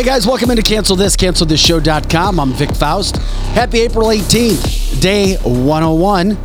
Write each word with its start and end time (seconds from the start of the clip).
Hey 0.00 0.06
guys, 0.06 0.26
welcome 0.26 0.50
into 0.50 0.62
Cancel 0.62 0.96
This, 0.96 1.14
CancelThisShow.com. 1.14 2.40
I'm 2.40 2.54
Vic 2.54 2.74
Faust. 2.74 3.18
Happy 3.52 3.80
April 3.80 4.06
18th, 4.06 4.98
day 4.98 5.36
101. 5.42 6.38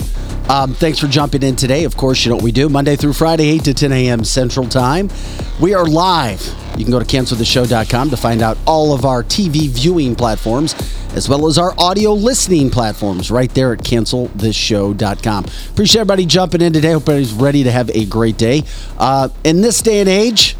Um, 0.50 0.74
thanks 0.74 1.00
for 1.00 1.08
jumping 1.08 1.42
in 1.42 1.56
today. 1.56 1.86
Of 1.86 1.96
course, 1.96 2.26
you 2.26 2.32
know 2.32 2.36
what 2.36 2.44
we 2.44 2.52
do 2.52 2.68
Monday 2.68 2.98
through 2.98 3.14
Friday, 3.14 3.48
8 3.52 3.64
to 3.64 3.74
10 3.74 3.94
a.m. 3.94 4.26
Central 4.26 4.68
Time. 4.68 5.10
We 5.62 5.74
are 5.74 5.86
live. 5.86 6.46
You 6.78 6.84
can 6.84 6.92
go 6.92 7.00
to 7.00 7.06
CancelThisShow.com 7.06 8.10
to 8.10 8.18
find 8.18 8.42
out 8.42 8.58
all 8.68 8.94
of 8.94 9.06
our 9.06 9.24
TV 9.24 9.70
viewing 9.70 10.18
platforms 10.18 10.76
as 11.16 11.30
well 11.30 11.48
as 11.48 11.58
our 11.58 11.74
audio 11.78 12.12
listening 12.12 12.70
platforms 12.70 13.32
right 13.32 13.54
there 13.54 13.72
at 13.72 13.80
CancelThisShow.com. 13.80 15.46
Appreciate 15.72 16.02
everybody 16.02 16.26
jumping 16.26 16.60
in 16.60 16.74
today. 16.74 16.92
Hope 16.92 17.04
everybody's 17.04 17.32
ready 17.32 17.64
to 17.64 17.72
have 17.72 17.90
a 17.92 18.04
great 18.04 18.38
day. 18.38 18.64
Uh, 18.98 19.30
in 19.46 19.62
this 19.62 19.82
day 19.82 20.02
and 20.02 20.10
age, 20.10 20.58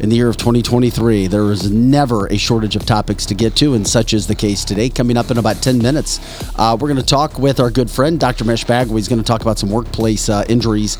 in 0.00 0.08
the 0.08 0.16
year 0.16 0.28
of 0.28 0.36
2023. 0.36 1.26
There 1.26 1.50
is 1.50 1.70
never 1.70 2.26
a 2.26 2.36
shortage 2.36 2.76
of 2.76 2.84
topics 2.84 3.26
to 3.26 3.34
get 3.34 3.56
to, 3.56 3.74
and 3.74 3.86
such 3.86 4.12
is 4.12 4.26
the 4.26 4.34
case 4.34 4.64
today. 4.64 4.88
Coming 4.88 5.16
up 5.16 5.30
in 5.30 5.38
about 5.38 5.62
10 5.62 5.78
minutes, 5.78 6.20
uh, 6.56 6.76
we're 6.78 6.88
going 6.88 7.00
to 7.00 7.06
talk 7.06 7.38
with 7.38 7.60
our 7.60 7.70
good 7.70 7.90
friend, 7.90 8.20
Dr. 8.20 8.44
Mahesh 8.44 8.66
Bagwe. 8.66 8.96
He's 8.96 9.08
going 9.08 9.20
to 9.20 9.24
talk 9.24 9.42
about 9.42 9.58
some 9.58 9.70
workplace 9.70 10.28
uh, 10.28 10.44
injuries 10.48 10.98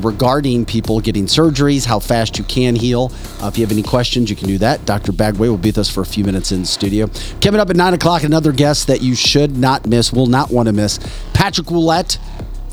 regarding 0.00 0.64
people 0.64 1.00
getting 1.00 1.26
surgeries, 1.26 1.84
how 1.84 1.98
fast 1.98 2.38
you 2.38 2.44
can 2.44 2.74
heal. 2.74 3.12
Uh, 3.42 3.48
if 3.48 3.58
you 3.58 3.64
have 3.64 3.72
any 3.72 3.82
questions, 3.82 4.30
you 4.30 4.36
can 4.36 4.48
do 4.48 4.58
that. 4.58 4.84
Dr. 4.86 5.12
Bagwe 5.12 5.38
will 5.40 5.56
be 5.56 5.68
with 5.68 5.78
us 5.78 5.90
for 5.90 6.00
a 6.00 6.06
few 6.06 6.24
minutes 6.24 6.52
in 6.52 6.60
the 6.60 6.66
studio. 6.66 7.08
Coming 7.40 7.60
up 7.60 7.70
at 7.70 7.76
9 7.76 7.94
o'clock, 7.94 8.22
another 8.22 8.52
guest 8.52 8.86
that 8.86 9.02
you 9.02 9.14
should 9.14 9.56
not 9.56 9.86
miss, 9.86 10.12
will 10.12 10.26
not 10.26 10.50
want 10.50 10.66
to 10.66 10.72
miss. 10.72 10.98
Patrick 11.34 11.68
Ouellette, 11.68 12.18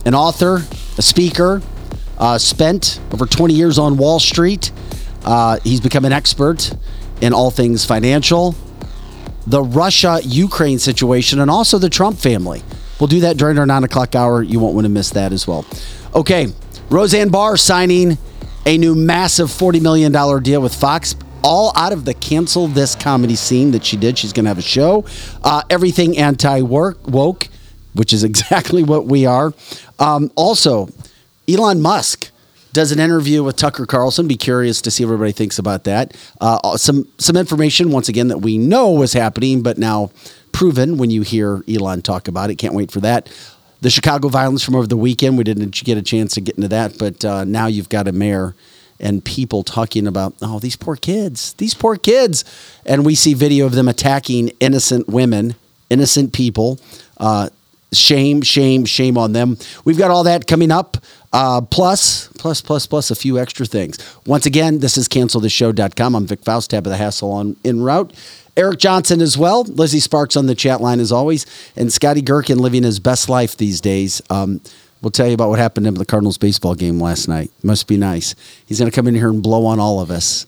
an 0.06 0.16
author, 0.16 0.62
a 0.98 1.02
speaker, 1.02 1.62
uh, 2.18 2.38
spent 2.38 3.00
over 3.12 3.26
20 3.26 3.54
years 3.54 3.78
on 3.78 3.98
Wall 3.98 4.20
Street. 4.20 4.72
Uh, 5.28 5.60
he's 5.66 5.82
become 5.82 6.06
an 6.06 6.14
expert 6.14 6.72
in 7.20 7.34
all 7.34 7.52
things 7.52 7.84
financial, 7.84 8.56
the 9.46 9.62
Russia 9.62 10.22
Ukraine 10.24 10.80
situation, 10.80 11.42
and 11.42 11.52
also 11.52 11.78
the 11.78 11.90
Trump 11.90 12.18
family. 12.18 12.64
We'll 12.98 13.08
do 13.08 13.20
that 13.20 13.36
during 13.36 13.60
our 13.60 13.66
nine 13.66 13.84
o'clock 13.84 14.16
hour. 14.16 14.42
You 14.42 14.62
won't 14.62 14.74
want 14.74 14.86
to 14.86 14.90
miss 14.90 15.10
that 15.10 15.34
as 15.34 15.46
well. 15.46 15.66
Okay, 16.16 16.48
Roseanne 16.90 17.28
Barr 17.28 17.58
signing 17.58 18.18
a 18.66 18.78
new 18.78 18.96
massive 18.96 19.50
$40 19.50 19.82
million 19.82 20.14
deal 20.44 20.62
with 20.62 20.74
Fox. 20.74 21.14
All 21.44 21.74
out 21.76 21.92
of 21.92 22.06
the 22.06 22.14
cancel 22.14 22.68
this 22.68 22.96
comedy 22.96 23.36
scene 23.36 23.72
that 23.72 23.84
she 23.84 23.98
did. 23.98 24.18
She's 24.18 24.32
going 24.32 24.46
to 24.46 24.50
have 24.50 24.58
a 24.58 24.62
show. 24.62 25.06
Uh, 25.44 25.62
everything 25.70 26.18
anti 26.18 26.62
woke, 26.62 27.50
which 27.94 28.14
is 28.14 28.24
exactly 28.24 28.82
what 28.82 29.06
we 29.06 29.26
are. 29.26 29.54
Um, 30.00 30.32
also, 30.36 30.88
Elon 31.50 31.82
Musk 31.82 32.32
does 32.78 32.92
an 32.92 33.00
interview 33.00 33.44
with 33.44 33.56
Tucker 33.56 33.88
Carlson. 33.88 34.28
Be 34.28 34.38
curious 34.38 34.84
to 34.84 34.92
see 34.92 35.04
what 35.04 35.14
everybody 35.14 35.32
thinks 35.32 35.58
about 35.58 35.86
that. 35.86 36.16
Uh, 36.40 36.78
some 36.78 37.08
some 37.18 37.36
information 37.36 37.90
once 37.90 38.08
again 38.08 38.28
that 38.28 38.38
we 38.38 38.60
know 38.60 38.92
was 38.92 39.14
happening, 39.14 39.64
but 39.64 39.80
now 39.80 40.12
proven 40.52 41.00
when 41.00 41.10
you 41.10 41.24
hear 41.24 41.64
Elon 41.68 42.04
talk 42.04 42.28
about 42.28 42.52
it. 42.52 42.56
Can't 42.58 42.76
wait 42.76 42.92
for 42.92 43.00
that. 43.00 43.36
The 43.82 43.90
Chicago 43.90 44.30
violence 44.30 44.64
from 44.64 44.76
over 44.76 44.86
the 44.86 44.96
weekend. 44.96 45.40
We 45.40 45.44
didn't 45.44 45.72
get 45.86 45.98
a 45.98 46.04
chance 46.04 46.36
to 46.36 46.42
get 46.42 46.56
into 46.56 46.68
that, 46.68 47.00
but 47.00 47.26
uh, 47.26 47.46
now 47.46 47.66
you've 47.66 47.90
got 47.90 48.08
a 48.08 48.12
mayor 48.12 48.54
and 49.00 49.26
people 49.26 49.64
talking 49.64 50.06
about 50.06 50.36
oh 50.44 50.60
these 50.60 50.76
poor 50.76 50.96
kids, 50.96 51.54
these 51.54 51.74
poor 51.74 51.98
kids, 51.98 52.46
and 52.86 53.04
we 53.04 53.16
see 53.16 53.34
video 53.34 53.66
of 53.66 53.72
them 53.72 53.88
attacking 53.88 54.50
innocent 54.60 55.08
women, 55.08 55.56
innocent 55.90 56.32
people. 56.32 56.78
Uh, 57.18 57.50
shame, 57.94 58.42
shame, 58.42 58.86
shame 58.86 59.18
on 59.18 59.34
them. 59.34 59.58
We've 59.86 59.98
got 59.98 60.12
all 60.12 60.24
that 60.24 60.48
coming 60.48 60.72
up. 60.72 60.98
Uh, 61.34 61.62
plus, 61.62 62.30
plus, 62.40 62.62
plus, 62.62 62.88
plus 62.88 63.12
a 63.12 63.16
few 63.16 63.38
extra 63.38 63.66
things. 63.66 64.00
Once 64.26 64.46
again, 64.46 64.80
this 64.80 64.98
is 64.98 65.08
cancelthisshow.com. 65.10 66.16
I'm 66.16 66.26
Vic 66.26 66.44
Faust, 66.44 66.70
Tabitha 66.70 66.96
Hassel 66.96 67.32
on 67.32 67.58
en 67.66 67.82
route. 67.82 68.14
Eric 68.56 68.80
Johnson 68.80 69.22
as 69.22 69.38
well. 69.38 69.64
Lizzie 69.64 70.00
Sparks 70.00 70.36
on 70.36 70.48
the 70.48 70.56
chat 70.56 70.82
line 70.82 71.00
as 71.00 71.12
always. 71.12 71.46
And 71.76 71.94
Scotty 71.94 72.22
Gherkin 72.22 72.58
living 72.58 72.84
his 72.84 73.00
best 73.00 73.30
life 73.30 73.56
these 73.56 73.82
days. 73.82 74.22
Um, 74.32 74.62
we'll 75.02 75.12
tell 75.12 75.28
you 75.28 75.36
about 75.36 75.50
what 75.50 75.60
happened 75.60 75.86
in 75.86 75.94
the 75.94 76.06
Cardinals 76.06 76.40
baseball 76.40 76.74
game 76.74 77.00
last 77.00 77.28
night. 77.28 77.52
Must 77.62 77.88
be 77.88 77.98
nice. 77.98 78.34
He's 78.66 78.80
going 78.80 78.90
to 78.90 78.96
come 78.96 79.08
in 79.08 79.14
here 79.14 79.30
and 79.30 79.44
blow 79.44 79.66
on 79.68 79.80
all 79.80 80.00
of 80.00 80.10
us. 80.10 80.48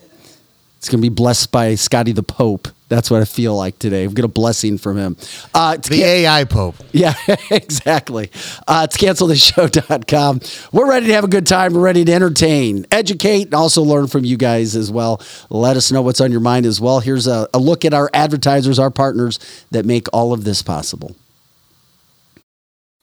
It's 0.80 0.88
going 0.88 1.02
to 1.04 1.10
be 1.10 1.14
blessed 1.14 1.52
by 1.52 1.76
Scotty 1.76 2.14
the 2.14 2.24
Pope. 2.24 2.70
That's 2.88 3.12
what 3.12 3.22
I 3.22 3.26
feel 3.26 3.54
like 3.54 3.78
today. 3.80 4.08
We 4.08 4.14
get 4.14 4.24
a 4.24 4.30
blessing 4.30 4.78
from 4.78 4.96
him. 4.98 5.18
Uh, 5.54 5.76
the 5.76 5.82
can- 5.98 6.00
AI 6.00 6.46
Pope. 6.46 6.76
Yeah, 6.94 7.16
exactly. 7.52 8.32
Uh, 8.66 8.88
it's 8.90 8.96
cancelthisshow.com. 8.96 10.40
We're 10.72 10.90
ready 10.90 11.08
to 11.08 11.14
have 11.14 11.26
a 11.26 11.28
good 11.28 11.46
time. 11.46 11.74
We're 11.74 11.82
ready 11.82 12.06
to 12.06 12.14
entertain, 12.14 12.86
educate, 12.92 13.48
and 13.48 13.56
also 13.56 13.84
learn 13.84 14.08
from 14.08 14.24
you 14.24 14.38
guys 14.38 14.78
as 14.78 14.90
well. 14.90 15.22
Let 15.50 15.76
us 15.76 15.92
know 15.92 16.02
what's 16.02 16.22
on 16.22 16.32
your 16.32 16.40
mind 16.40 16.66
as 16.66 16.80
well. 16.80 17.02
Here's 17.02 17.28
a, 17.28 17.50
a 17.54 17.60
look 17.60 17.84
at 17.84 17.94
our 17.94 18.10
advertisers, 18.14 18.80
our 18.80 18.90
partners 18.90 19.38
that 19.72 19.86
make 19.86 20.08
all 20.14 20.32
of 20.32 20.46
this 20.46 20.62
possible. 20.62 21.14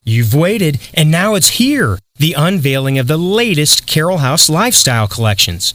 You've 0.03 0.35
waited, 0.35 0.81
and 0.95 1.11
now 1.11 1.35
it's 1.35 1.51
here 1.51 1.99
the 2.19 2.33
unveiling 2.33 2.97
of 2.99 3.07
the 3.07 3.19
latest 3.19 3.87
Carroll 3.87 4.19
House 4.19 4.49
lifestyle 4.49 5.07
collections. 5.09 5.75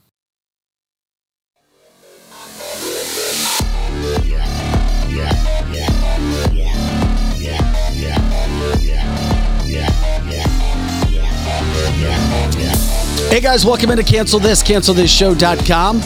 Hey 13.31 13.39
guys, 13.39 13.65
welcome 13.65 13.91
into 13.91 14.03
Cancel 14.03 14.39
This, 14.41 14.61
cancelthisshow.com. 14.61 16.01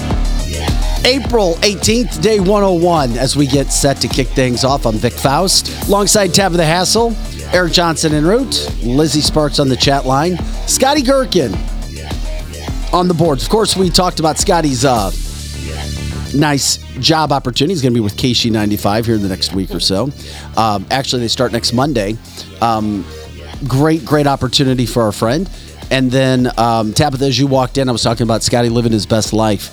April 1.03 1.55
18th, 1.55 2.21
day 2.21 2.39
101, 2.39 3.17
as 3.17 3.35
we 3.35 3.47
get 3.47 3.73
set 3.73 3.97
to 4.01 4.07
kick 4.07 4.27
things 4.27 4.63
off. 4.63 4.85
I'm 4.85 4.93
Vic 4.97 5.13
Faust, 5.13 5.87
alongside 5.87 6.35
Tabitha 6.35 6.63
Hassel, 6.63 7.15
Eric 7.51 7.73
Johnson 7.73 8.13
en 8.13 8.27
route, 8.27 8.69
Lizzie 8.83 9.21
Sparks 9.21 9.57
on 9.57 9.69
the 9.69 9.75
chat 9.75 10.05
line, 10.05 10.37
Scotty 10.67 11.01
Gherkin 11.01 11.51
on 12.93 13.07
the 13.07 13.15
boards. 13.17 13.43
Of 13.43 13.49
course, 13.49 13.75
we 13.75 13.89
talked 13.89 14.19
about 14.19 14.37
Scotty's 14.37 14.85
uh, 14.85 15.09
nice 16.35 16.77
job 16.99 17.31
opportunity. 17.31 17.73
He's 17.73 17.81
going 17.81 17.95
to 17.95 17.97
be 17.99 18.03
with 18.03 18.17
KC95 18.17 19.03
here 19.03 19.15
in 19.15 19.23
the 19.23 19.29
next 19.29 19.51
week 19.55 19.71
or 19.71 19.79
so. 19.79 20.11
Um, 20.57 20.85
actually, 20.91 21.23
they 21.23 21.27
start 21.29 21.53
next 21.53 21.73
Monday. 21.73 22.17
Um, 22.61 23.03
great, 23.67 24.05
great 24.05 24.27
opportunity 24.27 24.85
for 24.85 25.01
our 25.01 25.11
friend. 25.11 25.49
And 25.95 26.11
then, 26.11 26.51
um, 26.57 26.91
Tabitha, 26.91 27.23
as 27.23 27.39
you 27.39 27.47
walked 27.47 27.77
in, 27.77 27.87
I 27.87 27.93
was 27.93 28.03
talking 28.03 28.23
about 28.23 28.43
Scotty 28.43 28.67
living 28.67 28.91
his 28.91 29.05
best 29.05 29.31
life. 29.31 29.69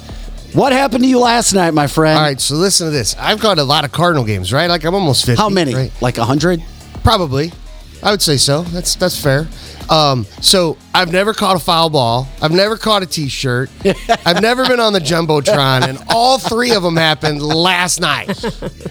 What 0.55 0.73
happened 0.73 1.03
to 1.03 1.09
you 1.09 1.19
last 1.19 1.53
night, 1.53 1.75
my 1.75 1.89
friend? 1.89 2.17
All 2.17 2.23
right, 2.23 2.41
so 2.41 2.55
listen 2.55 2.87
to 2.87 2.93
this. 2.93 3.17
I've 3.19 3.41
gone 3.41 3.57
to 3.57 3.63
a 3.63 3.65
lot 3.65 3.85
of 3.85 3.91
Cardinal 3.91 4.25
games, 4.25 4.53
right? 4.53 4.69
Like 4.69 4.85
I'm 4.85 4.95
almost 4.95 5.27
50. 5.27 5.43
How 5.43 5.49
many? 5.49 5.75
right? 5.75 5.91
Like 6.01 6.19
a 6.19 6.25
hundred? 6.25 6.63
Probably. 7.03 7.51
I 8.05 8.13
would 8.13 8.23
say 8.23 8.37
so. 8.37 8.63
That's 8.63 8.95
that's 8.95 9.21
fair. 9.21 9.49
Um, 9.91 10.25
so 10.41 10.79
I've 10.95 11.11
never 11.11 11.35
caught 11.35 11.57
a 11.57 11.59
foul 11.59 11.91
ball. 11.91 12.29
I've 12.41 12.53
never 12.53 12.77
caught 12.77 13.03
a 13.03 13.07
t-shirt. 13.07 13.69
I've 14.25 14.41
never 14.41 14.65
been 14.65 14.79
on 14.79 14.93
the 14.93 15.01
jumbotron, 15.01 15.89
and 15.89 15.99
all 16.09 16.39
three 16.39 16.73
of 16.73 16.85
them 16.85 16.97
happened 16.97 17.43
last 17.43 18.01
night. 18.01 18.39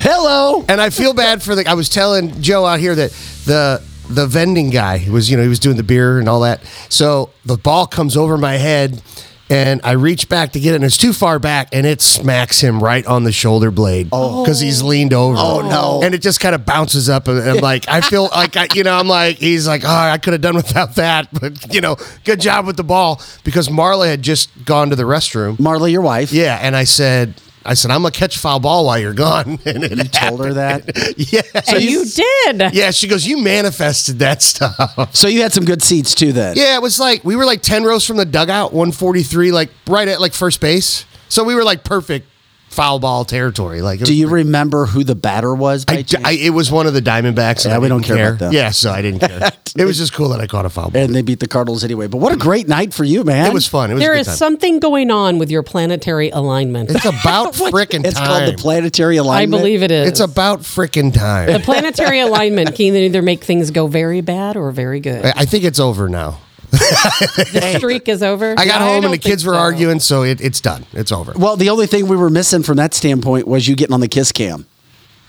Hello. 0.01 0.65
And 0.67 0.81
I 0.81 0.89
feel 0.89 1.13
bad 1.13 1.41
for 1.41 1.55
the. 1.55 1.65
I 1.65 1.75
was 1.75 1.87
telling 1.87 2.41
Joe 2.41 2.65
out 2.65 2.81
here 2.81 2.93
that 2.95 3.11
the 3.45 3.81
the 4.11 4.27
vending 4.27 4.69
guy 4.69 5.05
was, 5.09 5.29
you 5.29 5.37
know, 5.37 5.43
he 5.43 5.49
was 5.49 5.59
doing 5.59 5.77
the 5.77 5.83
beer 5.83 6.19
and 6.19 6.29
all 6.29 6.41
that. 6.41 6.61
So 6.89 7.31
the 7.45 7.57
ball 7.57 7.87
comes 7.87 8.15
over 8.17 8.37
my 8.37 8.57
head. 8.57 9.01
And 9.49 9.81
I 9.83 9.91
reach 9.91 10.29
back 10.29 10.53
to 10.53 10.61
get 10.61 10.71
it, 10.71 10.75
and 10.75 10.85
it's 10.85 10.95
too 10.95 11.11
far 11.11 11.37
back, 11.37 11.67
and 11.73 11.85
it 11.85 11.99
smacks 11.99 12.61
him 12.61 12.81
right 12.81 13.05
on 13.05 13.25
the 13.25 13.33
shoulder 13.33 13.69
blade 13.69 14.07
oh. 14.13 14.45
because 14.45 14.61
he's 14.61 14.81
leaned 14.81 15.13
over. 15.13 15.35
Oh, 15.37 15.59
no. 15.59 16.01
And 16.01 16.15
it 16.15 16.21
just 16.21 16.39
kind 16.39 16.55
of 16.55 16.65
bounces 16.65 17.09
up, 17.09 17.27
and 17.27 17.37
I'm 17.37 17.57
like, 17.57 17.85
I 17.89 17.99
feel 17.99 18.29
like, 18.31 18.55
I, 18.55 18.69
you 18.73 18.83
know, 18.83 18.93
I'm 18.93 19.09
like, 19.09 19.39
he's 19.39 19.67
like, 19.67 19.83
oh, 19.83 19.89
I 19.89 20.19
could 20.19 20.31
have 20.31 20.41
done 20.41 20.55
without 20.55 20.95
that, 20.95 21.27
but 21.37 21.73
you 21.73 21.81
know, 21.81 21.97
good 22.23 22.39
job 22.39 22.65
with 22.65 22.77
the 22.77 22.85
ball 22.85 23.21
because 23.43 23.67
Marla 23.67 24.07
had 24.07 24.21
just 24.21 24.49
gone 24.63 24.89
to 24.89 24.95
the 24.95 25.03
restroom. 25.03 25.59
Marley, 25.59 25.91
your 25.91 26.01
wife. 26.01 26.31
Yeah, 26.31 26.57
and 26.61 26.73
I 26.73 26.85
said, 26.85 27.33
I 27.65 27.75
said, 27.75 27.91
I'm 27.91 28.01
gonna 28.01 28.11
catch 28.11 28.37
foul 28.37 28.59
ball 28.59 28.85
while 28.85 28.97
you're 28.99 29.13
gone. 29.13 29.59
And 29.65 29.83
it 29.83 29.97
You 29.97 30.03
told 30.05 30.43
her 30.43 30.53
that. 30.53 31.15
yeah. 31.17 31.41
and 31.73 31.83
you, 31.83 32.05
did. 32.05 32.73
Yeah, 32.73 32.91
she 32.91 33.07
goes, 33.07 33.25
You 33.27 33.37
manifested 33.37 34.19
that 34.19 34.41
stuff. 34.41 35.15
So 35.15 35.27
you 35.27 35.41
had 35.41 35.53
some 35.53 35.65
good 35.65 35.81
seats 35.81 36.15
too 36.15 36.31
then. 36.33 36.55
Yeah, 36.57 36.75
it 36.75 36.81
was 36.81 36.99
like 36.99 37.23
we 37.23 37.35
were 37.35 37.45
like 37.45 37.61
10 37.61 37.83
rows 37.83 38.05
from 38.05 38.17
the 38.17 38.25
dugout, 38.25 38.73
143, 38.73 39.51
like 39.51 39.69
right 39.87 40.07
at 40.07 40.19
like 40.19 40.33
first 40.33 40.59
base. 40.59 41.05
So 41.29 41.43
we 41.43 41.55
were 41.55 41.63
like 41.63 41.83
perfect 41.83 42.27
foul 42.71 42.99
ball 42.99 43.25
territory. 43.25 43.81
Like, 43.81 43.99
Do 43.99 44.13
you 44.15 44.27
pretty- 44.29 44.45
remember 44.45 44.85
who 44.85 45.03
the 45.03 45.13
batter 45.13 45.53
was 45.53 45.83
by 45.85 45.93
I. 45.93 46.05
I- 46.23 46.31
it 46.31 46.49
was 46.51 46.71
one 46.71 46.87
of 46.87 46.93
the 46.93 47.01
Diamondbacks. 47.01 47.65
Yeah, 47.65 47.75
I 47.75 47.79
we 47.79 47.89
don't 47.89 48.01
didn't 48.01 48.15
care 48.17 48.29
about 48.29 48.39
them. 48.39 48.53
Yeah, 48.53 48.71
so 48.71 48.91
I 48.91 49.01
didn't 49.01 49.19
care. 49.19 49.51
it 49.77 49.83
was 49.85 49.97
just 49.97 50.13
cool 50.13 50.29
that 50.29 50.39
I 50.39 50.47
caught 50.47 50.65
a 50.65 50.69
foul 50.69 50.89
ball. 50.89 51.01
and 51.01 51.13
they 51.13 51.21
beat 51.21 51.41
the 51.41 51.47
Cardinals 51.47 51.83
anyway. 51.83 52.07
But 52.07 52.17
what 52.19 52.31
a 52.31 52.37
great 52.37 52.67
night 52.69 52.93
for 52.93 53.03
you, 53.03 53.23
man. 53.25 53.45
It 53.47 53.53
was 53.53 53.67
fun. 53.67 53.91
It 53.91 53.95
was 53.95 54.01
There 54.03 54.13
a 54.13 54.15
good 54.15 54.21
is 54.21 54.27
time. 54.27 54.35
something 54.37 54.79
going 54.79 55.11
on 55.11 55.37
with 55.37 55.51
your 55.51 55.63
planetary 55.63 56.29
alignment. 56.29 56.89
It's 56.91 57.05
about 57.05 57.53
freaking 57.53 58.03
time. 58.03 58.05
It's 58.05 58.17
called 58.19 58.47
the 58.47 58.57
planetary 58.57 59.17
alignment. 59.17 59.53
I 59.53 59.57
believe 59.63 59.83
it 59.83 59.91
is. 59.91 60.07
It's 60.07 60.19
about 60.21 60.61
freaking 60.61 61.13
time. 61.13 61.51
the 61.51 61.59
planetary 61.59 62.19
alignment 62.27 62.75
can 62.75 62.95
either 62.95 63.21
make 63.21 63.43
things 63.43 63.69
go 63.71 63.87
very 63.87 64.21
bad 64.21 64.55
or 64.57 64.71
very 64.71 64.99
good. 65.01 65.25
I 65.25 65.33
I 65.41 65.45
think 65.45 65.65
it's 65.65 65.79
over 65.79 66.07
now. 66.07 66.39
The 66.71 67.75
streak 67.77 68.07
is 68.07 68.23
over. 68.23 68.51
I 68.57 68.65
got 68.65 68.79
Yeah, 68.81 68.87
home 68.87 69.03
and 69.05 69.13
the 69.13 69.17
kids 69.17 69.45
were 69.45 69.53
so. 69.53 69.59
arguing, 69.59 69.99
so 69.99 70.23
it, 70.23 70.39
it's 70.41 70.61
done. 70.61 70.85
It's 70.93 71.11
over. 71.11 71.33
Well, 71.35 71.57
the 71.57 71.69
only 71.69 71.85
thing 71.87 72.07
we 72.07 72.15
were 72.15 72.29
missing 72.29 72.63
from 72.63 72.77
that 72.77 72.93
standpoint 72.93 73.47
was 73.47 73.67
you 73.67 73.75
getting 73.75 73.93
on 73.93 73.99
the 73.99 74.07
kiss 74.07 74.31
cam. 74.31 74.65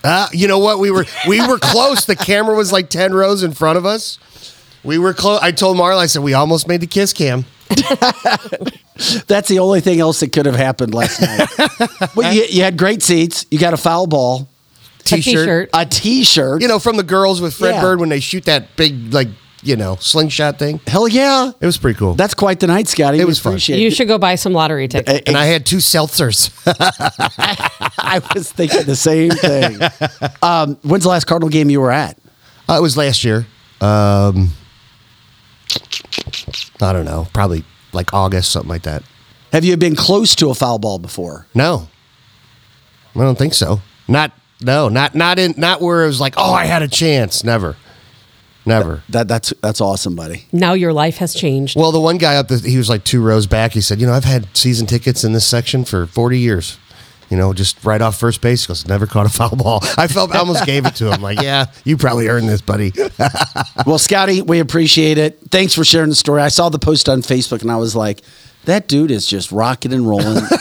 Uh, 0.04 0.28
you 0.32 0.48
know 0.48 0.58
what? 0.58 0.78
We 0.78 0.90
were 0.90 1.04
we 1.28 1.46
were 1.46 1.58
close. 1.58 2.04
The 2.06 2.16
camera 2.16 2.56
was 2.56 2.72
like 2.72 2.88
ten 2.90 3.12
rows 3.14 3.42
in 3.42 3.52
front 3.52 3.78
of 3.78 3.86
us. 3.86 4.18
We 4.84 4.98
were 4.98 5.14
close. 5.14 5.40
I 5.42 5.52
told 5.52 5.76
Marla, 5.76 5.98
I 5.98 6.06
said 6.06 6.22
we 6.22 6.34
almost 6.34 6.66
made 6.66 6.80
the 6.80 6.88
kiss 6.88 7.12
cam. 7.12 7.44
That's 9.26 9.48
the 9.48 9.58
only 9.60 9.80
thing 9.80 10.00
else 10.00 10.20
that 10.20 10.32
could 10.32 10.46
have 10.46 10.54
happened 10.56 10.94
last 10.94 11.20
night. 11.20 11.48
well, 12.16 12.32
you, 12.32 12.44
you 12.48 12.62
had 12.62 12.76
great 12.76 13.02
seats. 13.02 13.46
You 13.50 13.58
got 13.58 13.72
a 13.74 13.76
foul 13.76 14.06
ball, 14.06 14.48
T-shirt. 15.04 15.22
t-shirt. 15.24 15.70
a 15.72 15.86
T-shirt. 15.86 16.62
You 16.62 16.68
know, 16.68 16.78
from 16.78 16.96
the 16.96 17.02
girls 17.02 17.40
with 17.40 17.54
Fred 17.54 17.76
Yeah. 17.76 17.80
Bird 17.80 18.00
when 18.00 18.08
they 18.10 18.20
shoot 18.20 18.44
that 18.44 18.76
big 18.76 19.12
like 19.12 19.28
you 19.62 19.76
know 19.76 19.96
slingshot 20.00 20.58
thing. 20.58 20.80
hell 20.86 21.06
yeah, 21.08 21.52
It 21.60 21.66
was 21.66 21.78
pretty 21.78 21.98
cool. 21.98 22.14
that's 22.14 22.34
quite 22.34 22.60
the 22.60 22.66
night, 22.66 22.88
Scotty. 22.88 23.18
It 23.20 23.26
was 23.26 23.38
fun. 23.38 23.52
appreciate 23.52 23.78
You 23.80 23.88
it. 23.88 23.92
should 23.94 24.08
go 24.08 24.18
buy 24.18 24.34
some 24.34 24.52
lottery 24.52 24.88
tickets. 24.88 25.22
and 25.26 25.36
I 25.36 25.44
had 25.46 25.64
two 25.66 25.76
seltzers. 25.78 26.50
I 27.98 28.20
was 28.34 28.50
thinking 28.52 28.82
the 28.84 28.96
same 28.96 29.30
thing. 29.30 29.78
um, 30.42 30.76
when's 30.82 31.04
the 31.04 31.10
last 31.10 31.24
Cardinal 31.26 31.48
game 31.48 31.70
you 31.70 31.80
were 31.80 31.92
at? 31.92 32.18
Uh, 32.68 32.74
it 32.78 32.82
was 32.82 32.96
last 32.96 33.24
year. 33.24 33.46
Um, 33.80 34.50
I 36.80 36.92
don't 36.92 37.04
know, 37.04 37.26
probably 37.32 37.64
like 37.92 38.12
August, 38.12 38.50
something 38.52 38.68
like 38.68 38.82
that. 38.82 39.02
Have 39.52 39.64
you 39.64 39.76
been 39.76 39.96
close 39.96 40.34
to 40.36 40.50
a 40.50 40.54
foul 40.54 40.78
ball 40.78 40.98
before? 40.98 41.46
No, 41.54 41.88
I 43.14 43.20
don't 43.20 43.38
think 43.38 43.54
so. 43.54 43.80
Not 44.08 44.32
no, 44.60 44.88
not 44.88 45.14
not 45.14 45.38
in 45.38 45.54
not 45.56 45.80
where 45.80 46.04
it 46.04 46.06
was 46.06 46.20
like, 46.20 46.34
oh, 46.36 46.52
I 46.52 46.64
had 46.64 46.82
a 46.82 46.88
chance. 46.88 47.44
Never, 47.44 47.76
never. 48.66 49.02
That 49.08 49.28
that's 49.28 49.52
that's 49.60 49.80
awesome, 49.80 50.14
buddy. 50.16 50.46
Now 50.52 50.72
your 50.74 50.92
life 50.92 51.16
has 51.18 51.34
changed. 51.34 51.76
Well, 51.78 51.92
the 51.92 52.00
one 52.00 52.18
guy 52.18 52.36
up, 52.36 52.48
the, 52.48 52.58
he 52.58 52.76
was 52.78 52.88
like 52.88 53.04
two 53.04 53.22
rows 53.22 53.46
back. 53.46 53.72
He 53.72 53.80
said, 53.80 54.00
you 54.00 54.06
know, 54.06 54.12
I've 54.12 54.24
had 54.24 54.54
season 54.56 54.86
tickets 54.86 55.24
in 55.24 55.32
this 55.32 55.46
section 55.46 55.84
for 55.84 56.06
forty 56.06 56.38
years. 56.38 56.78
You 57.30 57.38
know, 57.38 57.54
just 57.54 57.82
right 57.82 58.02
off 58.02 58.18
first 58.18 58.42
base. 58.42 58.66
He 58.66 58.68
goes, 58.68 58.86
never 58.86 59.06
caught 59.06 59.24
a 59.24 59.30
foul 59.30 59.56
ball. 59.56 59.80
I 59.96 60.06
felt 60.06 60.34
I 60.34 60.38
almost 60.38 60.66
gave 60.66 60.84
it 60.84 60.94
to 60.96 61.10
him. 61.10 61.22
Like, 61.22 61.40
yeah, 61.40 61.66
you 61.82 61.96
probably 61.96 62.28
earned 62.28 62.48
this, 62.48 62.60
buddy. 62.60 62.92
Well, 63.86 63.98
Scotty, 63.98 64.42
we 64.42 64.60
appreciate 64.60 65.16
it. 65.18 65.38
Thanks 65.50 65.74
for 65.74 65.82
sharing 65.82 66.10
the 66.10 66.14
story. 66.14 66.42
I 66.42 66.48
saw 66.48 66.68
the 66.68 66.78
post 66.78 67.08
on 67.08 67.22
Facebook 67.22 67.62
and 67.62 67.70
I 67.70 67.76
was 67.76 67.96
like, 67.96 68.20
that 68.66 68.86
dude 68.86 69.10
is 69.10 69.26
just 69.26 69.50
rocking 69.50 69.92
and 69.92 70.06
rolling. 70.08 70.44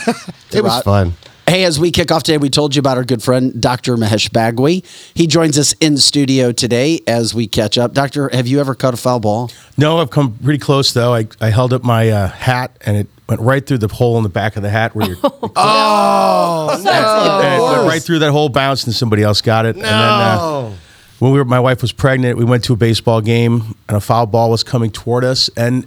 It 0.54 0.62
was 0.62 0.82
fun. 0.82 1.14
Hey, 1.48 1.64
as 1.64 1.78
we 1.78 1.90
kick 1.90 2.10
off 2.12 2.22
today, 2.22 2.38
we 2.38 2.48
told 2.48 2.74
you 2.76 2.80
about 2.80 2.96
our 2.96 3.04
good 3.04 3.22
friend, 3.22 3.60
Dr. 3.60 3.96
Mahesh 3.96 4.30
Bagwe. 4.30 4.84
He 5.12 5.26
joins 5.26 5.58
us 5.58 5.74
in 5.80 5.98
studio 5.98 6.52
today 6.52 7.00
as 7.06 7.34
we 7.34 7.46
catch 7.46 7.76
up. 7.76 7.92
Doctor, 7.92 8.30
have 8.32 8.46
you 8.46 8.60
ever 8.60 8.74
caught 8.74 8.94
a 8.94 8.96
foul 8.96 9.20
ball? 9.20 9.50
No, 9.76 9.98
I've 9.98 10.10
come 10.10 10.34
pretty 10.42 10.60
close 10.60 10.92
though. 10.92 11.12
I, 11.14 11.26
I 11.40 11.50
held 11.50 11.72
up 11.72 11.82
my 11.82 12.08
uh, 12.08 12.28
hat 12.28 12.76
and 12.86 12.96
it 12.96 13.08
went 13.28 13.40
right 13.40 13.66
through 13.66 13.78
the 13.78 13.88
hole 13.88 14.16
in 14.16 14.22
the 14.22 14.28
back 14.28 14.56
of 14.56 14.62
the 14.62 14.70
hat 14.70 14.94
where 14.94 15.08
you're. 15.08 15.16
Oh, 15.54 16.70
and 16.72 16.80
it 16.86 17.62
went 17.62 17.88
right 17.88 18.02
through 18.02 18.20
that 18.20 18.30
hole, 18.30 18.48
bounced, 18.48 18.86
and 18.86 18.94
somebody 18.94 19.22
else 19.22 19.42
got 19.42 19.66
it. 19.66 19.74
And 19.76 19.84
then 19.84 19.92
uh, 19.92 20.72
when 21.18 21.32
we 21.32 21.38
were, 21.38 21.44
my 21.44 21.60
wife 21.60 21.82
was 21.82 21.92
pregnant, 21.92 22.38
we 22.38 22.44
went 22.44 22.64
to 22.64 22.72
a 22.72 22.76
baseball 22.76 23.20
game 23.20 23.74
and 23.88 23.96
a 23.96 24.00
foul 24.00 24.26
ball 24.26 24.50
was 24.50 24.62
coming 24.62 24.90
toward 24.90 25.24
us, 25.24 25.50
and 25.56 25.86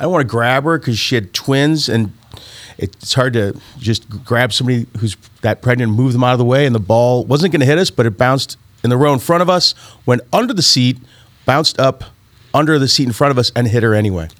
I 0.00 0.04
don't 0.04 0.12
want 0.12 0.22
to 0.22 0.28
grab 0.28 0.64
her 0.64 0.78
because 0.78 0.98
she 0.98 1.14
had 1.14 1.32
twins, 1.32 1.88
and 1.88 2.12
it's 2.82 3.14
hard 3.14 3.32
to 3.34 3.58
just 3.78 4.08
grab 4.24 4.52
somebody 4.52 4.86
who's 4.98 5.16
that 5.42 5.62
pregnant 5.62 5.90
and 5.90 5.96
move 5.98 6.12
them 6.12 6.24
out 6.24 6.32
of 6.32 6.38
the 6.38 6.44
way. 6.44 6.66
And 6.66 6.74
the 6.74 6.80
ball 6.80 7.24
wasn't 7.24 7.52
going 7.52 7.60
to 7.60 7.66
hit 7.66 7.78
us, 7.78 7.90
but 7.90 8.06
it 8.06 8.18
bounced 8.18 8.56
in 8.84 8.90
the 8.90 8.96
row 8.96 9.12
in 9.12 9.18
front 9.18 9.42
of 9.42 9.48
us, 9.48 9.74
went 10.06 10.22
under 10.32 10.52
the 10.52 10.62
seat, 10.62 10.98
bounced 11.46 11.78
up 11.78 12.04
under 12.54 12.78
the 12.78 12.88
seat 12.88 13.06
in 13.06 13.12
front 13.12 13.30
of 13.30 13.38
us, 13.38 13.50
and 13.56 13.66
hit 13.68 13.82
her 13.82 13.94
anyway. 13.94 14.28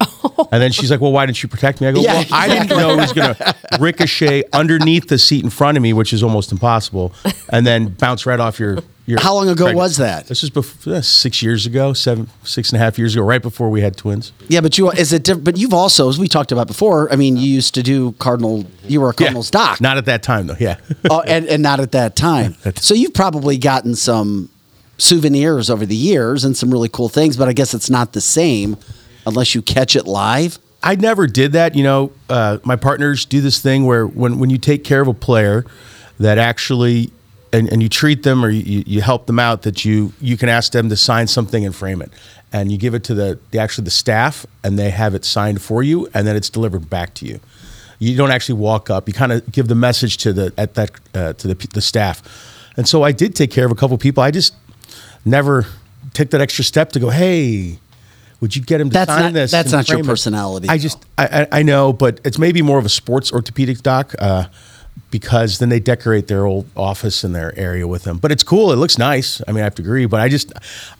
And 0.50 0.62
then 0.62 0.70
she's 0.72 0.90
like, 0.90 1.00
"Well, 1.00 1.12
why 1.12 1.24
didn't 1.26 1.42
you 1.42 1.48
protect 1.48 1.80
me?" 1.80 1.86
I 1.86 1.92
go, 1.92 2.00
Yeah, 2.00 2.14
"Well, 2.14 2.26
I 2.30 2.48
didn't 2.48 2.68
know 2.68 2.92
it 2.92 2.96
was 2.96 3.12
going 3.12 3.34
to 3.34 3.54
ricochet 3.80 4.44
underneath 4.52 5.08
the 5.08 5.18
seat 5.18 5.44
in 5.44 5.50
front 5.50 5.76
of 5.76 5.82
me, 5.82 5.92
which 5.92 6.12
is 6.12 6.22
almost 6.22 6.52
impossible, 6.52 7.12
and 7.50 7.66
then 7.66 7.88
bounce 7.88 8.26
right 8.26 8.38
off 8.40 8.58
your." 8.58 8.78
How 9.18 9.34
long 9.34 9.48
ago 9.48 9.64
pregnant- 9.64 9.76
was 9.76 9.96
that? 9.96 10.28
This 10.28 10.42
was 10.42 10.50
before, 10.50 10.94
uh, 10.94 11.00
six 11.00 11.42
years 11.42 11.66
ago, 11.66 11.92
seven, 11.92 12.28
six 12.44 12.70
and 12.70 12.80
a 12.80 12.84
half 12.84 12.98
years 12.98 13.14
ago, 13.14 13.24
right 13.24 13.42
before 13.42 13.68
we 13.68 13.80
had 13.80 13.96
twins. 13.96 14.32
Yeah, 14.48 14.60
but 14.60 14.78
you 14.78 14.90
is 14.90 15.12
it 15.12 15.24
different? 15.24 15.44
But 15.44 15.56
you've 15.56 15.74
also, 15.74 16.08
as 16.08 16.18
we 16.18 16.28
talked 16.28 16.52
about 16.52 16.68
before, 16.68 17.12
I 17.12 17.16
mean, 17.16 17.36
you 17.36 17.48
used 17.48 17.74
to 17.74 17.82
do 17.82 18.12
Cardinal. 18.12 18.64
You 18.86 19.00
were 19.00 19.10
a 19.10 19.14
Cardinals 19.14 19.50
doc, 19.50 19.80
Not 19.80 19.96
at 19.96 20.04
that 20.06 20.22
time, 20.22 20.46
though. 20.46 20.56
Yeah. 20.58 20.76
oh, 21.10 21.20
and 21.26 21.46
and 21.46 21.62
not 21.62 21.80
at 21.80 21.92
that 21.92 22.16
time. 22.16 22.56
So 22.76 22.94
you've 22.94 23.14
probably 23.14 23.58
gotten 23.58 23.94
some 23.94 24.48
souvenirs 24.98 25.68
over 25.68 25.84
the 25.84 25.96
years 25.96 26.44
and 26.44 26.56
some 26.56 26.70
really 26.70 26.88
cool 26.88 27.08
things, 27.08 27.36
but 27.36 27.48
I 27.48 27.52
guess 27.52 27.74
it's 27.74 27.90
not 27.90 28.12
the 28.12 28.20
same 28.20 28.76
unless 29.26 29.54
you 29.54 29.62
catch 29.62 29.96
it 29.96 30.06
live. 30.06 30.58
I 30.82 30.96
never 30.96 31.26
did 31.26 31.52
that. 31.52 31.74
You 31.74 31.84
know, 31.84 32.12
uh, 32.28 32.58
my 32.64 32.76
partners 32.76 33.24
do 33.24 33.40
this 33.40 33.60
thing 33.60 33.84
where 33.84 34.06
when, 34.06 34.38
when 34.38 34.50
you 34.50 34.58
take 34.58 34.84
care 34.84 35.00
of 35.00 35.08
a 35.08 35.14
player 35.14 35.64
that 36.18 36.38
actually 36.38 37.12
and, 37.52 37.70
and 37.70 37.82
you 37.82 37.88
treat 37.88 38.22
them 38.22 38.44
or 38.44 38.48
you, 38.50 38.82
you 38.86 39.00
help 39.02 39.26
them 39.26 39.38
out 39.38 39.62
that 39.62 39.84
you 39.84 40.12
you 40.20 40.36
can 40.36 40.48
ask 40.48 40.72
them 40.72 40.88
to 40.88 40.96
sign 40.96 41.26
something 41.26 41.64
and 41.64 41.74
frame 41.74 42.00
it. 42.02 42.10
And 42.54 42.70
you 42.70 42.76
give 42.76 42.94
it 42.94 43.02
to 43.04 43.14
the, 43.14 43.38
the 43.50 43.58
actually 43.58 43.84
the 43.84 43.90
staff 43.90 44.44
and 44.62 44.78
they 44.78 44.90
have 44.90 45.14
it 45.14 45.24
signed 45.24 45.62
for 45.62 45.82
you 45.82 46.08
and 46.12 46.26
then 46.26 46.36
it's 46.36 46.50
delivered 46.50 46.90
back 46.90 47.14
to 47.14 47.26
you. 47.26 47.40
You 47.98 48.16
don't 48.16 48.30
actually 48.30 48.58
walk 48.58 48.90
up. 48.90 49.08
You 49.08 49.14
kind 49.14 49.32
of 49.32 49.50
give 49.50 49.68
the 49.68 49.74
message 49.74 50.16
to 50.18 50.32
the 50.32 50.52
at 50.58 50.74
that 50.74 50.90
uh, 51.14 51.32
to 51.34 51.48
the, 51.54 51.68
the 51.72 51.80
staff. 51.82 52.22
And 52.76 52.88
so 52.88 53.02
i 53.02 53.12
did 53.12 53.34
take 53.36 53.50
care 53.50 53.66
of 53.66 53.72
a 53.72 53.74
couple 53.74 53.96
people. 53.98 54.22
I 54.22 54.30
just 54.30 54.54
never 55.24 55.66
take 56.12 56.30
that 56.30 56.40
extra 56.40 56.64
step 56.64 56.92
to 56.92 57.00
go 57.00 57.10
hey 57.10 57.78
would 58.40 58.56
you 58.56 58.60
get 58.62 58.80
him 58.80 58.88
to 58.90 58.92
That's 58.94 59.08
sign 59.08 59.22
not- 59.22 59.32
this? 59.34 59.50
that's 59.52 59.70
not 59.70 59.88
your 59.88 60.00
it?" 60.00 60.04
personality, 60.04 60.68
I 60.68 60.76
just, 60.76 60.98
I, 61.16 61.42
I 61.52 61.60
I 61.60 61.62
know, 61.62 61.92
but 61.92 62.20
it's 62.24 62.38
maybe 62.38 62.60
more 62.60 62.76
of 62.78 62.84
a 62.84 62.88
sports 62.88 63.32
orthopedic 63.32 63.82
doc. 63.82 64.14
Uh, 64.18 64.46
because 65.12 65.58
then 65.58 65.68
they 65.68 65.78
decorate 65.78 66.26
their 66.26 66.46
old 66.46 66.66
office 66.74 67.22
in 67.22 67.32
their 67.32 67.56
area 67.56 67.86
with 67.86 68.02
them. 68.02 68.16
But 68.16 68.32
it's 68.32 68.42
cool. 68.42 68.72
It 68.72 68.76
looks 68.76 68.98
nice. 68.98 69.40
I 69.46 69.52
mean, 69.52 69.60
I 69.60 69.64
have 69.64 69.76
to 69.76 69.82
agree, 69.82 70.06
but 70.06 70.20
I 70.20 70.28
just, 70.28 70.52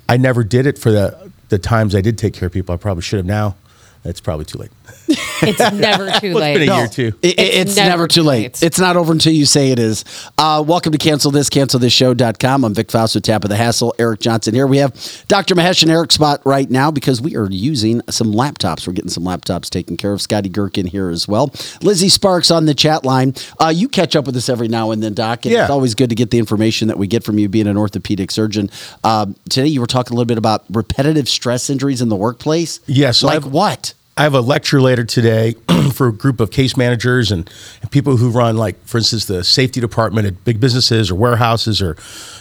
I 0.09 0.19
never 0.19 0.45
did 0.45 0.67
it 0.67 0.79
for 0.79 0.93
the 0.93 1.33
the 1.49 1.59
times 1.59 1.95
I 1.95 2.01
did 2.01 2.17
take 2.17 2.33
care 2.33 2.47
of 2.47 2.53
people. 2.53 2.75
I 2.75 2.79
probably 2.79 3.03
should 3.03 3.19
have. 3.19 3.27
Now, 3.27 3.57
it's 4.05 4.21
probably 4.21 4.47
too 4.47 4.59
late. 4.59 4.71
It's 5.45 5.59
never 5.73 6.09
too 6.21 6.35
Well, 6.35 6.37
it's 6.37 6.41
late. 6.41 6.59
been 6.59 6.69
a 6.71 6.77
year 6.77 6.87
too. 6.87 7.13
It- 7.21 7.39
it- 7.39 7.55
it's, 7.67 7.75
never, 7.77 8.07
too 8.07 8.23
late. 8.23 8.63
It's 8.63 8.79
not 8.79 8.97
over 8.97 9.13
until 9.13 9.33
you 9.33 9.45
say 9.45 9.73
it 9.73 9.79
is. 9.81 10.05
Uh, 10.39 10.63
welcome 10.65 10.93
to 10.93 10.99
Cancel 10.99 11.33
This, 11.33 11.51
cancel 11.51 11.81
this 11.81 11.93
CancelThisShow.com. 11.99 12.65
I'm 12.65 12.75
Vic 12.75 12.93
Faust 12.93 13.17
with 13.17 13.25
Tabitha 13.25 13.57
Hassel. 13.57 13.93
Eric 13.99 14.21
Johnson 14.21 14.55
here. 14.55 14.69
We 14.69 14.79
have 14.79 14.95
Dr. 15.27 15.57
Mahesh 15.57 15.83
and 15.83 15.91
Eric 15.91 16.13
spot 16.13 16.41
right 16.45 16.71
now 16.71 16.93
because 16.93 17.21
we 17.21 17.37
are 17.37 17.51
using 17.51 18.03
some 18.09 18.33
laptops. 18.33 18.87
We're 18.87 18.93
getting 18.93 19.11
some 19.11 19.25
laptops 19.25 19.69
taken 19.69 19.97
care 19.97 20.13
of. 20.13 20.23
Scotty 20.23 20.49
Gherkin 20.49 20.87
here 20.87 21.11
as 21.11 21.27
well. 21.27 21.53
Lizzie 21.83 22.09
Sparks 22.09 22.51
on 22.53 22.67
the 22.67 22.75
chat 22.75 23.05
line. 23.05 23.35
Uh, 23.61 23.73
you 23.75 23.89
catch 23.89 24.15
up 24.15 24.27
with 24.27 24.37
us 24.37 24.49
every 24.49 24.69
now 24.69 24.93
and 24.93 25.03
then, 25.03 25.13
Doc. 25.15 25.45
And 25.45 25.53
Yeah. 25.53 25.63
It's 25.63 25.71
always 25.71 25.97
good 25.97 26.11
to 26.11 26.15
get 26.15 26.31
the 26.31 26.39
information 26.39 26.87
that 26.89 26.99
we 26.99 27.09
get 27.09 27.25
from 27.25 27.39
you 27.41 27.49
being 27.49 27.67
an 27.67 27.77
orthopedic 27.77 28.31
surgeon. 28.31 28.71
Um, 29.03 29.35
today 29.51 29.67
you 29.67 29.81
were 29.81 29.87
talking 29.89 30.13
a 30.15 30.17
little 30.17 30.27
bit 30.29 30.39
about 30.39 30.65
repetitive 30.71 31.29
stress 31.29 31.69
injuries 31.69 32.01
in 32.01 32.09
the 32.11 32.17
workplace. 32.17 32.79
Yeah, 32.87 33.11
so 33.11 33.27
like 33.27 33.37
I've- 33.39 33.49
what? 33.49 33.95
I 34.15 34.25
have 34.25 34.35
a 34.35 34.43
lecture 34.43 34.81
later 34.81 35.05
today 35.05 35.55
for 35.95 36.09
a 36.09 36.13
group 36.13 36.39
of 36.41 36.51
case 36.51 36.77
managers 36.77 37.33
and, 37.33 37.49
and 37.81 37.91
people 37.91 38.19
who 38.19 38.29
run, 38.29 38.59
like, 38.59 38.83
for 38.85 38.99
instance, 38.99 39.25
the 39.25 39.43
safety 39.43 39.81
department 39.81 40.27
at 40.27 40.45
big 40.45 40.61
businesses 40.61 41.11
or 41.11 41.15
warehouses 41.15 41.81
or 41.81 41.97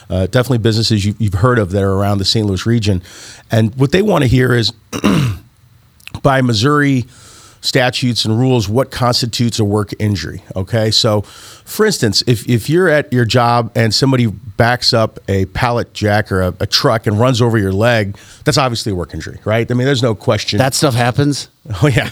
uh, 0.09 0.27
definitely 0.27 0.57
businesses 0.57 1.05
you, 1.05 1.15
you've 1.17 1.35
heard 1.35 1.57
of 1.57 1.71
that 1.71 1.81
are 1.81 1.93
around 1.93 2.17
the 2.17 2.25
St. 2.25 2.45
Louis 2.45 2.65
region. 2.65 3.01
And 3.49 3.73
what 3.75 3.93
they 3.93 4.01
want 4.01 4.23
to 4.23 4.27
hear 4.27 4.53
is 4.53 4.73
by 6.21 6.41
Missouri 6.41 7.05
statutes 7.61 8.25
and 8.25 8.37
rules 8.37 8.67
what 8.67 8.91
constitutes 8.91 9.59
a 9.59 9.63
work 9.63 9.93
injury. 9.99 10.43
Okay. 10.55 10.91
So, 10.91 11.21
for 11.21 11.85
instance, 11.85 12.23
if, 12.27 12.47
if 12.49 12.69
you're 12.69 12.89
at 12.89 13.11
your 13.13 13.23
job 13.23 13.71
and 13.75 13.93
somebody 13.93 14.25
backs 14.27 14.93
up 14.93 15.19
a 15.27 15.45
pallet 15.45 15.93
jack 15.93 16.31
or 16.31 16.41
a, 16.41 16.55
a 16.59 16.65
truck 16.65 17.07
and 17.07 17.19
runs 17.19 17.41
over 17.41 17.57
your 17.57 17.71
leg, 17.71 18.17
that's 18.43 18.57
obviously 18.57 18.91
a 18.91 18.95
work 18.95 19.13
injury, 19.13 19.39
right? 19.45 19.69
I 19.69 19.73
mean, 19.75 19.85
there's 19.85 20.03
no 20.03 20.15
question. 20.15 20.57
That 20.57 20.73
stuff 20.73 20.95
happens. 20.95 21.49
Oh 21.83 21.87
yeah. 21.87 22.09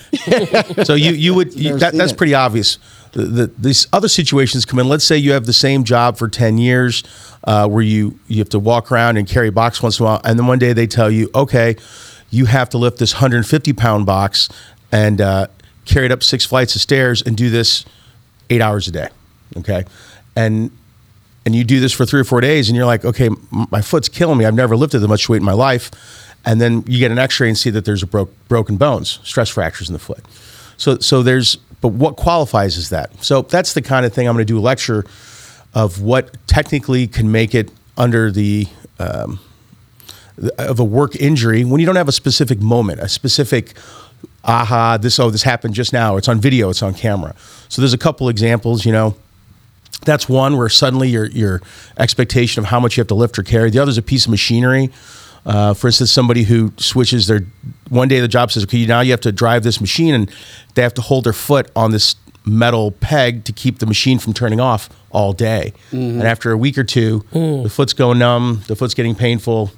so 0.84 0.94
you 0.94 1.12
you 1.12 1.34
would 1.34 1.56
you, 1.56 1.78
that, 1.80 1.94
that's 1.94 2.12
it. 2.12 2.18
pretty 2.18 2.36
obvious. 2.36 2.78
The, 3.14 3.24
the, 3.24 3.48
these 3.58 3.88
other 3.92 4.08
situations 4.08 4.64
come 4.64 4.78
in. 4.78 4.88
Let's 4.88 5.04
say 5.04 5.18
you 5.18 5.32
have 5.32 5.48
the 5.48 5.54
same 5.54 5.84
job 5.84 6.18
for 6.18 6.28
ten 6.28 6.60
years, 6.60 7.04
uh, 7.46 7.68
where 7.68 7.82
you 7.82 8.20
you 8.28 8.38
have 8.38 8.50
to 8.50 8.60
walk 8.60 8.92
around 8.92 9.18
and 9.18 9.28
carry 9.28 9.48
a 9.48 9.52
box 9.52 9.82
once 9.82 10.00
in 10.00 10.06
a 10.06 10.10
while, 10.10 10.22
and 10.24 10.38
then 10.38 10.46
one 10.46 10.60
day 10.60 10.72
they 10.74 10.86
tell 10.86 11.10
you, 11.10 11.32
okay, 11.34 11.76
you 12.30 12.46
have 12.46 12.70
to 12.70 12.78
lift 12.78 13.00
this 13.00 13.16
150 13.16 13.74
pound 13.74 14.06
box 14.06 14.50
and 14.92 15.22
uh, 15.22 15.48
carry 15.86 16.06
it 16.06 16.12
up 16.12 16.24
six 16.24 16.46
flights 16.46 16.76
of 16.76 16.82
stairs 16.82 17.22
and 17.22 17.36
do 17.36 17.50
this 17.50 17.86
eight 18.50 18.62
hours 18.62 18.88
a 18.88 18.92
day. 18.92 19.10
Okay, 19.58 19.86
and 20.36 20.72
and 21.46 21.56
you 21.56 21.64
do 21.64 21.80
this 21.80 21.94
for 21.94 22.06
three 22.06 22.22
or 22.22 22.26
four 22.26 22.42
days, 22.42 22.70
and 22.70 22.76
you're 22.76 22.86
like, 22.86 23.06
okay, 23.06 23.30
my 23.50 23.82
foot's 23.82 24.10
killing 24.10 24.38
me. 24.38 24.46
I've 24.46 24.54
never 24.54 24.76
lifted 24.76 25.00
that 25.00 25.08
much 25.08 25.30
weight 25.30 25.38
in 25.38 25.46
my 25.46 25.54
life. 25.54 25.90
And 26.46 26.62
then 26.62 26.84
you 26.88 27.00
get 27.00 27.12
an 27.12 27.20
X-ray 27.20 27.50
and 27.50 27.58
see 27.58 27.70
that 27.72 27.86
there's 27.86 28.04
a 28.04 28.08
broke, 28.08 28.32
broken 28.48 28.78
bones, 28.78 29.20
stress 29.24 29.50
fractures 29.50 29.90
in 29.90 29.94
the 29.94 30.00
foot. 30.00 30.24
So, 30.78 31.00
so 31.00 31.22
there's, 31.22 31.58
but 31.82 31.90
what 31.90 32.16
qualifies 32.16 32.78
as 32.78 32.90
that? 32.90 33.24
So 33.24 33.42
that's 33.42 33.74
the 33.74 33.82
kind 33.82 34.06
of 34.06 34.14
thing 34.14 34.28
I'm 34.28 34.36
going 34.36 34.46
to 34.46 34.54
do 34.54 34.58
a 34.58 34.62
lecture 34.62 35.06
of 35.74 36.02
what 36.02 36.36
technically 36.48 37.08
can 37.08 37.32
make 37.32 37.54
it 37.54 37.72
under 37.98 38.32
the 38.32 38.68
um, 38.98 39.40
of 40.58 40.80
a 40.80 40.84
work 40.84 41.16
injury 41.18 41.66
when 41.66 41.80
you 41.80 41.86
don't 41.86 41.98
have 41.98 42.08
a 42.08 42.14
specific 42.14 42.62
moment, 42.62 43.02
a 43.02 43.10
specific 43.10 43.76
aha, 44.44 44.98
this 44.98 45.20
oh 45.20 45.30
this 45.30 45.44
happened 45.44 45.74
just 45.74 45.94
now. 45.94 46.18
It's 46.18 46.28
on 46.28 46.40
video, 46.40 46.70
it's 46.70 46.82
on 46.82 46.94
camera. 46.94 47.36
So 47.68 47.82
there's 47.82 47.94
a 47.94 47.98
couple 47.98 48.30
examples, 48.30 48.86
you 48.86 48.92
know. 48.92 49.16
That's 50.06 50.30
one 50.30 50.58
where 50.58 50.70
suddenly 50.70 51.10
your 51.10 51.26
your 51.28 51.62
expectation 51.98 52.60
of 52.64 52.70
how 52.70 52.80
much 52.80 52.96
you 52.96 53.02
have 53.02 53.08
to 53.10 53.16
lift 53.16 53.38
or 53.38 53.44
carry. 53.44 53.70
The 53.70 53.80
other 53.80 53.90
is 53.90 53.98
a 53.98 54.02
piece 54.02 54.26
of 54.26 54.32
machinery. 54.32 54.92
Uh, 55.46 55.74
for 55.74 55.88
instance, 55.88 56.12
somebody 56.12 56.44
who 56.44 56.72
switches 56.78 57.28
their 57.28 57.42
one 57.90 58.08
day 58.08 58.20
the 58.20 58.28
job 58.28 58.52
says, 58.52 58.64
okay, 58.64 58.86
now 58.86 59.02
you 59.02 59.12
have 59.12 59.22
to 59.22 59.32
drive 59.32 59.64
this 59.64 59.82
machine, 59.82 60.14
and 60.14 60.32
they 60.76 60.82
have 60.82 60.94
to 60.94 61.02
hold 61.02 61.24
their 61.26 61.34
foot 61.34 61.70
on 61.76 61.92
this 61.92 62.16
metal 62.46 62.92
peg 62.92 63.44
to 63.46 63.52
keep 63.52 63.80
the 63.80 63.86
machine 63.86 64.20
from 64.20 64.34
turning 64.34 64.60
off 64.60 64.90
all 65.12 65.34
day. 65.34 65.74
And 65.92 66.24
after 66.24 66.52
a 66.52 66.58
week 66.58 66.78
or 66.78 66.84
two, 66.84 67.24
the 67.64 67.70
foot's 67.70 67.94
going 67.94 68.20
numb, 68.20 68.64
the 68.68 68.76
foot's 68.76 68.94
getting 68.94 69.16
painful. 69.16 69.72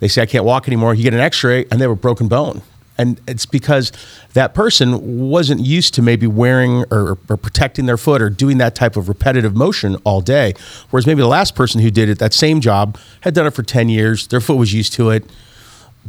They 0.00 0.08
say 0.08 0.22
I 0.22 0.26
can't 0.26 0.44
walk 0.44 0.68
anymore. 0.68 0.94
You 0.94 1.02
get 1.02 1.14
an 1.14 1.20
X-ray, 1.20 1.66
and 1.70 1.80
they 1.80 1.84
have 1.84 1.90
a 1.90 1.96
broken 1.96 2.28
bone. 2.28 2.62
And 2.96 3.20
it's 3.26 3.46
because 3.46 3.92
that 4.34 4.54
person 4.54 5.28
wasn't 5.28 5.60
used 5.60 5.94
to 5.94 6.02
maybe 6.02 6.26
wearing 6.26 6.84
or, 6.90 7.18
or 7.28 7.36
protecting 7.36 7.86
their 7.86 7.96
foot 7.96 8.22
or 8.22 8.30
doing 8.30 8.58
that 8.58 8.74
type 8.74 8.96
of 8.96 9.08
repetitive 9.08 9.56
motion 9.56 9.96
all 10.04 10.20
day. 10.20 10.54
Whereas 10.90 11.06
maybe 11.06 11.20
the 11.20 11.28
last 11.28 11.54
person 11.54 11.80
who 11.80 11.90
did 11.90 12.08
it, 12.08 12.18
that 12.20 12.32
same 12.32 12.60
job, 12.60 12.96
had 13.22 13.34
done 13.34 13.46
it 13.46 13.54
for 13.54 13.62
10 13.62 13.88
years. 13.88 14.28
Their 14.28 14.40
foot 14.40 14.56
was 14.56 14.72
used 14.72 14.92
to 14.94 15.10
it. 15.10 15.24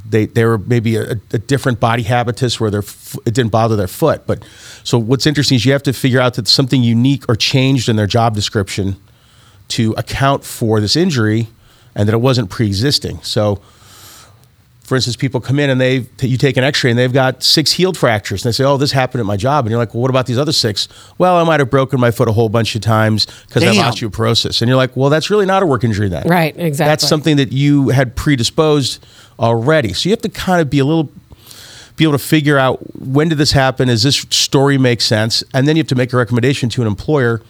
They, 0.08 0.26
they 0.26 0.46
were 0.46 0.58
maybe 0.58 0.98
a, 0.98 1.12
a 1.12 1.38
different 1.38 1.80
body 1.80 2.04
habitus 2.04 2.60
where 2.60 2.70
their 2.70 2.84
it 3.26 3.34
didn't 3.34 3.52
bother 3.52 3.76
their 3.76 3.88
foot. 3.88 4.28
But 4.28 4.44
so 4.84 5.00
what's 5.00 5.26
interesting 5.26 5.56
is 5.56 5.66
you 5.66 5.72
have 5.72 5.84
to 5.84 5.94
figure 5.94 6.20
out 6.20 6.34
that 6.34 6.48
something 6.48 6.84
unique 6.84 7.24
or 7.30 7.36
changed 7.36 7.88
in 7.88 7.96
their 7.96 8.08
job 8.08 8.36
description 8.36 8.98
to 9.70 9.94
account 9.94 10.44
for 10.44 10.80
this 10.80 10.96
injury 10.96 11.48
and 11.96 12.08
that 12.08 12.14
it 12.14 12.20
wasn't 12.20 12.50
pre-existing. 12.50 13.22
So 13.22 13.62
for 14.86 14.96
instance, 14.96 15.16
people 15.16 15.42
come 15.42 15.58
in 15.60 15.72
and 15.72 15.82
they 15.82 16.06
you 16.22 16.38
take 16.38 16.58
an 16.58 16.64
X-ray 16.64 16.92
and 16.92 17.00
they've 17.00 17.12
got 17.12 17.42
six 17.42 17.72
healed 17.72 17.98
fractures, 17.98 18.46
and 18.46 18.54
they 18.54 18.56
say, 18.56 18.64
"Oh, 18.64 18.78
this 18.78 18.92
happened 18.92 19.20
at 19.20 19.26
my 19.26 19.36
job," 19.36 19.66
and 19.66 19.72
you're 19.72 19.80
like, 19.80 19.96
"Well, 19.96 20.02
what 20.02 20.12
about 20.12 20.28
these 20.28 20.38
other 20.38 20.52
six? 20.52 20.88
Well, 21.18 21.38
I 21.38 21.44
might 21.44 21.60
have 21.60 21.72
broken 21.72 22.00
my 22.00 22.12
foot 22.12 22.28
a 22.28 22.32
whole 22.32 22.50
bunch 22.50 22.76
of 22.76 22.82
times 22.82 23.26
because 23.48 23.64
I 23.64 23.74
have 23.74 23.96
osteoporosis," 23.96 24.62
and 24.62 24.70
you're 24.70 24.78
like, 24.78 24.96
"Well, 24.96 25.10
that's 25.10 25.32
really 25.32 25.48
not 25.48 25.64
a 25.64 25.66
work 25.66 25.84
injury 25.84 26.08
then, 26.08 26.28
Right, 26.28 26.56
exactly. 26.56 26.92
That's 26.92 27.08
something 27.08 27.38
that 27.38 27.52
you 27.52 27.90
had 27.90 28.16
predisposed 28.16 29.04
already. 29.40 29.92
So 29.94 30.08
you 30.08 30.14
have 30.14 30.22
to 30.22 30.30
kind 30.30 30.62
of 30.62 30.70
be 30.70 30.80
a 30.80 30.86
little." 30.86 31.10
Be 31.98 32.04
able 32.04 32.18
to 32.18 32.26
figure 32.26 32.58
out 32.58 32.80
when 33.00 33.30
did 33.30 33.38
this 33.38 33.54
happen? 33.54 33.88
Does 33.88 34.04
this 34.04 34.26
story 34.30 34.78
make 34.78 35.00
sense? 35.00 35.46
And 35.54 35.66
then 35.66 35.78
you 35.78 35.80
have 35.80 35.88
to 35.88 35.96
make 35.96 36.12
a 36.12 36.18
recommendation 36.18 36.68
to 36.72 36.82
an 36.82 36.88
employer 36.88 37.42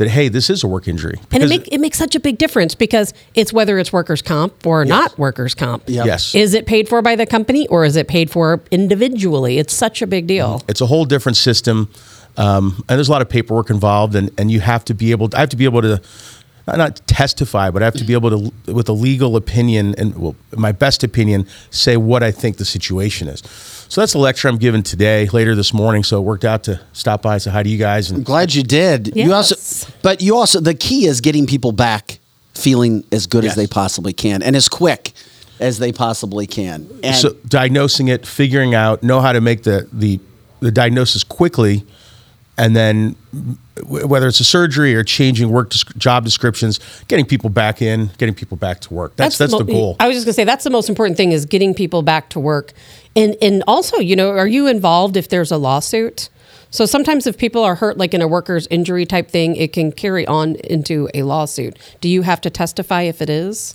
that 0.00 0.08
hey, 0.08 0.28
this 0.28 0.48
is 0.48 0.64
a 0.64 0.66
work 0.66 0.88
injury. 0.88 1.14
And 1.14 1.22
it, 1.22 1.30
Because- 1.30 1.50
make, 1.50 1.68
it 1.72 1.78
makes 1.78 1.98
such 1.98 2.14
a 2.14 2.20
big 2.20 2.38
difference 2.38 2.74
because 2.74 3.12
it's 3.34 3.52
whether 3.52 3.78
it's 3.78 3.92
workers' 3.92 4.22
comp 4.22 4.66
or 4.66 4.84
not 4.86 5.16
workers' 5.18 5.54
comp. 5.54 5.84
Yep. 5.86 6.06
Yes. 6.06 6.34
Is 6.34 6.54
it 6.54 6.66
paid 6.66 6.88
for 6.88 7.02
by 7.02 7.16
the 7.16 7.26
company 7.26 7.68
or 7.68 7.84
is 7.84 7.96
it 7.96 8.08
paid 8.08 8.30
for 8.30 8.60
individually? 8.70 9.58
It's 9.58 9.74
such 9.74 10.00
a 10.00 10.06
big 10.06 10.26
deal. 10.26 10.62
It's 10.68 10.80
a 10.80 10.86
whole 10.86 11.04
different 11.04 11.36
system, 11.36 11.90
um, 12.38 12.82
and 12.88 12.98
there's 12.98 13.08
a 13.08 13.12
lot 13.12 13.20
of 13.20 13.28
paperwork 13.28 13.68
involved, 13.68 14.14
and, 14.14 14.30
and 14.38 14.50
you 14.50 14.60
have 14.60 14.84
to 14.86 14.94
be 14.94 15.10
able. 15.10 15.28
To, 15.28 15.36
I 15.36 15.40
have 15.40 15.50
to 15.50 15.56
be 15.56 15.64
able 15.66 15.82
to 15.82 16.00
not, 16.66 16.78
not 16.78 17.06
testify, 17.06 17.70
but 17.70 17.82
I 17.82 17.84
have 17.84 17.94
to 17.94 18.04
be 18.04 18.14
able 18.14 18.30
to, 18.30 18.72
with 18.72 18.88
a 18.88 18.92
legal 18.94 19.36
opinion 19.36 19.94
and 19.98 20.16
well, 20.16 20.36
my 20.56 20.72
best 20.72 21.04
opinion, 21.04 21.46
say 21.70 21.96
what 21.96 22.22
I 22.22 22.30
think 22.30 22.56
the 22.56 22.64
situation 22.64 23.28
is. 23.28 23.42
So 23.90 24.00
that's 24.00 24.12
the 24.12 24.18
lecture 24.20 24.46
I'm 24.46 24.56
giving 24.56 24.84
today, 24.84 25.28
later 25.32 25.56
this 25.56 25.74
morning. 25.74 26.04
So 26.04 26.18
it 26.18 26.20
worked 26.22 26.44
out 26.44 26.62
to 26.64 26.80
stop 26.92 27.22
by 27.22 27.32
and 27.34 27.42
say 27.42 27.50
hi 27.50 27.64
to 27.64 27.68
you 27.68 27.76
guys. 27.76 28.08
I'm 28.08 28.18
And 28.18 28.24
Glad 28.24 28.54
you 28.54 28.62
did. 28.62 29.08
You 29.16 29.30
Yes. 29.30 29.32
also, 29.32 29.92
but 30.02 30.22
you 30.22 30.36
also, 30.36 30.60
the 30.60 30.74
key 30.74 31.06
is 31.06 31.20
getting 31.20 31.44
people 31.44 31.72
back 31.72 32.20
feeling 32.54 33.02
as 33.10 33.26
good 33.26 33.42
Yes. 33.42 33.52
as 33.52 33.56
they 33.56 33.66
possibly 33.66 34.12
can 34.12 34.42
and 34.42 34.54
as 34.54 34.68
quick 34.68 35.12
as 35.58 35.80
they 35.80 35.90
possibly 35.90 36.46
can. 36.46 36.86
And 37.02 37.16
so 37.16 37.34
diagnosing 37.48 38.06
it, 38.06 38.24
figuring 38.26 38.76
out, 38.76 39.02
know 39.02 39.20
how 39.20 39.32
to 39.32 39.40
make 39.40 39.64
the 39.64 39.88
the, 39.92 40.20
the 40.60 40.70
diagnosis 40.70 41.24
quickly, 41.24 41.84
and 42.56 42.76
then 42.76 43.16
w- 43.76 44.06
whether 44.06 44.28
it's 44.28 44.38
a 44.40 44.44
surgery 44.44 44.94
or 44.94 45.02
changing 45.02 45.50
work 45.50 45.70
desc- 45.70 45.96
job 45.96 46.24
descriptions, 46.24 46.78
getting 47.08 47.24
people 47.24 47.50
back 47.50 47.82
in, 47.82 48.10
getting 48.18 48.34
people 48.36 48.56
back 48.56 48.80
to 48.82 48.94
work. 48.94 49.16
That's 49.16 49.36
that's, 49.36 49.52
the, 49.52 49.64
mo- 49.64 49.72
goal. 49.72 49.96
I 49.98 50.06
was 50.06 50.16
just 50.16 50.26
gonna 50.26 50.34
say 50.34 50.44
that's 50.44 50.64
the 50.64 50.70
most 50.70 50.88
important 50.88 51.16
thing 51.16 51.32
is 51.32 51.44
getting 51.44 51.74
people 51.74 52.02
back 52.02 52.28
to 52.30 52.40
work, 52.40 52.72
and 53.16 53.36
and 53.42 53.62
also 53.66 53.98
you 53.98 54.16
know 54.16 54.30
are 54.30 54.46
you 54.46 54.66
involved 54.66 55.16
if 55.16 55.28
there's 55.28 55.50
a 55.50 55.56
lawsuit? 55.56 56.28
So 56.72 56.86
sometimes 56.86 57.26
if 57.26 57.36
people 57.36 57.64
are 57.64 57.74
hurt 57.74 57.98
like 57.98 58.14
in 58.14 58.22
a 58.22 58.28
workers 58.28 58.68
injury 58.70 59.04
type 59.04 59.28
thing, 59.28 59.56
it 59.56 59.72
can 59.72 59.90
carry 59.90 60.24
on 60.26 60.54
into 60.56 61.08
a 61.14 61.22
lawsuit. 61.24 61.76
Do 62.00 62.08
you 62.08 62.22
have 62.22 62.40
to 62.42 62.50
testify 62.50 63.02
if 63.02 63.20
it 63.20 63.28
is? 63.28 63.74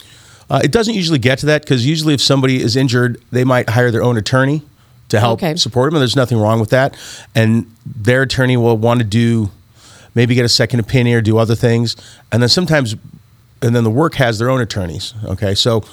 Uh, 0.50 0.62
it 0.64 0.72
doesn't 0.72 0.94
usually 0.94 1.20
get 1.20 1.40
to 1.40 1.46
that 1.48 1.64
because 1.64 1.86
usually 1.86 2.14
if 2.14 2.22
somebody 2.22 2.62
is 2.62 2.76
injured, 2.78 3.20
they 3.32 3.44
might 3.44 3.70
hire 3.70 3.92
their 3.92 4.04
own 4.04 4.16
attorney 4.16 4.62
to 5.10 5.20
help 5.20 5.40
Okay. 5.44 5.56
support 5.58 5.90
them, 5.92 5.96
and 5.98 6.02
there's 6.02 6.16
nothing 6.16 6.38
wrong 6.38 6.60
with 6.60 6.70
that. 6.70 6.96
And 7.36 7.66
their 7.86 8.22
attorney 8.22 8.56
will 8.56 8.78
want 8.78 9.00
to 9.00 9.04
do 9.06 9.50
maybe 10.14 10.34
get 10.36 10.46
a 10.46 10.50
second 10.50 10.80
opinion 10.80 11.18
or 11.18 11.22
do 11.22 11.38
other 11.38 11.56
things, 11.56 11.96
and 12.32 12.42
then 12.42 12.48
sometimes, 12.50 12.96
and 13.62 13.76
then 13.76 13.84
the 13.84 13.92
work 13.92 14.16
has 14.16 14.40
their 14.40 14.50
own 14.50 14.62
attorneys. 14.62 15.14
Okay, 15.26 15.54
so 15.54 15.84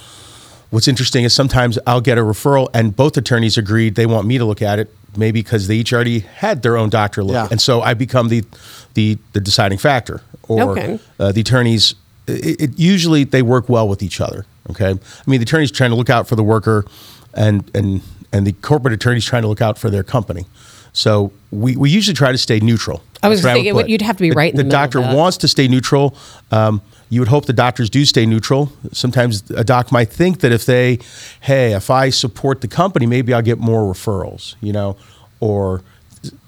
what's 0.73 0.87
interesting 0.87 1.23
is 1.23 1.33
sometimes 1.33 1.77
I'll 1.85 2.01
get 2.01 2.17
a 2.17 2.21
referral, 2.21 2.67
and 2.73 2.95
both 2.95 3.15
attorneys 3.15 3.57
agreed 3.59 3.93
they 3.95 4.07
want 4.07 4.25
me 4.25 4.39
to 4.39 4.45
look 4.45 4.61
at 4.61 4.79
it, 4.79 4.93
maybe 5.15 5.41
because 5.41 5.67
they 5.67 5.75
each 5.75 5.93
already 5.93 6.19
had 6.19 6.63
their 6.63 6.75
own 6.77 6.89
doctor 6.89 7.23
look, 7.23 7.35
Yeah. 7.35 7.47
and 7.51 7.61
so 7.61 7.81
I 7.81 7.93
become 7.93 8.29
the 8.29 8.43
the, 8.95 9.17
the 9.33 9.39
deciding 9.39 9.77
factor, 9.77 10.21
or 10.47 10.71
Okay. 10.71 10.99
uh, 11.19 11.31
the 11.31 11.41
attorneys. 11.41 11.95
It, 12.27 12.61
it 12.61 12.79
usually 12.79 13.23
they 13.23 13.41
work 13.41 13.69
well 13.69 13.87
with 13.87 14.01
each 14.01 14.19
other. 14.21 14.45
Okay, 14.71 14.91
I 14.91 15.29
mean 15.29 15.39
the 15.39 15.43
attorney's 15.45 15.71
trying 15.71 15.91
to 15.91 15.95
look 15.95 16.09
out 16.09 16.27
for 16.27 16.35
the 16.35 16.43
worker, 16.43 16.85
and 17.35 17.69
and 17.75 18.01
and 18.31 18.47
the 18.47 18.53
corporate 18.53 18.93
attorney's 18.93 19.25
trying 19.25 19.43
to 19.43 19.47
look 19.47 19.61
out 19.61 19.77
for 19.77 19.89
their 19.91 20.03
company. 20.03 20.45
So 20.95 21.31
we, 21.51 21.75
we 21.75 21.89
usually 21.89 22.13
try 22.15 22.31
to 22.31 22.37
stay 22.37 22.59
neutral. 22.59 23.01
I 23.23 23.29
was 23.29 23.41
thinking, 23.41 23.73
would 23.73 23.83
what- 23.83 23.89
you'd 23.89 24.01
have 24.03 24.17
to 24.17 24.21
be 24.21 24.31
right 24.31 24.51
in 24.51 24.57
the 24.57 24.63
the 24.63 24.67
of 24.69 24.71
doctor 24.71 25.01
wants 25.01 25.37
to 25.37 25.47
stay 25.47 25.67
neutral. 25.67 26.15
Um, 26.51 26.81
you 27.13 27.21
would 27.21 27.29
hope 27.29 27.45
the 27.45 27.53
doctors 27.53 27.89
do 27.89 28.05
stay 28.05 28.25
neutral. 28.25 28.71
Sometimes 28.91 29.49
a 29.51 29.63
doc 29.63 29.91
might 29.91 30.09
think 30.09 30.39
that 30.39 30.51
if 30.51 30.65
they, 30.65 30.97
hey, 31.41 31.73
if 31.73 31.91
I 31.91 32.09
support 32.09 32.61
the 32.61 32.67
company, 32.67 33.05
maybe 33.05 33.33
I'll 33.33 33.43
get 33.43 33.59
more 33.59 33.93
referrals, 33.93 34.55
you 34.61 34.73
know, 34.73 34.97
or 35.39 35.83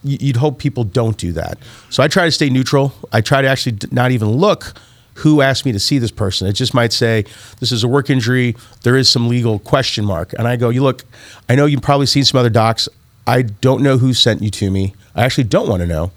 you'd 0.03 0.37
hope 0.37 0.57
people 0.57 0.83
don't 0.83 1.17
do 1.17 1.31
that. 1.33 1.59
So 1.89 2.01
I 2.01 2.07
try 2.07 2.25
to 2.25 2.31
stay 2.31 2.49
neutral. 2.49 2.93
I 3.13 3.21
try 3.21 3.43
to 3.43 3.47
actually 3.47 3.77
not 3.91 4.09
even 4.11 4.29
look 4.29 4.73
who 5.15 5.41
asked 5.41 5.65
me 5.65 5.71
to 5.71 5.79
see 5.79 5.99
this 5.99 6.11
person. 6.11 6.47
It 6.47 6.53
just 6.53 6.73
might 6.73 6.91
say, 6.91 7.25
this 7.59 7.71
is 7.71 7.83
a 7.83 7.87
work 7.87 8.09
injury. 8.09 8.55
There 8.81 8.97
is 8.97 9.07
some 9.07 9.29
legal 9.29 9.59
question 9.59 10.03
mark. 10.03 10.33
And 10.33 10.47
I 10.47 10.55
go, 10.55 10.69
you 10.69 10.81
look, 10.81 11.03
I 11.47 11.55
know 11.55 11.67
you've 11.67 11.83
probably 11.83 12.07
seen 12.07 12.25
some 12.25 12.39
other 12.39 12.49
docs. 12.49 12.89
I 13.27 13.43
don't 13.43 13.83
know 13.83 13.97
who 13.97 14.13
sent 14.13 14.41
you 14.41 14.49
to 14.49 14.71
me. 14.71 14.95
I 15.15 15.23
actually 15.23 15.45
don't 15.45 15.69
want 15.69 15.81
to 15.81 15.87
know. 15.87 16.11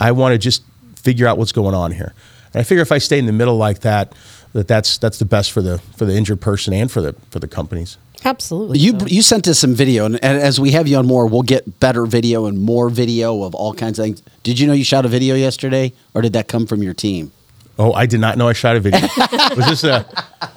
I 0.00 0.12
want 0.12 0.32
to 0.32 0.38
just 0.38 0.62
figure 0.96 1.26
out 1.26 1.36
what's 1.38 1.52
going 1.52 1.74
on 1.74 1.92
here. 1.92 2.14
And 2.54 2.60
I 2.60 2.64
figure 2.64 2.82
if 2.82 2.92
I 2.92 2.98
stay 2.98 3.18
in 3.18 3.26
the 3.26 3.32
middle 3.32 3.56
like 3.56 3.80
that, 3.80 4.14
that 4.52 4.68
that's 4.68 4.98
that's 4.98 5.18
the 5.18 5.24
best 5.24 5.52
for 5.52 5.62
the 5.62 5.78
for 5.96 6.04
the 6.04 6.14
injured 6.14 6.40
person 6.40 6.74
and 6.74 6.90
for 6.90 7.00
the 7.00 7.14
for 7.30 7.38
the 7.38 7.48
companies. 7.48 7.98
Absolutely. 8.24 8.78
You 8.78 8.98
so. 8.98 9.06
you 9.06 9.22
sent 9.22 9.48
us 9.48 9.58
some 9.58 9.74
video, 9.74 10.04
and, 10.04 10.22
and 10.22 10.38
as 10.38 10.60
we 10.60 10.70
have 10.72 10.86
you 10.86 10.96
on 10.96 11.06
more, 11.06 11.26
we'll 11.26 11.42
get 11.42 11.80
better 11.80 12.06
video 12.06 12.46
and 12.46 12.60
more 12.60 12.88
video 12.88 13.42
of 13.42 13.54
all 13.54 13.74
kinds 13.74 13.98
of 13.98 14.04
things. 14.04 14.22
Did 14.42 14.60
you 14.60 14.66
know 14.66 14.72
you 14.74 14.84
shot 14.84 15.04
a 15.04 15.08
video 15.08 15.34
yesterday, 15.34 15.92
or 16.14 16.22
did 16.22 16.34
that 16.34 16.46
come 16.46 16.66
from 16.66 16.82
your 16.82 16.94
team? 16.94 17.32
Oh, 17.78 17.92
I 17.92 18.06
did 18.06 18.20
not 18.20 18.38
know 18.38 18.48
I 18.48 18.52
shot 18.52 18.76
a 18.76 18.80
video. 18.80 19.00
Was 19.56 19.66
this 19.66 19.84
a? 19.84 20.06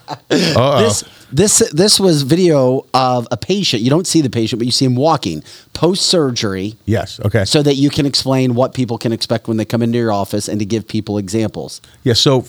Uh-oh. 0.08 0.82
This 0.84 1.04
this 1.32 1.70
this 1.72 2.00
was 2.00 2.22
video 2.22 2.86
of 2.94 3.28
a 3.32 3.38
patient. 3.38 3.82
You 3.82 3.90
don't 3.90 4.08
see 4.08 4.22
the 4.22 4.30
patient, 4.30 4.60
but 4.60 4.66
you 4.66 4.72
see 4.72 4.86
him 4.86 4.96
walking 4.96 5.44
post 5.74 6.06
surgery, 6.06 6.76
yes. 6.86 7.20
Okay. 7.26 7.46
so 7.46 7.62
that 7.64 7.76
you 7.76 7.90
can 7.90 8.06
explain 8.06 8.56
what 8.56 8.74
people 8.74 8.98
can 8.98 9.12
expect 9.12 9.48
when 9.48 9.58
they 9.58 9.66
come 9.66 9.82
into 9.82 9.98
your 9.98 10.12
office, 10.12 10.48
and 10.48 10.60
to 10.60 10.66
give 10.66 10.88
people 10.88 11.18
examples. 11.18 11.82
yeah. 12.04 12.14
So 12.14 12.46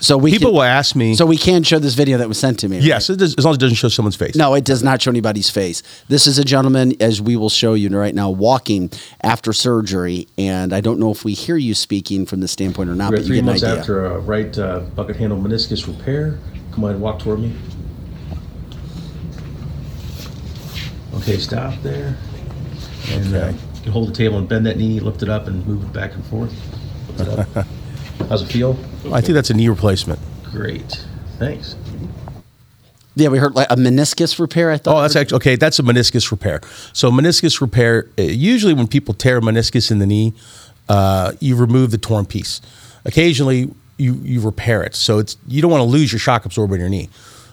So 0.00 0.16
we 0.16 0.30
people 0.30 0.48
can, 0.50 0.54
will 0.56 0.62
ask 0.62 0.96
me. 0.96 1.14
So 1.14 1.26
we 1.26 1.36
can 1.36 1.62
show 1.62 1.78
this 1.78 1.94
video 1.94 2.18
that 2.18 2.28
was 2.28 2.38
sent 2.38 2.58
to 2.60 2.68
me. 2.68 2.76
right? 2.78 2.84
yes, 2.86 3.10
it 3.10 3.18
does, 3.18 3.34
as 3.36 3.44
long 3.44 3.52
as 3.52 3.56
it 3.58 3.60
doesn't 3.60 3.76
show 3.76 3.88
someone's 3.88 4.16
face. 4.16 4.34
No, 4.34 4.54
it 4.54 4.64
does 4.64 4.82
not 4.82 5.02
show 5.02 5.10
anybody's 5.10 5.50
face. 5.50 5.82
This 6.08 6.26
is 6.26 6.38
a 6.38 6.44
gentleman, 6.44 6.94
as 7.00 7.20
we 7.20 7.36
will 7.36 7.50
show 7.50 7.74
you 7.74 7.88
right 7.90 8.14
now, 8.14 8.30
walking 8.30 8.90
after 9.22 9.52
surgery. 9.52 10.26
And 10.38 10.72
I 10.72 10.80
don't 10.80 10.98
know 10.98 11.10
if 11.10 11.24
we 11.24 11.34
hear 11.34 11.56
you 11.56 11.74
speaking 11.74 12.24
from 12.26 12.40
this 12.40 12.52
standpoint 12.52 12.88
or 12.90 12.94
not, 12.94 13.10
We're 13.10 13.18
but 13.18 13.22
you 13.22 13.26
three 13.28 13.36
get 13.36 13.40
an 13.40 13.46
months 13.46 13.62
idea. 13.62 13.80
after 13.80 14.06
a 14.06 14.18
right 14.20 14.58
uh, 14.58 14.80
bucket 14.96 15.16
handle 15.16 15.38
meniscus 15.38 15.86
repair. 15.86 16.38
Come 16.74 16.84
ahead, 16.84 17.00
walk 17.00 17.20
toward 17.20 17.38
me. 17.40 17.52
Okay, 21.14 21.38
stop 21.38 21.80
there. 21.82 22.16
And 23.10 23.34
uh, 23.34 23.38
Okay. 23.38 23.50
you 23.76 23.82
can 23.82 23.92
hold 23.92 24.08
the 24.08 24.12
table 24.12 24.38
and 24.38 24.48
bend 24.48 24.66
that 24.66 24.76
knee, 24.76 24.98
lift 24.98 25.22
it 25.22 25.28
up, 25.28 25.46
and 25.46 25.64
move 25.66 25.84
it 25.84 25.92
back 25.92 26.14
and 26.14 26.24
forth. 26.26 26.52
Lift 27.18 27.20
it 27.30 27.38
up. 27.56 27.66
How's 28.28 28.42
it 28.42 28.46
feel? 28.46 28.76
I 29.12 29.20
think 29.20 29.34
that's 29.34 29.50
a 29.50 29.54
knee 29.54 29.68
replacement. 29.68 30.18
Great. 30.50 31.04
Thanks. 31.38 31.76
Yeah, 33.16 33.28
we 33.28 33.38
heard 33.38 33.54
like 33.54 33.70
a 33.70 33.76
meniscus 33.76 34.40
repair. 34.40 34.72
I 34.72 34.76
thought. 34.78 34.96
Oh, 34.98 35.02
that's 35.02 35.14
actually 35.14 35.36
okay. 35.36 35.54
That's 35.54 35.78
a 35.78 35.82
meniscus 35.84 36.30
repair. 36.32 36.60
So 36.92 37.12
meniscus 37.12 37.60
repair. 37.60 38.08
uh, 38.18 38.22
Usually, 38.22 38.74
when 38.74 38.88
people 38.88 39.14
tear 39.14 39.38
a 39.38 39.40
meniscus 39.40 39.92
in 39.92 40.00
the 40.00 40.06
knee, 40.06 40.34
uh, 40.88 41.32
you 41.38 41.54
remove 41.54 41.92
the 41.92 41.98
torn 41.98 42.26
piece. 42.26 42.60
Occasionally, 43.04 43.72
you 43.96 44.14
you 44.22 44.40
repair 44.40 44.82
it. 44.82 44.94
So 44.94 45.18
it's 45.18 45.36
you 45.46 45.62
don't 45.62 45.70
want 45.70 45.80
to 45.80 45.88
lose 45.88 46.12
your 46.12 46.18
shock 46.18 46.44
absorber 46.44 46.74
in 46.74 46.80
your 46.80 46.90
knee. 46.90 47.08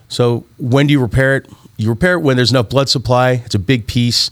So 0.08 0.45
when 0.58 0.88
do 0.88 0.93
you 0.93 1.01
repair 1.01 1.38
it? 1.38 1.49
You 1.77 1.89
repair 1.89 2.13
it 2.13 2.19
when 2.19 2.36
there's 2.38 2.51
enough 2.51 2.69
blood 2.69 2.89
supply. 2.89 3.41
It's 3.45 3.56
a 3.56 3.60
big 3.60 3.88
piece. 3.88 4.30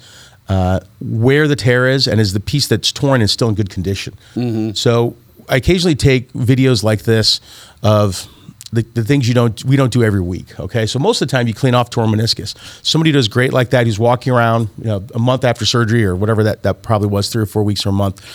Uh, 0.48 0.80
where 1.00 1.48
the 1.48 1.56
tear 1.56 1.88
is, 1.88 2.08
and 2.08 2.20
is 2.20 2.34
the 2.34 2.40
piece 2.40 2.66
that's 2.66 2.92
torn 2.92 3.22
is 3.22 3.32
still 3.32 3.50
in 3.50 3.54
good 3.54 3.70
condition. 3.70 4.18
So 4.74 5.16
I 5.48 5.58
occasionally 5.58 5.94
take 5.94 6.34
videos 6.34 6.84
like 6.84 7.04
this 7.04 7.40
of 7.84 8.28
the, 8.72 8.82
the 8.82 9.04
things 9.04 9.28
you 9.28 9.36
don't 9.36 9.64
we 9.64 9.76
don't 9.76 9.94
do 9.94 10.04
every 10.04 10.22
week. 10.22 10.60
Okay, 10.60 10.88
so 10.88 10.98
most 10.98 11.22
of 11.22 11.28
the 11.28 11.32
time 11.32 11.48
you 11.48 11.54
clean 11.54 11.76
off 11.76 11.92
torn 11.92 12.10
meniscus. 12.10 12.56
Somebody 12.84 13.12
does 13.12 13.28
great 13.28 13.54
like 13.54 13.70
that. 13.72 13.86
He's 13.86 14.00
walking 14.00 14.34
around, 14.34 14.70
you 14.80 14.86
know, 14.86 15.04
a 15.14 15.20
month 15.20 15.44
after 15.44 15.66
surgery 15.66 16.04
or 16.04 16.16
whatever 16.16 16.44
that 16.44 16.64
that 16.64 16.82
probably 16.82 17.10
was 17.10 17.30
three 17.30 17.44
or 17.44 17.48
four 17.48 17.64
weeks 17.64 17.86
or 17.86 17.90
a 17.90 17.94
month, 17.94 18.26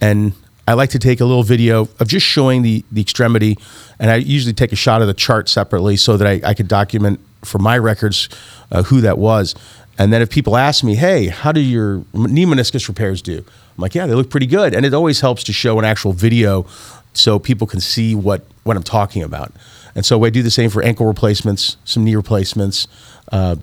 and 0.00 0.32
I 0.66 0.74
like 0.74 0.90
to 0.90 0.98
take 0.98 1.20
a 1.20 1.24
little 1.24 1.42
video 1.42 1.88
of 1.98 2.08
just 2.08 2.26
showing 2.26 2.62
the 2.62 2.84
the 2.92 3.00
extremity, 3.00 3.58
and 3.98 4.10
I 4.10 4.16
usually 4.16 4.52
take 4.52 4.72
a 4.72 4.76
shot 4.76 5.02
of 5.02 5.08
the 5.08 5.14
chart 5.14 5.48
separately 5.48 5.96
so 5.96 6.16
that 6.16 6.26
I, 6.26 6.50
I 6.50 6.54
could 6.54 6.68
document 6.68 7.20
for 7.44 7.58
my 7.58 7.76
records 7.76 8.28
uh, 8.70 8.84
who 8.84 9.00
that 9.00 9.18
was. 9.18 9.54
And 9.98 10.12
then 10.12 10.22
if 10.22 10.30
people 10.30 10.56
ask 10.56 10.82
me, 10.82 10.94
hey, 10.94 11.28
how 11.28 11.52
do 11.52 11.60
your 11.60 12.04
knee 12.14 12.46
meniscus 12.46 12.88
repairs 12.88 13.20
do? 13.20 13.38
I'm 13.38 13.82
like, 13.82 13.94
yeah, 13.94 14.06
they 14.06 14.14
look 14.14 14.30
pretty 14.30 14.46
good. 14.46 14.74
And 14.74 14.86
it 14.86 14.94
always 14.94 15.20
helps 15.20 15.44
to 15.44 15.52
show 15.52 15.78
an 15.78 15.84
actual 15.84 16.12
video 16.12 16.66
so 17.12 17.38
people 17.38 17.66
can 17.66 17.80
see 17.80 18.14
what, 18.14 18.44
what 18.64 18.76
I'm 18.76 18.82
talking 18.82 19.22
about. 19.22 19.52
And 19.94 20.06
so 20.06 20.24
I 20.24 20.30
do 20.30 20.42
the 20.42 20.50
same 20.50 20.70
for 20.70 20.82
ankle 20.82 21.06
replacements, 21.06 21.76
some 21.84 22.04
knee 22.04 22.16
replacements, 22.16 22.88
uh, 23.30 23.56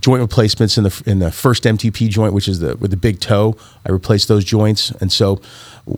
joint 0.00 0.20
replacements 0.20 0.78
in 0.78 0.84
the 0.84 1.02
in 1.06 1.18
the 1.18 1.30
first 1.30 1.64
MTP 1.64 2.08
joint, 2.08 2.32
which 2.32 2.48
is 2.48 2.60
the 2.60 2.76
with 2.76 2.90
the 2.90 2.96
big 2.96 3.20
toe. 3.20 3.56
I 3.86 3.90
replace 3.90 4.26
those 4.26 4.44
joints, 4.44 4.90
and 4.92 5.10
so 5.10 5.40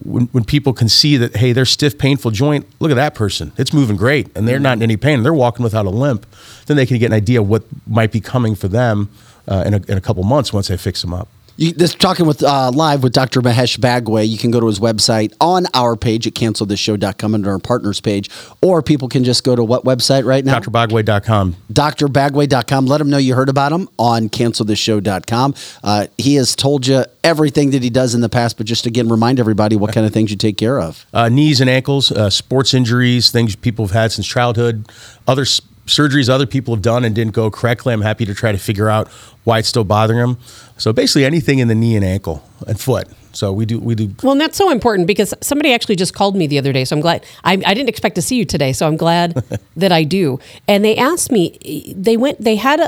when, 0.05 0.27
when 0.27 0.45
people 0.45 0.73
can 0.73 0.89
see 0.89 1.17
that, 1.17 1.37
hey, 1.37 1.53
their 1.53 1.65
stiff, 1.65 1.99
painful 1.99 2.31
joint, 2.31 2.67
look 2.79 2.91
at 2.91 2.95
that 2.95 3.15
person, 3.15 3.53
it's 3.57 3.73
moving 3.73 3.97
great, 3.97 4.35
and 4.37 4.47
they're 4.47 4.61
not 4.61 4.77
in 4.77 4.83
any 4.83 4.97
pain, 4.97 5.23
they're 5.23 5.35
walking 5.35 5.65
without 5.65 5.87
a 5.87 5.91
limp, 5.91 6.27
then 6.67 6.77
they 6.77 6.87
can 6.87 6.99
get 6.99 7.07
an 7.07 7.13
idea 7.13 7.43
what 7.43 7.65
might 7.87 8.13
be 8.13 8.21
coming 8.21 8.55
for 8.55 8.69
them 8.69 9.11
uh, 9.49 9.65
in, 9.67 9.75
a, 9.75 9.81
in 9.89 9.99
a 9.99 10.01
couple 10.01 10.23
months 10.23 10.53
once 10.53 10.71
I 10.71 10.77
fix 10.77 11.03
them 11.03 11.13
up. 11.13 11.29
You, 11.61 11.73
this 11.73 11.95
talking 11.95 12.25
with 12.25 12.43
uh, 12.43 12.71
live 12.71 13.03
with 13.03 13.13
Dr. 13.13 13.43
Mahesh 13.43 13.77
Bagwe. 13.79 14.27
You 14.27 14.39
can 14.39 14.51
go 14.51 14.61
to 14.61 14.67
his 14.67 14.81
website 14.81 15.35
on 15.43 15.67
our 15.75 15.95
page 15.95 16.27
at 16.27 16.33
cancelthisshow.com 16.33 17.35
under 17.35 17.51
our 17.51 17.59
partners 17.59 18.01
page, 18.01 18.31
or 18.63 18.81
people 18.81 19.09
can 19.09 19.25
just 19.25 19.45
go 19.45 19.55
to 19.55 19.63
what 19.63 19.85
website 19.85 20.25
right 20.25 20.43
now? 20.43 20.59
DrBagwe.com. 20.59 21.57
drbagwe.com. 21.71 22.87
Let 22.87 23.01
him 23.03 23.11
know 23.11 23.19
you 23.19 23.35
heard 23.35 23.51
about 23.51 23.73
him 23.73 23.91
on 23.99 24.31
cancelthisshow.com. 24.31 25.55
Uh, 25.85 26.07
he 26.17 26.37
has 26.37 26.57
told 26.57 26.87
you 26.87 27.05
everything 27.23 27.73
that 27.73 27.83
he 27.83 27.91
does 27.91 28.15
in 28.15 28.23
the 28.23 28.31
past, 28.31 28.57
but 28.57 28.65
just 28.65 28.87
again, 28.87 29.11
remind 29.11 29.39
everybody 29.39 29.77
what 29.77 29.93
kind 29.93 30.07
of 30.07 30.15
things 30.15 30.31
you 30.31 30.39
take 30.39 30.57
care 30.57 30.81
of. 30.81 31.05
uh, 31.13 31.29
knees 31.29 31.61
and 31.61 31.69
ankles, 31.69 32.11
uh, 32.11 32.31
sports 32.31 32.73
injuries, 32.73 33.31
things 33.31 33.55
people 33.55 33.85
have 33.85 33.93
had 33.93 34.13
since 34.13 34.27
childhood, 34.27 34.91
other 35.29 35.45
surgeries 35.91 36.29
other 36.29 36.47
people 36.47 36.75
have 36.75 36.83
done 36.83 37.05
and 37.05 37.15
didn't 37.15 37.35
go 37.35 37.51
correctly. 37.51 37.93
I'm 37.93 38.01
happy 38.01 38.25
to 38.25 38.35
try 38.35 38.53
to 38.53 38.59
figure 38.59 38.89
out 38.89 39.09
why 39.45 39.59
it's 39.59 39.69
still 39.69 39.85
bothering 39.85 40.19
them. 40.19 40.39
So 40.79 40.93
basically, 40.93 41.25
anything 41.25 41.59
in 41.59 41.69
the 41.69 41.75
knee 41.75 41.97
and 41.97 42.05
ankle 42.05 42.43
and 42.67 42.81
foot. 42.81 43.09
So 43.33 43.53
we 43.53 43.65
do 43.65 43.79
we 43.79 43.95
do. 43.95 44.13
Well, 44.23 44.33
and 44.33 44.41
that's 44.41 44.57
so 44.57 44.71
important 44.71 45.07
because 45.07 45.35
somebody 45.41 45.73
actually 45.73 45.97
just 45.97 46.15
called 46.15 46.35
me 46.35 46.47
the 46.47 46.59
other 46.59 46.73
day. 46.73 46.85
So 46.85 46.97
I'm 46.97 47.03
glad. 47.03 47.25
I, 47.45 47.53
I 47.53 47.75
didn't 47.75 47.89
expect 47.89 48.15
to 48.17 48.23
see 48.23 48.37
you 48.37 48.45
today, 48.45 48.73
so 48.73 48.87
I'm 48.87 48.97
glad 48.97 49.33
that 49.77 49.93
I 49.93 50.05
do. 50.05 50.41
And 50.67 50.85
they 50.85 50.97
asked 50.97 51.31
me. 51.31 51.95
They 51.97 52.17
went. 52.17 52.41
They 52.41 52.57
had 52.57 52.81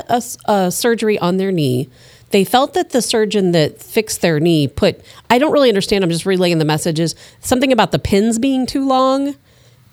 a 0.45 0.71
surgery 0.71 1.17
on 1.19 1.37
their 1.37 1.51
knee. 1.51 1.89
They 2.31 2.43
felt 2.43 2.73
that 2.73 2.89
the 2.89 3.01
surgeon 3.01 3.51
that 3.51 3.79
fixed 3.79 4.21
their 4.21 4.39
knee 4.39 4.67
put. 4.67 4.99
I 5.29 5.37
don't 5.37 5.51
really 5.51 5.69
understand. 5.69 6.03
I'm 6.03 6.09
just 6.09 6.25
relaying 6.25 6.57
the 6.57 6.65
messages. 6.65 7.15
Something 7.41 7.71
about 7.71 7.91
the 7.91 7.99
pins 7.99 8.39
being 8.39 8.65
too 8.65 8.87
long. 8.87 9.35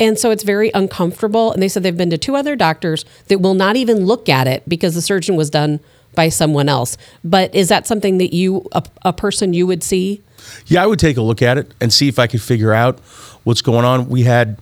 And 0.00 0.18
so 0.18 0.30
it's 0.30 0.42
very 0.42 0.70
uncomfortable. 0.74 1.52
And 1.52 1.62
they 1.62 1.68
said 1.68 1.82
they've 1.82 1.96
been 1.96 2.10
to 2.10 2.18
two 2.18 2.34
other 2.34 2.56
doctors 2.56 3.04
that 3.28 3.40
will 3.40 3.54
not 3.54 3.76
even 3.76 4.06
look 4.06 4.28
at 4.28 4.48
it 4.48 4.66
because 4.66 4.94
the 4.94 5.02
surgeon 5.02 5.36
was 5.36 5.50
done 5.50 5.78
by 6.14 6.30
someone 6.30 6.68
else. 6.68 6.96
But 7.22 7.54
is 7.54 7.68
that 7.68 7.86
something 7.86 8.18
that 8.18 8.34
you, 8.34 8.66
a, 8.72 8.82
a 9.02 9.12
person 9.12 9.52
you 9.52 9.66
would 9.66 9.84
see? 9.84 10.22
Yeah, 10.66 10.82
I 10.82 10.86
would 10.86 10.98
take 10.98 11.18
a 11.18 11.22
look 11.22 11.42
at 11.42 11.58
it 11.58 11.72
and 11.80 11.92
see 11.92 12.08
if 12.08 12.18
I 12.18 12.26
could 12.26 12.42
figure 12.42 12.72
out 12.72 12.98
what's 13.44 13.62
going 13.62 13.84
on. 13.84 14.08
We 14.08 14.22
had 14.22 14.58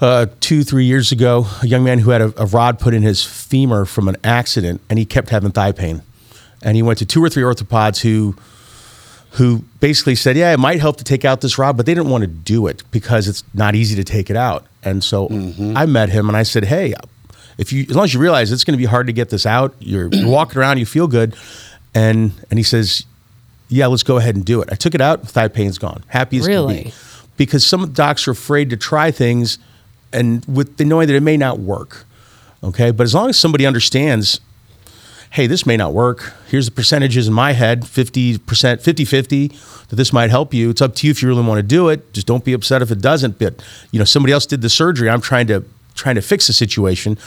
uh, 0.00 0.26
two, 0.40 0.64
three 0.64 0.84
years 0.84 1.12
ago 1.12 1.46
a 1.62 1.66
young 1.66 1.84
man 1.84 1.98
who 1.98 2.10
had 2.10 2.22
a, 2.22 2.42
a 2.42 2.46
rod 2.46 2.78
put 2.78 2.94
in 2.94 3.02
his 3.02 3.24
femur 3.24 3.84
from 3.84 4.08
an 4.08 4.16
accident, 4.24 4.80
and 4.88 4.98
he 4.98 5.04
kept 5.04 5.28
having 5.28 5.50
thigh 5.50 5.72
pain. 5.72 6.02
And 6.62 6.74
he 6.74 6.82
went 6.82 6.98
to 7.00 7.06
two 7.06 7.22
or 7.22 7.28
three 7.28 7.42
orthopods 7.42 8.00
who 8.00 8.34
who 9.32 9.64
basically 9.80 10.14
said, 10.14 10.36
"Yeah, 10.36 10.52
it 10.52 10.58
might 10.58 10.80
help 10.80 10.96
to 10.98 11.04
take 11.04 11.24
out 11.24 11.40
this 11.40 11.58
rod," 11.58 11.76
but 11.76 11.86
they 11.86 11.94
didn't 11.94 12.10
want 12.10 12.22
to 12.22 12.28
do 12.28 12.66
it 12.66 12.82
because 12.90 13.28
it's 13.28 13.44
not 13.54 13.74
easy 13.74 13.94
to 13.96 14.04
take 14.04 14.30
it 14.30 14.36
out. 14.36 14.66
And 14.82 15.02
so 15.02 15.28
mm-hmm. 15.28 15.76
I 15.76 15.86
met 15.86 16.08
him 16.08 16.28
and 16.28 16.36
I 16.36 16.42
said, 16.42 16.64
"Hey, 16.64 16.94
if 17.58 17.72
you 17.72 17.84
as 17.90 17.96
long 17.96 18.04
as 18.04 18.14
you 18.14 18.20
realize 18.20 18.50
it's 18.52 18.64
going 18.64 18.76
to 18.76 18.78
be 18.78 18.86
hard 18.86 19.06
to 19.08 19.12
get 19.12 19.30
this 19.30 19.44
out, 19.44 19.74
you're, 19.80 20.08
you're 20.12 20.28
walking 20.30 20.58
around, 20.58 20.78
you 20.78 20.86
feel 20.86 21.08
good, 21.08 21.36
and 21.94 22.32
and 22.50 22.58
he 22.58 22.62
says, 22.62 23.04
yeah, 23.68 23.86
let's 23.86 24.02
go 24.02 24.16
ahead 24.16 24.34
and 24.34 24.44
do 24.44 24.62
it. 24.62 24.68
I 24.72 24.76
took 24.76 24.94
it 24.94 25.00
out, 25.00 25.28
thigh 25.28 25.48
pain's 25.48 25.78
gone, 25.78 26.02
happy 26.08 26.38
as 26.38 26.46
can 26.46 26.52
Really? 26.52 26.84
be, 26.84 26.92
because 27.36 27.66
some 27.66 27.92
docs 27.92 28.26
are 28.26 28.30
afraid 28.30 28.70
to 28.70 28.76
try 28.76 29.10
things, 29.10 29.58
and 30.12 30.44
with 30.46 30.78
the 30.78 30.84
knowing 30.84 31.06
that 31.08 31.16
it 31.16 31.22
may 31.22 31.36
not 31.36 31.60
work. 31.60 32.04
Okay, 32.62 32.90
but 32.90 33.04
as 33.04 33.14
long 33.14 33.28
as 33.28 33.38
somebody 33.38 33.66
understands 33.66 34.40
hey, 35.30 35.46
this 35.46 35.66
may 35.66 35.76
not 35.76 35.92
work. 35.92 36.32
Here's 36.48 36.66
the 36.66 36.72
percentages 36.72 37.28
in 37.28 37.34
my 37.34 37.52
head 37.52 37.82
50%, 37.82 38.80
50 38.82 39.04
50 39.04 39.48
that 39.88 39.96
this 39.96 40.12
might 40.12 40.30
help 40.30 40.52
you. 40.54 40.70
It's 40.70 40.82
up 40.82 40.94
to 40.96 41.06
you 41.06 41.10
if 41.10 41.22
you 41.22 41.28
really 41.28 41.42
want 41.44 41.58
to 41.58 41.62
do 41.62 41.88
it. 41.88 42.12
Just 42.12 42.26
don't 42.26 42.44
be 42.44 42.52
upset 42.52 42.82
if 42.82 42.90
it 42.90 43.00
doesn't. 43.00 43.38
But, 43.38 43.62
you 43.92 43.98
know, 43.98 44.04
somebody 44.04 44.32
else 44.32 44.46
did 44.46 44.60
the 44.62 44.68
surgery. 44.70 45.08
I'm 45.10 45.20
trying 45.20 45.46
to 45.48 45.64
trying 45.94 46.14
to 46.14 46.22
fix 46.22 46.46
the 46.46 46.52
situation. 46.52 47.18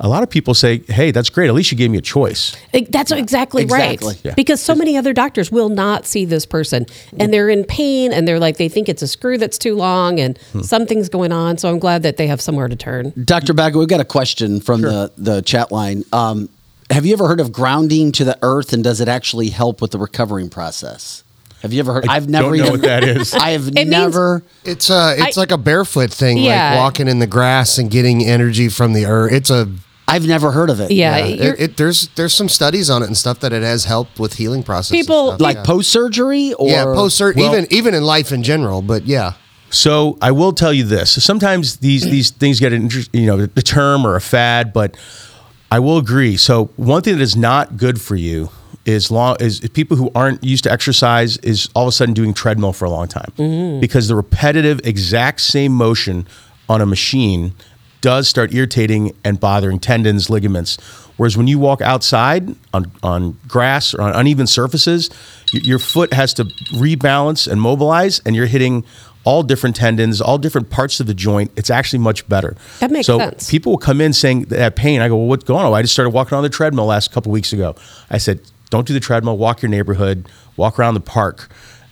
A 0.00 0.08
lot 0.08 0.22
of 0.22 0.28
people 0.30 0.52
say, 0.54 0.78
hey, 0.86 1.10
that's 1.12 1.30
great. 1.30 1.48
At 1.48 1.54
least 1.54 1.72
you 1.72 1.78
gave 1.78 1.90
me 1.90 1.96
a 1.98 2.02
choice. 2.02 2.54
It- 2.74 2.92
That's 2.92 3.10
exactly, 3.10 3.62
Exactly. 3.62 4.06
right. 4.08 4.20
Yeah. 4.22 4.34
Because 4.34 4.60
so 4.60 4.74
many 4.74 4.96
other 4.98 5.12
doctors 5.14 5.50
will 5.50 5.70
not 5.70 6.06
see 6.06 6.24
this 6.26 6.44
person 6.46 6.84
and 7.18 7.32
they're 7.32 7.48
in 7.48 7.64
pain 7.64 8.12
and 8.12 8.28
they're 8.28 8.38
like, 8.38 8.58
they 8.58 8.68
think 8.68 8.88
it's 8.90 9.00
a 9.02 9.08
screw 9.08 9.38
that's 9.38 9.56
too 9.58 9.74
long 9.74 10.20
and 10.20 10.38
Hmm. 10.52 10.60
something's 10.60 11.08
going 11.08 11.32
on. 11.32 11.56
So 11.58 11.68
I'm 11.70 11.78
glad 11.78 12.02
that 12.04 12.16
they 12.18 12.26
have 12.28 12.40
somewhere 12.40 12.68
to 12.68 12.76
turn. 12.76 13.12
Dr. 13.24 13.54
Baga, 13.54 13.78
we've 13.78 13.88
got 13.88 14.00
a 14.00 14.04
question 14.04 14.60
from 14.60 14.82
the, 14.82 15.10
the 15.16 15.40
chat 15.40 15.72
line. 15.72 16.04
Um, 16.12 16.48
have 16.90 17.04
you 17.06 17.12
ever 17.12 17.28
heard 17.28 17.40
of 17.40 17.52
grounding 17.52 18.12
to 18.12 18.24
the 18.24 18.38
earth 18.42 18.72
and 18.72 18.82
does 18.82 19.00
it 19.00 19.08
actually 19.08 19.48
help 19.50 19.80
with 19.82 19.90
the 19.90 19.98
recovering 19.98 20.48
process? 20.50 21.22
Have 21.62 21.72
you 21.72 21.80
ever 21.80 21.92
heard? 21.92 22.06
I 22.08 22.14
I've 22.16 22.28
never 22.28 22.50
don't 22.50 22.56
know 22.58 22.62
even. 22.66 22.72
what 22.72 22.82
that 22.82 23.04
is. 23.04 23.34
I 23.46 23.50
have 23.50 23.72
means- 23.74 23.90
never. 23.90 24.42
It's 24.64 24.90
uh 24.90 25.14
it's 25.18 25.36
I- 25.36 25.40
like 25.40 25.50
a 25.50 25.58
barefoot 25.58 26.10
thing, 26.12 26.38
Yeah. 26.38 26.70
like 26.70 26.78
walking 26.78 27.08
in 27.08 27.18
the 27.18 27.26
grass 27.26 27.78
and 27.78 27.90
getting 27.90 28.24
energy 28.24 28.68
from 28.68 28.92
the 28.92 29.06
earth. 29.06 29.32
It's 29.32 29.50
a 29.50 29.68
I've 30.10 30.26
never 30.26 30.52
heard 30.52 30.70
of 30.70 30.80
it. 30.80 30.90
Yeah. 30.90 31.18
yeah, 31.18 31.44
it, 31.52 31.60
it, 31.60 31.76
there's 31.76 32.08
there's 32.14 32.32
some 32.32 32.48
studies 32.48 32.88
on 32.88 33.02
it 33.02 33.06
and 33.06 33.16
stuff 33.16 33.40
that 33.40 33.52
it 33.52 33.62
has 33.62 33.84
helped 33.84 34.18
with 34.18 34.34
healing 34.34 34.62
processes. 34.62 34.92
and 34.92 35.00
People- 35.06 35.28
stuff, 35.32 35.40
Like 35.40 35.56
yeah. 35.56 35.62
post 35.64 35.90
surgery 35.90 36.54
or 36.54 36.68
yeah, 36.70 36.84
post 36.84 37.20
Well- 37.20 37.38
even 37.38 37.66
even 37.70 37.92
in 37.94 38.04
life 38.04 38.32
in 38.32 38.42
general, 38.42 38.80
but 38.80 39.04
yeah. 39.06 39.32
So 39.70 40.16
I 40.22 40.30
will 40.30 40.52
tell 40.54 40.72
you 40.72 40.84
this: 40.84 41.22
sometimes 41.22 41.76
these 41.78 42.04
these 42.04 42.30
things 42.30 42.58
get 42.60 42.72
inter- 42.72 43.02
you 43.12 43.26
know 43.26 43.44
the 43.46 43.60
term 43.62 44.06
or 44.06 44.14
a 44.16 44.20
fad, 44.20 44.72
but 44.72 44.96
I 45.70 45.78
will 45.80 45.98
agree. 45.98 46.36
So 46.36 46.66
one 46.76 47.02
thing 47.02 47.16
that 47.16 47.22
is 47.22 47.36
not 47.36 47.76
good 47.76 48.00
for 48.00 48.16
you 48.16 48.50
is 48.84 49.10
long 49.10 49.36
is 49.38 49.60
people 49.74 49.96
who 49.96 50.10
aren't 50.14 50.42
used 50.42 50.64
to 50.64 50.72
exercise 50.72 51.36
is 51.38 51.68
all 51.74 51.84
of 51.84 51.88
a 51.88 51.92
sudden 51.92 52.14
doing 52.14 52.32
treadmill 52.32 52.72
for 52.72 52.86
a 52.86 52.90
long 52.90 53.06
time 53.06 53.30
mm-hmm. 53.36 53.80
because 53.80 54.08
the 54.08 54.14
repetitive 54.14 54.80
exact 54.84 55.40
same 55.40 55.72
motion 55.72 56.26
on 56.68 56.80
a 56.80 56.86
machine 56.86 57.52
does 58.00 58.28
start 58.28 58.54
irritating 58.54 59.14
and 59.24 59.40
bothering 59.40 59.78
tendons, 59.78 60.30
ligaments. 60.30 60.76
Whereas 61.16 61.36
when 61.36 61.48
you 61.48 61.58
walk 61.58 61.80
outside 61.80 62.54
on, 62.72 62.92
on 63.02 63.36
grass 63.48 63.92
or 63.92 64.02
on 64.02 64.14
uneven 64.14 64.46
surfaces, 64.46 65.10
y- 65.52 65.60
your 65.64 65.80
foot 65.80 66.12
has 66.12 66.32
to 66.34 66.44
rebalance 66.72 67.50
and 67.50 67.60
mobilize, 67.60 68.20
and 68.20 68.36
you're 68.36 68.46
hitting 68.46 68.84
all 69.24 69.42
different 69.42 69.76
tendons, 69.76 70.20
all 70.20 70.38
different 70.38 70.70
parts 70.70 71.00
of 71.00 71.06
the 71.06 71.14
joint. 71.14 71.50
It's 71.56 71.70
actually 71.70 71.98
much 71.98 72.28
better. 72.28 72.56
That 72.80 72.90
makes 72.90 73.06
so 73.06 73.18
sense. 73.18 73.50
People 73.50 73.72
will 73.72 73.78
come 73.78 74.00
in 74.00 74.12
saying 74.12 74.48
have 74.50 74.74
pain. 74.74 75.00
I 75.00 75.08
go, 75.08 75.16
well, 75.16 75.26
what's 75.26 75.44
going 75.44 75.64
on? 75.64 75.72
I 75.72 75.82
just 75.82 75.92
started 75.92 76.10
walking 76.10 76.36
on 76.36 76.42
the 76.42 76.48
treadmill 76.48 76.86
last 76.86 77.12
couple 77.12 77.30
weeks 77.32 77.52
ago. 77.52 77.74
I 78.10 78.18
said, 78.18 78.40
don't 78.70 78.86
do 78.86 78.94
the 78.94 79.00
treadmill. 79.00 79.36
Walk 79.36 79.62
your 79.62 79.70
neighborhood. 79.70 80.28
Walk 80.56 80.78
around 80.78 80.94
the 80.94 81.00
park. 81.00 81.48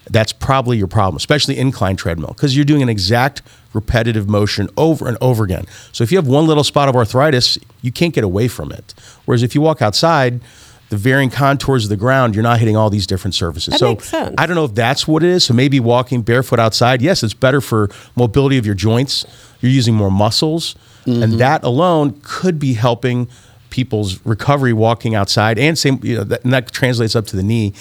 That's 0.08 0.32
probably 0.32 0.78
your 0.78 0.86
problem, 0.86 1.16
especially 1.16 1.58
incline 1.58 1.96
treadmill, 1.96 2.28
because 2.28 2.54
you're 2.54 2.64
doing 2.64 2.82
an 2.82 2.88
exact 2.88 3.42
repetitive 3.72 4.28
motion 4.28 4.68
over 4.76 5.08
and 5.08 5.18
over 5.20 5.42
again. 5.42 5.66
So 5.92 6.04
if 6.04 6.12
you 6.12 6.18
have 6.18 6.28
one 6.28 6.46
little 6.46 6.62
spot 6.62 6.88
of 6.88 6.94
arthritis, 6.94 7.58
you 7.82 7.90
can't 7.90 8.14
get 8.14 8.22
away 8.22 8.46
from 8.46 8.70
it. 8.70 8.94
Whereas 9.24 9.42
if 9.42 9.54
you 9.54 9.60
walk 9.60 9.82
outside, 9.82 10.40
the 10.88 10.96
varying 10.96 11.30
contours 11.30 11.84
of 11.84 11.90
the 11.90 11.96
ground, 11.96 12.34
you're 12.34 12.42
not 12.42 12.60
hitting 12.60 12.76
all 12.76 12.90
these 12.90 13.06
different 13.06 13.34
surfaces. 13.34 13.72
That 13.72 13.78
so 13.78 13.90
makes 13.90 14.08
sense. 14.08 14.34
I 14.38 14.46
don't 14.46 14.54
know 14.54 14.64
if 14.64 14.74
that's 14.74 15.08
what 15.08 15.22
it 15.22 15.30
is. 15.30 15.44
So 15.44 15.54
maybe 15.54 15.80
walking 15.80 16.22
barefoot 16.22 16.60
outside, 16.60 17.02
yes, 17.02 17.22
it's 17.22 17.34
better 17.34 17.60
for 17.60 17.90
mobility 18.14 18.58
of 18.58 18.66
your 18.66 18.74
joints. 18.74 19.26
You're 19.60 19.72
using 19.72 19.94
more 19.94 20.10
muscles, 20.10 20.76
and 21.06 21.16
mm-hmm. 21.16 21.38
that 21.38 21.64
alone 21.64 22.20
could 22.22 22.58
be 22.58 22.74
helping 22.74 23.28
people's 23.70 24.24
recovery 24.24 24.72
walking 24.72 25.14
outside, 25.14 25.58
and 25.58 25.76
same, 25.78 25.98
you 26.02 26.16
know, 26.16 26.24
that, 26.24 26.44
and 26.44 26.52
that 26.52 26.70
translates 26.70 27.16
up 27.16 27.26
to 27.26 27.36
the 27.36 27.42
knee. 27.42 27.72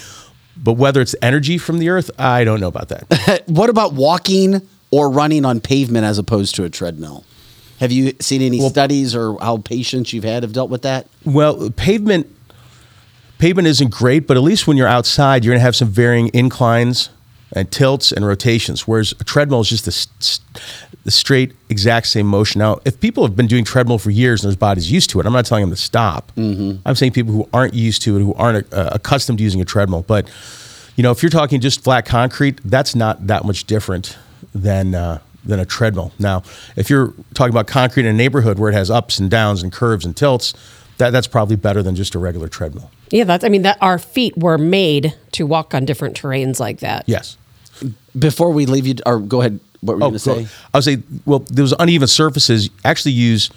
But 0.56 0.72
whether 0.72 1.00
it's 1.00 1.14
energy 1.22 1.58
from 1.58 1.78
the 1.78 1.90
earth, 1.90 2.10
I 2.18 2.44
don't 2.44 2.60
know 2.60 2.68
about 2.68 2.88
that. 2.88 3.42
what 3.46 3.70
about 3.70 3.92
walking 3.92 4.66
or 4.90 5.10
running 5.10 5.44
on 5.44 5.60
pavement 5.60 6.04
as 6.04 6.18
opposed 6.18 6.54
to 6.56 6.64
a 6.64 6.70
treadmill? 6.70 7.24
Have 7.78 7.92
you 7.92 8.14
seen 8.20 8.40
any 8.40 8.58
studies 8.70 9.14
or 9.14 9.38
how 9.38 9.58
patients 9.58 10.12
you've 10.12 10.24
had 10.24 10.42
have 10.42 10.54
dealt 10.54 10.70
with 10.70 10.82
that? 10.82 11.06
Well, 11.24 11.70
pavement 11.70 12.35
pavement 13.38 13.68
isn't 13.68 13.90
great, 13.90 14.26
but 14.26 14.36
at 14.36 14.42
least 14.42 14.66
when 14.66 14.76
you're 14.76 14.88
outside, 14.88 15.44
you're 15.44 15.52
going 15.52 15.60
to 15.60 15.64
have 15.64 15.76
some 15.76 15.88
varying 15.88 16.30
inclines 16.32 17.10
and 17.52 17.70
tilts 17.70 18.12
and 18.12 18.26
rotations. 18.26 18.88
Whereas 18.88 19.12
a 19.20 19.24
treadmill 19.24 19.60
is 19.60 19.68
just 19.68 19.84
the, 19.84 20.94
the 21.04 21.10
straight, 21.10 21.54
exact 21.68 22.08
same 22.08 22.26
motion. 22.26 22.58
Now, 22.58 22.80
if 22.84 23.00
people 23.00 23.24
have 23.24 23.36
been 23.36 23.46
doing 23.46 23.64
treadmill 23.64 23.98
for 23.98 24.10
years 24.10 24.44
and 24.44 24.52
their 24.52 24.58
body's 24.58 24.90
used 24.90 25.10
to 25.10 25.20
it, 25.20 25.26
I'm 25.26 25.32
not 25.32 25.46
telling 25.46 25.62
them 25.62 25.70
to 25.70 25.76
stop. 25.80 26.32
I'm 26.84 26.94
saying 26.94 27.12
people 27.12 27.32
who 27.32 27.48
aren't 27.52 27.74
used 27.74 28.02
to 28.02 28.16
it, 28.16 28.20
who 28.20 28.34
aren't 28.34 28.72
uh, 28.72 28.90
accustomed 28.92 29.38
to 29.38 29.44
using 29.44 29.60
a 29.60 29.64
treadmill. 29.64 30.02
But 30.02 30.28
you 30.96 31.02
know, 31.02 31.10
if 31.10 31.22
you're 31.22 31.30
talking 31.30 31.60
just 31.60 31.84
flat 31.84 32.06
concrete, 32.06 32.60
that's 32.64 32.94
not 32.94 33.26
that 33.26 33.44
much 33.44 33.64
different 33.64 34.16
than. 34.54 34.94
Uh, 34.94 35.20
than 35.44 35.60
a 35.60 35.64
treadmill. 35.64 36.12
Now, 36.18 36.42
if 36.74 36.90
you're 36.90 37.14
talking 37.34 37.52
about 37.52 37.68
concrete 37.68 38.04
in 38.04 38.12
a 38.12 38.18
neighborhood 38.18 38.58
where 38.58 38.68
it 38.68 38.74
has 38.74 38.90
ups 38.90 39.20
and 39.20 39.30
downs 39.30 39.62
and 39.62 39.72
curves 39.72 40.04
and 40.04 40.16
tilts, 40.16 40.54
that, 40.98 41.10
that's 41.10 41.28
probably 41.28 41.54
better 41.54 41.84
than 41.84 41.94
just 41.94 42.16
a 42.16 42.18
regular 42.18 42.48
treadmill. 42.48 42.90
Yeah, 43.10 43.24
that's, 43.24 43.44
I 43.44 43.48
mean, 43.48 43.62
that 43.62 43.78
our 43.80 43.98
feet 43.98 44.36
were 44.36 44.58
made 44.58 45.14
to 45.32 45.46
walk 45.46 45.74
on 45.74 45.84
different 45.84 46.16
terrains 46.20 46.58
like 46.60 46.80
that. 46.80 47.04
Yes. 47.06 47.36
Before 48.18 48.50
we 48.50 48.66
leave 48.66 48.86
you, 48.86 48.94
or 49.04 49.18
go 49.20 49.40
ahead. 49.40 49.60
What 49.82 49.94
were 49.98 50.04
you 50.06 50.10
going 50.10 50.18
to 50.18 50.30
Oh, 50.30 50.34
go- 50.36 50.42
say? 50.44 50.48
I 50.72 50.76
would 50.78 50.84
say, 50.84 50.98
well, 51.26 51.40
those 51.50 51.74
uneven 51.78 52.08
surfaces 52.08 52.70
actually 52.84 53.12
use, 53.12 53.50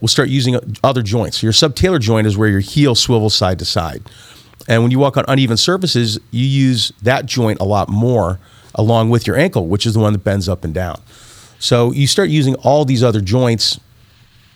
we'll 0.00 0.08
start 0.08 0.28
using 0.28 0.58
other 0.82 1.02
joints. 1.02 1.42
Your 1.42 1.52
subtalar 1.52 2.00
joint 2.00 2.26
is 2.26 2.36
where 2.36 2.48
your 2.48 2.60
heel 2.60 2.94
swivels 2.94 3.34
side 3.34 3.58
to 3.60 3.64
side. 3.64 4.02
And 4.68 4.82
when 4.82 4.90
you 4.90 4.98
walk 4.98 5.16
on 5.16 5.24
uneven 5.28 5.56
surfaces, 5.56 6.18
you 6.30 6.46
use 6.46 6.92
that 7.02 7.26
joint 7.26 7.60
a 7.60 7.64
lot 7.64 7.88
more 7.88 8.38
along 8.74 9.10
with 9.10 9.26
your 9.26 9.36
ankle, 9.36 9.66
which 9.66 9.84
is 9.86 9.94
the 9.94 10.00
one 10.00 10.12
that 10.12 10.24
bends 10.24 10.48
up 10.48 10.64
and 10.64 10.72
down. 10.72 11.00
So 11.58 11.92
you 11.92 12.06
start 12.06 12.28
using 12.30 12.54
all 12.56 12.84
these 12.84 13.02
other 13.02 13.20
joints 13.20 13.78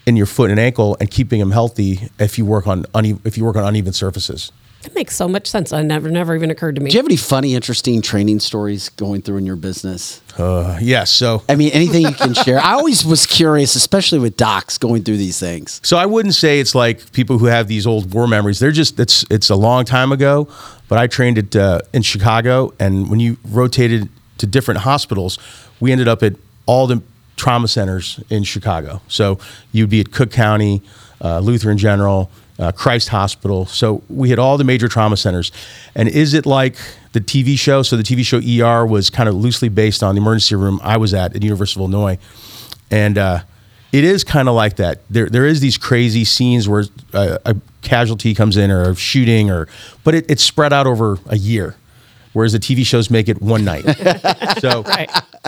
in 0.07 0.17
your 0.17 0.27
foot 0.27 0.51
and 0.51 0.61
ankle 0.61 0.97
and 1.01 1.11
keeping 1.11 1.41
them 1.41 1.51
healthy 1.51 2.09
if 2.19 2.39
you 2.39 2.45
work 2.45 2.67
on 2.67 2.85
uneven, 2.95 3.23
if 3.25 3.39
you 3.39 3.45
work 3.45 3.57
on 3.57 3.65
uneven 3.65 3.93
surfaces. 3.93 4.53
That 4.83 4.95
makes 4.95 5.17
so 5.17 5.27
much 5.27 5.47
sense. 5.47 5.73
I 5.73 5.83
never, 5.83 6.11
never 6.11 6.35
even 6.35 6.51
occurred 6.51 6.75
to 6.75 6.83
me. 6.83 6.91
Do 6.91 6.97
you 6.97 6.99
have 6.99 7.07
any 7.07 7.17
funny, 7.17 7.55
interesting 7.55 8.03
training 8.03 8.41
stories 8.41 8.91
going 8.91 9.23
through 9.23 9.39
in 9.39 9.47
your 9.47 9.57
business? 9.57 10.21
Uh, 10.37 10.79
yes. 10.83 11.11
So 11.11 11.43
I 11.49 11.55
mean, 11.55 11.71
anything 11.73 12.03
you 12.03 12.13
can 12.13 12.35
share. 12.35 12.59
I 12.61 12.73
always 12.75 13.03
was 13.03 13.25
curious, 13.25 13.77
especially 13.77 14.19
with 14.19 14.37
docs 14.37 14.77
going 14.77 15.03
through 15.03 15.17
these 15.17 15.41
things. 15.41 15.81
So 15.83 15.97
I 15.97 16.05
wouldn't 16.05 16.35
say 16.35 16.61
it's 16.61 16.75
like 16.75 17.13
people 17.13 17.39
who 17.39 17.47
have 17.47 17.67
these 17.67 17.87
old 17.87 18.13
war 18.13 18.27
memories. 18.29 18.59
They're 18.59 18.73
just 18.73 19.01
it's 19.01 19.25
it's 19.31 19.49
a 19.49 19.57
long 19.57 19.87
time 19.87 20.13
ago. 20.13 20.49
But 20.87 20.99
I 20.99 21.07
trained 21.07 21.39
at 21.39 21.57
uh, 21.57 21.81
in 21.95 22.03
Chicago, 22.03 22.75
and 22.79 23.09
when 23.09 23.21
you 23.21 23.39
rotated 23.49 24.11
to 24.37 24.47
different 24.47 24.81
hospitals, 24.81 25.39
we 25.81 25.93
ended 25.93 26.09
up 26.09 26.23
at 26.23 26.35
all 26.67 26.87
the 26.87 27.03
trauma 27.37 27.69
centers 27.69 28.21
in 28.31 28.45
Chicago. 28.45 29.01
So 29.09 29.39
you'd 29.73 29.91
be 29.91 30.01
at 30.01 30.13
Cook 30.13 30.31
County, 30.31 30.83
uh, 31.21 31.41
Lutheran 31.41 31.79
General, 31.79 32.31
uh, 32.59 32.73
Christ 32.73 33.09
Hospital. 33.09 33.67
So 33.67 34.03
we 34.09 34.31
had 34.31 34.39
all 34.39 34.57
the 34.59 34.65
major 34.65 34.89
trauma 34.89 35.17
centers. 35.17 35.51
And 35.95 36.09
is 36.09 36.35
it 36.35 36.47
like 36.47 36.77
the 37.13 37.21
TV 37.21 37.59
show? 37.59 37.83
So 37.83 37.97
the 37.97 38.03
TV 38.03 38.25
show 38.25 38.39
ER 38.39 38.87
was 38.87 39.11
kind 39.11 39.29
of 39.29 39.35
loosely 39.35 39.69
based 39.69 40.03
on 40.03 40.15
the 40.15 40.21
emergency 40.21 40.55
room 40.55 40.81
I 40.83 40.97
was 40.97 41.15
at 41.15 41.35
at 41.35 41.43
University 41.43 41.81
of 41.81 41.83
Illinois, 41.83 42.19
and. 42.91 43.19
Uh, 43.19 43.41
it 43.93 44.03
is 44.03 44.25
kind 44.25 44.49
of 44.49 44.57
like 44.57 44.75
that. 44.77 45.03
There, 45.09 45.29
there 45.29 45.47
is 45.47 45.61
these 45.61 45.79
crazy 45.79 46.25
scenes 46.25 46.69
where 46.69 46.83
uh, 47.13 47.39
a 47.47 47.55
casualty 47.83 48.35
comes 48.35 48.57
in 48.57 48.73
or 48.73 48.91
a 48.91 48.97
shooting, 48.97 49.53
or 49.53 49.69
but 50.03 50.17
it, 50.17 50.29
it's 50.29 50.43
spread 50.43 50.73
out 50.73 50.89
over 50.89 51.21
a 51.27 51.37
year, 51.37 51.77
whereas 52.35 52.53
the 52.53 52.59
TV 52.59 52.85
shows 52.85 53.09
make 53.11 53.29
it 53.31 53.41
one 53.41 53.65
night. 53.65 53.85
so, 54.61 54.85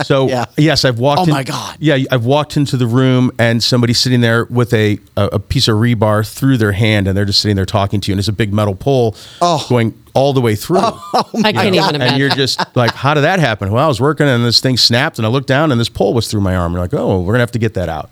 so 0.03 0.27
Yeah. 0.27 0.45
yes, 0.57 0.83
I've 0.83 0.97
walked. 0.99 1.21
Oh 1.21 1.23
in- 1.25 1.29
my 1.29 1.43
God. 1.43 1.77
Yeah, 1.79 1.97
I've 2.11 2.25
walked 2.25 2.57
into 2.57 2.75
the 2.77 2.87
room 2.87 3.31
and 3.37 3.61
somebody's 3.63 3.99
sitting 3.99 4.21
there 4.21 4.45
with 4.45 4.73
a, 4.73 4.97
a 5.15 5.25
a 5.33 5.39
piece 5.39 5.67
of 5.67 5.75
rebar 5.75 6.27
through 6.27 6.57
their 6.57 6.71
hand, 6.71 7.07
and 7.07 7.15
they're 7.15 7.25
just 7.25 7.39
sitting 7.41 7.55
there 7.55 7.65
talking 7.65 8.01
to 8.01 8.09
you, 8.09 8.13
and 8.13 8.19
it's 8.19 8.27
a 8.27 8.33
big 8.33 8.51
metal 8.51 8.73
pole 8.75 9.15
Oh. 9.41 9.63
going 9.69 9.93
all 10.15 10.33
the 10.33 10.41
way 10.41 10.55
through. 10.55 10.79
Oh, 10.81 11.29
I 11.45 11.51
can't 11.53 11.75
even 11.75 11.95
imagine. 11.95 12.01
And 12.01 12.17
you're 12.17 12.29
just 12.29 12.59
like, 12.75 12.91
how 12.91 13.13
did 13.13 13.21
that 13.21 13.39
happen? 13.39 13.71
Well, 13.71 13.85
I 13.85 13.87
was 13.87 14.01
working 14.01 14.27
and 14.27 14.43
this 14.43 14.59
thing 14.59 14.75
snapped, 14.77 15.19
and 15.19 15.25
I 15.27 15.29
looked 15.29 15.47
down 15.47 15.71
and 15.71 15.79
this 15.79 15.89
pole 15.89 16.13
was 16.15 16.27
through 16.31 16.41
my 16.41 16.55
arm. 16.55 16.71
You're 16.73 16.81
like, 16.81 16.93
oh, 16.95 17.21
we're 17.21 17.33
gonna 17.33 17.41
have 17.41 17.51
to 17.51 17.59
get 17.59 17.75
that 17.75 17.87
out. 17.89 18.09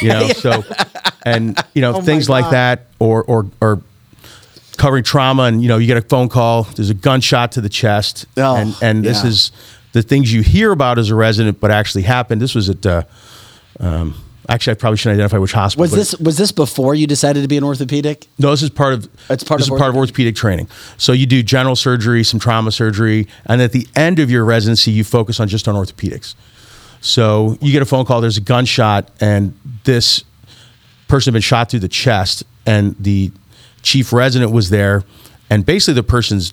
You 0.00 0.08
know, 0.14 0.28
so 0.28 0.64
and 1.24 1.56
you 1.74 1.82
know 1.82 1.96
Oh 1.96 2.00
things 2.02 2.28
like 2.28 2.50
that, 2.50 2.86
or 2.98 3.22
or 3.24 3.46
or 3.60 3.80
covering 4.76 5.04
trauma, 5.04 5.44
and 5.44 5.62
you 5.62 5.68
know, 5.68 5.78
you 5.78 5.86
get 5.86 5.96
a 5.96 6.02
phone 6.02 6.28
call. 6.28 6.64
There's 6.64 6.90
a 6.90 6.94
gunshot 6.94 7.52
to 7.52 7.60
the 7.60 7.68
chest, 7.68 8.26
Oh, 8.36 8.56
and 8.56 8.74
and 8.82 9.04
this 9.04 9.22
yeah. 9.22 9.30
is 9.30 9.52
the 9.92 10.02
things 10.02 10.32
you 10.32 10.42
hear 10.42 10.72
about 10.72 10.98
as 10.98 11.10
a 11.10 11.14
resident, 11.14 11.60
but 11.60 11.70
actually 11.70 12.02
happened. 12.02 12.40
This 12.40 12.54
was 12.54 12.68
at. 12.70 12.84
Uh, 12.84 13.02
um, 13.80 14.14
Actually, 14.48 14.72
I 14.72 14.74
probably 14.74 14.96
shouldn't 14.96 15.16
identify 15.18 15.38
which 15.38 15.50
hospital. 15.52 15.82
Was 15.82 15.90
this 15.90 16.14
was 16.20 16.38
this 16.38 16.52
before 16.52 16.94
you 16.94 17.08
decided 17.08 17.42
to 17.42 17.48
be 17.48 17.56
an 17.56 17.64
orthopedic? 17.64 18.28
No, 18.38 18.52
this 18.52 18.62
is 18.62 18.70
part 18.70 18.94
of. 18.94 19.08
It's 19.28 19.42
part 19.42 19.58
this 19.58 19.66
of 19.68 19.74
is 19.74 19.78
part 19.80 19.90
of 19.90 19.96
orthopedic 19.96 20.36
training. 20.36 20.68
So 20.98 21.10
you 21.10 21.26
do 21.26 21.42
general 21.42 21.74
surgery, 21.74 22.22
some 22.22 22.38
trauma 22.38 22.70
surgery, 22.70 23.26
and 23.46 23.60
at 23.60 23.72
the 23.72 23.88
end 23.96 24.20
of 24.20 24.30
your 24.30 24.44
residency, 24.44 24.92
you 24.92 25.02
focus 25.02 25.40
on 25.40 25.48
just 25.48 25.66
on 25.66 25.74
orthopedics. 25.74 26.36
So 27.00 27.58
you 27.60 27.72
get 27.72 27.82
a 27.82 27.86
phone 27.86 28.04
call. 28.04 28.20
There's 28.20 28.36
a 28.36 28.40
gunshot, 28.40 29.10
and 29.20 29.58
this 29.82 30.22
person 31.08 31.32
had 31.32 31.38
been 31.38 31.42
shot 31.42 31.68
through 31.68 31.80
the 31.80 31.88
chest, 31.88 32.44
and 32.66 32.94
the 33.00 33.32
chief 33.86 34.12
resident 34.12 34.50
was 34.50 34.68
there, 34.70 35.04
and 35.48 35.64
basically 35.64 35.94
the 35.94 36.02
person's 36.02 36.52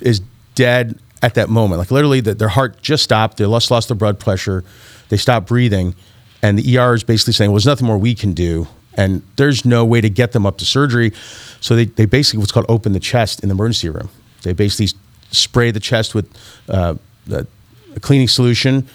is 0.00 0.20
dead 0.54 0.98
at 1.22 1.34
that 1.34 1.48
moment. 1.48 1.78
Like 1.78 1.90
literally, 1.90 2.20
the, 2.20 2.34
their 2.34 2.48
heart 2.48 2.82
just 2.82 3.02
stopped. 3.02 3.38
They 3.38 3.46
lost 3.46 3.70
lost 3.70 3.88
their 3.88 3.96
blood 3.96 4.20
pressure. 4.20 4.62
They 5.08 5.16
stopped 5.16 5.48
breathing, 5.48 5.94
and 6.42 6.58
the 6.58 6.78
ER 6.78 6.94
is 6.94 7.02
basically 7.02 7.32
saying, 7.32 7.50
"Well, 7.50 7.56
there's 7.56 7.66
nothing 7.66 7.86
more 7.86 7.98
we 7.98 8.14
can 8.14 8.34
do." 8.34 8.68
And 8.94 9.22
there's 9.36 9.64
no 9.64 9.84
way 9.84 10.00
to 10.00 10.10
get 10.10 10.32
them 10.32 10.44
up 10.44 10.58
to 10.58 10.64
surgery, 10.64 11.12
so 11.60 11.76
they, 11.76 11.84
they 11.84 12.04
basically 12.04 12.40
what's 12.40 12.50
called 12.50 12.66
open 12.68 12.92
the 12.92 13.00
chest 13.00 13.40
in 13.42 13.48
the 13.48 13.54
emergency 13.54 13.88
room. 13.88 14.10
They 14.42 14.52
basically 14.52 14.98
spray 15.30 15.70
the 15.70 15.80
chest 15.80 16.16
with 16.16 16.26
uh, 16.68 16.96
the, 17.24 17.46
a 17.94 18.00
cleaning 18.00 18.26
solution. 18.28 18.88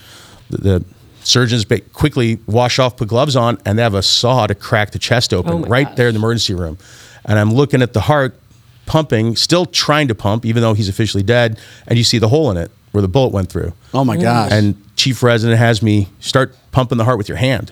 The, 0.49 0.57
the 0.57 0.85
surgeons 1.23 1.65
quickly 1.93 2.39
wash 2.47 2.79
off, 2.79 2.97
put 2.97 3.07
gloves 3.07 3.37
on, 3.37 3.57
and 3.65 3.79
they 3.79 3.83
have 3.83 3.93
a 3.93 4.03
saw 4.03 4.45
to 4.45 4.53
crack 4.55 4.91
the 4.91 4.99
chest 4.99 5.33
open 5.33 5.53
Oh 5.53 5.59
right 5.69 5.87
gosh. 5.87 5.95
there 5.95 6.09
in 6.09 6.15
the 6.15 6.19
emergency 6.19 6.53
room. 6.53 6.77
And 7.25 7.39
I'm 7.39 7.53
looking 7.53 7.81
at 7.81 7.93
the 7.93 8.01
heart 8.01 8.37
pumping, 8.85 9.35
still 9.35 9.65
trying 9.65 10.07
to 10.09 10.15
pump, 10.15 10.45
even 10.45 10.61
though 10.61 10.73
he's 10.73 10.89
officially 10.89 11.23
dead. 11.23 11.59
And 11.87 11.97
you 11.97 12.03
see 12.03 12.17
the 12.17 12.27
hole 12.29 12.51
in 12.51 12.57
it 12.57 12.71
where 12.91 13.01
the 13.01 13.07
bullet 13.07 13.31
went 13.33 13.49
through. 13.49 13.73
Oh 13.93 14.03
my 14.03 14.17
gosh! 14.17 14.51
And 14.51 14.75
chief 14.95 15.23
resident 15.23 15.57
has 15.59 15.81
me 15.81 16.09
start 16.19 16.55
pumping 16.71 16.97
the 16.97 17.05
heart 17.05 17.17
with 17.17 17.27
your 17.29 17.37
hand. 17.37 17.71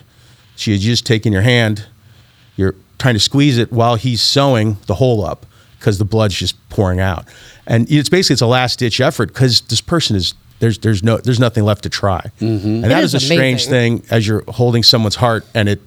She 0.56 0.72
had 0.72 0.80
just 0.80 1.06
taken 1.06 1.32
your 1.32 1.42
hand, 1.42 1.86
you're 2.56 2.74
trying 2.98 3.14
to 3.14 3.20
squeeze 3.20 3.58
it 3.58 3.72
while 3.72 3.96
he's 3.96 4.20
sewing 4.22 4.76
the 4.86 4.94
hole 4.94 5.24
up 5.24 5.46
because 5.78 5.98
the 5.98 6.04
blood's 6.04 6.34
just 6.36 6.56
pouring 6.68 7.00
out. 7.00 7.26
And 7.66 7.90
it's 7.90 8.08
basically 8.08 8.34
it's 8.34 8.42
a 8.42 8.46
last 8.46 8.78
ditch 8.78 9.00
effort 9.00 9.26
because 9.32 9.60
this 9.62 9.80
person 9.80 10.16
is 10.16 10.34
there's 10.60 10.78
there's 10.78 11.02
no 11.02 11.18
there's 11.18 11.40
nothing 11.40 11.64
left 11.64 11.82
to 11.84 11.88
try. 11.88 12.20
Mm-hmm. 12.40 12.66
And 12.66 12.84
that 12.84 13.00
It 13.00 13.04
is, 13.04 13.14
is 13.14 13.22
a 13.22 13.26
strange 13.26 13.66
amazing. 13.66 13.98
thing 14.00 14.06
as 14.10 14.26
you're 14.26 14.44
holding 14.48 14.82
someone's 14.82 15.16
heart 15.16 15.44
and 15.54 15.68
it 15.68 15.80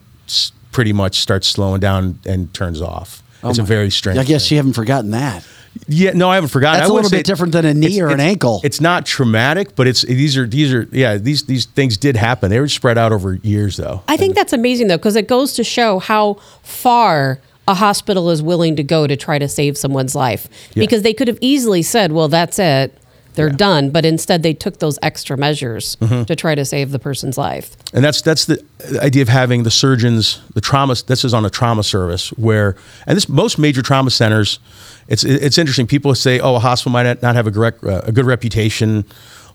pretty 0.72 0.92
much 0.94 1.20
starts 1.20 1.48
slowing 1.48 1.80
down 1.80 2.20
and 2.26 2.54
turns 2.54 2.82
off. 2.82 3.22
Oh 3.46 3.50
it's 3.50 3.60
a 3.60 3.64
very 3.64 3.90
strange. 3.92 4.18
I 4.20 4.24
guess 4.24 4.50
thing. 4.50 4.56
you 4.56 4.60
haven't 4.60 4.74
forgotten 4.74 5.12
that. 5.12 5.46
Yeah, 5.88 6.12
no, 6.12 6.30
I 6.30 6.36
haven't 6.36 6.50
forgotten. 6.50 6.80
That's 6.80 6.90
I 6.90 6.94
a 6.94 6.96
little 6.96 7.10
bit 7.12 7.26
different 7.26 7.52
than 7.52 7.66
a 7.66 7.74
knee 7.74 7.98
it's- 7.98 8.00
or 8.00 8.08
an 8.10 8.20
ankle. 8.20 8.62
It's 8.64 8.80
not 8.80 9.06
traumatic, 9.06 9.76
but 9.76 9.88
it's 9.88 10.04
these 10.04 10.38
are 10.38 10.48
these 10.48 10.74
are 10.74 10.88
yeah 10.92 11.18
these 11.18 11.44
these 11.44 11.66
things 11.66 11.98
did 11.98 12.16
happen. 12.16 12.50
They 12.50 12.60
were 12.60 12.68
spread 12.68 12.98
out 12.98 13.12
over 13.12 13.36
years 13.36 13.78
though. 13.78 14.02
I 14.08 14.18
think 14.18 14.36
that's 14.36 14.54
amazing 14.54 14.88
though, 14.88 14.98
because 14.98 15.16
it 15.16 15.28
goes 15.28 15.54
to 15.54 15.64
show 15.64 16.00
how 16.00 16.36
far 16.64 17.40
a 17.68 17.74
hospital 17.74 18.30
is 18.30 18.42
willing 18.42 18.76
to 18.76 18.84
go 18.84 19.08
to 19.08 19.16
try 19.16 19.40
to 19.40 19.48
save 19.48 19.78
someone's 19.78 20.16
life. 20.16 20.48
Yeah. 20.74 20.82
Because 20.82 21.02
they 21.02 21.14
could 21.14 21.28
have 21.28 21.40
easily 21.42 21.82
said, 21.82 22.12
"Well, 22.12 22.28
that's 22.30 22.58
it." 22.60 22.98
They're 23.36 23.50
done, 23.50 23.90
but 23.92 24.06
instead 24.06 24.44
they 24.44 24.54
took 24.54 24.80
those 24.80 24.98
extra 25.02 25.38
measures 25.38 25.96
Mm-hmm. 26.02 26.24
to 26.24 26.36
try 26.36 26.56
to 26.56 26.66
save 26.66 26.92
the 26.92 27.00
person's 27.00 27.38
life. 27.38 27.76
And 27.94 28.04
that's 28.04 28.22
that's 28.22 28.46
the 28.46 28.64
idea 29.02 29.22
of 29.22 29.30
having 29.30 29.64
the 29.64 29.72
surgeons, 29.72 30.42
the 30.54 30.62
trauma. 30.62 30.96
This 31.08 31.24
is 31.26 31.34
on 31.34 31.46
a 31.46 31.50
trauma 31.50 31.84
service 31.84 32.30
where, 32.34 32.76
and 33.08 33.16
this 33.16 33.28
most 33.30 33.58
major 33.58 33.82
trauma 33.82 34.10
centers. 34.10 34.60
It's 35.08 35.24
it's 35.24 35.58
interesting. 35.58 35.88
People 35.88 36.16
say, 36.16 36.40
oh, 36.40 36.56
a 36.56 36.60
hospital 36.60 36.92
might 36.92 37.22
not 37.22 37.36
have 37.36 37.48
a, 37.48 37.52
correct, 37.52 37.84
uh, 37.84 38.02
a 38.06 38.12
good 38.12 38.26
reputation, 38.26 39.06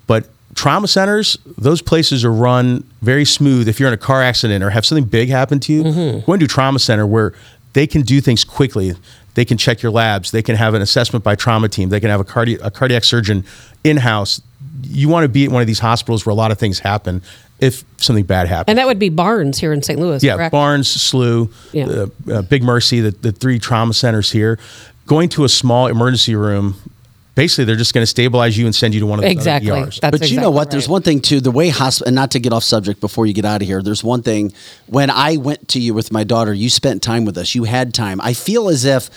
but 0.07 0.29
trauma 0.55 0.87
centers, 0.89 1.37
those 1.59 1.83
places 1.83 2.25
are 2.25 2.33
run 2.33 2.85
very 3.03 3.25
smooth. 3.25 3.69
If 3.69 3.79
you're 3.81 3.89
in 3.89 3.95
a 3.95 3.99
car 3.99 4.23
accident 4.23 4.63
or 4.65 4.71
have 4.71 4.87
something 4.87 5.05
big 5.05 5.29
happen 5.29 5.59
to 5.61 5.73
you, 5.73 5.83
go 6.27 6.33
into 6.33 6.45
a 6.45 6.49
trauma 6.49 6.79
center 6.79 7.07
where 7.07 7.33
they 7.73 7.87
can 7.87 8.03
do 8.03 8.21
things 8.21 8.45
quickly. 8.45 8.95
They 9.35 9.45
can 9.45 9.57
check 9.59 9.83
your 9.83 9.93
labs. 9.93 10.31
They 10.31 10.43
can 10.43 10.57
have 10.57 10.75
an 10.75 10.83
assessment 10.83 11.25
by 11.25 11.35
trauma 11.37 11.69
team. 11.69 11.89
They 11.89 12.01
can 12.01 12.11
have 12.11 12.21
a, 12.21 12.25
cardi- 12.25 12.55
a 12.57 12.71
cardiac 12.71 13.05
surgeon 13.05 13.45
in 13.85 13.97
house. 13.99 14.41
You 14.83 15.09
want 15.09 15.25
to 15.25 15.29
be 15.29 15.45
at 15.45 15.51
one 15.51 15.61
of 15.61 15.67
these 15.67 15.79
hospitals 15.79 16.27
where 16.27 16.33
a 16.33 16.37
lot 16.37 16.51
of 16.51 16.59
things 16.59 16.79
happen 16.81 17.23
if 17.61 17.85
something 17.99 18.25
bad 18.25 18.49
happens. 18.49 18.73
And 18.73 18.79
that 18.79 18.87
would 18.87 18.99
be 18.99 19.09
Barnes 19.11 19.59
here 19.59 19.73
in 19.73 19.83
St. 19.83 19.99
Louis, 20.01 20.23
Yeah, 20.23 20.37
correct? 20.37 20.53
Barnes, 20.53 20.89
SLU, 20.89 21.53
Yeah. 21.73 21.87
uh, 21.87 22.07
uh, 22.33 22.43
Big 22.43 22.63
Mercy, 22.63 23.01
the, 23.01 23.11
the 23.11 23.33
three 23.33 23.59
trauma 23.59 23.93
centers 23.95 24.31
here. 24.33 24.59
Going 25.07 25.29
to 25.31 25.45
a 25.45 25.49
small 25.49 25.87
emergency 25.87 26.35
room, 26.35 26.77
basically 27.35 27.65
they're 27.65 27.77
just 27.77 27.95
going 27.95 28.03
to 28.03 28.07
stabilize 28.11 28.57
you 28.57 28.67
and 28.67 28.75
send 28.75 28.95
you 28.95 29.01
to 29.01 29.07
one 29.07 29.19
of 29.19 29.25
the 29.25 29.31
Exactly. 29.31 29.71
Other 29.71 29.87
ERs. 29.87 30.01
That's 30.01 30.19
but 30.19 30.31
you 30.31 30.37
know 30.37 30.43
exactly 30.43 30.55
what? 30.55 30.71
There's 30.71 30.89
one 30.89 31.03
thing 31.03 31.21
too. 31.21 31.41
The 31.41 31.51
way 31.51 31.69
hospital, 31.69 32.09
and 32.09 32.15
not 32.15 32.31
to 32.33 32.41
get 32.41 32.53
off 32.53 32.65
subject 32.65 33.01
before 33.01 33.27
you 33.27 33.33
get 33.33 33.45
out 33.45 33.63
of 33.63 33.69
here. 33.69 33.83
There's 33.83 34.05
one 34.05 34.23
thing. 34.23 34.53
When 34.87 35.11
I 35.11 35.37
went 35.37 35.69
to 35.69 35.81
you 35.81 35.95
with 35.95 36.13
my 36.13 36.25
daughter, 36.25 36.53
you 36.53 36.71
spent 36.71 37.03
time 37.03 37.25
with 37.25 37.39
us. 37.39 37.55
You 37.55 37.65
had 37.65 37.95
time. 37.95 38.21
I 38.21 38.33
feel 38.33 38.69
as 38.69 38.85
if 38.85 39.11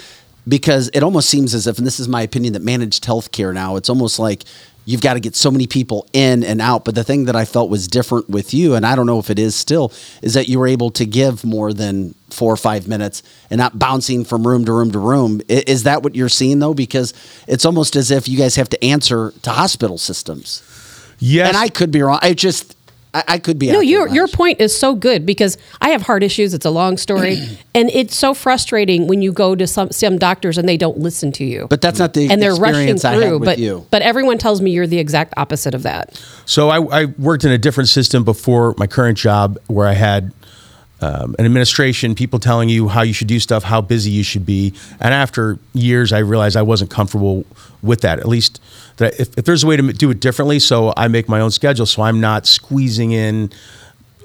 because 0.47 0.89
it 0.93 1.03
almost 1.03 1.29
seems 1.29 1.53
as 1.53 1.67
if, 1.67 1.77
and 1.77 1.87
this 1.87 1.99
is 1.99 2.07
my 2.07 2.21
opinion, 2.21 2.53
that 2.53 2.61
managed 2.61 3.03
healthcare 3.05 3.53
now. 3.53 3.75
It's 3.75 3.89
almost 3.89 4.19
like 4.19 4.43
you've 4.85 5.01
got 5.01 5.13
to 5.13 5.19
get 5.19 5.35
so 5.35 5.49
many 5.49 5.67
people 5.67 6.07
in 6.13 6.43
and 6.43 6.61
out. 6.61 6.85
But 6.85 6.95
the 6.95 7.03
thing 7.03 7.25
that 7.25 7.35
I 7.35 7.45
felt 7.45 7.69
was 7.69 7.87
different 7.87 8.29
with 8.29 8.53
you, 8.53 8.75
and 8.75 8.85
I 8.85 8.95
don't 8.95 9.05
know 9.05 9.19
if 9.19 9.29
it 9.29 9.39
is 9.39 9.55
still, 9.55 9.91
is 10.21 10.33
that 10.33 10.47
you 10.47 10.59
were 10.59 10.67
able 10.67 10.91
to 10.91 11.05
give 11.05 11.43
more 11.43 11.73
than 11.73 12.15
four 12.29 12.51
or 12.51 12.57
five 12.57 12.87
minutes 12.87 13.21
and 13.49 13.59
not 13.59 13.77
bouncing 13.77 14.25
from 14.25 14.45
room 14.45 14.65
to 14.65 14.73
room 14.73 14.91
to 14.91 14.99
room. 14.99 15.41
Is 15.47 15.83
that 15.83 16.03
what 16.03 16.15
you're 16.15 16.29
seeing 16.29 16.59
though? 16.59 16.73
Because 16.73 17.13
it's 17.47 17.65
almost 17.65 17.95
as 17.95 18.11
if 18.11 18.27
you 18.27 18.37
guys 18.37 18.55
have 18.55 18.69
to 18.69 18.83
answer 18.83 19.31
to 19.43 19.51
hospital 19.51 19.97
systems. 19.97 20.63
Yes. 21.19 21.47
And 21.47 21.57
I 21.57 21.69
could 21.69 21.91
be 21.91 22.01
wrong. 22.01 22.19
I 22.21 22.33
just, 22.33 22.75
I, 23.13 23.23
I 23.27 23.37
could 23.39 23.59
be. 23.59 23.71
No, 23.71 23.79
your 23.79 24.07
your 24.07 24.27
point 24.27 24.59
is 24.59 24.75
so 24.77 24.95
good 24.95 25.25
because 25.25 25.57
I 25.81 25.89
have 25.89 26.01
heart 26.01 26.23
issues. 26.23 26.53
It's 26.53 26.65
a 26.65 26.69
long 26.71 26.97
story, 26.97 27.37
and 27.75 27.89
it's 27.91 28.15
so 28.15 28.33
frustrating 28.33 29.07
when 29.07 29.21
you 29.21 29.31
go 29.31 29.55
to 29.55 29.67
some 29.67 29.91
some 29.91 30.17
doctors 30.17 30.57
and 30.57 30.67
they 30.67 30.77
don't 30.77 30.97
listen 30.97 31.31
to 31.33 31.45
you. 31.45 31.67
But 31.69 31.81
that's 31.81 31.99
not 31.99 32.13
the 32.13 32.29
and 32.29 32.41
they're 32.41 32.55
rushing 32.55 32.89
experience 32.89 33.05
I 33.05 33.13
had 33.13 33.21
through. 33.21 33.39
with 33.39 33.45
But 33.45 33.59
you. 33.59 33.85
but 33.91 34.01
everyone 34.01 34.37
tells 34.37 34.61
me 34.61 34.71
you're 34.71 34.87
the 34.87 34.99
exact 34.99 35.33
opposite 35.37 35.73
of 35.75 35.83
that. 35.83 36.19
So 36.45 36.69
I, 36.69 37.01
I 37.03 37.05
worked 37.05 37.43
in 37.43 37.51
a 37.51 37.57
different 37.57 37.89
system 37.89 38.23
before 38.23 38.73
my 38.77 38.87
current 38.87 39.17
job, 39.17 39.57
where 39.67 39.87
I 39.87 39.93
had 39.93 40.33
um, 41.03 41.35
an 41.37 41.45
administration, 41.45 42.15
people 42.15 42.39
telling 42.39 42.69
you 42.69 42.87
how 42.87 43.01
you 43.01 43.13
should 43.13 43.27
do 43.27 43.39
stuff, 43.39 43.63
how 43.63 43.81
busy 43.81 44.09
you 44.09 44.23
should 44.23 44.45
be, 44.45 44.73
and 45.01 45.13
after 45.13 45.59
years, 45.73 46.13
I 46.13 46.19
realized 46.19 46.55
I 46.55 46.61
wasn't 46.61 46.91
comfortable 46.91 47.45
with 47.81 48.01
that. 48.01 48.19
At 48.19 48.27
least 48.27 48.61
that 48.97 49.19
if, 49.19 49.37
if 49.37 49.43
there's 49.43 49.63
a 49.63 49.67
way 49.67 49.75
to 49.75 49.93
do 49.93 50.09
it 50.11 50.19
differently, 50.21 50.59
so 50.59 50.93
I 50.95 51.09
make 51.09 51.27
my 51.27 51.41
own 51.41 51.51
schedule, 51.51 51.85
so 51.85 52.03
I'm 52.03 52.21
not 52.21 52.47
squeezing 52.47 53.11
in 53.11 53.51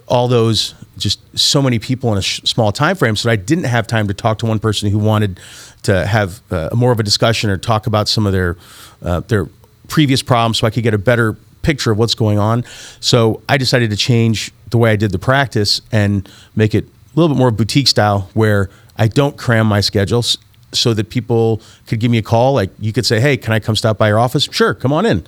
all 0.06 0.28
those 0.28 0.74
just 0.96 1.20
so 1.38 1.60
many 1.60 1.78
people 1.78 2.12
in 2.12 2.18
a 2.18 2.22
sh- 2.22 2.40
small 2.44 2.72
time 2.72 2.96
frame 2.96 3.14
so 3.14 3.30
I 3.30 3.36
didn't 3.36 3.64
have 3.64 3.86
time 3.86 4.08
to 4.08 4.14
talk 4.14 4.38
to 4.38 4.46
one 4.46 4.58
person 4.58 4.90
who 4.90 4.98
wanted 4.98 5.38
to 5.82 6.06
have 6.06 6.40
uh, 6.50 6.70
more 6.74 6.92
of 6.92 6.98
a 6.98 7.02
discussion 7.02 7.50
or 7.50 7.56
talk 7.56 7.86
about 7.86 8.08
some 8.08 8.26
of 8.26 8.32
their 8.32 8.56
uh, 9.02 9.20
their 9.20 9.48
previous 9.88 10.22
problems 10.22 10.58
so 10.58 10.66
I 10.66 10.70
could 10.70 10.82
get 10.82 10.94
a 10.94 10.98
better 10.98 11.36
picture 11.62 11.90
of 11.90 11.98
what's 11.98 12.14
going 12.14 12.38
on. 12.38 12.64
So 13.00 13.42
I 13.48 13.58
decided 13.58 13.90
to 13.90 13.96
change 13.96 14.52
the 14.70 14.78
way 14.78 14.90
I 14.90 14.96
did 14.96 15.12
the 15.12 15.18
practice 15.18 15.80
and 15.92 16.28
make 16.54 16.74
it 16.74 16.84
a 16.84 17.20
little 17.20 17.34
bit 17.34 17.38
more 17.38 17.50
boutique 17.50 17.88
style 17.88 18.30
where 18.34 18.70
I 18.96 19.08
don't 19.08 19.36
cram 19.36 19.66
my 19.66 19.80
schedules 19.80 20.38
so 20.72 20.92
that 20.94 21.08
people 21.08 21.62
could 21.86 22.00
give 22.00 22.10
me 22.10 22.18
a 22.18 22.22
call 22.22 22.52
like 22.52 22.70
you 22.78 22.92
could 22.92 23.06
say, 23.06 23.20
"Hey, 23.20 23.36
can 23.36 23.52
I 23.52 23.60
come 23.60 23.76
stop 23.76 23.96
by 23.98 24.08
your 24.08 24.18
office?" 24.18 24.48
Sure, 24.50 24.74
come 24.74 24.92
on 24.92 25.06
in. 25.06 25.24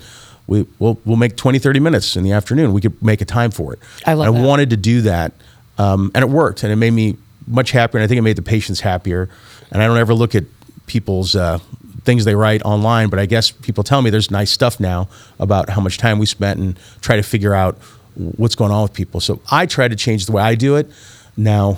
We, 0.47 0.65
we'll, 0.79 0.99
we'll 1.05 1.17
make 1.17 1.37
20, 1.37 1.59
30 1.59 1.79
minutes 1.79 2.15
in 2.17 2.23
the 2.23 2.31
afternoon. 2.33 2.73
We 2.73 2.81
could 2.81 3.01
make 3.01 3.21
a 3.21 3.25
time 3.25 3.51
for 3.51 3.73
it. 3.73 3.79
I 4.05 4.13
love 4.13 4.35
I 4.35 4.37
that. 4.37 4.45
wanted 4.45 4.69
to 4.71 4.77
do 4.77 5.01
that, 5.01 5.31
um, 5.77 6.11
and 6.13 6.23
it 6.23 6.29
worked, 6.29 6.63
and 6.63 6.71
it 6.71 6.75
made 6.75 6.91
me 6.91 7.17
much 7.47 7.71
happier. 7.71 7.99
And 7.99 8.03
I 8.03 8.07
think 8.07 8.19
it 8.19 8.23
made 8.23 8.35
the 8.35 8.41
patients 8.41 8.81
happier. 8.81 9.29
And 9.71 9.81
I 9.81 9.87
don't 9.87 9.97
ever 9.97 10.13
look 10.13 10.35
at 10.35 10.43
people's 10.87 11.35
uh, 11.35 11.59
things 12.03 12.25
they 12.25 12.35
write 12.35 12.61
online, 12.63 13.09
but 13.09 13.19
I 13.19 13.25
guess 13.25 13.51
people 13.51 13.83
tell 13.83 14.01
me 14.01 14.09
there's 14.09 14.31
nice 14.31 14.51
stuff 14.51 14.79
now 14.79 15.07
about 15.39 15.69
how 15.69 15.81
much 15.81 15.97
time 15.97 16.19
we 16.19 16.25
spent 16.25 16.59
and 16.59 16.77
try 17.01 17.15
to 17.15 17.23
figure 17.23 17.53
out 17.53 17.77
what's 18.37 18.55
going 18.55 18.71
on 18.71 18.83
with 18.83 18.93
people. 18.93 19.19
So 19.19 19.41
I 19.51 19.65
try 19.65 19.87
to 19.87 19.95
change 19.95 20.25
the 20.25 20.31
way 20.31 20.41
I 20.41 20.55
do 20.55 20.75
it. 20.75 20.89
Now, 21.37 21.77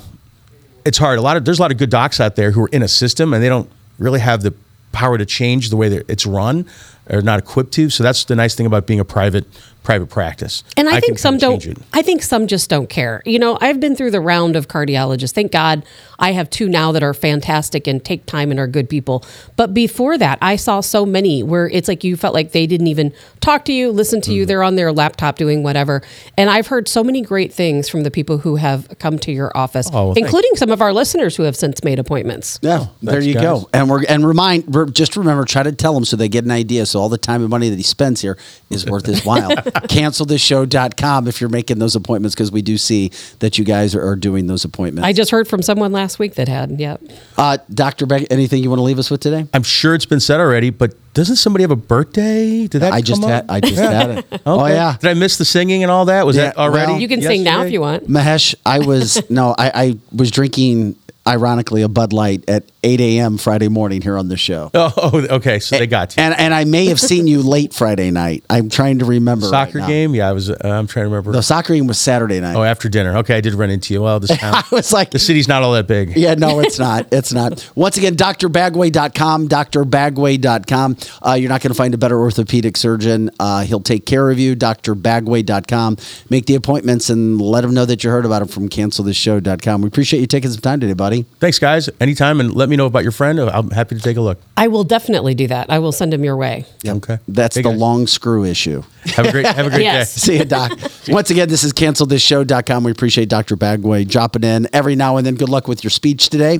it's 0.86 0.98
hard. 0.98 1.20
A 1.20 1.22
lot 1.22 1.38
of 1.38 1.46
there's 1.46 1.60
a 1.60 1.62
lot 1.62 1.72
of 1.72 1.78
good 1.78 1.90
docs 1.90 2.20
out 2.20 2.36
there 2.36 2.52
who 2.52 2.64
are 2.64 2.70
in 2.70 2.84
a 2.84 2.88
system 2.88 3.34
and 3.34 3.44
they 3.44 3.50
don't 3.50 3.70
really 4.00 4.20
have 4.20 4.42
the 4.42 4.54
power 4.92 5.18
to 5.18 5.26
change 5.26 5.70
the 5.70 5.78
way 5.78 5.90
that 5.90 6.10
it's 6.10 6.26
run 6.26 6.66
or 7.10 7.22
not 7.22 7.40
equipped 7.40 7.74
to. 7.74 7.90
So 7.90 8.04
that's 8.04 8.26
the 8.26 8.36
nice 8.36 8.56
thing 8.56 8.66
about 8.66 8.86
being 8.88 9.00
a 9.00 9.06
private 9.06 9.46
private 9.84 10.08
practice. 10.10 10.64
And 10.78 10.88
I, 10.88 10.94
can 10.94 11.02
think 11.02 11.20
some 11.20 11.38
don't. 11.38 11.66
it. 11.66 11.78
I 11.94 12.02
think 12.02 12.24
some 12.24 12.48
just 12.48 12.70
don't 12.70 12.90
care. 12.90 13.22
You 13.26 13.38
know, 13.40 13.58
I've 13.62 13.80
been 13.80 13.96
through 13.96 14.12
the 14.12 14.22
round 14.22 14.56
of 14.56 14.68
cardiologists. 14.68 15.32
Thank 15.34 15.52
God 15.52 15.86
I 16.20 16.32
have 16.32 16.50
two 16.50 16.70
now 16.70 16.92
that 16.94 17.04
are 17.04 17.14
fantastic 17.14 17.86
and 17.86 18.04
take 18.04 18.26
time 18.26 18.50
and 18.52 18.60
are 18.60 18.68
good 18.68 18.90
people. 18.90 19.24
But 19.58 19.74
before 19.74 20.18
that, 20.18 20.38
I 20.42 20.56
saw 20.56 20.80
so 20.80 21.06
many 21.06 21.44
where 21.44 21.68
it's 21.68 21.88
like 21.88 22.04
you 22.04 22.16
felt 22.16 22.34
like 22.34 22.52
they 22.54 22.66
didn't 22.66 22.88
even 22.88 23.14
talk 23.42 23.66
to 23.66 23.74
you, 23.74 23.92
listen 23.92 24.22
to 24.22 24.24
Mm-hmm. 24.32 24.38
you. 24.38 24.46
They're 24.46 24.64
on 24.64 24.76
their 24.78 24.92
laptop 24.94 25.36
doing 25.36 25.64
whatever. 25.64 26.02
And 26.38 26.50
I've 26.50 26.68
heard 26.68 26.88
so 26.88 27.04
many 27.04 27.22
great 27.22 27.52
things 27.52 27.90
from 27.90 28.04
the 28.04 28.10
people 28.12 28.38
who 28.38 28.56
have 28.56 28.88
come 29.00 29.20
to 29.20 29.32
your 29.34 29.52
office, 29.56 29.88
Oh, 29.92 30.06
well, 30.06 30.14
thank 30.14 30.26
including 30.26 30.56
some 30.56 30.72
of 30.72 30.82
our 30.82 30.94
listeners 30.94 31.36
who 31.36 31.44
have 31.44 31.56
since 31.58 31.84
made 31.84 32.00
appointments. 32.00 32.58
Yeah, 32.62 32.86
there 33.02 33.20
you 33.22 33.34
guys. 33.34 33.44
go. 33.44 33.70
And 33.74 33.90
we're 33.90 34.06
and 34.08 34.26
remind 34.26 34.74
just 34.94 35.18
remember 35.18 35.44
try 35.46 35.64
to 35.64 35.72
tell 35.74 35.94
them 35.94 36.06
so 36.06 36.16
they 36.16 36.30
get 36.30 36.46
an 36.46 36.52
idea. 36.52 36.86
So 36.86 37.00
all 37.02 37.10
the 37.10 37.18
time 37.18 37.42
and 37.42 37.50
money 37.50 37.70
that 37.70 37.76
he 37.76 37.84
spends 37.84 38.22
here 38.22 38.38
is 38.70 38.86
worth 38.90 39.06
his 39.06 39.26
while. 39.26 39.52
cancelthisshow.com 39.74 41.28
if 41.28 41.42
you're 41.42 41.50
making 41.50 41.80
those 41.80 41.96
appointments 41.96 42.36
because 42.36 42.52
we 42.52 42.62
do 42.62 42.78
see 42.78 43.12
that 43.40 43.58
you 43.58 43.66
guys 43.66 43.96
are, 43.96 44.06
are 44.06 44.16
doing 44.16 44.48
those 44.48 44.64
appointments. 44.66 45.06
I 45.06 45.14
just 45.14 45.32
heard 45.32 45.48
from 45.48 45.62
someone 45.62 45.92
last 45.92 46.20
week 46.20 46.36
that 46.36 46.48
had. 46.48 46.72
Yep. 46.80 47.02
uh, 47.38 47.58
Dr. 47.74 48.06
Beck, 48.06 48.26
anything 48.32 48.64
you 48.64 48.70
want 48.70 48.80
to 48.80 48.84
leave 48.84 49.00
us 49.00 49.10
with 49.12 49.22
today? 49.22 49.46
I'm 49.54 49.64
sure 49.64 49.94
it's 49.96 50.06
been 50.06 50.20
said 50.20 50.40
already, 50.40 50.70
but 50.70 50.94
doesn't 51.14 51.36
somebody 51.36 51.64
have 51.64 51.72
a 51.72 51.76
birthday? 51.76 52.68
Did 52.68 52.80
that 52.82 52.94
I 52.94 53.02
just 53.02 53.22
come 53.22 53.30
had 53.30 53.44
up? 53.46 53.52
I 53.52 53.60
just 53.60 53.76
had 53.82 54.10
it. 54.20 54.26
Oh 54.46 54.66
yeah. 54.66 54.98
Did 55.00 55.10
I 55.10 55.14
miss 55.14 55.38
the 55.38 55.46
singing 55.46 55.84
and 55.84 55.92
all 55.92 56.06
that? 56.06 56.26
Was 56.26 56.36
Yeah, 56.36 56.46
that 56.46 56.58
already? 56.58 56.94
well- 56.94 57.02
You 57.02 57.08
can 57.08 57.22
sing 57.22 57.44
now 57.44 57.64
if 57.64 57.72
you 57.72 57.82
want. 57.82 58.08
Mahesh, 58.08 58.56
I 58.66 58.80
was 58.80 59.22
no, 59.30 59.56
I, 59.58 59.72
I 59.74 59.98
was 60.14 60.32
drinking 60.32 60.96
ironically 61.28 61.82
a 61.82 61.88
Bud 61.88 62.12
Light 62.14 62.44
at 62.50 62.64
8 62.84 63.00
a.m. 63.00 63.38
Friday 63.38 63.70
morning 63.70 64.02
here 64.02 64.18
on 64.18 64.28
the 64.28 64.38
show. 64.38 64.70
Oh, 64.96 65.26
okay. 65.30 65.60
So 65.60 65.78
they 65.78 65.88
got 65.88 66.16
you. 66.18 66.24
And 66.24 66.34
and 66.38 66.54
I 66.54 66.66
may 66.66 66.88
have 66.88 67.00
seen 67.00 67.26
you 67.28 67.42
late 67.42 67.74
Friday 67.74 68.12
night. 68.12 68.44
I'm 68.50 68.70
trying 68.70 69.00
to 69.00 69.06
remember. 69.06 69.46
right 69.46 69.68
Soccer 69.68 69.80
now. 69.80 69.88
game? 69.88 70.14
Yeah, 70.14 70.30
I 70.30 70.34
was. 70.34 70.50
Uh, 70.50 70.56
I'm 70.64 70.88
trying 70.88 71.06
to 71.06 71.10
remember. 71.10 71.32
The 71.32 71.42
soccer 71.42 71.74
game 71.74 71.88
was 71.88 71.98
Saturday 72.00 72.40
night. 72.42 72.56
oh, 72.56 72.64
after 72.64 72.90
dinner. 72.90 73.18
Okay, 73.20 73.38
I 73.38 73.42
did 73.42 73.54
run 73.54 73.70
into 73.70 73.94
you. 73.94 74.02
Well, 74.02 74.20
this 74.20 74.38
town, 74.38 74.56
I 74.56 74.64
was 74.72 74.92
like, 74.92 75.12
the 75.12 75.20
city's 75.20 75.48
not 75.48 75.64
all 75.64 75.72
that 75.74 75.88
big. 75.88 76.16
Yeah, 76.18 76.34
no, 76.36 76.60
it's 76.60 76.78
not. 76.80 77.08
It's 77.12 77.32
not. 77.32 77.70
Once 77.76 77.98
again, 77.98 78.16
drbagwe.com, 78.16 79.48
drbagwe.com. 79.48 80.98
Uh, 81.26 81.34
you're 81.34 81.50
not 81.50 81.62
going 81.62 81.72
to 81.72 81.78
find 81.78 81.94
a 81.94 81.98
better 81.98 82.20
orthopedic 82.20 82.76
surgeon. 82.78 83.30
Uh, 83.40 83.64
he'll 83.64 83.80
take 83.80 84.06
care 84.06 84.30
of 84.30 84.40
you, 84.40 84.56
drbagwe.com. 84.56 85.98
Make 86.30 86.46
the 86.48 86.56
appointments 86.56 87.10
and 87.10 87.40
let 87.42 87.64
him 87.64 87.74
know 87.74 87.86
that 87.86 88.04
you 88.04 88.10
heard 88.10 88.26
about 88.26 88.42
him 88.42 88.48
from 88.48 88.70
cancelthisshow.com. 88.70 89.82
We 89.82 89.88
appreciate 89.88 90.20
you 90.20 90.28
taking 90.28 90.52
some 90.52 90.62
time 90.62 90.80
today, 90.80 90.94
buddy. 90.94 91.13
Thanks, 91.40 91.60
guys. 91.60 91.90
Anytime, 92.02 92.40
and 92.42 92.54
let 92.54 92.68
me 92.68 92.76
know 92.76 92.88
about 92.88 93.04
your 93.04 93.12
friend. 93.14 93.40
I'm 93.40 93.70
happy 93.70 93.96
to 93.96 94.02
take 94.02 94.18
a 94.18 94.22
look. 94.22 94.40
I 94.58 94.68
will 94.68 94.84
definitely 94.84 95.34
do 95.36 95.48
that. 95.48 95.70
I 95.72 95.80
will 95.80 95.92
send 95.92 96.14
him 96.14 96.24
your 96.24 96.36
way. 96.36 96.66
Okay. 96.86 97.20
That's 97.28 97.56
Hey, 97.56 97.62
the 97.62 97.70
guys. 97.70 97.80
long 97.80 98.08
screw 98.08 98.44
issue. 98.44 98.84
Have 99.16 99.28
a 99.28 99.32
great. 99.32 99.46
Have 99.46 99.68
a 99.68 99.70
great 99.70 99.82
Yes. 99.84 100.16
day. 100.16 100.20
See 100.34 100.38
you, 100.40 100.46
Doc. 100.46 100.72
Once 101.08 101.30
again, 101.30 101.48
this 101.50 101.64
is 101.64 101.72
cancelthisshow.com. 101.74 102.84
We 102.84 102.92
appreciate 102.92 103.30
Dr. 103.30 103.56
Bagwe 103.56 104.08
dropping 104.08 104.44
in 104.44 104.68
every 104.74 104.96
now 104.96 105.18
and 105.18 105.26
then. 105.26 105.36
Good 105.36 105.50
luck 105.50 105.68
with 105.68 105.84
your 105.84 105.92
speech 105.92 106.30
today. 106.30 106.60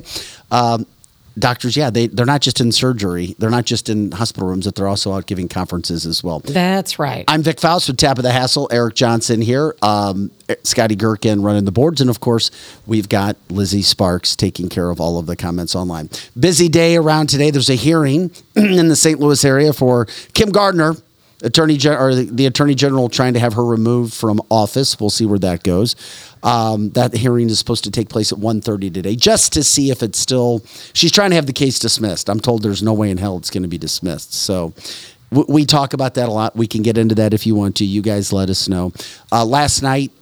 Um, 0.50 0.86
doctors, 1.38 1.76
yeah, 1.76 1.90
they, 1.90 2.06
they're 2.06 2.26
not 2.26 2.40
just 2.40 2.60
in 2.60 2.72
surgery, 2.72 3.34
they're 3.38 3.50
not 3.50 3.64
just 3.64 3.88
in 3.88 4.12
hospital 4.12 4.48
rooms, 4.48 4.66
but 4.66 4.74
they're 4.74 4.88
also 4.88 5.12
out 5.12 5.26
giving 5.26 5.48
conferences 5.48 6.06
as 6.06 6.22
well. 6.22 6.40
That's 6.40 6.98
right. 6.98 7.24
I'm 7.28 7.42
Vic 7.42 7.60
Faust 7.60 7.88
with 7.88 7.96
Tabitha 7.96 8.32
Hassel. 8.32 8.68
Eric 8.70 8.94
Johnson 8.94 9.40
here. 9.40 9.74
Um, 9.82 10.30
Scotty 10.62 10.96
Gherkin 10.96 11.42
running 11.42 11.64
the 11.64 11.72
boards. 11.72 12.00
And 12.00 12.10
of 12.10 12.20
course, 12.20 12.50
we've 12.86 13.08
got 13.08 13.36
Lizzie 13.48 13.82
Sparks 13.82 14.36
taking 14.36 14.68
care 14.68 14.90
of 14.90 15.00
all 15.00 15.18
of 15.18 15.26
the 15.26 15.36
comments 15.36 15.74
online. 15.74 16.10
Busy 16.38 16.68
day 16.68 16.96
around 16.96 17.28
today. 17.28 17.50
There's 17.50 17.70
a 17.70 17.74
hearing 17.74 18.30
in 18.56 18.88
the 18.88 18.96
St. 18.96 19.18
Louis 19.18 19.44
area 19.44 19.72
for 19.72 20.06
Kim 20.34 20.50
Gardner. 20.50 20.94
Attorney 21.44 21.76
Gen- 21.76 21.98
or 21.98 22.14
the, 22.14 22.24
the 22.24 22.46
Attorney 22.46 22.74
General 22.74 23.08
trying 23.08 23.34
to 23.34 23.40
have 23.40 23.54
her 23.54 23.64
removed 23.64 24.14
from 24.14 24.40
office. 24.50 24.98
We'll 24.98 25.10
see 25.10 25.26
where 25.26 25.38
that 25.40 25.62
goes. 25.62 25.94
Um, 26.42 26.90
that 26.90 27.14
hearing 27.14 27.48
is 27.48 27.58
supposed 27.58 27.84
to 27.84 27.90
take 27.90 28.08
place 28.08 28.32
at 28.32 28.38
1.30 28.38 28.92
today, 28.92 29.16
just 29.16 29.52
to 29.54 29.64
see 29.64 29.90
if 29.90 30.02
it's 30.02 30.18
still. 30.18 30.62
She's 30.92 31.12
trying 31.12 31.30
to 31.30 31.36
have 31.36 31.46
the 31.46 31.52
case 31.52 31.78
dismissed. 31.78 32.28
I'm 32.28 32.40
told 32.40 32.62
there's 32.62 32.82
no 32.82 32.92
way 32.92 33.10
in 33.10 33.18
hell 33.18 33.36
it's 33.38 33.50
going 33.50 33.62
to 33.62 33.68
be 33.68 33.78
dismissed. 33.78 34.34
So 34.34 34.74
we 35.30 35.64
talk 35.64 35.92
about 35.92 36.14
that 36.14 36.28
a 36.28 36.32
lot. 36.32 36.54
We 36.56 36.66
can 36.66 36.82
get 36.82 36.98
into 36.98 37.14
that 37.16 37.34
if 37.34 37.46
you 37.46 37.54
want 37.54 37.76
to. 37.76 37.84
You 37.84 38.02
guys 38.02 38.32
let 38.32 38.50
us 38.50 38.68
know. 38.68 38.92
Uh, 39.32 39.44
last 39.44 39.82
night, 39.82 40.12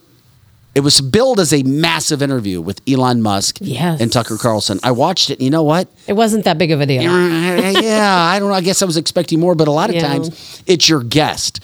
it 0.74 0.80
was 0.80 1.00
billed 1.00 1.38
as 1.38 1.52
a 1.52 1.62
massive 1.64 2.22
interview 2.22 2.60
with 2.60 2.80
Elon 2.88 3.20
Musk 3.22 3.58
Yes. 3.60 4.00
and 4.00 4.10
Tucker 4.12 4.36
Carlson. 4.38 4.80
I 4.82 4.90
watched 4.92 5.28
it. 5.30 5.34
And 5.34 5.42
you 5.42 5.50
know 5.50 5.62
what? 5.62 5.88
it 6.06 6.14
wasn't 6.14 6.44
that 6.44 6.56
big 6.58 6.70
of 6.70 6.80
a 6.80 6.86
deal. 6.86 7.02
yeah, 7.02 8.16
I 8.16 8.38
don't 8.38 8.48
know. 8.48 8.54
I 8.54 8.60
guess 8.62 8.80
I 8.82 8.86
was 8.86 8.96
expecting 8.96 9.38
more, 9.40 9.54
but 9.54 9.68
a 9.68 9.72
lot 9.72 9.90
of 9.90 9.96
Yeah. 9.96 10.06
times 10.08 10.62
it's 10.66 10.88
your 10.88 11.02
guest. 11.02 11.60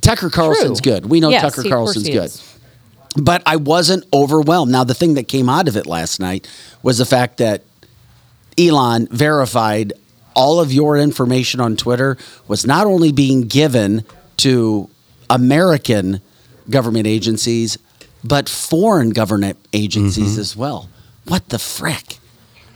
Tucker 0.00 0.30
Carlson's 0.30 0.80
True. 0.80 0.92
good. 0.92 1.06
We 1.06 1.20
know 1.20 1.30
Yes, 1.30 1.42
Tucker 1.42 1.62
course 1.62 1.68
Carlson's 1.72 2.08
good. 2.08 2.30
But 3.16 3.42
I 3.46 3.56
wasn't 3.56 4.04
overwhelmed. 4.12 4.70
Now, 4.72 4.84
the 4.84 4.94
thing 4.94 5.14
that 5.14 5.28
came 5.28 5.48
out 5.48 5.66
of 5.68 5.76
it 5.76 5.86
last 5.86 6.20
night 6.20 6.46
was 6.82 6.98
the 6.98 7.04
fact 7.06 7.38
that 7.38 7.62
Elon 8.58 9.08
verified 9.10 9.92
all 10.34 10.60
of 10.60 10.72
your 10.72 10.96
information 10.98 11.60
on 11.60 11.76
Twitter 11.76 12.16
was 12.48 12.66
not 12.66 12.86
only 12.86 13.12
being 13.12 13.42
given 13.42 14.04
to 14.38 14.88
American 15.30 16.20
government 16.68 17.06
agencies, 17.06 17.78
but 18.24 18.48
foreign 18.48 19.10
government 19.10 19.58
agencies 19.72 20.32
Mm-hmm. 20.32 20.40
as 20.40 20.56
well. 20.56 20.88
What 21.26 21.48
the 21.50 21.58
frick? 21.58 22.18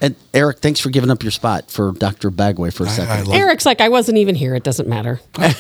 And 0.01 0.15
Eric, 0.33 0.61
thanks 0.61 0.79
for 0.79 0.91
giving 0.91 1.11
up 1.11 1.25
your 1.25 1.33
spot 1.33 1.73
for 1.73 1.91
Dr. 1.93 2.31
Bagwe 2.31 2.73
for 2.73 2.85
a 2.85 2.89
second. 2.89 3.11
I 3.11 3.23
love 3.23 3.35
Eric's 3.35 3.67
like, 3.67 3.81
I 3.81 3.89
wasn't 3.89 4.19
even 4.19 4.37
here. 4.37 4.55
It 4.55 4.63
doesn't 4.63 4.89
matter. 4.89 5.21
but 5.33 5.57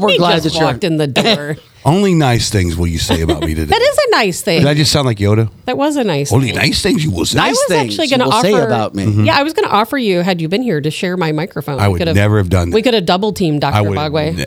we're 0.00 0.08
he 0.10 0.16
glad 0.16 0.42
just 0.42 0.56
that 0.56 0.64
walked 0.64 0.82
you're 0.82 0.92
in 0.92 0.96
the 0.96 1.08
door. 1.08 1.56
Only 1.84 2.14
nice 2.14 2.48
things 2.48 2.74
will 2.76 2.86
you 2.86 2.98
say 2.98 3.20
about 3.22 3.42
me 3.42 3.54
today. 3.54 3.64
that 3.66 3.82
is 3.82 3.98
a 3.98 4.10
nice 4.12 4.40
thing. 4.40 4.60
Did 4.60 4.68
I 4.68 4.74
just 4.74 4.90
sound 4.92 5.04
like 5.06 5.18
Yoda? 5.18 5.50
that 5.66 5.76
was 5.76 5.96
a 5.96 6.04
nice 6.04 6.30
thing. 6.30 6.36
Only 6.36 6.48
thing. 6.50 6.56
nice 6.58 6.80
things 6.80 7.04
you 7.04 7.10
will 7.10 7.26
say. 7.26 7.38
I 7.38 7.48
Nice 7.48 7.56
was 7.56 7.64
things 7.68 7.92
actually 7.98 8.08
going 8.08 8.20
to 8.20 8.26
will 8.26 8.32
offer 8.32 8.46
say 8.46 8.54
about 8.62 8.94
me. 8.94 9.04
Mm-hmm. 9.04 9.24
Yeah, 9.24 9.36
I 9.36 9.42
was 9.42 9.52
going 9.52 9.68
to 9.68 9.74
offer 9.74 9.98
you 9.98 10.20
had 10.20 10.40
you 10.40 10.48
been 10.48 10.62
here 10.62 10.80
to 10.80 10.90
share 10.90 11.16
my 11.18 11.32
microphone. 11.32 11.80
I 11.80 11.88
We 11.88 11.94
would 11.94 11.98
could've- 11.98 12.14
never 12.14 12.38
have 12.38 12.48
done 12.48 12.70
that. 12.70 12.74
We 12.74 12.80
could 12.82 12.94
have 12.94 13.04
double 13.04 13.32
teamed 13.32 13.64
I 13.64 13.72
Dr. 13.82 13.88
would 13.90 13.98
Bagwe 13.98 14.46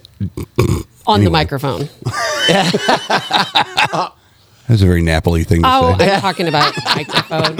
on 1.05 1.23
the 1.23 1.29
microphone. 1.29 1.89
That's 4.67 4.81
a 4.81 4.85
very 4.85 5.01
Napoli 5.01 5.43
thing 5.43 5.61
to 5.61 5.67
Oh, 5.71 5.95
say. 5.97 6.11
I'm 6.13 6.21
talking 6.21 6.47
about 6.47 6.73
microphone. 6.95 7.59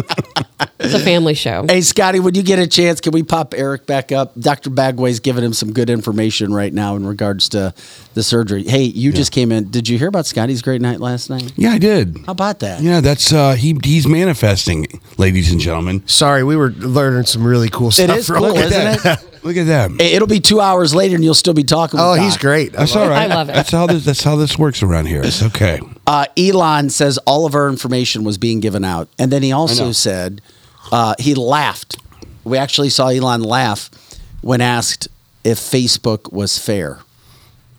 It's 0.80 0.94
a 0.94 1.00
family 1.00 1.34
show. 1.36 1.66
Hey, 1.68 1.82
Scotty, 1.82 2.20
when 2.20 2.34
you 2.36 2.44
get 2.44 2.58
a 2.60 2.68
chance, 2.68 3.00
can 3.02 3.12
we 3.12 3.22
pop 3.24 3.54
Eric 3.56 3.86
back 3.86 4.12
up? 4.12 4.34
Dr. 4.40 4.70
Bagwe's 4.72 5.20
giving 5.20 5.44
him 5.44 5.54
some 5.54 5.72
good 5.72 5.90
information 5.90 6.54
right 6.54 6.74
now 6.74 6.96
in 6.96 7.06
regards 7.06 7.50
to 7.50 7.74
the 8.16 8.24
surgery. 8.24 8.64
Hey, 8.64 8.84
you 8.84 9.12
just 9.12 9.32
came 9.32 9.52
in. 9.52 9.70
Did 9.70 9.88
you 9.88 10.00
hear 10.00 10.08
about 10.08 10.26
Scotty's 10.26 10.62
great 10.62 10.82
night 10.82 11.00
last 11.00 11.30
night? 11.30 11.52
Yeah, 11.56 11.72
I 11.72 11.78
did. 11.78 12.18
How 12.26 12.32
about 12.32 12.60
that? 12.60 12.82
Yeah, 12.82 13.02
that's 13.02 13.32
uh 13.32 13.54
he 13.54 13.78
he's 13.84 14.08
manifesting, 14.08 14.88
ladies 15.18 15.52
and 15.52 15.60
gentlemen. 15.60 16.08
Sorry, 16.08 16.44
we 16.44 16.56
were 16.56 16.70
learning 16.72 17.26
some 17.26 17.46
really 17.46 17.70
cool 17.70 17.92
stuff. 17.92 18.18
is 18.18 18.30
real 18.30 18.42
cool, 18.42 18.58
isn't 18.58 19.06
it? 19.06 19.20
Look 19.44 19.58
at 19.58 19.68
that. 19.68 19.92
It'll 20.02 20.28
be 20.28 20.40
two 20.40 20.60
hours 20.60 20.96
later, 20.96 21.16
and 21.16 21.24
you'll 21.24 21.36
still 21.36 21.54
be 21.54 21.64
talking. 21.64 22.00
Oh, 22.00 22.14
with 22.14 22.22
he's 22.22 22.38
great. 22.38 22.74
I 22.74 22.80
That's 22.80 22.96
love 22.96 23.04
all 23.04 23.10
right. 23.10 23.30
I 23.30 23.36
love 23.36 23.50
it. 23.50 23.54
That's 23.54 23.70
how 23.70 23.86
this 23.86 24.06
that's 24.06 24.24
how 24.24 24.38
this 24.38 24.58
works 24.58 24.82
around 24.82 25.06
here. 25.06 25.22
It's 25.22 25.44
okay. 25.44 25.80
Uh, 26.08 26.26
Elon 26.38 26.90
says 26.90 27.20
all 27.28 27.46
of 27.46 27.54
our 27.54 27.68
information 27.70 28.24
was 28.24 28.38
being 28.38 28.60
given 28.62 28.84
out, 28.84 29.10
and 29.20 29.32
then 29.32 29.44
he 29.44 29.52
also 29.52 29.92
said 29.92 30.42
uh, 30.92 31.14
he 31.20 31.36
laughed. 31.36 31.98
We 32.46 32.58
actually 32.58 32.90
saw 32.90 33.10
Elon 33.10 33.42
laugh 33.42 33.92
when 34.42 34.62
asked 34.62 35.10
if 35.44 35.60
Facebook 35.60 36.32
was 36.32 36.58
fair. 36.58 37.00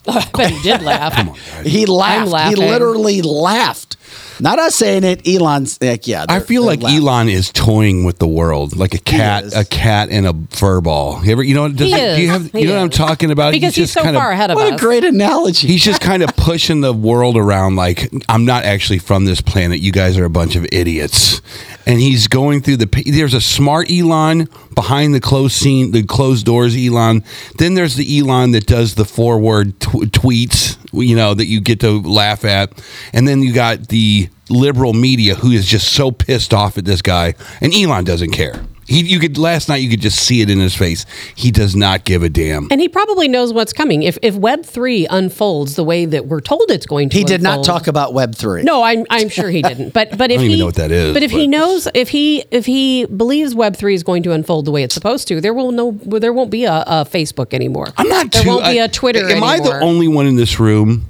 I 0.08 0.28
bet 0.34 0.50
he 0.50 0.62
did 0.62 0.82
laugh. 0.82 1.64
He 1.64 1.86
laughed. 1.86 2.48
He 2.48 2.54
literally 2.56 3.22
laughed. 3.22 3.96
Not 4.38 4.58
us 4.58 4.74
saying 4.74 5.02
it. 5.04 5.26
Elon's 5.26 5.80
like, 5.82 6.06
yeah. 6.06 6.26
I 6.28 6.40
feel 6.40 6.62
like 6.62 6.82
laughing. 6.82 6.98
Elon 7.00 7.28
is 7.30 7.50
toying 7.50 8.04
with 8.04 8.18
the 8.18 8.28
world, 8.28 8.76
like 8.76 8.92
a 8.92 8.98
cat, 8.98 9.44
a 9.56 9.64
cat 9.64 10.10
and 10.10 10.26
a 10.26 10.34
fur 10.50 10.82
ball. 10.82 11.24
You 11.24 11.32
ever, 11.32 11.42
you 11.42 11.54
know, 11.54 11.68
does 11.70 11.88
He 11.90 11.94
it- 11.94 12.16
do 12.16 12.22
you 12.22 12.26
is. 12.28 12.42
have, 12.42 12.52
He 12.52 12.60
you 12.60 12.66
know 12.68 12.74
what 12.74 12.82
I'm 12.82 12.90
talking 12.90 13.30
about? 13.30 13.52
Because 13.52 13.74
he's, 13.74 13.84
just 13.86 13.94
so 13.94 14.02
kind 14.02 14.14
of- 14.14 14.20
far 14.22 14.30
ahead 14.32 14.50
of 14.50 14.56
What 14.56 14.74
us. 14.74 14.78
a 14.80 14.84
great 14.84 15.04
analogy. 15.04 15.68
He's 15.68 15.82
just 15.82 16.02
kind 16.02 16.22
of 16.22 16.28
pushing 16.36 16.82
the 16.82 16.92
world 16.92 17.38
around 17.38 17.76
like 17.76 18.12
I'm 18.28 18.44
not 18.44 18.64
actually 18.64 18.98
from 18.98 19.24
this 19.24 19.40
planet. 19.40 19.80
You 19.80 19.90
guys 19.90 20.18
are 20.18 20.26
a 20.26 20.30
bunch 20.30 20.54
of 20.54 20.66
idiots. 20.70 21.40
And 21.86 21.98
he's 22.00 22.28
going 22.28 22.60
through 22.60 22.76
the 22.78 23.02
there's 23.06 23.32
a 23.34 23.40
smart 23.40 23.90
Elon 23.90 24.48
behind 24.76 25.12
the 25.12 25.20
closed 25.20 25.54
scene, 25.54 25.90
the 25.90 26.04
closed 26.04 26.46
doors 26.46 26.76
Elon. 26.76 27.24
Then 27.58 27.74
there's 27.74 27.96
the 27.96 28.20
Elon 28.20 28.52
that 28.52 28.66
does 28.66 28.94
the 28.94 29.04
forward 29.04 29.80
tw- 29.80 30.06
tweets, 30.12 30.78
you 30.92 31.16
know, 31.16 31.34
that 31.34 31.46
you 31.46 31.60
get 31.60 31.80
to 31.80 32.00
laugh 32.00 32.44
at. 32.44 32.72
And 33.12 33.26
then 33.26 33.42
you 33.42 33.52
got 33.52 33.88
the 33.88 34.28
liberal 34.48 34.92
media 34.92 35.34
who 35.34 35.50
is 35.50 35.66
just 35.66 35.92
so 35.92 36.12
pissed 36.12 36.54
off 36.54 36.78
at 36.78 36.84
this 36.84 37.02
guy. 37.02 37.34
And 37.60 37.74
Elon 37.74 38.04
doesn't 38.04 38.30
care. 38.30 38.64
He, 38.86 39.00
you 39.00 39.18
could 39.18 39.36
last 39.36 39.68
night 39.68 39.76
you 39.78 39.90
could 39.90 40.00
just 40.00 40.18
see 40.18 40.40
it 40.42 40.48
in 40.50 40.60
his 40.60 40.74
face. 40.74 41.06
He 41.34 41.50
does 41.50 41.74
not 41.74 42.04
give 42.04 42.22
a 42.22 42.28
damn. 42.28 42.68
And 42.70 42.80
he 42.80 42.88
probably 42.88 43.26
knows 43.26 43.52
what's 43.52 43.72
coming. 43.72 44.02
If 44.04 44.16
if 44.22 44.36
Web 44.36 44.64
three 44.64 45.06
unfolds 45.08 45.74
the 45.74 45.82
way 45.82 46.04
that 46.04 46.26
we're 46.26 46.40
told 46.40 46.70
it's 46.70 46.86
going 46.86 47.08
to, 47.08 47.16
he 47.18 47.24
did 47.24 47.42
not 47.42 47.64
talk 47.64 47.88
about 47.88 48.14
Web 48.14 48.34
three. 48.36 48.62
No, 48.62 48.82
I'm 48.82 49.04
I'm 49.10 49.28
sure 49.28 49.50
he 49.50 49.60
didn't. 49.62 49.92
But 49.92 50.16
but 50.16 50.30
if 50.30 50.36
don't 50.38 50.40
he 50.40 50.46
even 50.46 50.58
know 50.60 50.66
what 50.66 50.76
that 50.76 50.92
is, 50.92 51.12
But 51.14 51.22
if 51.24 51.30
he 51.32 51.46
knows 51.48 51.88
if 51.94 52.08
he 52.10 52.44
if 52.50 52.64
he 52.66 53.06
believes 53.06 53.54
Web 53.54 53.76
three 53.76 53.94
is 53.94 54.02
going 54.04 54.22
to 54.22 54.32
unfold 54.32 54.64
the 54.66 54.70
way 54.70 54.82
it's 54.84 54.94
supposed 54.94 55.26
to, 55.28 55.40
there 55.40 55.52
will 55.54 55.72
no 55.72 55.92
there 55.92 56.32
won't 56.32 56.50
be 56.50 56.64
a, 56.64 56.84
a 56.86 57.04
Facebook 57.04 57.52
anymore. 57.54 57.88
I'm 57.96 58.08
not 58.08 58.30
There 58.30 58.42
too. 58.42 58.48
won't 58.50 58.66
be 58.66 58.78
a 58.78 58.88
Twitter 58.88 59.28
Am 59.28 59.42
I 59.42 59.58
the 59.58 59.80
only 59.80 60.06
one 60.08 60.26
in 60.26 60.36
this 60.36 60.60
room 60.60 61.06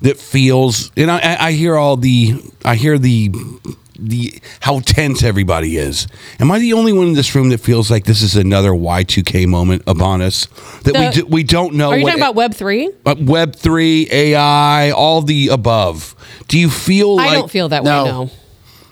that 0.00 0.16
feels? 0.16 0.90
And 0.96 1.10
I, 1.10 1.18
I, 1.18 1.46
I 1.48 1.52
hear 1.52 1.76
all 1.76 1.96
the. 1.98 2.40
I 2.64 2.76
hear 2.76 2.98
the. 2.98 3.30
The 4.04 4.34
how 4.60 4.80
tense 4.80 5.22
everybody 5.22 5.76
is. 5.76 6.06
Am 6.40 6.50
I 6.50 6.58
the 6.58 6.72
only 6.72 6.92
one 6.92 7.08
in 7.08 7.12
this 7.14 7.34
room 7.34 7.50
that 7.50 7.58
feels 7.58 7.90
like 7.90 8.04
this 8.04 8.20
is 8.22 8.34
another 8.36 8.70
Y2K 8.70 9.46
moment 9.46 9.82
upon 9.86 10.20
us 10.22 10.46
that 10.82 10.96
we 10.98 11.08
do, 11.10 11.26
we 11.26 11.42
don't 11.44 11.74
know? 11.74 11.90
Are 11.90 11.96
you 11.96 12.02
what 12.02 12.10
talking 12.10 12.22
about 12.22 12.34
Web 12.34 12.54
three? 12.54 12.90
uh, 13.06 13.14
Web 13.20 13.54
three, 13.54 14.08
AI, 14.10 14.90
all 14.90 15.22
the 15.22 15.48
above? 15.48 16.14
Do 16.48 16.58
you 16.58 16.68
feel 16.68 17.18
I 17.20 17.26
like 17.26 17.38
don't 17.38 17.50
feel 17.50 17.68
that 17.68 17.84
No. 17.84 18.04
way. 18.04 18.10
No. 18.10 18.30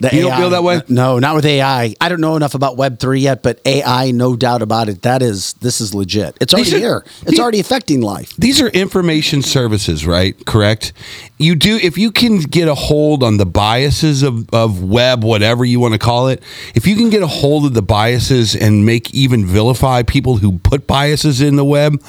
The 0.01 0.09
You 0.15 0.21
don't 0.23 0.37
feel 0.39 0.49
that 0.49 0.63
way? 0.63 0.81
No, 0.87 1.19
not 1.19 1.35
with 1.35 1.45
AI. 1.45 1.93
I 2.01 2.09
don't 2.09 2.21
know 2.21 2.35
enough 2.35 2.55
about 2.55 2.75
Web 2.75 2.97
three 2.99 3.19
yet, 3.19 3.43
but 3.43 3.61
AI, 3.67 4.09
no 4.09 4.35
doubt 4.35 4.63
about 4.63 4.89
it. 4.89 5.03
That 5.03 5.21
is 5.21 5.53
this 5.61 5.79
is 5.79 5.93
legit. 5.93 6.35
It's 6.41 6.55
already 6.55 6.73
are- 6.73 6.79
here. 6.79 7.05
It's 7.21 7.31
these- 7.31 7.39
already 7.39 7.59
affecting 7.59 8.01
life. 8.01 8.33
These 8.35 8.61
are 8.61 8.67
information 8.69 9.43
services, 9.43 10.03
right? 10.03 10.35
Correct. 10.47 10.91
You 11.37 11.53
do 11.53 11.77
if 11.81 11.99
you 11.99 12.11
can 12.11 12.39
get 12.39 12.67
a 12.67 12.73
hold 12.73 13.21
on 13.21 13.37
the 13.37 13.45
biases 13.45 14.23
of, 14.23 14.49
of 14.51 14.83
web, 14.83 15.23
whatever 15.23 15.63
you 15.63 15.79
want 15.79 15.93
to 15.93 15.99
call 15.99 16.29
it. 16.29 16.41
If 16.73 16.87
you 16.87 16.95
can 16.95 17.11
get 17.11 17.21
a 17.21 17.27
hold 17.27 17.65
of 17.65 17.75
the 17.75 17.83
biases 17.83 18.55
and 18.55 18.83
make 18.83 19.13
even 19.13 19.45
vilify 19.45 20.01
people 20.01 20.37
who 20.37 20.57
put 20.59 20.87
biases 20.87 21.41
in 21.41 21.57
the 21.57 21.65
web, 21.65 22.01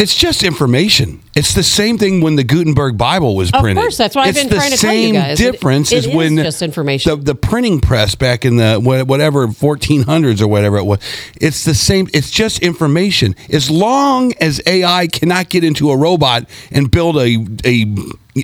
it's 0.00 0.16
just 0.16 0.42
information. 0.42 1.20
It's 1.36 1.54
the 1.54 1.62
same 1.62 1.98
thing 1.98 2.20
when 2.22 2.36
the 2.36 2.44
Gutenberg 2.44 2.96
Bible 2.98 3.36
was 3.36 3.50
printed. 3.50 3.76
Of 3.76 3.82
course, 3.82 3.96
that's 3.96 4.16
what 4.16 4.22
I've 4.26 4.36
it's 4.36 4.42
been 4.48 4.58
trying 4.58 4.70
to 4.72 4.76
tell 4.76 4.94
you 4.94 5.02
same 5.06 5.14
guys. 5.14 5.40
It- 5.40 5.52
difference 5.52 5.92
it 5.92 5.98
as 5.98 6.06
is 6.06 6.14
when 6.14 6.36
just 6.36 6.62
information. 6.62 7.10
The, 7.10 7.24
the 7.24 7.34
printing 7.34 7.80
press 7.80 8.14
back 8.14 8.44
in 8.44 8.56
the 8.56 8.78
whatever 8.78 9.46
1400s 9.46 10.40
or 10.40 10.48
whatever 10.48 10.78
it 10.78 10.84
was. 10.84 10.98
It's 11.40 11.64
the 11.64 11.74
same. 11.74 12.08
It's 12.12 12.30
just 12.30 12.60
information. 12.60 13.36
As 13.50 13.70
long 13.70 14.32
as 14.40 14.60
AI 14.66 15.06
cannot 15.06 15.48
get 15.48 15.64
into 15.64 15.90
a 15.90 15.96
robot 15.96 16.48
and 16.70 16.90
build 16.90 17.16
a 17.16 17.36
a 17.64 17.86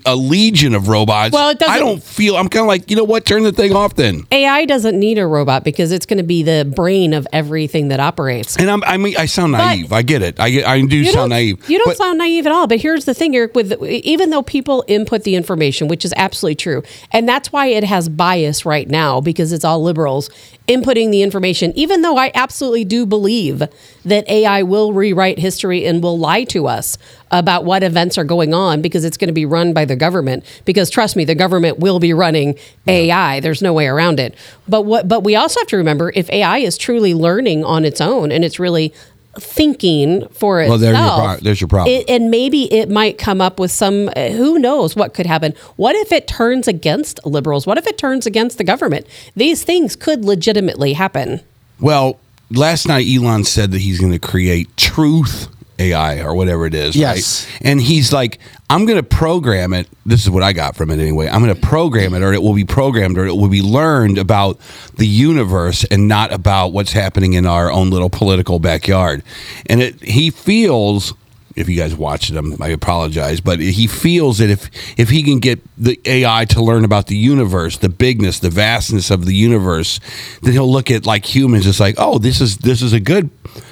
a 0.05 0.17
legion 0.17 0.75
of 0.75 0.89
robots, 0.89 1.33
Well, 1.33 1.51
it 1.51 1.59
doesn't- 1.59 1.75
I 1.75 1.79
don't 1.79 2.03
feel. 2.03 2.37
I'm 2.37 2.49
kind 2.49 2.63
of 2.63 2.67
like 2.69 2.91
you 2.91 2.97
know 2.97 3.05
what? 3.05 3.25
Turn 3.25 3.43
the 3.45 3.53
thing 3.53 3.75
off 3.75 3.95
then. 3.95 4.27
AI 4.33 4.65
doesn't 4.65 4.99
need 4.99 5.19
a 5.19 5.27
robot 5.27 5.65
because 5.65 5.93
it's 5.93 6.07
going 6.07 6.19
to 6.19 6.25
be 6.25 6.43
the 6.43 6.71
brain 6.75 7.13
of 7.15 7.27
everything 7.33 7.89
that 7.89 8.01
operates. 8.01 8.57
And 8.57 8.71
I'm, 8.71 8.83
I 8.85 8.97
mean, 8.97 9.15
I 9.17 9.27
sound 9.27 9.53
But- 9.53 9.59
naive. 9.59 9.93
I 9.93 10.03
get 10.03 10.23
it. 10.23 10.41
I 10.41 10.51
get, 10.51 10.67
I 10.67 10.81
do 10.81 11.05
sound 11.05 11.31
naive. 11.31 11.59
You 11.69 11.79
don't 11.79 11.89
But- 11.89 11.97
sound 11.97 12.19
naive 12.19 12.47
at 12.47 12.53
all. 12.53 12.67
But 12.67 12.81
here's 12.81 13.05
the 13.05 13.15
thing, 13.15 13.35
Eric. 13.37 13.55
With 13.55 13.81
even 13.85 14.31
though 14.31 14.43
people 14.43 14.85
input 14.89 15.23
the 15.23 15.35
information, 15.37 15.89
which 15.89 16.05
is 16.05 16.13
absolutely 16.17 16.57
true, 16.57 16.83
and 17.13 17.29
that's 17.29 17.53
why 17.53 17.67
it 17.67 17.85
has 17.85 18.09
bias 18.09 18.67
right 18.67 18.89
now 18.89 19.21
because 19.21 19.53
it's 19.53 19.65
all 19.65 19.83
liberals 19.83 20.29
inputting 20.69 21.13
the 21.13 21.23
information. 21.23 21.73
Even 21.77 22.03
though 22.03 22.17
I 22.17 22.33
absolutely 22.35 22.85
do 22.85 23.07
believe 23.07 23.63
that 24.05 24.29
AI 24.29 24.63
will 24.65 24.93
rewrite 24.93 25.39
history 25.39 25.87
and 25.87 26.03
will 26.03 26.19
lie 26.19 26.43
to 26.45 26.67
us 26.67 26.99
about 27.31 27.65
what 27.65 27.83
events 27.83 28.17
are 28.19 28.25
going 28.25 28.55
on 28.55 28.81
because 28.83 29.05
it's 29.05 29.17
going 29.17 29.29
to 29.29 29.35
be 29.35 29.45
run 29.45 29.73
by 29.73 29.85
the 29.85 29.97
government. 29.97 30.45
Because 30.65 30.91
trust 30.91 31.17
me, 31.17 31.25
the 31.25 31.35
government 31.35 31.79
will 31.79 31.99
be 31.99 32.13
running 32.13 32.57
AI. 32.87 33.41
There's 33.41 33.63
no 33.63 33.73
way 33.73 33.87
around 33.87 34.21
it. 34.21 34.35
But 34.69 34.83
what? 34.83 35.09
But 35.09 35.25
we 35.25 35.35
also 35.35 35.61
have 35.61 35.67
to 35.69 35.77
remember 35.77 36.13
if 36.15 36.31
AI 36.31 36.59
is 36.59 36.79
truly 36.79 37.15
learning 37.15 37.65
on 37.65 37.85
its 37.85 38.01
own 38.01 38.31
and 38.31 38.45
it's 38.45 38.59
really 38.59 38.93
thinking 39.39 40.27
for 40.29 40.61
itself. 40.61 40.81
Well, 40.81 40.93
there's 40.93 40.99
your 40.99 41.19
pro- 41.19 41.37
there's 41.37 41.61
your 41.61 41.69
problem. 41.69 41.95
It, 41.95 42.09
and 42.09 42.31
maybe 42.31 42.73
it 42.73 42.89
might 42.89 43.19
come 43.19 43.41
up 43.41 43.59
with 43.59 43.71
some. 43.71 44.09
Uh, 44.17 44.31
who 44.31 44.59
knows 44.59 44.97
what 44.97 45.15
could 45.15 45.27
happen? 45.27 45.55
What 45.77 45.95
if 45.97 46.13
it 46.13 46.27
turns 46.27 46.69
against 46.69 47.25
liberals? 47.25 47.67
What 47.67 47.79
if 47.79 47.87
it 47.87 47.99
turns 47.99 48.27
against 48.27 48.59
the 48.59 48.65
government? 48.65 49.07
These 49.35 49.65
things 49.65 49.97
could 49.97 50.25
legitimately 50.25 50.95
happen. 50.95 51.41
Well, 51.81 52.19
last 52.51 52.89
night 52.89 53.07
Elon 53.07 53.45
said 53.45 53.73
that 53.73 53.81
he's 53.81 54.01
going 54.01 54.13
to 54.13 54.19
create 54.19 54.75
truth 54.77 55.49
AI 55.79 56.21
or 56.21 56.35
whatever 56.35 56.67
it 56.67 56.75
is. 56.75 56.97
Yes. 56.97 57.47
Right? 57.47 57.61
And 57.69 57.81
he's 57.81 58.13
like, 58.13 58.39
I'm 58.69 58.87
going 58.87 58.99
to 58.99 59.03
program 59.03 59.73
it. 59.73 59.89
This 60.05 60.25
is 60.25 60.31
what 60.31 60.43
I 60.43 60.53
got 60.53 60.77
from 60.77 60.91
it 60.91 60.99
anyway. 60.99 61.29
I'm 61.29 61.43
going 61.43 61.55
to 61.55 61.61
program 61.61 62.15
it, 62.15 62.23
or 62.23 62.33
it 62.33 62.43
will 62.43 62.55
be 62.55 62.65
programmed, 62.65 63.19
or 63.19 63.27
it 63.27 63.35
will 63.35 63.49
be 63.49 63.63
learned 63.63 64.19
about 64.19 64.59
the 64.97 65.07
universe 65.07 65.85
and 65.85 66.09
not 66.09 66.33
about 66.33 66.73
what's 66.73 66.93
happening 66.93 67.35
in 67.35 67.47
our 67.47 67.71
own 67.71 67.91
little 67.91 68.11
political 68.11 68.59
backyard. 68.59 69.23
And 69.67 69.83
it, 69.83 70.03
he 70.03 70.31
feels. 70.31 71.15
If 71.57 71.69
you 71.69 71.77
guys 71.77 71.95
watched 71.95 72.31
him, 72.31 72.55
I 72.61 72.69
apologize, 72.69 73.41
but 73.41 73.59
he 73.59 73.87
feels 73.87 74.39
that 74.39 74.51
if 74.51 74.71
if 74.99 75.09
he 75.09 75.23
can 75.23 75.41
get 75.41 75.61
the 75.79 75.99
AI 76.05 76.45
to 76.47 76.63
learn 76.63 76.85
about 76.85 77.07
the 77.07 77.17
universe, 77.17 77.79
the 77.79 77.89
bigness, 77.89 78.39
the 78.39 78.51
vastness 78.51 79.11
of 79.11 79.25
the 79.25 79.35
universe, 79.35 79.99
then 80.43 80.53
he'll 80.53 80.71
look 80.71 80.91
at 80.91 81.07
like 81.07 81.25
humans. 81.25 81.67
It's 81.67 81.81
like, 81.81 81.95
oh, 81.99 82.19
this 82.19 82.41
is 82.41 82.59
this 82.59 82.83
is 82.83 82.93
a 82.93 83.01
good. 83.01 83.31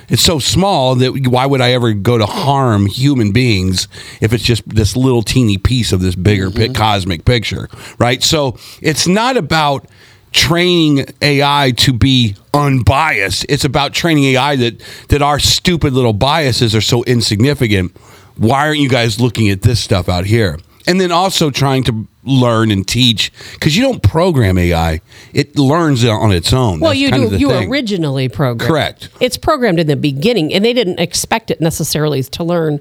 It's 0.08 0.22
so 0.22 0.38
small 0.38 0.94
that 0.96 1.28
why 1.28 1.46
would 1.46 1.60
I 1.60 1.72
ever 1.72 1.92
go 1.92 2.18
to 2.18 2.26
harm 2.26 2.86
human 2.86 3.32
beings 3.32 3.86
if 4.20 4.32
it's 4.32 4.44
just 4.44 4.66
this 4.68 4.96
little 4.96 5.22
teeny 5.22 5.58
piece 5.58 5.92
of 5.92 6.00
this 6.00 6.14
bigger 6.14 6.50
pi- 6.50 6.64
mm-hmm. 6.64 6.72
cosmic 6.72 7.24
picture, 7.24 7.68
right? 7.98 8.22
So 8.22 8.56
it's 8.80 9.06
not 9.06 9.36
about 9.36 9.86
training 10.34 11.06
AI 11.22 11.72
to 11.78 11.92
be 11.92 12.34
unbiased. 12.52 13.46
It's 13.48 13.64
about 13.64 13.94
training 13.94 14.24
AI 14.24 14.56
that 14.56 14.82
that 15.08 15.22
our 15.22 15.38
stupid 15.38 15.94
little 15.94 16.12
biases 16.12 16.74
are 16.74 16.82
so 16.82 17.02
insignificant. 17.04 17.96
Why 18.36 18.66
aren't 18.66 18.80
you 18.80 18.88
guys 18.88 19.20
looking 19.20 19.48
at 19.48 19.62
this 19.62 19.80
stuff 19.80 20.08
out 20.08 20.26
here? 20.26 20.58
And 20.86 21.00
then 21.00 21.12
also 21.12 21.50
trying 21.50 21.84
to 21.84 22.06
learn 22.24 22.70
and 22.70 22.86
teach 22.86 23.32
because 23.54 23.74
you 23.76 23.82
don't 23.82 24.02
program 24.02 24.58
AI; 24.58 25.00
it 25.32 25.56
learns 25.58 26.04
on 26.04 26.32
its 26.32 26.52
own. 26.52 26.80
Well, 26.80 26.90
That's 26.90 27.00
you 27.00 27.10
do. 27.10 27.36
You 27.36 27.48
thing. 27.48 27.70
originally 27.70 28.28
programmed. 28.28 28.60
Correct. 28.60 29.08
It's 29.20 29.38
programmed 29.38 29.80
in 29.80 29.86
the 29.86 29.96
beginning, 29.96 30.52
and 30.52 30.62
they 30.62 30.74
didn't 30.74 31.00
expect 31.00 31.50
it 31.50 31.60
necessarily 31.60 32.22
to 32.22 32.44
learn 32.44 32.80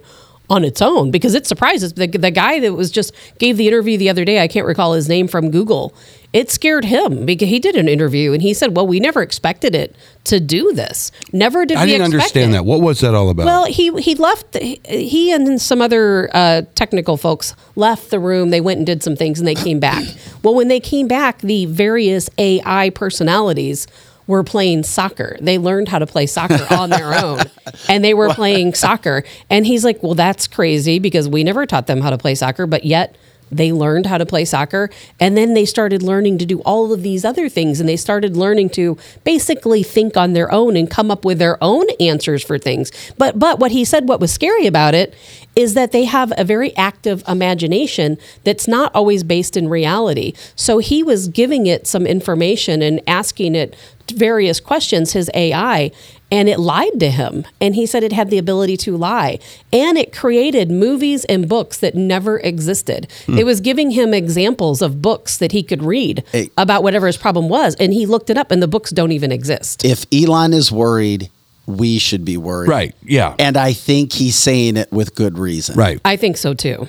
on 0.49 0.66
its 0.66 0.82
own 0.82 1.12
because 1.12 1.34
it 1.34 1.47
surprises 1.47 1.93
the, 1.93 2.08
the 2.08 2.30
guy 2.32 2.60
that 2.60 2.74
was 2.74 2.91
just 2.91 3.14
gave 3.39 3.56
the 3.56 3.68
interview 3.68 3.97
the 3.97 4.10
other 4.10 4.26
day. 4.26 4.41
I 4.41 4.49
can't 4.49 4.66
recall 4.66 4.93
his 4.93 5.08
name 5.08 5.28
from 5.30 5.49
Google. 5.51 5.93
It 6.34 6.50
scared 6.50 6.86
him 6.86 7.28
because 7.28 7.48
he 7.48 7.60
did 7.60 7.76
an 7.76 7.88
interview 7.88 8.34
and 8.34 8.42
he 8.42 8.56
said, 8.56 8.76
"Well, 8.76 8.88
we 8.88 9.00
never 9.00 9.22
expected 9.22 9.76
it 9.76 9.96
to 10.26 10.40
do 10.40 10.74
this. 10.74 11.12
Never 11.32 11.64
did 11.64 11.78
I 11.78 11.86
didn't 11.86 12.06
understand 12.06 12.52
it." 12.52 12.54
that. 12.54 12.66
What 12.66 12.82
was 12.82 13.02
that 13.02 13.14
all 13.14 13.30
about? 13.30 13.46
Well, 13.46 13.66
he 13.66 13.92
he 14.02 14.16
left. 14.16 14.58
He 14.58 15.32
and 15.32 15.62
some 15.62 15.80
other 15.80 16.32
uh, 16.34 16.64
technical 16.74 17.18
folks 17.18 17.56
left 17.76 18.10
the 18.10 18.20
room. 18.20 18.50
They 18.50 18.62
went 18.62 18.78
and 18.80 18.86
did 18.86 19.04
some 19.04 19.16
things, 19.16 19.38
and 19.40 19.48
they 19.48 19.56
came 19.56 19.80
back. 19.80 20.04
Well, 20.44 20.56
when 20.56 20.68
they 20.68 20.82
came 20.82 21.08
back, 21.08 21.40
the 21.40 21.68
various 21.68 22.30
AI 22.38 22.90
personalities 22.90 23.88
were 24.28 24.44
playing 24.44 24.84
soccer. 24.84 25.38
They 25.40 25.58
learned 25.58 25.88
how 25.88 26.00
to 26.00 26.06
play 26.06 26.26
soccer 26.26 26.68
on 26.74 26.90
their 26.90 27.14
own, 27.14 27.40
and 27.88 28.04
they 28.04 28.14
were 28.14 28.28
playing 28.34 28.74
soccer. 28.74 29.24
And 29.50 29.66
he's 29.66 29.86
like, 29.86 30.04
"Well, 30.04 30.16
that's 30.16 30.48
crazy 30.48 31.00
because 31.00 31.30
we 31.30 31.46
never 31.46 31.66
taught 31.66 31.88
them 31.88 32.02
how 32.02 32.10
to 32.10 32.18
play 32.18 32.36
soccer, 32.36 32.66
but 32.66 32.84
yet." 32.84 33.16
They 33.54 33.72
learned 33.72 34.06
how 34.06 34.18
to 34.18 34.26
play 34.26 34.45
soccer 34.45 34.89
and 35.20 35.38
then 35.38 35.54
they 35.54 35.66
started 35.66 36.04
learning 36.04 36.38
to 36.39 36.45
do 36.45 36.60
all 36.62 36.91
of 36.93 37.04
these 37.04 37.24
other 37.24 37.49
things 37.49 37.80
and 37.80 37.88
they 37.88 37.97
started 37.97 38.36
learning 38.36 38.70
to 38.72 38.97
basically 39.24 39.84
think 39.84 40.18
on 40.18 40.34
their 40.34 40.51
own 40.51 40.76
and 40.76 40.89
come 40.89 41.12
up 41.12 41.26
with 41.26 41.39
their 41.39 41.62
own 41.64 41.86
answers 41.99 42.43
for 42.43 42.58
things. 42.58 42.91
But 43.18 43.39
but 43.39 43.60
what 43.60 43.72
he 43.72 43.86
said 43.86 44.08
what 44.08 44.20
was 44.20 44.32
scary 44.32 44.68
about 44.68 44.95
it 44.95 45.14
is 45.56 45.74
that 45.76 45.91
they 45.91 46.06
have 46.06 46.34
a 46.38 46.43
very 46.43 46.76
active 46.76 47.24
imagination 47.28 48.18
that's 48.43 48.68
not 48.68 48.93
always 48.95 49.24
based 49.24 49.56
in 49.56 49.70
reality. 49.70 50.34
So 50.56 50.80
he 50.80 51.04
was 51.04 51.28
giving 51.28 51.68
it 51.68 51.86
some 51.88 52.06
information 52.08 52.82
and 52.82 53.01
asking 53.08 53.56
it 53.56 53.76
various 54.14 54.60
questions 54.60 55.14
his 55.14 55.30
AI 55.34 55.91
and 56.32 56.49
it 56.49 56.60
lied 56.60 56.99
to 56.99 57.12
him. 57.12 57.45
And 57.62 57.76
he 57.76 57.86
said 57.86 58.04
it 58.04 58.12
had 58.12 58.32
the 58.32 58.39
ability 58.39 58.76
to 58.78 58.97
lie. 58.97 59.38
And 59.72 59.99
it 59.99 60.12
created 60.12 60.72
movies 60.72 61.26
and 61.26 61.47
books 61.47 61.78
that 61.78 61.93
never 61.93 62.39
existed. 62.39 63.08
Hmm. 63.28 63.38
It 63.38 63.45
was 63.45 63.62
giving 63.62 63.91
him 63.91 64.16
examples 64.16 64.82
of 64.82 64.99
books 64.99 65.38
that 65.38 65.51
he 65.51 65.62
could 65.62 65.84
read 65.84 66.24
Hey. 66.32 66.49
about 66.58 66.82
whatever 66.82 67.06
his 67.06 67.18
problem 67.18 67.49
was. 67.49 67.76
And 67.76 67.93
he 67.93 68.08
looked 68.08 68.32
it 68.32 68.38
up 68.38 68.49
and 68.49 68.64
the 68.64 68.68
books 68.68 68.89
don't 68.89 69.12
even 69.12 69.32
exist. 69.32 69.86
If 69.86 70.08
Elon 70.12 70.54
is 70.54 70.72
worried, 70.72 71.30
we 71.66 71.97
should 71.97 72.26
be 72.26 72.38
worried. 72.38 72.70
right? 72.70 72.95
Yeah. 73.03 73.36
And 73.39 73.55
I 73.57 73.74
think 73.74 74.14
he's 74.14 74.36
saying 74.36 74.78
it 74.78 74.91
with 74.91 75.16
good 75.16 75.38
reason. 75.38 75.76
right. 75.76 75.99
i 76.03 76.16
think 76.18 76.38
so 76.38 76.53
too 76.53 76.88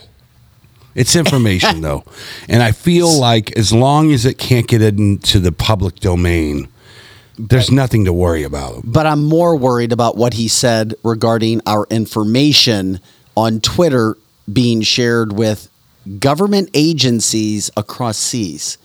It's 0.95 1.17
information 1.17 1.81
though, 1.87 2.05
and 2.49 2.63
I 2.63 2.73
feel 2.73 3.13
like 3.19 3.57
as 3.59 3.73
long 3.73 4.13
as 4.13 4.25
it 4.25 4.39
can't 4.39 4.67
get 4.69 4.81
into 4.81 5.41
the 5.41 5.51
public 5.51 5.97
domain, 5.97 6.69
there's 7.37 7.71
nothing 7.71 8.05
to 8.05 8.13
worry 8.13 8.45
about. 8.45 8.83
But 8.85 9.07
I'm 9.07 9.25
more 9.25 9.57
worried 9.57 9.91
about 9.91 10.17
what 10.17 10.35
he 10.35 10.47
said 10.47 10.95
regarding 11.03 11.61
our 11.67 11.87
information 11.91 13.01
on 13.37 13.61
Twitter 13.61 14.17
being 14.53 14.83
shared 14.83 15.33
with 15.33 15.69
government 16.21 16.71
agencies 16.75 17.71
across 17.77 18.17
seas. 18.19 18.79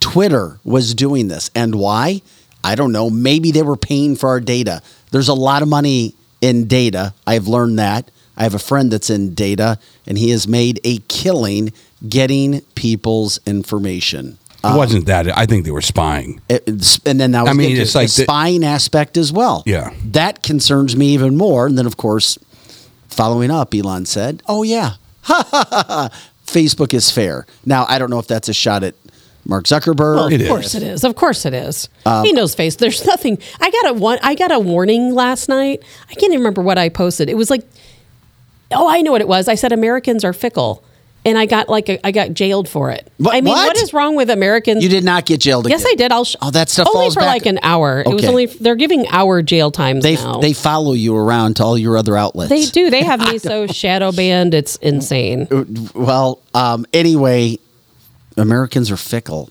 Twitter 0.00 0.58
was 0.64 0.94
doing 0.94 1.28
this. 1.28 1.50
And 1.54 1.76
why? 1.76 2.20
I 2.62 2.74
don't 2.74 2.92
know. 2.92 3.08
Maybe 3.10 3.52
they 3.52 3.62
were 3.62 3.76
paying 3.76 4.16
for 4.16 4.28
our 4.28 4.40
data. 4.40 4.82
There's 5.14 5.28
a 5.28 5.34
lot 5.34 5.62
of 5.62 5.68
money 5.68 6.16
in 6.40 6.66
data. 6.66 7.14
I've 7.24 7.46
learned 7.46 7.78
that. 7.78 8.10
I 8.36 8.42
have 8.42 8.54
a 8.54 8.58
friend 8.58 8.90
that's 8.90 9.10
in 9.10 9.32
data, 9.32 9.78
and 10.08 10.18
he 10.18 10.30
has 10.30 10.48
made 10.48 10.80
a 10.82 10.98
killing 11.06 11.72
getting 12.08 12.62
people's 12.74 13.38
information. 13.46 14.38
It 14.64 14.64
um, 14.64 14.76
wasn't 14.76 15.06
that. 15.06 15.28
I 15.38 15.46
think 15.46 15.66
they 15.66 15.70
were 15.70 15.82
spying. 15.82 16.40
It- 16.48 16.66
and 17.06 17.20
then 17.20 17.30
that 17.30 17.42
was 17.42 17.50
I 17.50 17.52
mean, 17.52 17.76
it's 17.76 17.92
the 17.92 17.98
like 18.00 18.12
the- 18.12 18.24
spying 18.24 18.64
aspect 18.64 19.16
as 19.16 19.32
well. 19.32 19.62
Yeah. 19.66 19.94
that 20.06 20.42
concerns 20.42 20.96
me 20.96 21.10
even 21.14 21.36
more. 21.36 21.68
And 21.68 21.78
then, 21.78 21.86
of 21.86 21.96
course, 21.96 22.36
following 23.06 23.52
up, 23.52 23.72
Elon 23.72 24.06
said, 24.06 24.42
"Oh 24.48 24.64
yeah, 24.64 24.94
Facebook 26.44 26.92
is 26.92 27.12
fair." 27.12 27.46
Now, 27.64 27.86
I 27.88 28.00
don't 28.00 28.10
know 28.10 28.18
if 28.18 28.26
that's 28.26 28.48
a 28.48 28.52
shot 28.54 28.82
at 28.82 28.96
Mark 29.46 29.64
Zuckerberg. 29.64 30.16
Well, 30.16 30.26
It 30.28 30.40
of 30.42 30.48
course 30.48 30.74
is. 30.74 30.74
it 30.76 30.82
is. 30.82 31.04
Of 31.04 31.16
course 31.16 31.44
it 31.44 31.52
is. 31.54 31.88
Um, 32.06 32.24
he 32.24 32.32
knows 32.32 32.54
face. 32.54 32.76
There's 32.76 33.04
nothing. 33.06 33.38
I 33.60 33.70
got 33.70 33.90
a 33.90 33.92
one. 33.94 34.18
I 34.22 34.34
got 34.34 34.50
a 34.52 34.58
warning 34.58 35.14
last 35.14 35.48
night. 35.48 35.82
I 36.10 36.14
can't 36.14 36.32
even 36.32 36.38
remember 36.38 36.62
what 36.62 36.78
I 36.78 36.88
posted. 36.88 37.28
It 37.28 37.36
was 37.36 37.50
like, 37.50 37.62
oh, 38.72 38.88
I 38.88 39.02
know 39.02 39.12
what 39.12 39.20
it 39.20 39.28
was. 39.28 39.48
I 39.48 39.54
said 39.54 39.72
Americans 39.72 40.24
are 40.24 40.32
fickle, 40.32 40.82
and 41.26 41.36
I 41.38 41.44
got 41.46 41.68
like 41.68 41.88
a, 41.90 42.04
I 42.06 42.10
got 42.10 42.32
jailed 42.32 42.68
for 42.68 42.90
it. 42.90 43.10
What- 43.18 43.34
I 43.34 43.40
mean, 43.42 43.52
what? 43.52 43.68
what 43.68 43.76
is 43.82 43.92
wrong 43.92 44.16
with 44.16 44.30
Americans? 44.30 44.82
You 44.82 44.88
did 44.88 45.04
not 45.04 45.26
get 45.26 45.40
jailed. 45.40 45.68
Yes, 45.68 45.82
again. 45.82 45.92
I 45.92 45.94
did. 45.96 46.12
I'll. 46.12 46.24
Sh- 46.24 46.36
Oh, 46.40 46.50
that 46.50 46.68
stuff 46.70 46.88
only 46.88 47.04
falls 47.06 47.14
for 47.14 47.20
back- 47.20 47.28
like 47.28 47.46
an 47.46 47.58
hour. 47.62 48.02
It 48.06 48.12
was 48.14 48.24
only 48.24 48.46
they're 48.46 48.74
giving 48.76 49.06
hour 49.08 49.42
jail 49.42 49.70
times 49.70 50.02
They 50.02 50.14
now. 50.16 50.38
they 50.40 50.52
follow 50.54 50.92
you 50.94 51.14
around 51.16 51.56
to 51.56 51.64
all 51.64 51.76
your 51.78 51.96
other 51.98 52.16
outlets. 52.16 52.48
They 52.50 52.64
do. 52.66 52.88
They 52.90 53.02
have 53.04 53.20
me 53.20 53.36
so 53.50 53.66
shadow 53.66 54.10
banned. 54.10 54.54
It's 54.54 54.76
insane. 54.76 55.48
Well, 55.94 56.40
um, 56.54 56.86
anyway, 56.92 57.58
Americans 58.36 58.90
are 58.90 58.96
fickle. 58.96 59.50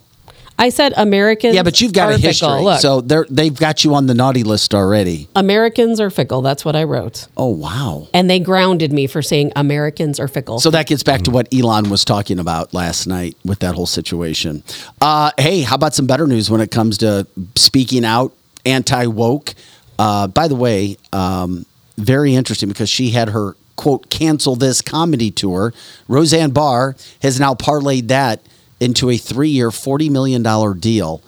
I 0.59 0.69
said 0.69 0.93
Americans. 0.95 1.55
Yeah, 1.55 1.63
but 1.63 1.81
you've 1.81 1.93
got 1.93 2.13
a 2.13 2.17
history, 2.17 2.47
Fickle. 2.47 2.63
Look, 2.63 2.79
so 2.79 3.01
they're 3.01 3.25
they've 3.29 3.57
got 3.57 3.83
you 3.83 3.95
on 3.95 4.05
the 4.05 4.13
naughty 4.13 4.43
list 4.43 4.75
already. 4.75 5.27
Americans 5.35 5.99
are 5.99 6.11
fickle. 6.11 6.41
That's 6.41 6.63
what 6.63 6.75
I 6.75 6.83
wrote, 6.83 7.27
Oh 7.35 7.49
wow! 7.49 8.07
and 8.13 8.29
they 8.29 8.39
grounded 8.39 8.93
me 8.93 9.07
for 9.07 9.21
saying 9.21 9.51
Americans 9.55 10.19
are 10.19 10.27
fickle. 10.27 10.59
So 10.59 10.69
that 10.69 10.85
gets 10.87 11.01
back 11.01 11.23
to 11.23 11.31
what 11.31 11.51
Elon 11.53 11.89
was 11.89 12.05
talking 12.05 12.37
about 12.37 12.73
last 12.73 13.07
night 13.07 13.35
with 13.43 13.59
that 13.59 13.73
whole 13.73 13.87
situation. 13.87 14.63
Uh, 15.01 15.31
hey, 15.39 15.61
how 15.61 15.75
about 15.75 15.95
some 15.95 16.05
better 16.05 16.27
news 16.27 16.51
when 16.51 16.61
it 16.61 16.69
comes 16.69 16.99
to 16.99 17.25
speaking 17.55 18.05
out, 18.05 18.31
anti 18.65 19.07
woke? 19.07 19.55
Uh, 19.97 20.27
by 20.27 20.47
the 20.47 20.55
way, 20.55 20.97
um, 21.13 21.65
very 21.97 22.35
interesting 22.35 22.69
because 22.69 22.89
she 22.89 23.09
had 23.09 23.29
her 23.29 23.55
quote 23.75 24.09
cancel 24.11 24.55
this 24.55 24.81
comedy 24.83 25.31
tour. 25.31 25.73
Roseanne 26.07 26.51
Barr 26.51 26.95
has 27.23 27.39
now 27.39 27.55
parlayed 27.55 28.07
that 28.09 28.41
into 28.83 29.09
a 29.09 29.17
three 29.17 29.49
year, 29.49 29.69
$40 29.69 30.09
million 30.11 30.43
deal 30.79 31.21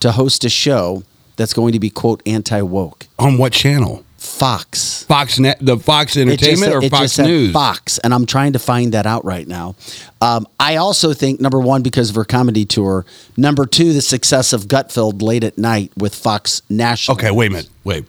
to 0.00 0.12
host 0.12 0.44
a 0.44 0.48
show 0.48 1.02
that's 1.36 1.52
going 1.52 1.72
to 1.72 1.80
be 1.80 1.90
quote 1.90 2.22
anti 2.26 2.62
woke. 2.62 3.06
On 3.18 3.38
what 3.38 3.52
channel? 3.52 4.04
Fox. 4.20 5.04
Fox 5.04 5.38
Net, 5.38 5.56
the 5.62 5.78
Fox 5.78 6.14
It 6.14 6.26
just 6.26 6.42
Entertainment 6.44 6.84
or 6.84 6.88
Fox 6.90 7.18
News? 7.18 7.52
Fox, 7.52 7.98
and 7.98 8.12
I'm 8.12 8.26
trying 8.26 8.52
to 8.52 8.58
find 8.58 8.92
that 8.92 9.06
out 9.06 9.24
right 9.24 9.48
now. 9.48 9.76
Um, 10.20 10.46
I 10.58 10.76
also 10.76 11.14
think 11.14 11.40
number 11.40 11.58
one 11.58 11.82
because 11.82 12.10
of 12.10 12.16
her 12.16 12.26
comedy 12.26 12.66
tour. 12.66 13.06
Number 13.38 13.64
two, 13.64 13.94
the 13.94 14.02
success 14.02 14.52
of 14.52 14.66
Gutfeld 14.66 15.22
late 15.22 15.42
at 15.42 15.56
night 15.56 15.92
with 15.96 16.14
Fox 16.14 16.60
National. 16.68 17.16
Okay, 17.16 17.30
wait 17.30 17.46
a 17.46 17.50
minute. 17.50 17.70
Wait. 17.82 18.04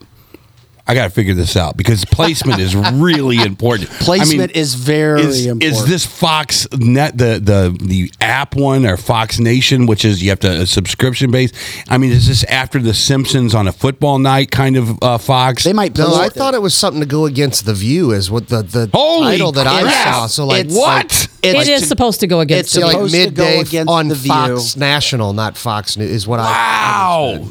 I 0.91 0.93
got 0.93 1.05
to 1.05 1.09
figure 1.09 1.33
this 1.33 1.55
out 1.55 1.77
because 1.77 2.03
placement 2.05 2.59
is 2.59 2.75
really 2.75 3.37
important. 3.41 3.89
Placement 3.91 4.51
I 4.51 4.53
mean, 4.53 4.61
is 4.61 4.75
very 4.75 5.21
is, 5.21 5.45
important. 5.45 5.63
Is 5.71 5.85
this 5.87 6.05
Fox 6.05 6.67
Net 6.73 7.17
the 7.17 7.39
the 7.41 7.77
the 7.81 8.11
app 8.19 8.55
one 8.55 8.85
or 8.85 8.97
Fox 8.97 9.39
Nation, 9.39 9.85
which 9.85 10.03
is 10.03 10.21
you 10.21 10.29
have 10.29 10.39
to 10.41 10.61
a 10.61 10.65
subscription 10.65 11.31
base? 11.31 11.51
I 11.89 11.97
mean, 11.97 12.11
is 12.11 12.27
this 12.27 12.43
after 12.43 12.79
the 12.79 12.93
Simpsons 12.93 13.55
on 13.55 13.67
a 13.67 13.71
football 13.71 14.19
night 14.19 14.51
kind 14.51 14.75
of 14.75 15.01
uh, 15.01 15.17
Fox? 15.17 15.63
They 15.63 15.73
might. 15.73 15.97
No, 15.97 16.13
I 16.15 16.25
it. 16.25 16.33
thought 16.33 16.53
it 16.55 16.61
was 16.61 16.73
something 16.75 16.99
to 17.01 17.07
go 17.07 17.25
against 17.25 17.65
the 17.65 17.73
View, 17.73 18.11
is 18.11 18.29
what 18.29 18.49
the 18.49 18.61
the 18.61 18.89
Holy 18.93 19.31
title 19.31 19.53
that 19.53 19.67
I 19.67 19.81
crap. 19.83 20.13
saw. 20.13 20.27
So 20.27 20.45
like 20.45 20.65
It's- 20.65 20.77
what? 20.77 21.27
it 21.41 21.55
It's 21.55 21.69
is 21.69 21.81
to- 21.83 21.87
supposed 21.87 22.19
to 22.19 22.27
go 22.27 22.41
against. 22.41 22.65
it's 22.65 22.73
the 22.75 22.81
like 22.81 22.91
supposed 22.91 23.13
to 23.13 23.19
go 23.31 23.43
midday 23.43 23.59
against 23.61 23.89
on 23.89 24.09
the 24.09 24.15
View. 24.15 24.31
Fox 24.33 24.75
National, 24.75 25.31
not 25.33 25.57
Fox 25.57 25.95
News, 25.95 26.11
is 26.11 26.27
what 26.27 26.39
I. 26.41 26.43
wow. 26.43 27.47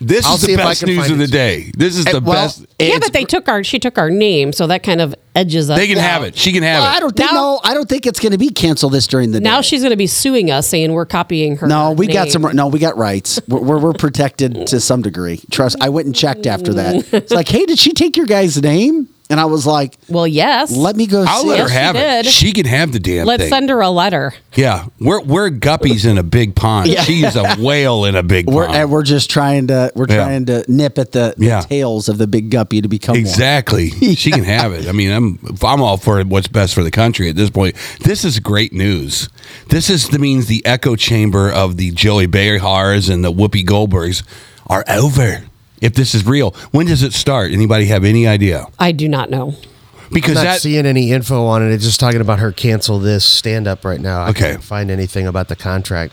This 0.00 0.26
I'll 0.26 0.34
is 0.34 0.42
the 0.42 0.56
best 0.56 0.84
news 0.84 1.10
of 1.10 1.16
the 1.16 1.26
day. 1.26 1.70
This 1.76 1.96
is 1.96 2.04
the 2.04 2.20
well, 2.20 2.46
best. 2.46 2.66
yeah, 2.78 2.98
but 2.98 3.14
they 3.14 3.24
took 3.24 3.48
our. 3.48 3.64
She 3.64 3.78
took 3.78 3.96
our 3.96 4.10
name, 4.10 4.52
so 4.52 4.66
that 4.66 4.82
kind 4.82 5.00
of 5.00 5.14
edges 5.34 5.70
us. 5.70 5.78
They 5.78 5.86
can 5.86 5.96
have 5.96 6.22
it. 6.22 6.36
She 6.36 6.52
can 6.52 6.62
have 6.62 6.80
Well, 6.82 6.92
I 6.92 6.96
it. 6.98 7.00
don't 7.00 7.16
think. 7.16 7.32
Now- 7.32 7.36
no, 7.36 7.60
I 7.64 7.72
don't 7.72 7.88
think 7.88 8.06
it's 8.06 8.20
going 8.20 8.32
to 8.32 8.38
be 8.38 8.50
cancel 8.50 8.90
this 8.90 9.06
during 9.06 9.32
the 9.32 9.40
Now 9.40 9.56
day. 9.58 9.62
she's 9.62 9.80
going 9.80 9.90
to 9.92 9.96
be 9.96 10.06
suing 10.06 10.50
us, 10.50 10.68
saying 10.68 10.92
we're 10.92 11.06
copying 11.06 11.56
her. 11.56 11.66
No, 11.66 11.92
we 11.92 12.08
got 12.08 12.28
some. 12.28 12.42
No, 12.42 12.66
we 12.66 12.78
got 12.78 12.98
rights. 12.98 13.40
We're, 13.48 13.60
we're, 13.60 13.78
we're 13.78 13.92
protected 13.94 14.66
to 14.66 14.80
some 14.80 15.00
degree. 15.00 15.40
Trust. 15.50 15.76
I 15.80 15.88
went 15.88 16.06
and 16.06 16.14
checked 16.14 16.46
after 16.46 16.74
that. 16.74 17.12
It's 17.14 17.32
like, 17.32 17.48
hey, 17.48 17.64
did 17.64 17.78
she 17.78 17.92
take 17.92 18.16
your 18.18 18.26
guy's 18.26 18.60
name? 18.60 19.08
And 19.28 19.40
I 19.40 19.46
was 19.46 19.66
like, 19.66 19.96
Well, 20.08 20.26
yes. 20.26 20.70
let 20.70 20.94
me 20.94 21.06
go 21.08 21.24
I'll 21.26 21.42
see. 21.42 21.48
let 21.48 21.58
it. 21.58 21.62
her 21.64 21.68
she 21.68 21.74
have 21.74 21.96
it. 21.96 21.98
did. 22.22 22.26
She 22.26 22.52
can 22.52 22.64
have 22.66 22.92
the 22.92 23.00
damn 23.00 23.26
Let's 23.26 23.42
thing. 23.42 23.50
send 23.50 23.70
her 23.70 23.80
a 23.80 23.90
letter. 23.90 24.32
Yeah, 24.54 24.86
we're 25.00 25.20
we're 25.20 25.50
guppies 25.50 26.08
in 26.08 26.16
a 26.16 26.22
big 26.22 26.54
pond. 26.54 26.88
Yeah. 26.90 27.02
She's 27.02 27.34
a 27.34 27.56
whale 27.58 28.04
in 28.04 28.14
a 28.14 28.22
big 28.22 28.46
We're, 28.48 28.66
pond. 28.66 28.76
and 28.78 28.90
we're 28.90 29.02
just 29.02 29.28
trying 29.28 29.66
to 29.66 29.90
we're 29.96 30.06
Yeah. 30.08 30.16
trying 30.16 30.46
to 30.46 30.64
nip 30.68 30.96
at 30.98 31.10
the, 31.12 31.34
the 31.36 31.44
Yeah. 31.46 31.60
tails 31.62 32.08
of 32.08 32.18
the 32.18 32.26
big 32.28 32.50
guppy 32.50 32.80
to 32.80 32.88
become 32.88 33.14
one. 33.14 33.20
Exactly. 33.20 33.90
She 34.16 34.30
can 34.30 34.44
have 34.44 34.72
it. 34.72 34.86
I 34.88 34.92
mean, 34.92 35.10
I'm 35.10 35.38
I'm 35.62 35.82
all 35.82 35.96
for 35.96 36.22
what's 36.22 36.48
best 36.48 36.74
for 36.74 36.84
the 36.84 36.90
country 36.92 37.28
at 37.28 37.34
this 37.36 37.50
point. 37.50 37.74
This 38.00 38.24
is 38.24 38.38
great 38.38 38.72
news. 38.72 39.28
This 39.70 39.90
is 39.90 40.08
the 40.08 40.18
means 40.20 40.46
the 40.46 40.64
echo 40.64 40.94
chamber 40.94 41.50
of 41.50 41.76
the 41.76 41.90
Joey 41.90 42.26
Behars 42.26 43.08
and 43.08 43.24
the 43.24 43.32
Whoopi 43.32 43.64
Goldbergs 43.66 44.22
are 44.68 44.84
over. 44.88 45.42
If 45.80 45.94
this 45.94 46.14
is 46.14 46.24
real, 46.26 46.52
when 46.70 46.86
does 46.86 47.02
it 47.02 47.12
start? 47.12 47.52
Anybody 47.52 47.86
have 47.86 48.04
any 48.04 48.26
idea? 48.26 48.66
I 48.78 48.92
do 48.92 49.08
not 49.08 49.30
know. 49.30 49.50
Because 49.50 49.64
I'm 50.08 50.10
Because 50.12 50.34
not 50.36 50.42
that 50.44 50.60
seeing 50.60 50.86
any 50.86 51.10
info 51.10 51.46
on 51.46 51.62
it. 51.62 51.72
It's 51.72 51.84
just 51.84 51.98
talking 52.00 52.20
about 52.20 52.38
her 52.38 52.52
cancel 52.52 52.98
this 53.00 53.24
stand 53.24 53.66
up 53.66 53.84
right 53.84 54.00
now. 54.00 54.22
I 54.22 54.28
Okay. 54.30 54.52
can't 54.52 54.62
find 54.62 54.90
anything 54.90 55.26
about 55.26 55.48
the 55.48 55.56
contract. 55.56 56.12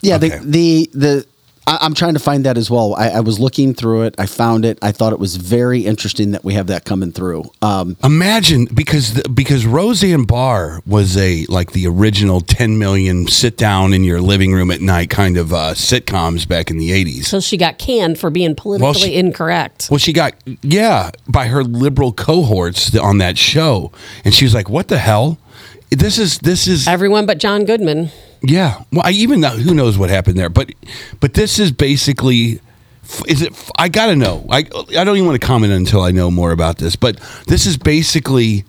Yeah, 0.00 0.16
Okay. 0.16 0.38
the 0.38 0.44
the 0.44 0.90
the 0.94 1.26
I, 1.66 1.78
I'm 1.80 1.94
trying 1.94 2.14
to 2.14 2.20
find 2.20 2.44
that 2.44 2.56
as 2.56 2.70
well. 2.70 2.94
I, 2.94 3.08
I 3.08 3.20
was 3.20 3.38
looking 3.38 3.74
through 3.74 4.02
it. 4.02 4.14
I 4.18 4.26
found 4.26 4.64
it. 4.64 4.78
I 4.82 4.92
thought 4.92 5.12
it 5.12 5.18
was 5.18 5.36
very 5.36 5.84
interesting 5.84 6.30
that 6.32 6.44
we 6.44 6.54
have 6.54 6.68
that 6.68 6.84
coming 6.84 7.12
through. 7.12 7.50
Um, 7.62 7.96
Imagine 8.04 8.66
because 8.72 9.14
the, 9.14 9.28
because 9.28 9.66
Roseanne 9.66 10.24
Barr 10.24 10.80
was 10.86 11.16
a 11.16 11.44
like 11.46 11.72
the 11.72 11.86
original 11.86 12.40
10 12.40 12.78
million 12.78 13.26
sit 13.26 13.56
down 13.56 13.92
in 13.92 14.04
your 14.04 14.20
living 14.20 14.52
room 14.52 14.70
at 14.70 14.80
night 14.80 15.10
kind 15.10 15.36
of 15.36 15.52
uh, 15.52 15.74
sitcoms 15.74 16.46
back 16.46 16.70
in 16.70 16.78
the 16.78 16.90
80s. 16.90 17.24
So 17.24 17.40
she 17.40 17.56
got 17.56 17.78
canned 17.78 18.18
for 18.18 18.30
being 18.30 18.54
politically 18.54 19.08
she- 19.10 19.14
incorrect. 19.16 19.88
Well, 19.90 19.98
she 19.98 20.12
got 20.12 20.34
yeah 20.62 21.10
by 21.28 21.46
her 21.46 21.64
liberal 21.64 22.12
cohorts 22.12 22.96
on 22.96 23.18
that 23.18 23.38
show, 23.38 23.92
and 24.24 24.32
she 24.34 24.44
was 24.44 24.54
like, 24.54 24.68
"What 24.68 24.88
the 24.88 24.98
hell? 24.98 25.38
This 25.90 26.18
is 26.18 26.38
this 26.38 26.66
is 26.66 26.86
Everyone 26.88 27.26
but 27.26 27.38
John 27.38 27.64
Goodman. 27.64 28.10
yeah." 28.42 28.82
Well, 28.92 29.02
I 29.04 29.10
even 29.12 29.40
know 29.40 29.50
who 29.50 29.74
knows 29.74 29.96
what 29.98 30.10
happened 30.10 30.38
there, 30.38 30.48
but 30.50 30.70
but 31.20 31.34
this 31.34 31.58
is 31.58 31.70
basically. 31.72 32.60
Is 33.28 33.40
it? 33.40 33.52
I 33.78 33.88
gotta 33.88 34.16
know. 34.16 34.44
I 34.50 34.58
I 34.98 35.04
don't 35.04 35.16
even 35.16 35.26
want 35.26 35.40
to 35.40 35.46
comment 35.46 35.72
until 35.72 36.02
I 36.02 36.10
know 36.10 36.28
more 36.28 36.50
about 36.50 36.78
this. 36.78 36.96
But 36.96 37.20
this 37.46 37.64
is 37.64 37.76
basically 37.76 38.64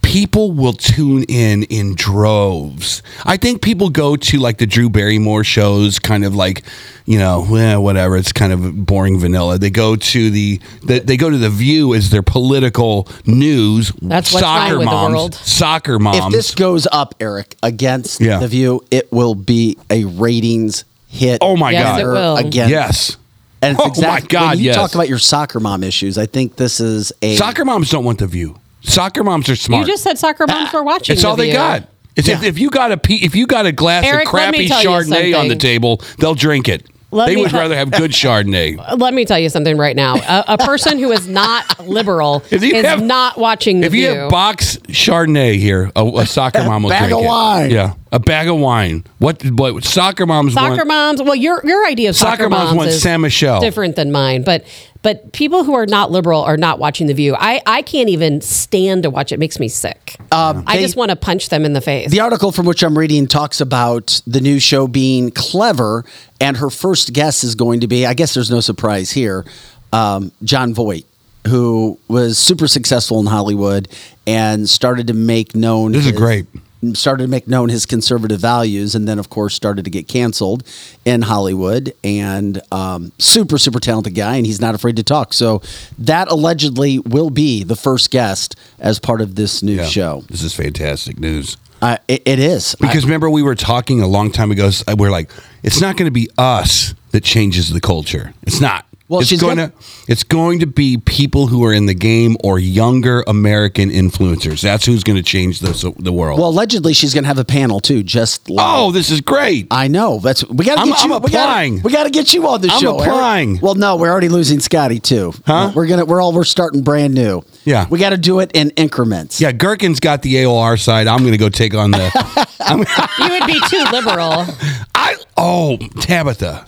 people 0.00 0.52
will 0.52 0.72
tune 0.72 1.24
in 1.24 1.64
in 1.64 1.94
droves. 1.94 3.02
I 3.24 3.36
think 3.36 3.60
people 3.62 3.90
go 3.90 4.16
to 4.16 4.38
like 4.38 4.58
the 4.58 4.66
Drew 4.66 4.88
Barrymore 4.88 5.44
shows, 5.44 5.98
kind 5.98 6.24
of 6.24 6.34
like, 6.34 6.62
you 7.04 7.18
know, 7.18 7.44
eh, 7.56 7.76
whatever. 7.76 8.16
It's 8.16 8.32
kind 8.32 8.52
of 8.52 8.86
boring 8.86 9.18
vanilla. 9.18 9.58
They 9.58 9.70
go 9.70 9.96
to 9.96 10.30
the, 10.30 10.60
the 10.84 11.00
they 11.00 11.16
go 11.16 11.28
to 11.28 11.36
the 11.38 11.50
View 11.50 11.94
as 11.94 12.10
their 12.10 12.22
political 12.22 13.06
news. 13.26 13.92
That's 14.00 14.32
what's 14.32 14.44
soccer 14.44 14.70
wrong 14.72 14.78
with 14.78 14.88
the 14.88 14.92
moms, 14.92 15.14
world. 15.14 15.34
Soccer 15.34 15.98
mom. 15.98 16.14
if 16.14 16.32
this 16.32 16.54
goes 16.54 16.86
up, 16.90 17.14
Eric, 17.20 17.56
against 17.62 18.20
Yeah. 18.20 18.38
the 18.38 18.48
view, 18.48 18.82
it 18.90 19.12
will 19.12 19.34
be 19.34 19.76
a 19.90 20.04
ratings 20.04 20.84
hit. 21.08 21.38
oh 21.42 21.56
my 21.56 21.70
Yes, 21.72 21.84
god! 21.84 22.00
it 22.00 22.04
will. 22.06 22.36
Again, 22.38 22.70
Yes. 22.70 23.16
And 23.60 23.76
it's 23.76 23.80
Oh 23.80 23.84
my 23.84 23.88
exactly, 23.90 24.28
God, 24.28 24.48
When 24.50 24.58
you 24.58 24.64
yes. 24.64 24.74
talk 24.74 24.94
about 24.94 25.08
your 25.08 25.18
soccer 25.20 25.60
mom 25.60 25.84
issues, 25.84 26.18
I 26.18 26.26
think 26.26 26.56
this 26.56 26.80
is 26.80 27.12
a 27.22 27.36
Soccer 27.36 27.64
moms 27.64 27.90
don't 27.90 28.04
want 28.04 28.18
the 28.18 28.26
View. 28.26 28.56
Soccer 28.82 29.22
moms 29.24 29.48
are 29.48 29.56
smart. 29.56 29.86
You 29.86 29.92
just 29.92 30.02
said 30.02 30.18
soccer 30.18 30.46
moms 30.46 30.70
ah, 30.72 30.78
were 30.78 30.82
watching. 30.84 31.14
It's 31.14 31.24
all 31.24 31.36
they 31.36 31.46
View. 31.46 31.54
got. 31.54 31.88
It's 32.16 32.28
if, 32.28 32.42
Yeah. 32.42 32.48
if 32.48 32.58
you 32.58 32.68
got 32.70 32.92
a 32.92 32.96
pe- 32.96 33.14
if 33.14 33.34
you 33.34 33.46
got 33.46 33.64
a 33.66 33.72
glass 33.72 34.04
Eric, 34.04 34.26
of 34.28 34.34
me 34.34 34.38
crappy 34.40 34.68
tell 34.68 34.82
you 34.82 34.88
Chardonnay 34.88 35.38
on 35.38 35.44
the 35.48 35.54
something. 35.54 35.58
table, 35.58 36.00
they'll 36.18 36.34
drink 36.34 36.68
it. 36.68 36.86
Let 37.14 37.26
they 37.26 37.36
me 37.36 37.42
would 37.42 37.50
tell- 37.50 37.60
rather 37.60 37.76
have 37.76 37.90
good 37.92 38.10
Chardonnay. 38.10 38.98
Let 38.98 39.14
me 39.14 39.24
tell 39.24 39.38
you 39.38 39.48
something 39.50 39.76
right 39.78 39.94
now. 39.94 40.16
A, 40.16 40.44
a 40.54 40.58
person 40.58 40.98
who 40.98 41.10
is 41.12 41.28
not 41.28 41.86
liberal 41.86 42.42
If 42.50 42.62
you 42.62 42.74
is 42.74 42.84
have- 42.84 43.02
not 43.02 43.38
watching 43.38 43.80
the 43.80 43.86
If 43.86 43.94
you 43.94 44.08
view. 44.10 44.18
have 44.20 44.30
box 44.30 44.76
Chardonnay 44.88 45.56
here, 45.58 45.90
a, 45.94 46.04
a 46.06 46.26
soccer 46.26 46.62
mom 46.64 46.82
will 46.82 46.90
bag 46.90 47.08
drink 47.10 47.18
of 47.20 47.24
it. 47.24 47.28
wine. 47.28 47.70
Yeah, 47.70 47.94
a 48.12 48.18
bag 48.18 48.48
of 48.48 48.58
wine. 48.58 49.04
What? 49.18 49.42
What? 49.44 49.84
Soccer 49.84 50.26
moms 50.26 50.54
soccer 50.54 50.76
want? 50.76 50.88
moms. 50.88 51.22
Well, 51.22 51.34
your 51.36 51.60
your 51.64 51.86
idea 51.86 52.10
of 52.10 52.16
soccer, 52.16 52.44
Soccer 52.44 52.50
moms 52.50 52.76
want 52.76 52.88
is 52.90 53.00
San 53.02 53.20
Michelle. 53.20 53.60
different 53.60 53.94
than 53.96 54.10
mine, 54.12 54.42
but 54.42 54.64
but 55.02 55.32
people 55.32 55.64
who 55.64 55.74
are 55.74 55.86
not 55.86 56.10
liberal 56.10 56.42
are 56.42 56.56
not 56.56 56.78
watching 56.78 57.06
the 57.08 57.14
View. 57.14 57.34
I 57.38 57.60
I 57.66 57.82
can't 57.82 58.08
even 58.08 58.40
stand 58.40 59.02
to 59.02 59.10
watch 59.10 59.32
it. 59.32 59.36
it 59.36 59.38
makes 59.38 59.58
me 59.58 59.68
sick. 59.68 60.16
Um, 60.30 60.64
I 60.66 60.76
they- 60.76 60.82
just 60.82 60.96
want 60.96 61.10
to 61.10 61.16
punch 61.16 61.48
them 61.48 61.64
in 61.64 61.72
the 61.72 61.80
face. 61.80 62.10
The 62.10 62.20
article 62.20 62.52
from 62.52 62.66
which 62.66 62.82
I'm 62.82 62.96
reading 62.96 63.26
talks 63.26 63.60
about 63.60 64.20
the 64.26 64.40
new 64.40 64.58
show 64.60 64.86
being 64.86 65.30
clever, 65.30 66.04
and 66.40 66.56
her 66.56 66.70
first 66.70 67.12
guest 67.12 67.44
is 67.44 67.54
going 67.54 67.80
to 67.80 67.86
be, 67.88 68.06
I 68.06 68.14
guess 68.14 68.34
there's 68.34 68.50
no 68.50 68.60
surprise 68.60 69.10
here, 69.10 69.44
um, 69.92 70.32
Jon 70.44 70.72
Voight, 70.74 71.04
who 71.48 71.98
was 72.08 72.38
super 72.38 72.68
successful 72.68 73.18
in 73.20 73.26
Hollywood 73.26 73.88
and 74.26 74.68
started 74.70 75.08
to 75.08 75.14
make 75.14 75.54
known. 75.56 75.92
This 75.92 76.04
is 76.06 76.10
his- 76.12 76.18
great. 76.18 76.46
Started 76.94 77.22
to 77.24 77.28
make 77.28 77.46
known 77.46 77.68
his 77.68 77.86
conservative 77.86 78.40
values, 78.40 78.96
and 78.96 79.06
then, 79.06 79.20
of 79.20 79.30
course, 79.30 79.54
started 79.54 79.84
to 79.84 79.90
get 79.90 80.08
canceled 80.08 80.64
in 81.04 81.22
Hollywood. 81.22 81.94
And 82.02 82.60
um, 82.72 83.12
super, 83.20 83.56
super 83.56 83.78
talented 83.78 84.16
guy, 84.16 84.34
and 84.36 84.44
he's 84.44 84.60
not 84.60 84.74
afraid 84.74 84.96
to 84.96 85.04
talk. 85.04 85.32
So 85.32 85.62
that 85.98 86.28
allegedly 86.28 86.98
will 86.98 87.30
be 87.30 87.62
the 87.62 87.76
first 87.76 88.10
guest 88.10 88.56
as 88.80 88.98
part 88.98 89.20
of 89.20 89.36
this 89.36 89.62
new 89.62 89.76
Yeah. 89.76 89.84
show. 89.86 90.24
This 90.28 90.42
is 90.42 90.54
fantastic 90.54 91.20
news. 91.20 91.56
Uh, 91.80 91.98
it, 92.08 92.22
it 92.26 92.38
is 92.40 92.74
Because 92.80 93.04
remember, 93.04 93.30
we 93.30 93.42
were 93.42 93.54
talking 93.54 94.00
a 94.02 94.06
long 94.08 94.30
time 94.32 94.50
ago. 94.50 94.66
s- 94.66 94.82
We're 94.96 95.10
like, 95.10 95.30
it's 95.62 95.80
not 95.80 95.96
going 95.96 96.06
to 96.06 96.12
be 96.12 96.28
us 96.36 96.94
that 97.12 97.22
changes 97.22 97.70
the 97.70 97.80
culture. 97.80 98.34
It's 98.42 98.60
not. 98.60 98.86
Well, 99.12 99.20
it's 99.20 99.28
she's 99.30 99.40
going 99.40 99.56
gonna- 99.58 99.68
to 99.68 99.74
it's 100.08 100.24
going 100.24 100.58
to 100.60 100.66
be 100.66 100.96
people 100.96 101.46
who 101.46 101.64
are 101.64 101.72
in 101.72 101.86
the 101.86 101.94
game 101.94 102.36
or 102.42 102.58
younger 102.58 103.22
American 103.26 103.90
influencers. 103.90 104.62
That's 104.62 104.86
who's 104.86 105.04
going 105.04 105.16
to 105.16 105.22
change 105.22 105.60
the 105.60 105.94
the 105.98 106.12
world. 106.12 106.40
Well, 106.40 106.48
allegedly 106.48 106.92
she's 106.94 107.12
going 107.14 107.24
to 107.24 107.28
have 107.28 107.38
a 107.38 107.44
panel 107.44 107.80
too. 107.80 108.02
Just 108.02 108.48
like, 108.50 108.66
oh, 108.66 108.90
this 108.90 109.10
is 109.10 109.20
great. 109.20 109.66
I 109.70 109.88
know. 109.88 110.18
That's 110.18 110.44
we 110.48 110.64
got 110.64 110.74
to 110.76 110.80
I'm- 110.80 110.88
get 110.88 110.98
you. 111.04 111.04
I'm 111.04 111.12
applying. 111.24 111.82
We 111.82 111.92
got 111.92 112.04
to 112.04 112.10
get 112.10 112.32
you 112.34 112.48
on 112.48 112.60
the 112.62 112.68
I'm 112.70 112.80
show. 112.80 112.96
Eric. 112.98 113.08
applying. 113.08 113.60
Well, 113.60 113.74
no, 113.74 113.96
we're 113.96 114.10
already 114.10 114.28
losing 114.30 114.60
Scotty 114.60 114.98
too. 114.98 115.32
Huh? 115.46 115.72
We're 115.74 115.86
gonna. 115.86 116.04
We're 116.06 116.20
all. 116.22 116.32
We're 116.32 116.44
starting 116.44 116.82
brand 116.82 117.12
new. 117.14 117.42
Yeah. 117.64 117.86
We 117.90 117.98
got 117.98 118.10
to 118.10 118.16
do 118.18 118.40
it 118.40 118.50
in 118.54 118.70
increments. 118.70 119.40
yeah, 119.40 119.52
Gherkin's 119.52 120.00
got 120.00 120.22
the 120.22 120.34
AOR 120.36 120.80
side. 120.80 121.06
I'm 121.06 121.18
going 121.20 121.32
to 121.32 121.38
go 121.38 121.48
take 121.50 121.74
on 121.74 121.90
the. 121.90 122.46
I'm, 122.60 122.78
You 122.78 123.38
would 123.38 123.46
be 123.46 123.60
too 123.68 123.84
liberal. 123.92 124.46
I 124.94 125.16
oh 125.36 125.76
Tabitha, 126.00 126.64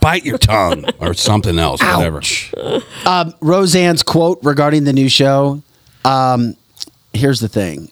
bite 0.00 0.24
your 0.24 0.38
tongue 0.38 0.84
or 0.98 1.14
something 1.14 1.58
else. 1.58 1.80
Whatever. 1.82 2.22
Um, 3.04 3.34
Roseanne's 3.40 4.02
quote 4.02 4.38
regarding 4.42 4.84
the 4.84 4.92
new 4.92 5.08
show. 5.08 5.62
Um, 6.04 6.56
here's 7.12 7.40
the 7.40 7.48
thing: 7.48 7.90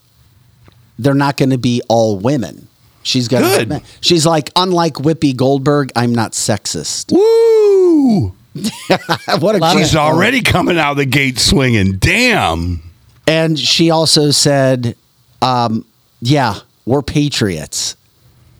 they're 0.99 1.15
not 1.15 1.37
going 1.37 1.51
to 1.51 1.59
be 1.59 1.83
all 1.89 2.19
women. 2.19 2.69
She's 3.03 3.29
got. 3.29 3.41
Good. 3.41 3.83
She's 4.01 4.25
like, 4.25 4.51
unlike 4.57 4.95
Whoopi 4.95 5.37
Goldberg, 5.37 5.93
I'm 5.95 6.15
not 6.15 6.33
sexist. 6.33 7.13
Woo! 7.13 8.35
what 9.41 9.57
a 9.57 9.59
Love 9.59 9.75
great 9.75 9.83
She's 9.83 9.93
quote. 9.93 10.03
already 10.15 10.41
coming 10.41 10.79
out 10.79 10.93
of 10.93 10.97
the 10.97 11.07
gate 11.07 11.39
swinging. 11.39 11.97
Damn. 11.99 12.83
And 13.27 13.59
she 13.59 13.91
also 13.91 14.31
said, 14.31 14.97
um, 15.43 15.85
"Yeah, 16.21 16.61
we're 16.87 17.03
patriots," 17.03 17.97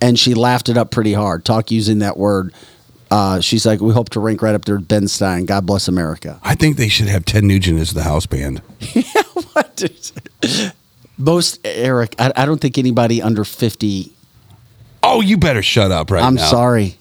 and 0.01 0.19
she 0.19 0.35
laughed 0.35 0.69
it 0.69 0.77
up 0.77 0.91
pretty 0.91 1.13
hard. 1.13 1.45
Talk 1.45 1.71
using 1.71 2.01
that 2.01 2.17
word. 2.17 2.53
Uh, 3.15 3.41
she's 3.41 3.65
like, 3.65 3.81
"We 3.81 3.93
hope 3.93 4.09
to 4.11 4.19
rank 4.19 4.43
right 4.43 4.57
up 4.57 4.65
there 4.65 4.75
with 4.75 4.89
Ben 4.89 5.07
Stein. 5.07 5.45
God 5.45 5.65
bless 5.67 5.87
America." 5.87 6.41
I 6.43 6.57
think 6.57 6.77
they 6.79 6.89
should 6.89 7.07
have 7.07 7.25
Ted 7.25 7.45
Nugent 7.45 7.79
as 7.79 7.93
the 7.95 8.03
house 8.03 8.27
band. 8.27 8.61
Most 11.17 11.61
Eric, 11.65 12.17
I, 12.19 12.33
I 12.35 12.45
don't 12.45 12.61
think 12.61 12.77
anybody 12.77 13.23
under 13.23 13.45
fifty. 13.45 14.13
Oh, 15.03 15.21
you 15.21 15.37
better 15.39 15.63
shut 15.63 15.93
up 15.93 16.11
right 16.11 16.25
I'm 16.25 16.35
now. 16.35 16.51
sorry, 16.51 16.97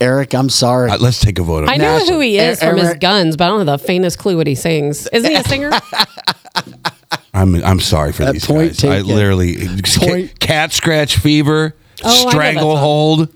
Eric. 0.00 0.34
I'm 0.34 0.48
sorry. 0.48 0.88
Uh, 0.90 0.98
let's 0.98 1.18
take 1.18 1.38
a 1.40 1.42
vote 1.42 1.68
I 1.68 1.78
know 1.78 1.98
National- 1.98 2.14
who 2.14 2.20
he 2.20 2.38
is 2.38 2.60
from 2.60 2.76
his 2.76 2.94
guns, 2.94 3.36
but 3.36 3.44
I 3.44 3.48
don't 3.48 3.66
have 3.66 3.80
the 3.80 3.84
faintest 3.84 4.18
clue 4.18 4.36
what 4.36 4.46
he 4.46 4.54
sings. 4.54 5.08
Isn't 5.08 5.28
he 5.30 5.36
a 5.36 5.42
singer? 5.42 5.70
I'm 7.34 7.56
I'm 7.64 7.80
sorry 7.80 8.12
for 8.12 8.24
That 8.24 8.34
these 8.34 8.46
point 8.46 8.80
guys. 8.80 8.84
I 8.84 9.00
literally 9.00 9.56
Point- 9.96 10.38
cat 10.38 10.70
scratch 10.72 11.16
fever, 11.16 11.74
Oh, 12.04 12.28
I 12.28 12.30
stranglehold. 12.30 13.30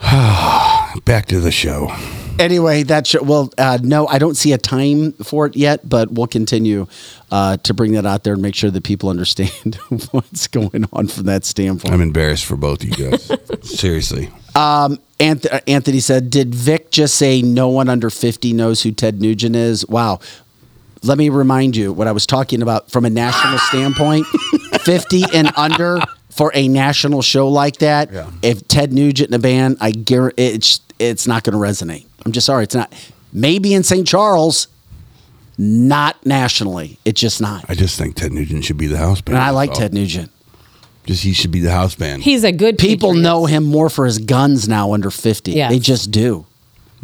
Back 1.04 1.26
to 1.26 1.40
the 1.40 1.50
show. 1.50 1.92
anyway, 2.38 2.82
that 2.84 3.06
show. 3.06 3.22
Well, 3.22 3.52
uh, 3.58 3.78
no, 3.82 4.06
I 4.06 4.18
don't 4.18 4.36
see 4.36 4.52
a 4.52 4.58
time 4.58 5.12
for 5.12 5.46
it 5.46 5.56
yet, 5.56 5.88
but 5.88 6.12
we'll 6.12 6.26
continue 6.26 6.86
uh, 7.30 7.56
to 7.58 7.74
bring 7.74 7.92
that 7.92 8.06
out 8.06 8.24
there 8.24 8.32
and 8.34 8.42
make 8.42 8.54
sure 8.54 8.70
that 8.70 8.84
people 8.84 9.08
understand 9.08 9.74
what's 10.12 10.46
going 10.46 10.84
on 10.92 11.08
from 11.08 11.24
that 11.24 11.44
standpoint. 11.44 11.92
I'm 11.92 12.00
embarrassed 12.00 12.44
for 12.44 12.56
both 12.56 12.82
of 12.82 12.96
you 12.98 13.10
guys. 13.10 13.30
Seriously. 13.62 14.28
Um, 14.54 14.98
Anth- 15.18 15.52
uh, 15.52 15.60
Anthony 15.66 16.00
said, 16.00 16.30
"Did 16.30 16.54
Vic 16.54 16.90
just 16.90 17.16
say 17.16 17.42
no 17.42 17.68
one 17.68 17.88
under 17.88 18.08
fifty 18.10 18.52
knows 18.52 18.82
who 18.82 18.92
Ted 18.92 19.20
Nugent 19.20 19.56
is?" 19.56 19.86
Wow. 19.88 20.20
Let 21.04 21.16
me 21.16 21.28
remind 21.28 21.76
you 21.76 21.92
what 21.92 22.08
I 22.08 22.12
was 22.12 22.26
talking 22.26 22.60
about 22.60 22.90
from 22.90 23.04
a 23.04 23.10
national 23.10 23.58
standpoint. 23.58 24.26
Fifty 24.82 25.22
and 25.32 25.52
under 25.56 26.00
for 26.38 26.52
a 26.54 26.68
national 26.68 27.20
show 27.20 27.48
like 27.48 27.78
that. 27.78 28.12
Yeah. 28.12 28.30
If 28.42 28.66
Ted 28.68 28.92
Nugent 28.92 29.28
in 29.30 29.34
a 29.34 29.38
band, 29.38 29.76
I 29.80 29.90
guarantee 29.90 30.42
it's 30.44 30.80
it's 30.98 31.26
not 31.26 31.42
going 31.44 31.52
to 31.52 31.58
resonate. 31.58 32.06
I'm 32.24 32.32
just 32.32 32.46
sorry, 32.46 32.62
it's 32.64 32.74
not. 32.74 32.92
Maybe 33.32 33.74
in 33.74 33.82
St. 33.82 34.06
Charles, 34.06 34.68
not 35.58 36.24
nationally. 36.24 36.98
It's 37.04 37.20
just 37.20 37.40
not. 37.40 37.64
I 37.68 37.74
just 37.74 37.98
think 37.98 38.14
Ted 38.16 38.32
Nugent 38.32 38.64
should 38.64 38.78
be 38.78 38.86
the 38.86 38.96
house 38.98 39.20
band. 39.20 39.36
And 39.36 39.44
I 39.44 39.50
like 39.50 39.70
That's 39.70 39.80
all. 39.80 39.84
Ted 39.86 39.94
Nugent. 39.94 40.30
Just 41.06 41.24
he 41.24 41.32
should 41.32 41.50
be 41.50 41.60
the 41.60 41.72
house 41.72 41.94
band. 41.96 42.22
He's 42.22 42.44
a 42.44 42.52
good 42.52 42.78
People 42.78 43.10
patriot. 43.10 43.22
know 43.22 43.46
him 43.46 43.64
more 43.64 43.90
for 43.90 44.04
his 44.06 44.18
guns 44.18 44.68
now 44.68 44.92
under 44.92 45.10
50. 45.10 45.52
Yes. 45.52 45.70
They 45.72 45.78
just 45.78 46.10
do. 46.10 46.46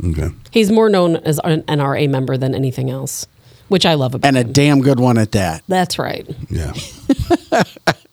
okay. 0.04 0.28
He's 0.50 0.70
more 0.70 0.88
known 0.88 1.16
as 1.16 1.40
an 1.42 1.62
NRA 1.62 2.08
member 2.08 2.36
than 2.36 2.54
anything 2.54 2.90
else, 2.90 3.26
which 3.68 3.84
I 3.86 3.94
love 3.94 4.14
about 4.14 4.28
him. 4.28 4.36
And 4.36 4.44
a 4.44 4.48
him. 4.48 4.52
damn 4.52 4.80
good 4.82 5.00
one 5.00 5.18
at 5.18 5.32
that. 5.32 5.62
That's 5.68 5.98
right. 5.98 6.28
Yeah. 6.50 6.72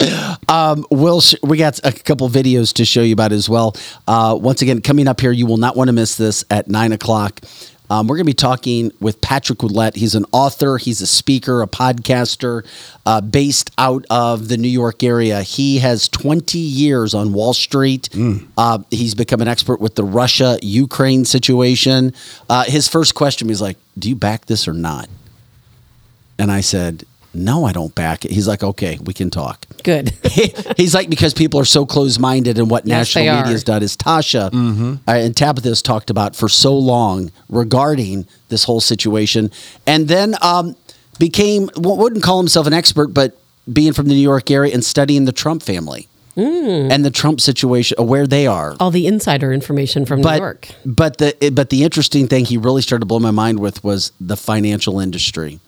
Will, 0.90 1.20
sh- 1.20 1.34
we 1.42 1.56
got 1.58 1.78
a 1.84 1.92
couple 1.92 2.28
videos 2.28 2.72
to 2.74 2.84
show 2.84 3.02
you 3.02 3.12
about 3.12 3.32
as 3.32 3.48
well. 3.48 3.76
Uh, 4.06 4.36
once 4.40 4.62
again, 4.62 4.80
coming 4.80 5.08
up 5.08 5.20
here, 5.20 5.32
you 5.32 5.46
will 5.46 5.56
not 5.56 5.76
want 5.76 5.88
to 5.88 5.92
miss 5.92 6.16
this 6.16 6.44
at 6.50 6.68
nine 6.68 6.92
o'clock. 6.92 7.40
Um, 7.90 8.06
we're 8.06 8.16
going 8.16 8.26
to 8.26 8.30
be 8.30 8.34
talking 8.34 8.92
with 9.00 9.20
Patrick 9.20 9.60
Ouellette. 9.60 9.96
He's 9.96 10.14
an 10.14 10.26
author, 10.32 10.76
he's 10.76 11.00
a 11.00 11.06
speaker, 11.06 11.62
a 11.62 11.66
podcaster, 11.66 12.66
uh, 13.06 13.20
based 13.22 13.70
out 13.78 14.04
of 14.10 14.48
the 14.48 14.58
New 14.58 14.68
York 14.68 15.02
area. 15.02 15.40
He 15.42 15.78
has 15.78 16.06
20 16.08 16.58
years 16.58 17.14
on 17.14 17.32
Wall 17.32 17.54
Street. 17.54 18.10
Uh, 18.58 18.80
he's 18.90 19.14
become 19.14 19.40
an 19.40 19.48
expert 19.48 19.80
with 19.80 19.94
the 19.94 20.04
Russia 20.04 20.58
Ukraine 20.60 21.24
situation. 21.24 22.12
Uh, 22.50 22.64
his 22.64 22.88
first 22.88 23.14
question 23.14 23.48
was 23.48 23.62
like, 23.62 23.78
Do 23.98 24.10
you 24.10 24.16
back 24.16 24.46
this 24.46 24.68
or 24.68 24.74
not? 24.74 25.08
And 26.38 26.52
I 26.52 26.60
said, 26.60 27.04
No, 27.32 27.64
I 27.64 27.72
don't 27.72 27.94
back 27.94 28.26
it. 28.26 28.32
He's 28.32 28.46
like, 28.46 28.62
Okay, 28.62 28.98
we 29.02 29.14
can 29.14 29.30
talk. 29.30 29.64
Good. 29.84 30.10
He's 30.76 30.94
like 30.94 31.08
because 31.10 31.34
people 31.34 31.60
are 31.60 31.64
so 31.64 31.86
close-minded 31.86 32.58
and 32.58 32.70
what 32.70 32.86
Yes, 32.86 33.14
national 33.14 33.24
they 33.24 33.30
media 33.30 33.44
are. 33.48 33.52
has 33.52 33.64
done 33.64 33.82
is 33.82 33.96
Tasha 33.96 34.52
uh, 34.52 35.10
and 35.12 35.36
Tabitha 35.36 35.68
has 35.68 35.82
talked 35.82 36.10
about 36.10 36.34
for 36.36 36.48
so 36.48 36.76
long 36.76 37.30
regarding 37.48 38.26
this 38.48 38.64
whole 38.64 38.80
situation, 38.80 39.50
and 39.86 40.08
then 40.08 40.34
um, 40.42 40.76
became 41.18 41.68
well, 41.76 41.96
wouldn't 41.96 42.22
call 42.22 42.38
himself 42.38 42.66
an 42.66 42.72
expert, 42.72 43.08
but 43.08 43.36
being 43.72 43.92
from 43.92 44.06
the 44.08 44.14
New 44.14 44.20
York 44.20 44.50
area 44.50 44.72
and 44.72 44.84
studying 44.84 45.24
the 45.24 45.32
Trump 45.32 45.62
family 45.62 46.08
Mm. 46.36 46.92
and 46.92 47.04
the 47.04 47.10
Trump 47.10 47.40
situation, 47.40 47.96
uh, 47.98 48.04
where 48.04 48.24
they 48.24 48.46
are. 48.46 48.76
All 48.78 48.92
the 48.92 49.08
insider 49.08 49.52
information 49.52 50.06
from 50.06 50.22
But 50.22 50.36
New 50.36 50.42
York. 50.44 50.68
but 50.86 51.18
the 51.18 51.50
but 51.52 51.70
the 51.70 51.82
interesting 51.82 52.28
thing 52.28 52.44
he 52.44 52.56
really 52.56 52.80
started 52.80 53.00
to 53.00 53.06
blow 53.06 53.18
my 53.18 53.32
mind 53.32 53.58
with 53.58 53.82
was 53.82 54.12
the 54.20 54.36
financial 54.36 55.00
industry 55.00 55.58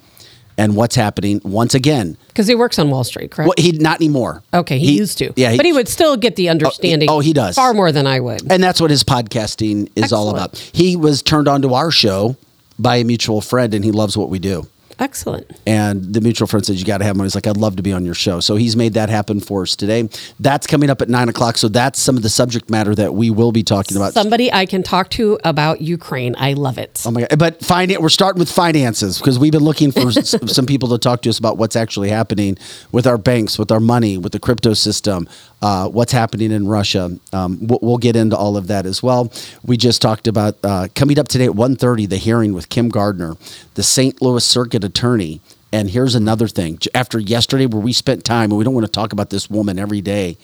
and 0.61 0.77
what's 0.77 0.95
happening 0.95 1.41
once 1.43 1.75
again. 1.75 2.19
Because 2.29 2.47
he 2.47 2.55
works 2.55 2.79
on 2.79 2.91
Wall 2.91 3.03
Street, 3.03 3.31
correct? 3.31 3.49
Well, 3.49 3.55
he 3.57 3.73
not 3.73 3.97
anymore. 3.97 4.43
okay, 4.53 4.79
he, 4.79 4.97
used 4.97 5.17
to. 5.19 5.33
Yeah, 5.35 5.57
but 5.57 5.65
he 5.65 5.73
would 5.73 5.89
still 5.89 6.19
get 6.19 6.37
the 6.37 6.49
oh, 6.49 6.53
understanding. 6.53 7.09
oh, 7.09 7.21
he 7.21 7.33
does. 7.33 7.57
Far 7.57 7.73
more 7.73 7.91
than 7.93 8.07
I 8.07 8.21
would. 8.21 8.53
And 8.53 8.63
that's 8.63 8.79
what 8.79 8.91
his 8.91 9.03
podcasting 9.03 9.91
is 9.97 10.13
all 10.13 10.29
about. 10.29 10.59
He 10.59 10.97
was 10.97 11.23
turned 11.23 11.49
on 11.49 11.63
to 11.63 11.73
our 11.73 11.91
show 11.91 12.37
by 12.79 12.97
a 12.97 13.05
mutual 13.05 13.41
friend, 13.41 13.73
and 13.73 13.83
he 13.83 13.91
loves 13.91 14.19
what 14.19 14.29
we 14.29 14.39
do. 14.39 14.69
Excellent. 15.01 15.51
And 15.67 16.13
the 16.13 16.21
mutual 16.21 16.47
friend 16.47 16.65
said, 16.65 16.77
You 16.77 16.85
got 16.85 16.99
to 16.99 17.05
have 17.05 17.17
him. 17.17 17.23
He's 17.23 17.35
like, 17.35 17.47
I'd 17.47 17.57
love 17.57 17.77
to 17.77 17.83
be 17.83 17.93
on 17.93 18.05
your 18.05 18.15
show. 18.15 18.41
So 18.41 18.57
he's 18.57 18.77
made 18.77 18.93
that 18.95 19.09
happen 19.09 19.41
for 19.41 19.63
us 19.63 19.75
today. 19.75 20.09
That's 20.39 20.67
coming 20.67 20.91
up 20.91 21.01
at 21.01 21.09
nine 21.09 21.31
o'clock. 21.31 21.57
So 21.57 21.69
that's 21.69 21.99
some 21.99 22.19
of 22.19 22.23
the 22.23 22.29
subject 22.29 22.69
matter 22.69 22.95
that 22.95 23.15
we 23.15 23.31
will 23.31 23.51
be 23.51 23.63
talking 23.63 23.97
about. 23.97 24.13
Somebody 24.13 24.53
I 24.53 24.67
can 24.67 24.83
talk 24.83 25.09
to 25.11 25.39
about 25.43 25.81
Ukraine. 25.81 26.37
I 26.39 26.53
love 26.53 26.77
it. 26.77 27.03
Oh 27.07 27.11
my 27.11 27.23
God. 27.23 27.39
But 27.39 27.61
finan- 27.61 27.99
we're 27.99 28.11
starting 28.11 28.39
with 28.39 28.53
finances 28.53 29.19
because 29.19 29.39
we've 29.39 29.53
been 29.53 29.65
looking 29.65 29.91
for 29.91 30.13
some 30.13 30.67
people 30.67 30.91
to 30.91 30.99
talk 30.99 31.23
to 31.23 31.31
us 31.31 31.39
about 31.39 31.57
what's 31.57 31.77
actually 31.77 32.11
happening 32.11 32.59
with 32.93 33.07
our 33.07 33.17
banks, 33.19 33.59
with 33.59 33.73
our 33.73 33.81
money, 33.81 34.19
with 34.19 34.33
the 34.33 34.39
crypto 34.39 34.75
system, 34.75 35.27
uh, 35.63 35.89
what's 35.89 36.13
happening 36.13 36.51
in 36.53 36.67
Russia. 36.67 37.19
Um, 37.33 37.59
we'll, 37.67 37.79
we'll 37.83 37.99
get 37.99 38.17
into 38.17 38.37
all 38.37 38.57
of 38.57 38.67
that 38.69 38.87
as 38.87 39.03
well. 39.03 39.33
We 39.65 39.77
just 39.77 40.01
talked 40.01 40.27
about 40.27 40.57
uh, 40.63 40.89
coming 40.95 41.19
up 41.19 41.29
today 41.29 41.45
at 41.47 41.53
1.30, 41.53 42.09
the 42.09 42.17
hearing 42.17 42.53
with 42.53 42.69
Kim 42.69 42.89
Gardner, 42.89 43.37
the 43.75 43.83
St. 43.83 44.21
Louis 44.23 44.45
Circuit 44.45 44.85
Attorney. 44.85 45.41
And 45.73 45.91
here's 45.91 46.15
another 46.15 46.49
thing. 46.49 46.79
After 46.95 47.19
yesterday, 47.19 47.67
where 47.67 47.81
we 47.81 47.93
spent 47.93 48.25
time, 48.25 48.51
and 48.51 48.59
we 48.59 48.65
don't 48.65 48.75
want 48.75 48.87
to 48.87 48.93
talk 48.93 49.13
about 49.13 49.31
this 49.31 49.49
woman 49.51 49.79
every 49.79 50.01
day, 50.01 50.37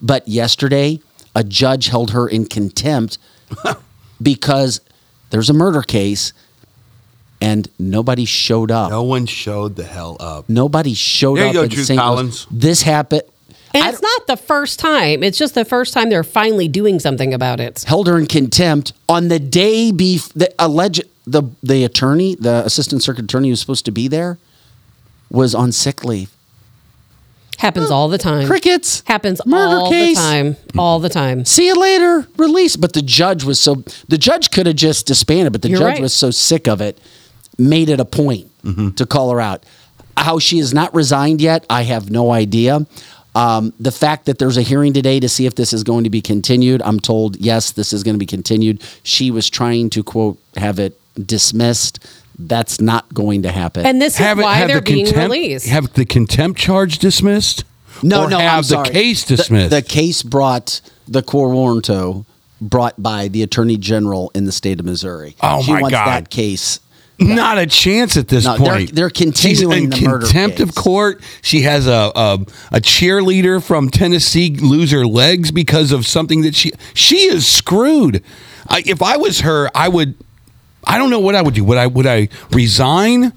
but 0.00 0.26
yesterday, 0.28 1.00
a 1.34 1.42
judge 1.42 1.86
held 1.88 2.10
her 2.12 2.28
in 2.28 2.46
contempt 2.46 3.18
because 4.22 4.80
there's 5.30 5.50
a 5.50 5.54
murder 5.54 5.82
case 5.82 6.32
and 7.40 7.68
nobody 7.78 8.24
showed 8.24 8.70
up. 8.70 8.90
No 8.90 9.02
one 9.02 9.26
showed 9.26 9.76
the 9.76 9.84
hell 9.84 10.16
up. 10.20 10.48
Nobody 10.48 10.94
showed 10.94 11.36
There 11.36 11.44
you 11.44 11.50
up. 11.50 11.54
go, 11.54 11.62
in 11.62 11.68
Drew 11.70 11.84
St. 11.84 11.96
Louis. 11.98 12.04
Collins. 12.06 12.46
This 12.50 12.82
happened. 12.82 13.22
And 13.72 13.86
it's 13.86 14.02
not 14.02 14.26
the 14.26 14.36
first 14.36 14.78
time. 14.78 15.22
It's 15.22 15.38
just 15.38 15.54
the 15.54 15.64
first 15.64 15.94
time 15.94 16.10
they're 16.10 16.24
finally 16.24 16.68
doing 16.68 16.98
something 16.98 17.32
about 17.32 17.60
it. 17.60 17.84
held 17.84 18.08
her 18.08 18.18
in 18.18 18.26
contempt 18.26 18.92
on 19.08 19.28
the 19.28 19.38
day 19.38 19.92
before 19.92 20.32
the 20.34 20.54
alleged 20.58 21.04
the 21.26 21.42
the 21.62 21.84
attorney, 21.84 22.34
the 22.34 22.64
assistant 22.64 23.02
circuit 23.02 23.24
attorney 23.24 23.48
who 23.48 23.52
was 23.52 23.60
supposed 23.60 23.84
to 23.84 23.92
be 23.92 24.08
there, 24.08 24.38
was 25.30 25.54
on 25.54 25.72
sick 25.72 26.04
leave. 26.04 26.34
Happens 27.58 27.90
all 27.90 28.08
the 28.08 28.16
time. 28.16 28.46
Crickets. 28.46 29.02
Happens 29.06 29.44
Murder 29.44 29.76
all 29.76 29.90
case. 29.90 30.16
the 30.16 30.22
time. 30.22 30.56
All 30.78 30.98
the 30.98 31.10
time. 31.10 31.44
See 31.44 31.66
you 31.66 31.74
later. 31.74 32.26
Release. 32.38 32.74
But 32.74 32.94
the 32.94 33.02
judge 33.02 33.44
was 33.44 33.60
so 33.60 33.84
the 34.08 34.16
judge 34.16 34.50
could 34.50 34.66
have 34.66 34.76
just 34.76 35.06
disbanded, 35.06 35.52
but 35.52 35.60
the 35.60 35.68
You're 35.68 35.78
judge 35.78 35.94
right. 35.94 36.00
was 36.00 36.14
so 36.14 36.30
sick 36.30 36.66
of 36.66 36.80
it, 36.80 36.98
made 37.58 37.90
it 37.90 38.00
a 38.00 38.06
point 38.06 38.50
mm-hmm. 38.62 38.90
to 38.92 39.06
call 39.06 39.30
her 39.30 39.40
out. 39.40 39.64
How 40.16 40.38
she 40.38 40.58
is 40.58 40.72
not 40.72 40.94
resigned 40.94 41.40
yet, 41.40 41.66
I 41.68 41.82
have 41.82 42.10
no 42.10 42.30
idea. 42.30 42.86
Um, 43.34 43.72
the 43.78 43.92
fact 43.92 44.26
that 44.26 44.38
there's 44.38 44.56
a 44.56 44.62
hearing 44.62 44.92
today 44.92 45.20
to 45.20 45.28
see 45.28 45.46
if 45.46 45.54
this 45.54 45.72
is 45.72 45.84
going 45.84 46.04
to 46.04 46.10
be 46.10 46.20
continued, 46.20 46.82
I'm 46.82 46.98
told 47.00 47.36
yes, 47.36 47.70
this 47.70 47.92
is 47.92 48.02
going 48.02 48.14
to 48.14 48.18
be 48.18 48.26
continued. 48.26 48.82
She 49.04 49.30
was 49.30 49.48
trying 49.48 49.90
to 49.90 50.02
quote 50.02 50.38
have 50.56 50.78
it 50.78 50.98
dismissed. 51.26 51.98
That's 52.38 52.80
not 52.80 53.12
going 53.14 53.42
to 53.42 53.52
happen. 53.52 53.84
And 53.86 54.00
this 54.00 54.14
is 54.14 54.18
Have 54.18 54.38
it- 54.38 54.42
why 54.42 54.54
have 54.54 54.68
they're 54.68 54.78
the 54.80 54.82
being 54.92 55.04
contempt- 55.06 55.32
released. 55.34 55.66
Have 55.68 55.92
the 55.92 56.04
contempt 56.06 56.58
charge 56.58 56.98
dismissed? 56.98 57.64
no, 58.02 58.24
Or 58.24 58.30
no, 58.30 58.38
have 58.38 58.64
I'm 58.72 58.84
the 58.84 58.90
case 58.90 59.24
The- 59.24 59.36
dismissed. 59.36 59.70
The, 59.70 59.82
case 59.82 60.22
brought 60.22 60.80
the 61.06 61.22
quo 61.22 61.42
warranto 61.50 62.24
brought 62.60 63.00
by 63.02 63.28
the 63.28 63.42
attorney 63.42 63.76
general 63.76 64.30
in 64.34 64.44
the 64.46 64.52
state 64.52 64.80
of 64.80 64.86
Missouri. 64.86 65.36
Oh, 65.42 65.62
she 65.62 65.72
my 65.72 65.82
wants 65.82 65.92
God. 65.94 66.06
that 66.06 66.30
case. 66.30 66.80
Not 67.20 67.58
a 67.58 67.66
chance 67.66 68.16
at 68.16 68.28
this 68.28 68.44
No, 68.44 68.56
they're- 68.56 68.66
point. 68.76 68.94
they're 68.94 69.10
continuing 69.10 69.90
She's 69.90 69.98
the 70.00 70.04
in 70.06 70.10
murder 70.10 70.26
contempt 70.26 70.60
of 70.60 70.74
court. 70.74 71.20
She 71.42 71.62
has 71.62 71.86
a, 71.86 72.10
a 72.14 72.38
a 72.72 72.80
cheerleader 72.80 73.62
from 73.62 73.90
Tennessee 73.90 74.56
lose 74.56 74.90
her 74.92 75.06
legs 75.06 75.50
because 75.50 75.92
of 75.92 76.06
something 76.06 76.42
that 76.42 76.54
she 76.54 76.72
she 76.94 77.16
is 77.28 77.46
screwed. 77.46 78.22
I, 78.68 78.82
if 78.86 79.02
I 79.02 79.16
was 79.16 79.40
her, 79.40 79.70
I 79.74 79.88
would. 79.88 80.14
I 80.86 80.96
don't 80.96 81.10
know 81.10 81.18
what 81.20 81.34
I 81.34 81.42
would 81.42 81.52
do. 81.54 81.62
Would 81.64 81.76
I 81.76 81.86
would 81.86 82.06
I 82.06 82.28
resign 82.52 83.32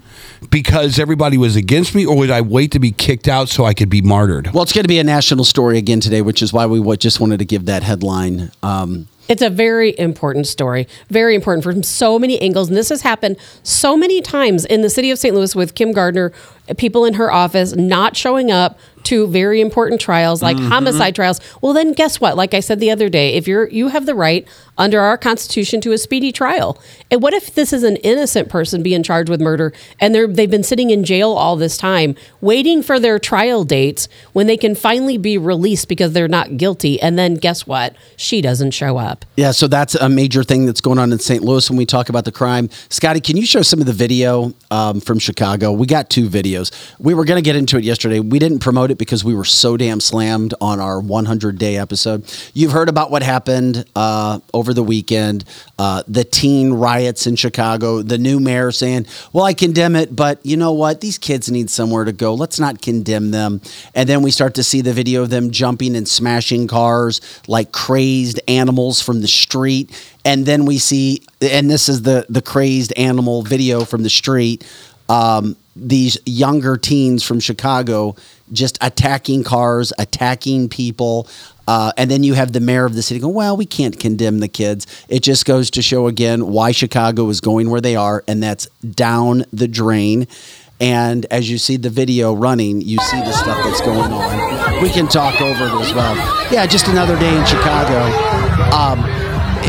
because 0.50 0.98
everybody 0.98 1.36
was 1.36 1.56
against 1.56 1.94
me, 1.94 2.06
or 2.06 2.16
would 2.16 2.30
I 2.30 2.40
wait 2.40 2.72
to 2.72 2.78
be 2.78 2.90
kicked 2.90 3.28
out 3.28 3.48
so 3.50 3.64
I 3.66 3.74
could 3.74 3.90
be 3.90 4.00
martyred? 4.00 4.52
Well, 4.54 4.62
it's 4.62 4.72
going 4.72 4.84
to 4.84 4.88
be 4.88 4.98
a 4.98 5.04
national 5.04 5.44
story 5.44 5.76
again 5.76 6.00
today, 6.00 6.22
which 6.22 6.42
is 6.42 6.52
why 6.52 6.64
we 6.66 6.96
just 6.96 7.20
wanted 7.20 7.38
to 7.40 7.44
give 7.44 7.66
that 7.66 7.82
headline. 7.82 8.50
Um, 8.62 9.08
It's 9.28 9.42
a 9.42 9.48
very 9.48 9.98
important 9.98 10.46
story, 10.46 10.86
very 11.08 11.34
important 11.34 11.64
from 11.64 11.82
so 11.82 12.18
many 12.18 12.40
angles. 12.40 12.68
And 12.68 12.76
this 12.76 12.90
has 12.90 13.02
happened 13.02 13.36
so 13.62 13.96
many 13.96 14.20
times 14.20 14.64
in 14.66 14.82
the 14.82 14.90
city 14.90 15.10
of 15.10 15.18
St. 15.18 15.34
Louis 15.34 15.56
with 15.56 15.74
Kim 15.74 15.92
Gardner, 15.92 16.32
people 16.76 17.06
in 17.06 17.14
her 17.14 17.32
office 17.32 17.74
not 17.74 18.16
showing 18.16 18.50
up 18.50 18.78
to 19.04 19.26
very 19.26 19.60
important 19.60 20.00
trials 20.00 20.42
like 20.42 20.58
homicide 20.58 21.14
trials. 21.14 21.40
Well, 21.60 21.72
then 21.72 21.92
guess 21.92 22.20
what? 22.20 22.36
Like 22.36 22.54
I 22.54 22.60
said 22.60 22.80
the 22.80 22.90
other 22.90 23.08
day, 23.08 23.34
if 23.34 23.46
you're 23.46 23.68
you 23.68 23.88
have 23.88 24.06
the 24.06 24.14
right 24.14 24.46
under 24.76 25.00
our 25.00 25.16
constitution 25.16 25.80
to 25.82 25.92
a 25.92 25.98
speedy 25.98 26.32
trial. 26.32 26.80
And 27.10 27.22
what 27.22 27.32
if 27.32 27.54
this 27.54 27.72
is 27.72 27.84
an 27.84 27.96
innocent 27.96 28.48
person 28.48 28.82
being 28.82 29.02
charged 29.02 29.28
with 29.30 29.40
murder 29.40 29.72
and 30.00 30.14
they're 30.14 30.26
they've 30.26 30.50
been 30.50 30.64
sitting 30.64 30.90
in 30.90 31.04
jail 31.04 31.32
all 31.32 31.56
this 31.56 31.76
time 31.76 32.16
waiting 32.40 32.82
for 32.82 32.98
their 32.98 33.18
trial 33.18 33.64
dates 33.64 34.08
when 34.32 34.46
they 34.46 34.56
can 34.56 34.74
finally 34.74 35.16
be 35.16 35.38
released 35.38 35.88
because 35.88 36.12
they're 36.12 36.28
not 36.28 36.56
guilty 36.56 37.00
and 37.00 37.18
then 37.18 37.34
guess 37.34 37.66
what? 37.66 37.94
She 38.16 38.40
doesn't 38.40 38.72
show 38.72 38.96
up. 38.98 39.24
yeah, 39.36 39.52
so 39.52 39.68
that's 39.68 39.94
a 39.94 40.08
major 40.08 40.42
thing 40.42 40.66
that's 40.66 40.80
going 40.80 40.98
on 40.98 41.12
in 41.12 41.18
St. 41.18 41.42
Louis 41.42 41.68
when 41.70 41.76
we 41.76 41.86
talk 41.86 42.08
about 42.08 42.24
the 42.24 42.32
crime. 42.32 42.68
Scotty, 42.88 43.20
can 43.20 43.36
you 43.36 43.46
show 43.46 43.62
some 43.62 43.80
of 43.80 43.86
the 43.86 43.92
video 43.92 44.52
um, 44.70 45.00
from 45.00 45.18
Chicago? 45.18 45.72
We 45.72 45.86
got 45.86 46.10
two 46.10 46.28
videos. 46.28 46.72
We 46.98 47.14
were 47.14 47.24
going 47.24 47.38
to 47.38 47.42
get 47.42 47.56
into 47.56 47.76
it 47.76 47.84
yesterday. 47.84 48.20
We 48.20 48.38
didn't 48.38 48.58
promote 48.58 48.90
it 48.90 48.93
because 48.98 49.24
we 49.24 49.34
were 49.34 49.44
so 49.44 49.76
damn 49.76 50.00
slammed 50.00 50.54
on 50.60 50.80
our 50.80 51.00
100 51.00 51.58
day 51.58 51.76
episode. 51.76 52.24
You've 52.54 52.72
heard 52.72 52.88
about 52.88 53.10
what 53.10 53.22
happened 53.22 53.84
uh, 53.94 54.40
over 54.52 54.74
the 54.74 54.82
weekend, 54.82 55.44
uh, 55.78 56.02
the 56.08 56.24
teen 56.24 56.72
riots 56.72 57.26
in 57.26 57.36
Chicago, 57.36 58.02
the 58.02 58.18
new 58.18 58.40
mayor 58.40 58.72
saying, 58.72 59.06
Well, 59.32 59.44
I 59.44 59.54
condemn 59.54 59.96
it, 59.96 60.14
but 60.14 60.44
you 60.44 60.56
know 60.56 60.72
what? 60.72 61.00
These 61.00 61.18
kids 61.18 61.50
need 61.50 61.70
somewhere 61.70 62.04
to 62.04 62.12
go. 62.12 62.34
Let's 62.34 62.60
not 62.60 62.82
condemn 62.82 63.30
them. 63.30 63.60
And 63.94 64.08
then 64.08 64.22
we 64.22 64.30
start 64.30 64.54
to 64.54 64.64
see 64.64 64.80
the 64.80 64.92
video 64.92 65.22
of 65.22 65.30
them 65.30 65.50
jumping 65.50 65.96
and 65.96 66.08
smashing 66.08 66.66
cars 66.66 67.20
like 67.46 67.72
crazed 67.72 68.40
animals 68.48 69.00
from 69.00 69.20
the 69.20 69.28
street. 69.28 69.90
And 70.24 70.46
then 70.46 70.64
we 70.64 70.78
see, 70.78 71.22
and 71.40 71.70
this 71.70 71.88
is 71.88 72.02
the, 72.02 72.26
the 72.28 72.42
crazed 72.42 72.92
animal 72.96 73.42
video 73.42 73.84
from 73.84 74.02
the 74.02 74.10
street. 74.10 74.66
Um, 75.08 75.56
these 75.76 76.18
younger 76.24 76.76
teens 76.76 77.22
from 77.22 77.40
Chicago 77.40 78.14
just 78.52 78.78
attacking 78.80 79.42
cars, 79.42 79.92
attacking 79.98 80.68
people. 80.68 81.26
Uh, 81.66 81.92
and 81.96 82.10
then 82.10 82.22
you 82.22 82.34
have 82.34 82.52
the 82.52 82.60
mayor 82.60 82.84
of 82.84 82.94
the 82.94 83.02
city 83.02 83.18
go, 83.18 83.28
well, 83.28 83.56
we 83.56 83.66
can't 83.66 83.98
condemn 83.98 84.40
the 84.40 84.48
kids. 84.48 84.86
It 85.08 85.22
just 85.22 85.46
goes 85.46 85.70
to 85.70 85.82
show 85.82 86.06
again 86.06 86.46
why 86.48 86.72
Chicago 86.72 87.28
is 87.28 87.40
going 87.40 87.70
where 87.70 87.80
they 87.80 87.96
are, 87.96 88.22
and 88.28 88.42
that's 88.42 88.66
down 88.78 89.44
the 89.52 89.66
drain. 89.66 90.28
And 90.80 91.24
as 91.26 91.50
you 91.50 91.56
see 91.56 91.76
the 91.76 91.88
video 91.88 92.34
running, 92.34 92.82
you 92.82 92.98
see 92.98 93.18
the 93.20 93.32
stuff 93.32 93.56
that's 93.64 93.80
going 93.80 94.12
on. 94.12 94.82
We 94.82 94.90
can 94.90 95.08
talk 95.08 95.40
over 95.40 95.64
it 95.64 95.72
as 95.72 95.94
well. 95.94 96.14
Yeah, 96.52 96.66
just 96.66 96.88
another 96.88 97.18
day 97.18 97.34
in 97.34 97.46
Chicago. 97.46 98.00
Um, 98.74 99.00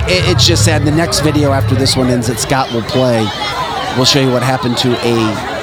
it, 0.10 0.28
it's 0.30 0.46
just 0.46 0.66
sad. 0.66 0.84
The 0.84 0.92
next 0.92 1.22
video 1.22 1.52
after 1.52 1.76
this 1.76 1.96
one 1.96 2.08
ends 2.08 2.28
that 2.28 2.40
Scott 2.40 2.74
will 2.74 2.84
play 2.84 3.26
we'll 3.96 4.06
show 4.06 4.20
you 4.20 4.32
what 4.32 4.44
happened 4.44 4.78
to 4.78 4.92
a 5.06 5.55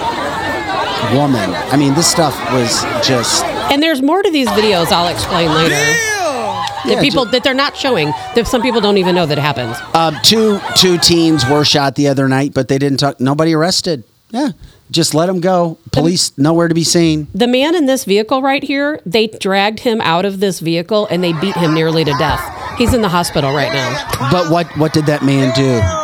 woman. 1.14 1.50
I 1.72 1.76
mean, 1.76 1.94
this 1.94 2.10
stuff 2.10 2.34
was 2.52 2.82
just. 3.06 3.44
And 3.72 3.82
there's 3.82 4.02
more 4.02 4.22
to 4.22 4.30
these 4.30 4.48
videos 4.48 4.92
I'll 4.92 5.08
explain 5.08 5.48
later. 5.52 5.74
Yeah, 5.74 6.96
that 6.96 7.00
people 7.00 7.24
ju- 7.26 7.30
that 7.32 7.44
they're 7.44 7.54
not 7.54 7.76
showing. 7.76 8.08
That 8.34 8.46
some 8.46 8.60
people 8.62 8.80
don't 8.80 8.98
even 8.98 9.14
know 9.14 9.26
that 9.26 9.38
it 9.38 9.40
happens. 9.40 9.76
Um, 9.94 10.16
two 10.22 10.60
two 10.76 10.98
teens 10.98 11.46
were 11.48 11.64
shot 11.64 11.94
the 11.94 12.08
other 12.08 12.28
night, 12.28 12.52
but 12.54 12.68
they 12.68 12.78
didn't 12.78 12.98
talk. 12.98 13.20
Nobody 13.20 13.54
arrested. 13.54 14.04
Yeah, 14.30 14.50
just 14.90 15.14
let 15.14 15.26
them 15.26 15.40
go. 15.40 15.78
Police 15.92 16.36
nowhere 16.38 16.66
to 16.68 16.74
be 16.74 16.84
seen. 16.84 17.28
The 17.34 17.46
man 17.46 17.74
in 17.74 17.86
this 17.86 18.04
vehicle 18.04 18.42
right 18.42 18.62
here, 18.62 19.00
they 19.06 19.26
dragged 19.28 19.80
him 19.80 20.00
out 20.00 20.24
of 20.24 20.40
this 20.40 20.58
vehicle 20.60 21.06
and 21.10 21.22
they 21.22 21.32
beat 21.34 21.54
him 21.56 21.74
nearly 21.74 22.02
to 22.04 22.12
death. 22.18 22.40
He's 22.78 22.94
in 22.94 23.02
the 23.02 23.10
hospital 23.10 23.52
right 23.54 23.72
now. 23.72 24.30
But 24.32 24.50
what 24.50 24.66
what 24.78 24.92
did 24.92 25.06
that 25.06 25.22
man 25.22 25.52
do? 25.54 26.01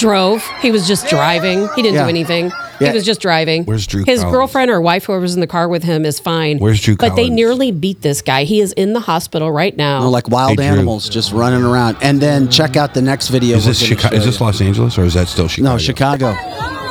Drove. 0.00 0.42
He 0.60 0.70
was 0.70 0.86
just 0.88 1.08
driving. 1.08 1.68
He 1.76 1.82
didn't 1.82 1.94
Yeah. 1.94 2.04
do 2.04 2.08
anything. 2.08 2.50
Yeah. 2.80 2.88
He 2.88 2.94
was 2.94 3.04
just 3.04 3.20
driving. 3.20 3.64
Where's 3.64 3.86
Drew 3.86 4.04
His 4.06 4.20
Collins? 4.20 4.34
girlfriend 4.36 4.70
or 4.70 4.80
wife, 4.80 5.04
whoever's 5.04 5.34
in 5.34 5.40
the 5.40 5.46
car 5.46 5.68
with 5.68 5.82
him, 5.84 6.06
is 6.06 6.18
fine. 6.18 6.58
Where's 6.58 6.80
Drew 6.80 6.96
But 6.96 7.10
they 7.14 7.24
Collins? 7.24 7.36
nearly 7.36 7.72
beat 7.72 8.00
this 8.00 8.22
guy. 8.22 8.44
He 8.44 8.60
is 8.60 8.72
in 8.72 8.94
the 8.94 9.00
hospital 9.00 9.52
right 9.52 9.76
now. 9.76 10.08
Like 10.08 10.28
wild 10.30 10.50
Hey, 10.50 10.56
Drew. 10.56 10.64
animals 10.64 11.08
just 11.08 11.32
running 11.32 11.62
around. 11.62 11.98
And 12.00 12.20
then 12.20 12.48
check 12.48 12.76
out 12.76 12.94
the 12.94 13.02
next 13.02 13.28
video. 13.28 13.58
Is 13.58 13.66
this 13.66 13.82
we're 13.82 13.88
gonna 13.88 13.96
Chicago? 14.00 14.14
show 14.16 14.18
Is 14.20 14.24
this 14.26 14.40
you. 14.40 14.46
Los 14.46 14.60
Angeles 14.62 14.98
or 14.98 15.04
is 15.04 15.14
that 15.14 15.28
still 15.28 15.46
Chicago? 15.48 15.72
No, 15.72 15.78
Chicago. 15.78 16.36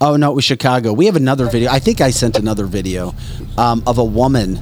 Oh 0.01 0.15
no, 0.15 0.31
it 0.31 0.35
was 0.35 0.45
Chicago. 0.45 0.93
We 0.93 1.07
have 1.07 1.15
another 1.15 1.47
video. 1.49 1.71
I 1.71 1.79
think 1.79 2.01
I 2.01 2.11
sent 2.11 2.37
another 2.37 2.65
video 2.67 3.15
um, 3.57 3.81
of 3.87 3.97
a 3.97 4.03
woman 4.03 4.59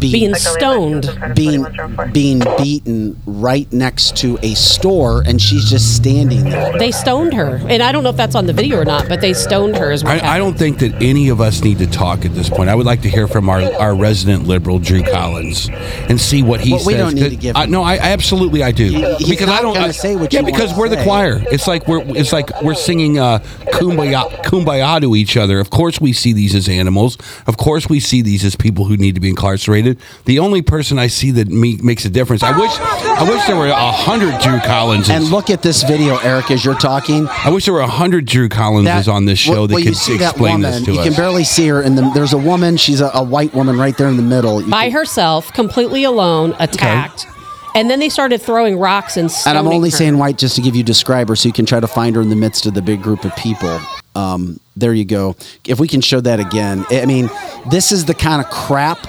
being 0.00 0.12
being 0.12 0.34
stoned. 0.34 1.08
being 1.34 1.64
being 2.12 2.40
beaten 2.58 3.20
right 3.26 3.70
next 3.72 4.16
to 4.18 4.38
a 4.42 4.54
store, 4.54 5.22
and 5.26 5.40
she's 5.40 5.68
just 5.68 5.96
standing 5.96 6.44
there. 6.44 6.76
They 6.78 6.90
stoned 6.92 7.34
her. 7.34 7.56
And 7.68 7.82
I 7.82 7.92
don't 7.92 8.02
know 8.04 8.10
if 8.10 8.16
that's 8.16 8.34
on 8.34 8.46
the 8.46 8.52
video 8.52 8.78
or 8.78 8.84
not, 8.84 9.08
but 9.08 9.20
they 9.20 9.32
stoned 9.34 9.76
her 9.76 9.90
as 9.90 10.04
well. 10.04 10.18
I, 10.24 10.34
I 10.36 10.38
don't 10.38 10.56
think 10.58 10.78
that 10.80 10.94
any 11.02 11.28
of 11.28 11.40
us 11.40 11.62
need 11.62 11.78
to 11.78 11.86
talk 11.86 12.24
at 12.24 12.34
this 12.34 12.48
point. 12.48 12.68
I 12.70 12.74
would 12.74 12.86
like 12.86 13.02
to 13.02 13.08
hear 13.08 13.26
from 13.28 13.48
our, 13.48 13.60
our 13.74 13.94
resident 13.94 14.46
liberal, 14.46 14.78
Drew 14.78 15.02
Collins, 15.02 15.68
and 16.08 16.20
see 16.20 16.42
what 16.42 16.60
he 16.60 16.70
Well, 16.72 16.78
says. 16.80 16.86
we 16.86 16.94
don't 16.94 17.14
need 17.14 17.30
to 17.30 17.36
give 17.36 17.56
I, 17.56 17.66
no, 17.66 17.82
I, 17.82 17.94
I 17.94 18.10
absolutely 18.10 18.62
I 18.62 18.72
do 18.72 18.84
he's 19.18 19.28
because 19.28 19.46
not 19.48 19.58
I 19.60 19.62
don't 19.62 19.76
I- 19.76 19.90
say 19.90 20.16
what 20.16 20.32
Yeah, 20.32 20.40
you 20.40 20.46
because 20.46 20.70
wanna 20.70 20.80
we're 20.80 20.88
the 20.90 21.02
choir. 21.02 21.42
It's 21.50 21.66
like 21.66 21.86
we're 21.88 22.02
it's 22.16 22.32
like 22.32 22.50
we're 22.62 22.74
singing 22.74 23.18
uh, 23.18 23.38
kumbaya 23.72 24.28
kumbaya 24.44 25.00
to 25.00 25.14
each 25.16 25.36
other. 25.36 25.58
Of 25.60 25.70
course, 25.70 26.00
we 26.00 26.12
see 26.12 26.32
these 26.32 26.54
as 26.54 26.68
animals. 26.68 27.16
Of 27.46 27.56
course, 27.56 27.88
we 27.88 28.00
see 28.00 28.22
these 28.22 28.44
as 28.44 28.54
people 28.56 28.84
who 28.84 28.96
need 28.96 29.14
to 29.14 29.20
be 29.20 29.28
incarcerated. 29.30 29.87
The 30.24 30.38
only 30.38 30.62
person 30.62 30.98
I 30.98 31.06
see 31.08 31.30
that 31.32 31.48
me, 31.48 31.78
makes 31.82 32.04
a 32.04 32.10
difference. 32.10 32.42
I 32.42 32.56
wish 32.58 32.70
I 32.78 33.28
wish 33.28 33.44
there 33.46 33.56
were 33.56 33.68
a 33.68 33.92
hundred 33.92 34.40
Drew 34.40 34.58
Collinses. 34.60 35.10
And 35.10 35.24
look 35.24 35.50
at 35.50 35.62
this 35.62 35.82
video, 35.82 36.18
Eric, 36.18 36.50
as 36.50 36.64
you're 36.64 36.74
talking. 36.74 37.28
I 37.28 37.50
wish 37.50 37.64
there 37.64 37.74
were 37.74 37.80
a 37.80 37.86
hundred 37.86 38.26
Drew 38.26 38.48
Collinses 38.48 39.08
on 39.08 39.24
this 39.24 39.38
show 39.38 39.52
well, 39.52 39.66
that 39.66 39.74
well, 39.74 39.80
you 39.80 39.90
could 39.90 39.96
see 39.96 40.16
that 40.18 40.32
explain 40.32 40.54
woman, 40.54 40.70
this 40.70 40.84
to 40.84 40.92
you 40.92 41.00
us. 41.00 41.06
can 41.06 41.14
barely 41.14 41.44
see 41.44 41.68
her. 41.68 41.80
And 41.82 41.96
the, 41.96 42.10
there's 42.14 42.32
a 42.32 42.38
woman. 42.38 42.76
She's 42.76 43.00
a, 43.00 43.10
a 43.14 43.22
white 43.22 43.54
woman 43.54 43.76
right 43.76 43.96
there 43.96 44.08
in 44.08 44.16
the 44.16 44.22
middle. 44.22 44.62
You 44.62 44.70
By 44.70 44.84
can- 44.84 44.92
herself, 44.92 45.52
completely 45.52 46.04
alone, 46.04 46.54
attacked. 46.58 47.26
And 47.74 47.88
then 47.88 48.00
they 48.00 48.08
started 48.08 48.40
throwing 48.42 48.76
rocks 48.78 49.16
and 49.16 49.30
and 49.46 49.56
I'm 49.58 49.68
only 49.68 49.90
her. 49.90 49.96
saying 49.96 50.18
white 50.18 50.38
just 50.38 50.56
to 50.56 50.62
give 50.62 50.74
you 50.74 50.82
describer, 50.82 51.36
so 51.36 51.48
you 51.48 51.52
can 51.52 51.66
try 51.66 51.78
to 51.78 51.86
find 51.86 52.16
her 52.16 52.22
in 52.22 52.28
the 52.28 52.34
midst 52.34 52.66
of 52.66 52.74
the 52.74 52.82
big 52.82 53.02
group 53.02 53.24
of 53.24 53.36
people. 53.36 53.78
Um, 54.16 54.58
there 54.74 54.92
you 54.92 55.04
go. 55.04 55.36
If 55.64 55.78
we 55.78 55.86
can 55.86 56.00
show 56.00 56.20
that 56.20 56.40
again, 56.40 56.84
I 56.90 57.06
mean, 57.06 57.30
this 57.70 57.92
is 57.92 58.06
the 58.06 58.14
kind 58.14 58.44
of 58.44 58.50
crap 58.50 59.06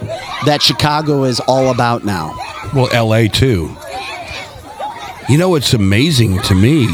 that 0.00 0.62
Chicago 0.62 1.24
is 1.24 1.40
all 1.40 1.70
about 1.70 2.04
now. 2.04 2.34
Well, 2.74 2.88
L.A. 2.92 3.28
too. 3.28 3.74
You 5.28 5.36
know 5.36 5.50
what's 5.50 5.74
amazing 5.74 6.40
to 6.42 6.54
me 6.54 6.88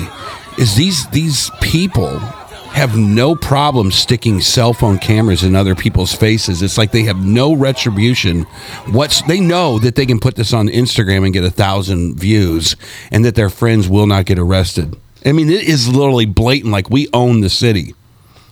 is 0.59 0.75
these 0.75 1.07
these 1.11 1.51
people 1.61 2.19
have 2.75 2.97
no 2.97 3.37
problem 3.37 3.93
sticking 3.93 4.41
cell 4.41 4.73
phone 4.73 4.99
cameras 4.99 5.45
in 5.45 5.55
other 5.55 5.77
people's 5.77 6.13
faces. 6.13 6.61
It's 6.61 6.77
like 6.77 6.91
they 6.91 7.05
have 7.05 7.25
no 7.25 7.55
retribution. 7.55 8.43
What's 8.91 9.23
they 9.23 9.39
know 9.39 9.79
that 9.79 9.95
they 9.95 10.07
can 10.07 10.19
put 10.19 10.35
this 10.35 10.53
on 10.53 10.67
Instagram 10.67 11.25
and 11.25 11.33
get 11.33 11.45
a 11.45 11.51
thousand 11.51 12.17
views, 12.19 12.75
and 13.13 13.25
that 13.25 13.37
their 13.37 13.51
friends 13.51 13.89
will 13.89 14.09
not 14.09 14.27
get 14.27 14.41
arrested. 14.41 14.97
I 15.25 15.31
mean, 15.31 15.49
it 15.49 15.69
is 15.69 15.89
literally 15.89 16.27
blatant. 16.27 16.73
Like 16.73 16.91
we 16.91 17.09
own 17.13 17.41
the 17.43 17.51
city, 17.51 17.95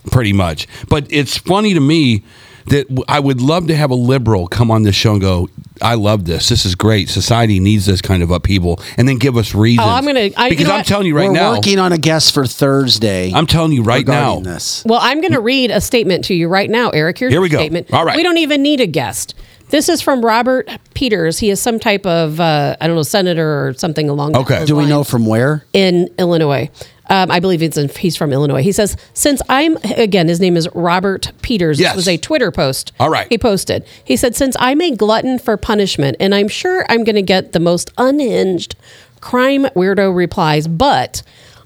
pretty 0.09 0.33
much. 0.33 0.67
But 0.87 1.07
it's 1.09 1.37
funny 1.37 1.73
to 1.73 1.81
me 1.81 2.23
that 2.67 2.87
I 3.07 3.19
would 3.19 3.41
love 3.41 3.67
to 3.67 3.75
have 3.75 3.91
a 3.91 3.95
liberal 3.95 4.47
come 4.47 4.71
on 4.71 4.83
this 4.83 4.95
show 4.95 5.13
and 5.13 5.21
go, 5.21 5.49
I 5.81 5.95
love 5.95 6.25
this. 6.25 6.49
This 6.49 6.65
is 6.65 6.75
great. 6.75 7.09
Society 7.09 7.59
needs 7.59 7.85
this 7.85 8.01
kind 8.01 8.23
of 8.23 8.31
upheaval, 8.31 8.79
and 8.97 9.07
then 9.07 9.17
give 9.17 9.35
us 9.37 9.53
reasons. 9.55 9.87
Oh, 9.87 9.91
I'm 9.91 10.05
gonna- 10.05 10.29
I- 10.37 10.45
you 10.45 10.49
because 10.51 10.67
know 10.67 10.73
I'm 10.73 10.79
what? 10.79 10.85
telling 10.85 11.07
you 11.07 11.15
right 11.15 11.27
We're 11.27 11.33
now. 11.33 11.53
working 11.55 11.79
on 11.79 11.91
a 11.91 11.97
guest 11.97 12.33
for 12.33 12.45
Thursday. 12.45 13.31
I'm 13.33 13.47
telling 13.47 13.71
you 13.71 13.83
right 13.83 14.05
now. 14.07 14.35
regarding 14.37 14.43
This. 14.53 14.83
Well, 14.85 14.99
I'm 15.01 15.19
going 15.21 15.33
to 15.33 15.41
read 15.41 15.71
a 15.71 15.81
statement 15.81 16.25
to 16.25 16.33
you 16.33 16.47
right 16.47 16.69
now, 16.69 16.89
Eric. 16.91 17.17
Here's 17.17 17.31
Here 17.33 17.41
we 17.41 17.49
your 17.49 17.57
go. 17.57 17.63
statement. 17.63 17.91
All 17.93 18.05
right. 18.05 18.15
We 18.15 18.23
don't 18.23 18.37
even 18.37 18.61
need 18.61 18.79
a 18.81 18.87
guest. 18.87 19.35
This 19.69 19.89
is 19.89 20.01
from 20.01 20.23
Robert 20.23 20.69
Peters. 20.93 21.39
He 21.39 21.49
is 21.49 21.59
some 21.59 21.79
type 21.79 22.05
of 22.05 22.39
uh, 22.39 22.75
I 22.79 22.85
don't 22.87 22.95
know 22.95 23.01
senator 23.03 23.67
or 23.67 23.73
something 23.73 24.07
along. 24.07 24.35
Okay. 24.35 24.59
those 24.59 24.67
Do 24.67 24.75
we 24.75 24.85
know 24.85 25.03
from 25.03 25.25
where? 25.25 25.65
in 25.73 26.09
Illinois? 26.19 26.69
Um, 27.09 27.29
I 27.29 27.39
believe 27.39 27.61
it's 27.61 27.77
in, 27.77 27.89
he's 27.89 28.15
from 28.15 28.31
Illinois. 28.31 28.63
He 28.63 28.71
says, 28.71 28.95
"Since 29.13 29.41
I'm 29.49 29.75
again, 29.97 30.27
his 30.27 30.39
name 30.39 30.55
is 30.55 30.69
Robert 30.73 31.31
Peters. 31.41 31.79
Yes. 31.79 31.91
This 31.91 31.95
was 31.97 32.07
a 32.07 32.17
Twitter 32.17 32.51
post. 32.51 32.91
All 32.99 33.09
right. 33.09 33.27
he 33.29 33.37
posted. 33.37 33.85
He 34.03 34.15
said, 34.15 34.35
"Since 34.35 34.55
I'm 34.59 34.79
a 34.81 34.91
glutton 34.91 35.37
for 35.37 35.57
punishment, 35.57 36.15
and 36.19 36.33
I'm 36.33 36.47
sure 36.47 36.85
I'm 36.89 37.03
going 37.03 37.15
to 37.15 37.21
get 37.21 37.51
the 37.51 37.59
most 37.59 37.91
unhinged 37.97 38.75
crime 39.21 39.65
weirdo 39.75 40.15
replies, 40.15 40.67
but 40.67 41.23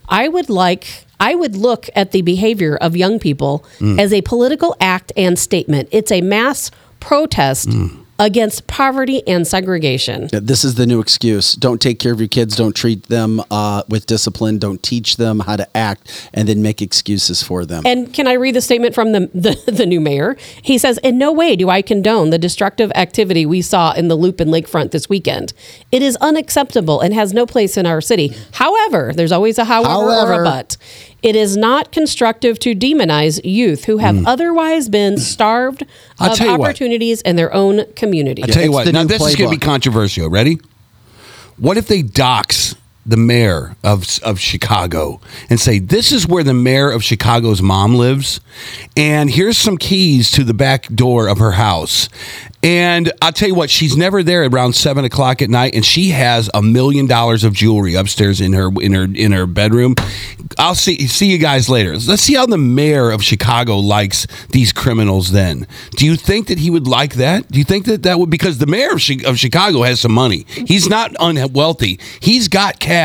I 0.10 0.28
would 0.28 0.50
like." 0.50 1.06
I 1.20 1.34
would 1.34 1.56
look 1.56 1.90
at 1.96 2.12
the 2.12 2.22
behavior 2.22 2.76
of 2.76 2.96
young 2.96 3.18
people 3.18 3.66
as 3.98 4.14
a 4.14 4.22
political 4.22 4.76
act 4.80 5.12
and 5.18 5.38
statement. 5.40 5.90
It's 5.92 6.12
a 6.12 6.22
mass 6.22 6.70
protest 7.00 7.70
against 8.20 8.68
poverty 8.68 9.26
and 9.28 9.48
segregation. 9.48 10.30
Yeah, 10.34 10.40
This 10.42 10.64
is 10.64 10.76
the 10.76 10.86
new 10.86 11.00
excuse. 11.00 11.54
Don't 11.54 11.82
take 11.82 12.00
care 12.00 12.14
of 12.14 12.20
your 12.20 12.28
kids. 12.28 12.56
Don't 12.56 12.76
treat 12.76 13.04
them 13.08 13.42
uh, 13.52 13.84
with 13.90 14.06
discipline. 14.06 14.58
Don't 14.58 14.82
teach 14.82 15.18
them 15.18 15.40
how 15.42 15.56
to 15.56 15.78
act, 15.78 16.30
and 16.34 16.48
then 16.48 16.62
make 16.62 16.82
excuses 16.82 17.44
for 17.44 17.66
them. 17.66 17.84
And 17.86 18.14
can 18.14 18.28
I 18.28 18.34
read 18.34 18.56
the 18.56 18.62
statement 18.62 18.96
from 18.96 19.12
the, 19.12 19.20
the, 19.34 19.72
the 19.72 19.86
new 19.86 20.00
mayor? 20.00 20.36
He 20.62 20.78
says, 20.78 20.98
In 21.00 21.18
no 21.18 21.32
way 21.32 21.56
do 21.56 21.70
I 21.70 21.82
condone 21.82 22.30
the 22.30 22.40
destructive 22.40 22.92
activity 22.96 23.46
we 23.46 23.62
saw 23.62 23.94
in 23.94 24.08
the 24.08 24.16
loop 24.16 24.40
and 24.40 24.52
lakefront 24.52 24.92
this 24.92 25.10
weekend. 25.10 25.54
It 25.92 26.02
is 26.02 26.16
unacceptable 26.18 27.02
and 27.02 27.14
has 27.14 27.34
no 27.34 27.46
place 27.46 27.78
in 27.78 27.86
our 27.86 28.02
city. 28.02 28.36
However, 28.54 29.12
there's 29.16 29.32
always 29.32 29.58
a 29.58 29.66
however, 29.66 30.34
or 30.34 30.42
a 30.42 30.44
but. 30.44 30.78
It 31.24 31.36
is 31.36 31.58
not 31.58 31.92
constructive 31.92 32.60
to 32.60 32.76
demonize 32.76 33.40
youth 33.44 33.86
who 33.86 33.98
have 33.98 34.26
otherwise 34.26 34.88
been 34.90 35.18
starved 35.18 35.82
Mm. 35.82 35.88
I'll 36.20 36.32
of 36.32 36.38
tell 36.38 36.48
you 36.48 36.58
what. 36.58 36.70
opportunities 36.70 37.22
in 37.22 37.36
their 37.36 37.54
own 37.54 37.86
community. 37.96 38.44
I 38.44 38.48
tell 38.48 38.64
you 38.64 38.70
It's 38.70 38.74
what. 38.86 38.94
Now 38.94 39.02
new 39.02 39.08
this 39.08 39.22
is 39.26 39.36
going 39.36 39.50
to 39.50 39.56
be 39.56 39.60
controversial. 39.60 40.30
Ready? 40.30 40.60
What 41.58 41.78
if 41.78 41.88
they 41.88 42.02
dox 42.02 42.76
the 43.08 43.18
mayor 43.18 43.76
of 43.84 44.20
of 44.24 44.40
Chicago 44.40 45.22
and 45.50 45.60
say 45.60 45.80
this 45.80 46.12
is 46.12 46.28
where 46.28 46.44
the 46.44 46.54
mayor 46.54 46.92
of 46.92 47.04
Chicago's 47.04 47.62
mom 47.62 47.96
lives, 47.96 48.40
and 48.96 49.30
here's 49.30 49.58
some 49.58 49.78
keys 49.78 50.30
to 50.32 50.44
the 50.44 50.54
back 50.54 50.88
door 50.88 51.28
of 51.28 51.40
her 51.40 51.52
house. 51.52 52.10
And 52.64 53.12
I'll 53.22 53.32
tell 53.32 53.48
you 53.48 53.56
what, 53.56 53.70
she's 53.70 53.96
never 53.96 54.24
there 54.24 54.44
around 54.44 54.74
seven 54.74 55.06
o'clock 55.06 55.42
at 55.42 55.50
night, 55.50 55.76
and 55.76 55.86
she 55.86 56.10
has 56.10 56.50
a 56.54 56.62
million 56.62 57.06
dollars 57.06 57.44
of 57.44 57.54
jewelry 57.54 57.94
upstairs 57.96 58.42
in 58.42 58.54
her 58.54 58.70
in 58.82 58.94
her 58.94 59.04
in 59.04 59.32
her 59.32 59.46
bedroom. 59.46 59.96
I'll 60.58 60.76
see 60.76 61.08
see 61.08 61.28
you 61.28 61.38
guys 61.38 61.70
later. 61.70 61.94
Let's 61.94 62.24
see 62.24 62.34
how 62.34 62.46
the 62.46 62.58
mayor 62.58 63.12
of 63.12 63.24
Chicago 63.24 63.78
likes 63.78 64.26
these 64.50 64.74
criminals. 64.74 65.32
Then, 65.32 65.68
do 65.92 66.06
you 66.06 66.16
think 66.16 66.48
that 66.48 66.58
he 66.58 66.70
would 66.70 66.88
like 66.88 67.14
that? 67.16 67.50
Do 67.52 67.60
you 67.60 67.66
think 67.66 67.86
that 67.86 68.04
that 68.04 68.20
would 68.20 68.30
because 68.30 68.58
the 68.58 68.66
mayor 68.66 68.94
of, 68.94 69.02
Chicago 69.02 69.84
has 69.84 70.00
some 70.00 70.12
money. 70.12 70.46
He's 70.50 70.90
not 70.90 71.16
unwealthy. 71.20 72.00
He's 72.20 72.48
got 72.48 72.80
cash, 72.80 72.97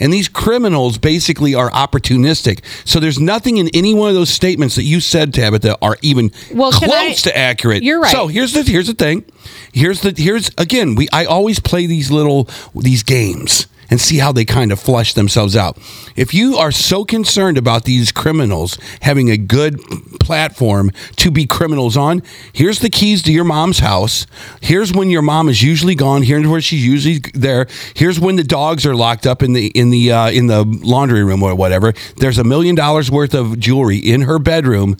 and 0.00 0.12
these 0.12 0.28
criminals 0.28 0.98
basically 0.98 1.54
are 1.54 1.70
opportunistic. 1.70 2.60
So 2.84 3.00
there's 3.00 3.18
nothing 3.20 3.56
in 3.58 3.68
any 3.74 3.94
one 3.94 4.08
of 4.08 4.14
those 4.14 4.30
statements 4.30 4.76
that 4.76 4.84
you 4.84 5.00
said, 5.00 5.34
Tabitha, 5.34 5.76
are 5.82 5.96
even 6.02 6.30
Well, 6.52 6.72
can 6.72 6.90
I- 6.90 7.06
close 7.06 7.22
to 7.22 7.36
accurate. 7.36 7.82
You're 7.82 8.00
right. 8.00 8.12
So 8.12 8.28
here's 8.28 8.52
the 8.52 8.62
here's 8.62 8.86
the 8.86 8.94
thing. 8.94 9.24
Here's 9.72 10.00
the 10.00 10.14
here's 10.16 10.50
again. 10.58 10.94
We 10.94 11.08
I 11.12 11.24
always 11.24 11.58
play 11.60 11.86
these 11.86 12.10
little 12.10 12.48
these 12.74 13.02
games 13.02 13.66
and 13.90 14.00
see 14.00 14.18
how 14.18 14.32
they 14.32 14.44
kind 14.44 14.72
of 14.72 14.80
flush 14.80 15.14
themselves 15.14 15.56
out. 15.56 15.78
If 16.16 16.34
you 16.34 16.56
are 16.56 16.72
so 16.72 17.04
concerned 17.04 17.58
about 17.58 17.84
these 17.84 18.12
criminals 18.12 18.78
having 19.02 19.30
a 19.30 19.36
good 19.36 19.80
platform 20.20 20.90
to 21.16 21.30
be 21.30 21.46
criminals 21.46 21.96
on, 21.96 22.22
here's 22.52 22.78
the 22.78 22.90
keys 22.90 23.22
to 23.24 23.32
your 23.32 23.44
mom's 23.44 23.80
house. 23.80 24.26
Here's 24.60 24.92
when 24.92 25.10
your 25.10 25.22
mom 25.22 25.48
is 25.48 25.62
usually 25.62 25.94
gone. 25.94 26.22
Here's 26.22 26.46
where 26.46 26.60
she's 26.60 26.84
usually 26.84 27.20
there. 27.34 27.66
Here's 27.94 28.18
when 28.18 28.36
the 28.36 28.44
dogs 28.44 28.86
are 28.86 28.94
locked 28.94 29.26
up 29.26 29.42
in 29.42 29.52
the 29.52 29.68
in 29.68 29.90
the 29.90 30.12
uh, 30.12 30.30
in 30.30 30.46
the 30.46 30.64
laundry 30.64 31.24
room 31.24 31.42
or 31.42 31.54
whatever. 31.54 31.92
There's 32.16 32.38
a 32.38 32.44
million 32.44 32.74
dollars 32.74 33.10
worth 33.10 33.34
of 33.34 33.58
jewelry 33.58 33.98
in 33.98 34.22
her 34.22 34.38
bedroom. 34.38 34.96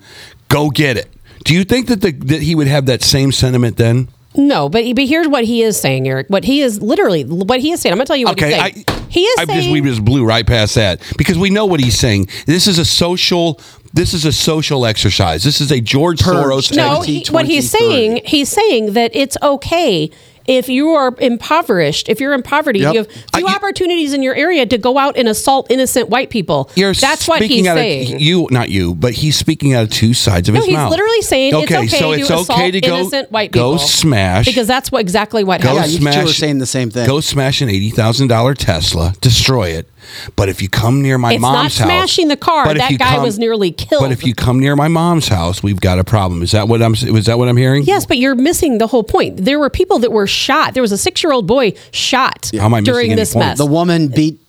Go 0.49 0.71
get 0.71 0.97
it. 0.97 1.11
Do 1.45 1.55
you 1.55 1.65
think 1.65 1.89
that 1.89 2.01
the 2.01 2.13
that 2.13 2.43
he 2.43 2.55
would 2.55 2.69
have 2.69 2.87
that 2.87 3.03
same 3.03 3.33
sentiment 3.33 3.77
then? 3.77 4.09
No, 4.37 4.69
but 4.69 4.85
but 4.95 5.05
here's 5.05 5.29
what 5.29 5.45
he 5.45 5.63
is 5.63 5.81
saying, 5.81 6.09
Eric. 6.09 6.27
What 6.29 6.45
he 6.45 6.61
is 6.61 6.83
literally 6.83 7.25
what 7.25 7.61
he 7.61 7.71
is 7.73 7.81
saying. 7.81 7.93
I'm 7.93 7.99
going 7.99 8.07
to 8.07 8.09
tell 8.09 8.17
you 8.17 8.27
what 8.27 8.33
Okay, 8.41 8.53
he's 8.53 8.61
I, 8.61 8.71
saying. 8.71 9.09
he 9.09 9.21
is 9.23 9.39
I 9.41 9.45
saying 9.45 9.61
just 9.61 9.71
we 9.73 9.81
just 9.81 10.05
blew 10.05 10.25
right 10.25 10.47
past 10.47 10.75
that 10.75 11.01
because 11.17 11.39
we 11.39 11.51
know 11.51 11.67
what 11.67 11.81
he's 11.81 11.99
saying. 11.99 12.29
This 12.47 12.67
is 12.67 12.79
a 12.79 12.85
social. 12.85 13.61
This 13.93 14.13
is 14.13 14.25
a 14.25 14.33
social 14.33 14.87
exercise. 14.87 15.45
This 15.45 15.61
is 15.61 15.71
a 15.71 15.81
George 15.81 16.21
Purge. 16.21 16.69
Soros. 16.69 16.77
No, 16.77 17.03
he, 17.03 17.25
what 17.31 17.47
he's 17.47 17.71
saying, 17.71 18.23
he's 18.25 18.49
saying 18.49 18.95
that 18.95 19.13
it's 19.15 19.37
okay 19.41 20.11
if 20.47 20.69
you 20.69 20.91
are 20.91 21.15
impoverished, 21.21 22.09
if 22.09 22.21
you're 22.21 22.35
in 22.35 22.43
poverty, 22.43 22.81
Yep. 22.81 22.93
you 22.95 22.99
have 23.01 23.09
I- 23.33 23.39
few 23.39 23.49
you- 23.49 23.55
opportunities 23.55 24.13
in 24.13 24.23
your 24.23 24.35
area 24.35 24.67
to 24.67 24.79
go 24.79 24.99
out 24.99 25.17
and 25.17 25.29
assault 25.29 25.67
innocent 25.71 26.09
white 26.11 26.31
people. 26.31 26.71
You're 26.75 26.93
That's 26.95 27.27
what 27.29 27.43
he's 27.43 27.67
out 27.67 27.77
saying. 27.77 28.15
Of, 28.17 28.21
you, 28.21 28.49
not 28.51 28.69
you, 28.71 28.95
but 28.95 29.13
he's 29.15 29.37
speaking 29.37 29.75
out 29.75 29.85
of 29.85 29.91
two 29.91 30.15
sides 30.15 30.49
of 30.49 30.55
no, 30.55 30.61
his 30.61 30.67
he's 30.67 30.75
mouth. 30.75 30.91
literally 30.91 31.23
saying 31.23 31.55
it's 31.55 31.71
okay 31.73 31.87
so 31.87 32.13
to 32.15 32.21
it's 32.21 32.31
assault 32.31 32.51
okay 32.51 32.71
to 32.71 32.81
go 32.81 32.97
innocent 32.99 33.31
white 33.33 33.51
go 33.53 33.73
people. 33.73 33.87
smash 33.87 34.47
because 34.47 34.67
that's 34.67 34.91
what 34.93 35.01
exactly 35.01 35.45
what 35.45 35.61
go 35.61 35.69
Yeah, 35.71 35.75
happened. 35.81 35.93
you 35.93 35.99
two 35.99 36.03
smash. 36.13 36.31
are 36.31 36.33
saying 36.33 36.59
the 36.59 36.67
same 36.67 36.91
thing. 36.91 37.07
Go 37.07 37.21
smash 37.21 37.61
an 37.61 37.69
eighty 37.69 37.91
thousand 37.91 38.29
dollar 38.29 38.55
Tesla, 38.55 39.15
destroy 39.21 39.69
it. 39.71 39.89
But 40.37 40.49
if 40.49 40.61
you 40.63 40.69
come 40.69 41.03
near 41.03 41.19
my 41.19 41.33
It's 41.35 41.43
not 41.43 41.53
mom's 41.53 41.79
house, 41.79 41.87
smashing 41.89 42.29
the 42.29 42.37
car. 42.37 42.65
but 42.65 42.77
if 42.77 42.83
That 42.83 42.91
you 42.91 42.99
guy 42.99 43.19
was 43.23 43.39
nearly 43.39 43.71
killed. 43.73 44.03
But 44.03 44.13
if 44.13 44.25
you 44.25 44.35
come 44.35 44.59
near 44.61 44.77
my 44.77 44.89
mom's 44.89 45.29
house, 45.29 45.63
we've 45.63 45.81
got 45.81 45.99
a 45.99 46.05
problem. 46.05 46.43
Is 46.43 46.53
that 46.53 46.69
what 46.69 46.83
I'm? 46.83 46.93
Was 47.13 47.27
that 47.27 47.39
what 47.39 47.49
I'm 47.49 47.57
hearing? 47.57 47.85
Yes, 47.85 48.07
but 48.07 48.19
you're 48.19 48.35
missing 48.35 48.79
the 48.79 48.87
whole 48.87 49.05
point. 49.05 49.45
There 49.45 49.59
were 49.59 49.71
people 49.71 49.99
that 50.01 50.13
were 50.13 50.27
shot. 50.27 50.75
There 50.75 50.83
was 50.83 50.93
a 50.93 50.99
six-year-old 50.99 51.47
boy 51.47 51.73
shot 51.93 52.51
How 52.59 52.67
am 52.67 52.75
I 52.75 52.81
during 52.81 53.17
this 53.17 53.33
point? 53.35 53.47
mess. 53.47 53.59
the 53.59 53.67
woman 53.67 54.09
beat 54.09 54.41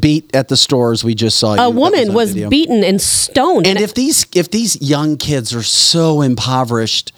beat 0.00 0.34
at 0.34 0.48
the 0.48 0.56
stores 0.56 1.04
we 1.04 1.14
just 1.14 1.38
saw. 1.38 1.48
you. 1.54 1.60
a 1.60 1.64
That 1.64 1.70
woman 1.74 2.08
on 2.08 2.14
was 2.14 2.30
video. 2.32 2.48
beaten 2.48 2.82
and 2.82 3.00
stoned. 3.00 3.66
And 3.66 3.78
if 3.78 3.92
these 3.94 4.26
if 4.34 4.50
these 4.50 4.80
young 4.80 5.16
kids 5.18 5.54
are 5.54 5.62
so 5.62 6.22
impoverished, 6.22 7.12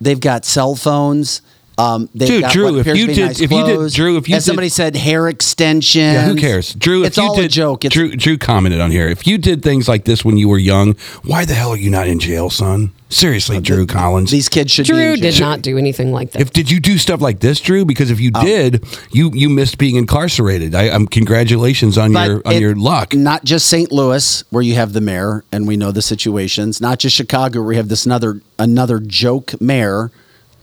they've 0.00 0.20
got 0.20 0.44
cell 0.44 0.76
phones. 0.76 1.42
Um, 1.76 2.08
they've 2.14 2.28
Dude, 2.28 2.42
got 2.42 2.52
Drew, 2.52 2.64
what 2.76 2.86
if 2.86 2.96
you 2.96 3.02
to 3.02 3.06
be 3.08 3.14
did- 3.14 3.26
nice 3.26 3.40
if 3.40 3.50
you 3.50 3.64
did- 3.64 3.92
Drew, 3.92 4.16
if 4.16 4.28
you 4.28 4.36
and 4.36 4.42
did- 4.42 4.46
somebody 4.46 4.68
said 4.68 4.94
hair 4.94 5.28
extension, 5.28 6.02
Yeah, 6.02 6.26
who 6.26 6.36
cares? 6.36 6.72
Drew, 6.74 7.02
if 7.02 7.08
it's 7.08 7.16
you 7.16 7.22
all 7.24 7.34
did, 7.36 7.46
a 7.46 7.48
joke. 7.48 7.84
It's, 7.84 7.92
Drew, 7.94 8.14
Drew 8.14 8.38
commented 8.38 8.80
on 8.80 8.92
here. 8.92 9.08
If 9.08 9.26
you 9.26 9.38
did 9.38 9.62
things 9.62 9.88
like 9.88 10.04
this 10.04 10.24
when 10.24 10.36
you 10.36 10.48
were 10.48 10.58
young, 10.58 10.94
why 11.24 11.44
the 11.44 11.54
hell 11.54 11.70
are 11.70 11.76
you 11.76 11.90
not 11.90 12.06
in 12.06 12.20
jail, 12.20 12.48
son? 12.48 12.92
Seriously, 13.08 13.56
uh, 13.58 13.60
Drew 13.60 13.86
Collins. 13.86 14.30
these 14.30 14.48
kids 14.48 14.72
should 14.72 14.86
be. 14.86 14.92
Drew 14.92 15.12
in 15.14 15.20
did 15.20 15.40
not 15.40 15.62
do 15.62 15.76
anything 15.78 16.12
like 16.12 16.32
that. 16.32 16.42
if 16.42 16.52
did 16.52 16.70
you 16.70 16.80
do 16.80 16.96
stuff 16.98 17.20
like 17.20 17.40
this, 17.40 17.60
Drew? 17.60 17.84
Because 17.84 18.10
if 18.10 18.18
you 18.20 18.30
Oh. 18.34 18.44
did, 18.44 18.84
you 19.12 19.30
you 19.34 19.48
missed 19.48 19.78
being 19.78 19.96
incarcerated. 19.96 20.74
I, 20.74 20.90
I'm 20.90 21.06
congratulations 21.06 21.96
on 21.98 22.12
But 22.12 22.28
your 22.28 22.42
on 22.44 22.54
it- 22.54 22.60
your 22.60 22.74
luck. 22.74 23.14
Not 23.14 23.44
just 23.44 23.66
St. 23.66 23.92
Louis, 23.92 24.42
where 24.50 24.62
you 24.62 24.74
have 24.74 24.92
the 24.94 25.00
mayor, 25.00 25.44
and 25.52 25.66
we 25.68 25.76
know 25.76 25.92
the 25.92 26.02
situations. 26.02 26.80
Not 26.80 26.98
just 26.98 27.14
Chicago, 27.14 27.60
where 27.60 27.68
we 27.68 27.76
have 27.76 27.88
this 27.88 28.04
another 28.06 28.40
another 28.58 28.98
joke 28.98 29.60
mayor, 29.60 30.10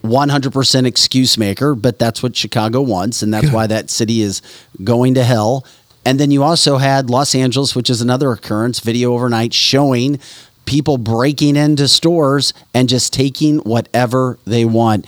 one 0.02 0.30
hundred 0.30 0.54
percent 0.54 0.88
excuse 0.88 1.38
maker. 1.38 1.76
But 1.76 1.99
that's 1.99 2.22
what 2.22 2.36
Chicago 2.36 2.82
wants, 2.82 3.22
and 3.22 3.34
that's 3.34 3.52
why 3.52 3.68
that 3.68 3.89
city 3.89 4.22
is 4.22 4.41
going 4.84 5.14
to 5.16 5.24
hell. 5.24 5.66
And 6.04 6.20
then 6.20 6.32
you 6.32 6.43
also 6.43 6.78
had 6.78 7.10
Los 7.10 7.36
Angeles, 7.36 7.76
which 7.76 7.89
is 7.89 8.02
another 8.02 8.32
occurrence. 8.32 8.80
Video 8.80 9.14
overnight 9.14 9.54
showing 9.54 10.20
people 10.66 10.97
breaking 10.97 11.56
into 11.56 11.88
stores 11.88 12.54
and 12.74 12.89
just 12.89 13.14
taking 13.14 13.60
whatever 13.60 14.39
they 14.45 14.66
want. 14.66 15.06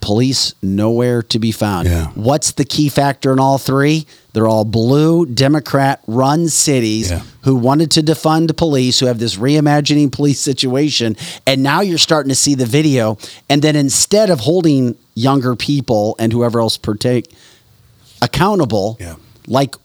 Police 0.00 0.54
nowhere 0.60 1.22
to 1.22 1.38
be 1.38 1.52
found. 1.52 1.86
Yeah. 1.86 2.06
What's 2.14 2.52
the 2.52 2.64
key 2.64 2.88
factor 2.88 3.32
in 3.32 3.38
all 3.38 3.56
three? 3.56 4.06
They're 4.32 4.48
all 4.48 4.64
blue 4.64 5.26
Democrat 5.26 6.00
run 6.06 6.48
cities 6.48 7.10
Yeah. 7.10 7.20
who 7.42 7.54
wanted 7.54 7.90
to 7.92 8.02
defund 8.02 8.56
police, 8.56 8.98
who 8.98 9.06
have 9.06 9.18
this 9.18 9.36
reimagining 9.36 10.10
police 10.10 10.40
situation. 10.40 11.16
And 11.46 11.62
now 11.62 11.80
you're 11.82 11.98
starting 11.98 12.30
to 12.30 12.34
see 12.34 12.54
the 12.54 12.64
video. 12.66 13.18
And 13.50 13.60
then 13.62 13.76
instead 13.76 14.30
of 14.30 14.40
holding 14.40 14.94
younger 15.14 15.54
people 15.54 16.16
and 16.18 16.32
whoever 16.32 16.60
else 16.60 16.78
partake 16.78 17.30
accountable, 18.22 18.96
Yeah. 19.00 19.16
like 19.46 19.76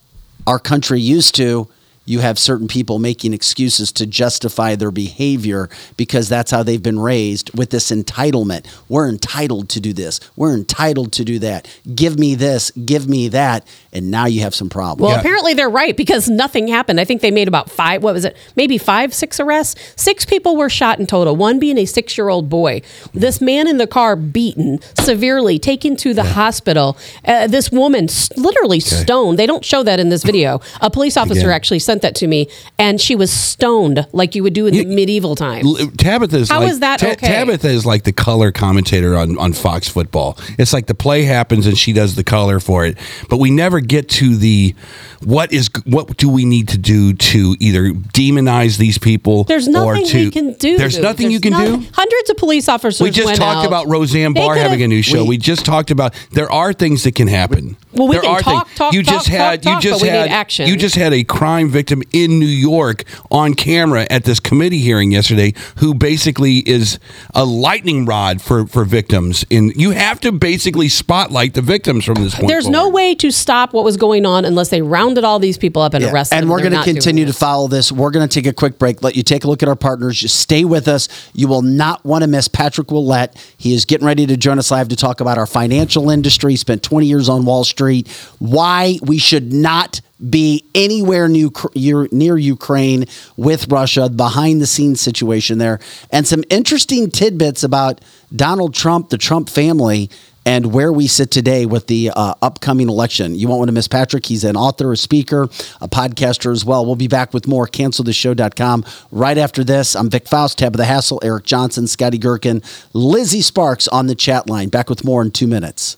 our 0.45 0.59
country 0.59 1.01
used 1.01 1.35
to, 1.35 1.67
you 2.08 2.22
have 2.22 2.39
certain 2.39 2.68
people 2.68 2.97
making 2.97 3.34
excuses 3.34 3.91
to 3.91 4.05
justify 4.08 4.76
their 4.76 4.91
behavior 4.91 5.70
because 5.97 6.30
that's 6.30 6.49
how 6.49 6.64
they've 6.64 6.82
been 6.82 6.99
raised 6.99 7.55
with 7.55 7.70
this 7.70 7.91
entitlement. 7.91 8.66
We're 8.88 9.10
entitled 9.10 9.70
to 9.70 9.80
do 9.82 9.91
this. 9.93 10.20
We're 10.36 10.55
entitled 10.55 11.12
to 11.14 11.26
do 11.26 11.38
that. 11.39 11.68
Give 11.93 12.18
me 12.18 12.34
this, 12.34 12.72
give 12.72 13.08
me 13.08 13.28
that. 13.28 13.68
And 13.91 14.10
now 14.10 14.26
you 14.26 14.41
have 14.41 14.55
some 14.55 14.70
problems. 14.70 15.10
Well, 15.10 15.20
apparently 15.20 15.53
they're 15.53 15.70
right 15.70 15.95
because 15.97 16.30
nothing 16.30 16.68
happened. 16.68 16.99
I 16.99 17.03
think 17.05 17.22
they 17.22 17.32
made 17.32 17.47
about 17.47 17.70
five, 17.70 18.01
what 18.03 18.14
was 18.14 18.24
it? 18.26 18.38
Maybe 18.55 18.78
five, 18.78 19.14
six 19.14 19.39
arrests. 19.39 19.76
Six 20.01 20.24
people 20.24 20.55
were 20.55 20.70
shot 20.70 20.99
in 20.99 21.08
total, 21.08 21.36
one 21.36 21.60
being 21.60 21.78
a 21.78 21.86
six 21.86 22.18
year 22.18 22.30
old 22.30 22.49
boy. 22.49 22.82
This 23.14 23.41
man 23.41 23.68
in 23.68 23.78
the 23.78 23.88
car 23.88 24.16
beaten 24.16 24.80
severely, 24.97 25.60
taken 25.60 25.95
to 25.97 26.14
the 26.14 26.24
hospital. 26.24 26.97
Uh, 27.26 27.47
this 27.47 27.72
woman 27.72 28.05
s- 28.05 28.32
literally 28.38 28.80
stoned. 28.80 29.38
They 29.38 29.45
don't 29.45 29.66
show 29.66 29.84
that 29.84 29.99
in 29.99 30.10
this 30.10 30.24
video. 30.24 30.62
A 30.80 30.89
police 30.89 31.18
officer 31.18 31.41
Again. 31.41 31.51
actually 31.51 31.80
sent 31.80 31.96
that 32.01 32.15
to 32.15 32.27
me, 32.27 32.49
and 32.77 32.99
she 32.99 33.15
was 33.15 33.31
stoned 33.31 34.07
like 34.11 34.35
you 34.35 34.43
would 34.43 34.53
do 34.53 34.67
in 34.67 34.73
the 34.73 34.85
medieval 34.85 35.35
times. 35.35 35.67
Tabitha 35.97 36.37
is 36.37 36.49
How 36.49 36.59
like 36.59 36.69
is 36.69 36.79
that 36.79 36.99
Ta- 36.99 37.07
okay? 37.09 37.27
Tabitha 37.27 37.69
is 37.69 37.85
like 37.85 38.03
the 38.03 38.13
color 38.13 38.51
commentator 38.51 39.15
on, 39.15 39.37
on 39.37 39.53
Fox 39.53 39.87
Football. 39.87 40.37
It's 40.57 40.73
like 40.73 40.87
the 40.87 40.95
play 40.95 41.23
happens 41.23 41.65
and 41.67 41.77
she 41.77 41.93
does 41.93 42.15
the 42.15 42.23
color 42.23 42.59
for 42.59 42.85
it, 42.85 42.97
but 43.29 43.37
we 43.37 43.49
never 43.51 43.79
get 43.79 44.09
to 44.09 44.35
the 44.35 44.75
what 45.24 45.51
is 45.51 45.70
what 45.86 46.18
do 46.18 46.30
we 46.30 46.45
need 46.45 46.68
to 46.70 46.78
do 46.78 47.13
to 47.13 47.55
either 47.59 47.91
demonize 47.91 48.78
these 48.78 48.97
people 48.97 49.43
There's 49.43 49.68
or 49.68 49.72
nothing 49.72 50.05
to 50.07 50.26
we 50.26 50.32
can 50.32 50.53
do. 50.53 50.78
There's 50.78 50.99
nothing 50.99 51.32
you 51.32 51.39
can 51.39 51.51
not- 51.51 51.65
do. 51.65 51.86
Hundreds 51.93 52.30
of 52.30 52.38
police 52.38 52.70
officers. 52.70 53.01
We 53.01 53.11
just 53.11 53.36
talked 53.36 53.41
out. 53.41 53.68
about 53.68 53.88
Roseanne 53.88 54.34
Barr 54.34 54.55
having 54.55 54.82
a 54.82 54.88
new 54.88 55.01
show. 55.01 55.26
We, 55.26 55.38
just 55.38 55.65
talked 55.65 55.91
about 55.91 56.13
there 56.32 56.51
are 56.51 56.74
things 56.74 57.03
that 57.03 57.15
can 57.15 57.28
happen. 57.28 57.78
Well, 57.93 58.07
we 58.07 58.15
there 58.15 58.24
can 58.24 58.41
talk, 58.41 58.74
talk, 58.76 58.93
you 58.93 59.01
just 59.01 59.28
talk, 59.28 59.34
had 59.34 59.63
talk, 59.63 59.84
you 59.84 59.89
just 59.89 60.01
we 60.01 60.07
had 60.07 60.30
action. 60.30 60.68
you 60.68 60.76
just 60.76 60.95
had 60.95 61.13
a 61.13 61.24
crime 61.24 61.70
victim 61.70 62.03
in 62.11 62.39
New 62.39 62.45
York 62.45 63.03
on 63.32 63.53
camera 63.53 64.05
at 64.09 64.24
this 64.24 64.39
committee 64.39 64.80
hearing 64.80 65.11
yesterday 65.11 65.53
who 65.78 65.93
basically 65.93 66.57
is 66.57 66.99
a 67.34 67.45
lightning 67.45 68.05
rod 68.05 68.41
for 68.41 68.68
for 68.68 68.84
victims. 68.84 69.45
In 69.49 69.72
you 69.76 69.91
have 69.91 70.20
to 70.22 70.32
basically 70.32 70.89
spotlight 70.89 71.53
the 71.53 71.61
victims 71.61 72.05
from 72.05 72.15
this 72.15 72.36
point. 72.36 72.47
There's 72.47 72.68
no 72.68 72.89
way 72.89 73.15
to 73.15 73.32
stop 73.32 73.74
what 73.74 73.84
was 73.84 73.97
going 73.97 74.26
on 74.26 74.45
unless 74.45 74.70
they 74.70 74.82
rounded 75.08 75.24
all 75.24 75.39
these 75.39 75.58
people 75.58 75.82
up 75.82 75.93
and 75.93 76.03
Yeah, 76.03 76.12
arrested 76.12 76.36
And 76.36 76.49
we're 76.49 76.62
going 76.62 76.74
to 76.74 76.84
continue 76.84 77.26
to 77.26 77.34
follow 77.34 77.68
this. 77.68 77.91
We're 77.91 78.12
going 78.12 78.28
to 78.28 78.34
take 78.34 78.47
a 78.47 78.53
quick 78.53 78.78
break, 78.78 79.01
let 79.03 79.16
you 79.16 79.24
take 79.24 79.43
a 79.43 79.47
look 79.47 79.64
at 79.64 79.70
our 79.70 79.76
partners. 79.76 80.20
Just 80.20 80.39
stay 80.39 80.66
with 80.66 80.88
us. 80.88 81.08
You 81.34 81.47
will 81.47 81.62
not 81.62 82.03
want 82.05 82.24
to 82.24 82.28
miss 82.28 82.47
Patrick 82.47 82.88
Ouellette. 82.88 83.36
He 83.58 83.74
is 83.74 83.86
getting 83.86 84.05
ready 84.05 84.26
to 84.28 84.38
join 84.38 84.60
us 84.60 84.72
live 84.72 84.89
to 84.89 84.95
talk 84.95 85.22
about 85.22 85.38
our 85.38 85.47
financial 85.47 86.10
industry. 86.10 86.55
Spent 86.55 86.84
20 86.84 87.05
years 87.05 87.30
on 87.30 87.45
Wall 87.45 87.64
Street. 87.64 88.08
Why 88.39 88.99
we 89.01 89.18
should 89.18 89.53
not 89.53 90.01
be 90.30 90.66
anywhere 90.74 91.28
new, 91.28 91.51
near 91.76 92.38
Ukraine 92.38 93.05
with 93.36 93.68
Russia, 93.68 94.10
behind 94.10 94.62
the 94.62 94.66
scenes 94.66 94.99
situation 94.99 95.60
there, 95.60 95.80
and 96.12 96.26
some 96.26 96.43
interesting 96.49 97.12
tidbits 97.12 97.64
about 97.64 98.01
Donald 98.36 98.74
Trump, 98.74 99.10
the 99.10 99.18
Trump 99.18 99.47
family, 99.47 100.10
and 100.47 100.71
where 100.73 100.93
we 100.93 101.07
sit 101.07 101.29
today 101.29 101.65
with 101.65 101.87
the 101.87 102.09
uh, 102.15 102.33
upcoming 102.41 102.87
election. 102.87 103.35
You 103.35 103.49
won't 103.49 103.59
want 103.59 103.67
to 103.67 103.73
miss 103.73 103.89
Patrick. 103.89 104.25
He's 104.25 104.45
an 104.45 104.55
author, 104.55 104.93
a 104.93 104.97
speaker, 104.97 105.43
a 105.81 105.89
podcaster 105.89 106.53
as 106.53 106.63
well. 106.63 106.85
We'll 106.85 106.95
be 106.95 107.09
back 107.09 107.33
with 107.33 107.47
more 107.47 107.67
cancelthisshow.com 107.67 108.85
right 109.11 109.37
after 109.37 109.65
this. 109.65 109.93
I'm 109.93 110.09
Vic 110.09 110.25
Faust, 110.25 110.57
Tabitha 110.57 110.85
Hassel, 110.85 111.19
Eric 111.21 111.43
Johnson, 111.43 111.85
Scotty 111.85 112.17
Gherkin, 112.17 112.63
Lizzie 112.93 113.41
Sparks 113.41 113.89
on 113.89 114.07
the 114.07 114.15
chat 114.15 114.49
line. 114.49 114.69
Back 114.69 114.89
with 114.89 115.03
more 115.03 115.21
in 115.21 115.31
two 115.31 115.47
minutes. 115.47 115.97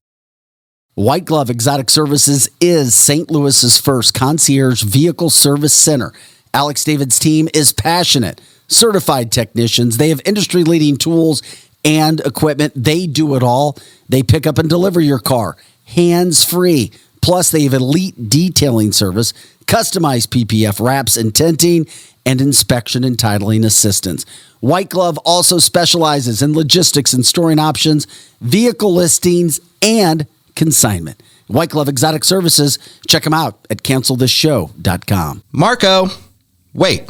White 0.95 1.23
Glove 1.23 1.49
Exotic 1.49 1.89
Services 1.89 2.49
is 2.59 2.93
St. 2.93 3.31
Louis's 3.31 3.79
first 3.79 4.13
concierge 4.13 4.83
vehicle 4.83 5.29
service 5.29 5.73
center. 5.73 6.11
Alex 6.53 6.83
David's 6.83 7.17
team 7.17 7.47
is 7.53 7.71
passionate, 7.71 8.41
certified 8.67 9.31
technicians. 9.31 9.95
They 9.95 10.09
have 10.09 10.19
industry 10.25 10.65
leading 10.65 10.97
tools 10.97 11.41
and 11.85 12.19
equipment. 12.21 12.73
They 12.75 13.07
do 13.07 13.35
it 13.35 13.43
all. 13.43 13.77
They 14.09 14.21
pick 14.21 14.45
up 14.45 14.57
and 14.57 14.67
deliver 14.67 14.99
your 14.99 15.19
car 15.19 15.55
hands 15.85 16.43
free. 16.43 16.91
Plus, 17.21 17.51
they 17.51 17.63
have 17.63 17.73
elite 17.73 18.29
detailing 18.29 18.91
service, 18.91 19.31
customized 19.67 20.27
PPF 20.27 20.85
wraps 20.85 21.15
and 21.15 21.33
tinting, 21.33 21.87
and 22.25 22.41
inspection 22.41 23.05
and 23.05 23.17
titling 23.17 23.65
assistance. 23.65 24.25
White 24.59 24.89
Glove 24.89 25.17
also 25.19 25.57
specializes 25.57 26.41
in 26.41 26.53
logistics 26.53 27.13
and 27.13 27.25
storing 27.25 27.59
options, 27.59 28.07
vehicle 28.41 28.93
listings, 28.93 29.61
and 29.81 30.27
consignment. 30.55 31.21
White 31.47 31.69
Glove 31.69 31.89
Exotic 31.89 32.23
Services. 32.23 32.79
Check 33.07 33.23
them 33.23 33.33
out 33.33 33.65
at 33.69 33.83
cancelthisshow.com. 33.83 35.43
Marco, 35.51 36.07
wait. 36.73 37.09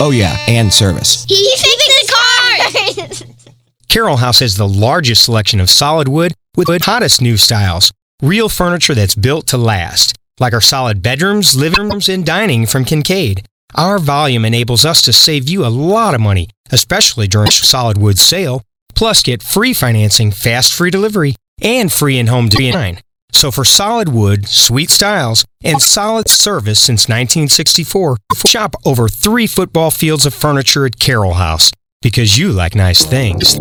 Oh, 0.00 0.10
yeah, 0.10 0.36
and 0.48 0.72
service. 0.72 1.24
He 1.28 1.54
fixes 1.56 2.10
cars. 2.10 3.24
Carroll 3.88 4.18
House 4.18 4.40
has 4.40 4.56
the 4.56 4.68
largest 4.68 5.24
selection 5.24 5.60
of 5.60 5.70
solid 5.70 6.08
wood 6.08 6.34
with 6.56 6.68
the 6.68 6.78
hottest 6.82 7.22
new 7.22 7.36
styles. 7.36 7.90
Real 8.22 8.48
furniture 8.48 8.94
that's 8.94 9.14
built 9.14 9.46
to 9.48 9.56
last, 9.58 10.16
like 10.40 10.52
our 10.52 10.60
solid 10.60 11.02
bedrooms, 11.02 11.56
living 11.56 11.88
rooms, 11.88 12.08
and 12.08 12.24
dining 12.24 12.66
from 12.66 12.84
Kincaid. 12.84 13.46
Our 13.74 13.98
volume 13.98 14.44
enables 14.44 14.84
us 14.84 15.02
to 15.02 15.12
save 15.12 15.48
you 15.48 15.64
a 15.64 15.68
lot 15.68 16.14
of 16.14 16.20
money, 16.20 16.48
especially 16.70 17.28
during 17.28 17.50
solid 17.50 17.98
wood 17.98 18.18
sale. 18.18 18.62
Plus, 18.94 19.22
get 19.22 19.42
free 19.42 19.72
financing, 19.72 20.32
fast 20.32 20.72
free 20.74 20.90
delivery, 20.90 21.34
and 21.62 21.92
free 21.92 22.18
in-home 22.18 22.48
design. 22.48 23.00
So 23.38 23.52
for 23.52 23.64
solid 23.64 24.08
wood, 24.08 24.48
sweet 24.48 24.90
styles, 24.90 25.44
and 25.62 25.80
solid 25.80 26.28
service 26.28 26.80
since 26.80 27.08
1964, 27.08 28.16
shop 28.44 28.74
over 28.84 29.06
three 29.06 29.46
football 29.46 29.92
fields 29.92 30.26
of 30.26 30.34
furniture 30.34 30.84
at 30.84 30.98
Carroll 30.98 31.34
House 31.34 31.70
because 32.02 32.36
you 32.36 32.50
like 32.50 32.74
nice 32.74 33.06
things. 33.06 33.56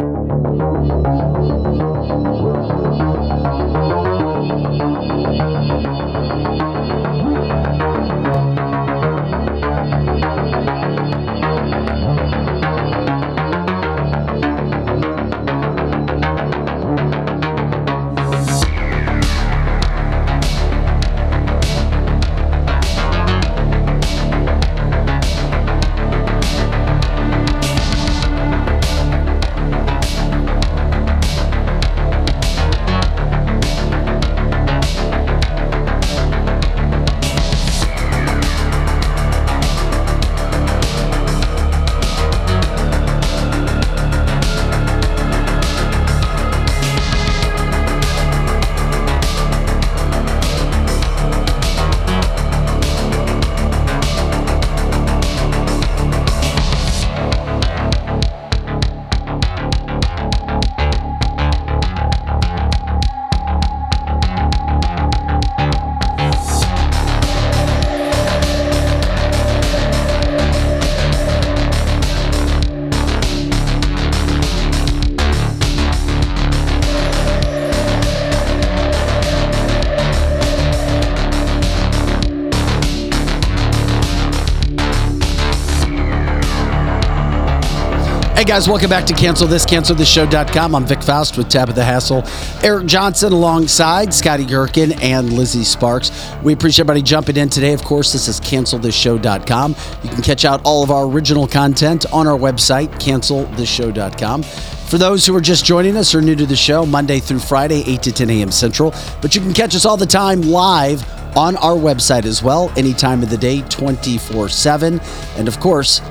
Hey 88.37 88.43
guys, 88.43 88.69
welcome 88.69 88.87
back 88.87 89.07
to 89.07 89.15
Cancel 89.15 89.47
This, 89.47 89.65
CancelThisShow.com. 89.65 90.75
I'm 90.75 90.85
Vic 90.85 91.01
Faust 91.01 91.39
with 91.39 91.49
Tabitha 91.49 91.83
Hassel, 91.83 92.23
Eric 92.63 92.85
Johnson 92.85 93.33
alongside 93.33 94.13
Scotty 94.13 94.45
Gherkin 94.45 94.91
and 95.01 95.33
Lizzie 95.33 95.63
Sparks. 95.63 96.11
We 96.43 96.53
appreciate 96.53 96.83
everybody 96.83 97.01
jumping 97.01 97.35
in 97.35 97.49
today. 97.49 97.73
Of 97.73 97.83
course, 97.83 98.13
this 98.13 98.27
is 98.27 98.39
CancelThisShow.com. 98.39 99.75
You 100.03 100.09
can 100.11 100.21
catch 100.21 100.45
out 100.45 100.61
all 100.63 100.83
of 100.83 100.91
our 100.91 101.07
original 101.07 101.47
content 101.47 102.05
on 102.13 102.27
our 102.27 102.37
website, 102.37 102.89
CancelThisShow.com. 102.99 104.43
For 104.43 104.99
those 104.99 105.25
who 105.25 105.35
are 105.35 105.41
just 105.41 105.65
joining 105.65 105.97
us 105.97 106.13
or 106.13 106.21
new 106.21 106.35
to 106.35 106.45
the 106.45 106.55
show, 106.55 106.85
Monday 106.85 107.19
through 107.19 107.39
Friday, 107.39 107.81
8 107.87 108.03
to 108.03 108.11
10 108.11 108.29
a.m. 108.29 108.51
Central. 108.51 108.93
But 109.19 109.33
you 109.33 109.41
can 109.41 109.51
catch 109.51 109.75
us 109.75 109.83
all 109.83 109.97
the 109.97 110.05
time 110.05 110.43
live 110.43 111.03
on 111.35 111.55
our 111.57 111.75
website 111.75 112.25
as 112.25 112.43
well, 112.43 112.71
any 112.77 112.93
time 112.93 113.23
of 113.23 113.31
the 113.31 113.37
day, 113.37 113.63
24 113.63 114.47
7. 114.49 115.01
And 115.37 115.47
of 115.47 115.59
course, 115.59 116.01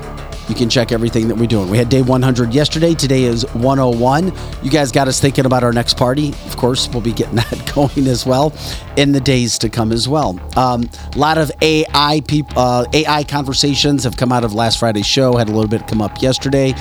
you 0.47 0.55
can 0.55 0.69
check 0.69 0.91
everything 0.91 1.27
that 1.27 1.35
we're 1.35 1.47
doing. 1.47 1.69
We 1.69 1.77
had 1.77 1.89
day 1.89 2.01
100 2.01 2.53
yesterday. 2.53 2.93
Today 2.93 3.23
is 3.23 3.43
101. 3.53 4.31
You 4.63 4.71
guys 4.71 4.91
got 4.91 5.07
us 5.07 5.19
thinking 5.19 5.45
about 5.45 5.63
our 5.63 5.73
next 5.73 5.97
party. 5.97 6.29
Of 6.45 6.57
course, 6.57 6.87
we'll 6.89 7.01
be 7.01 7.13
getting 7.13 7.35
that 7.37 7.71
going 7.75 8.07
as 8.07 8.25
well 8.25 8.53
in 8.95 9.11
the 9.11 9.19
days 9.19 9.57
to 9.59 9.69
come 9.69 9.91
as 9.91 10.07
well. 10.07 10.39
Um, 10.57 10.89
a 11.13 11.17
lot 11.17 11.37
of 11.37 11.51
AI 11.61 12.21
peop- 12.27 12.55
uh, 12.55 12.85
AI 12.93 13.23
conversations 13.23 14.03
have 14.03 14.15
come 14.17 14.31
out 14.31 14.43
of 14.43 14.53
last 14.53 14.79
Friday's 14.79 15.05
show. 15.05 15.35
Had 15.35 15.49
a 15.49 15.51
little 15.51 15.69
bit 15.69 15.87
come 15.87 16.01
up 16.01 16.21
yesterday. 16.21 16.73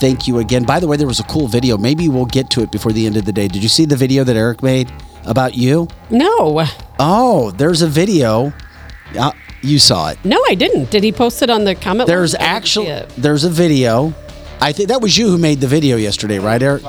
Thank 0.00 0.26
you 0.26 0.38
again. 0.38 0.64
By 0.64 0.80
the 0.80 0.86
way, 0.86 0.96
there 0.96 1.06
was 1.06 1.20
a 1.20 1.24
cool 1.24 1.46
video. 1.46 1.78
Maybe 1.78 2.08
we'll 2.08 2.26
get 2.26 2.50
to 2.50 2.62
it 2.62 2.70
before 2.72 2.92
the 2.92 3.06
end 3.06 3.16
of 3.16 3.24
the 3.24 3.32
day. 3.32 3.48
Did 3.48 3.62
you 3.62 3.68
see 3.68 3.84
the 3.84 3.96
video 3.96 4.24
that 4.24 4.36
Eric 4.36 4.62
made 4.62 4.92
about 5.24 5.54
you? 5.54 5.88
No. 6.10 6.64
Oh, 6.98 7.52
there's 7.52 7.80
a 7.80 7.86
video. 7.86 8.52
Uh, 9.18 9.32
you 9.64 9.78
saw 9.78 10.10
it. 10.10 10.18
No, 10.24 10.42
I 10.48 10.54
didn't. 10.54 10.90
Did 10.90 11.02
he 11.04 11.12
post 11.12 11.42
it 11.42 11.50
on 11.50 11.64
the 11.64 11.74
comment? 11.74 12.06
There's 12.06 12.34
line? 12.34 12.42
I 12.42 12.54
didn't 12.54 12.68
see 12.68 12.86
actually 12.88 13.22
there's 13.22 13.44
a 13.44 13.50
video. 13.50 14.14
I 14.60 14.72
think 14.72 14.88
that 14.88 15.00
was 15.02 15.16
you 15.18 15.28
who 15.28 15.38
made 15.38 15.60
the 15.60 15.66
video 15.66 15.96
yesterday, 15.96 16.38
right, 16.38 16.62
Eric? 16.62 16.82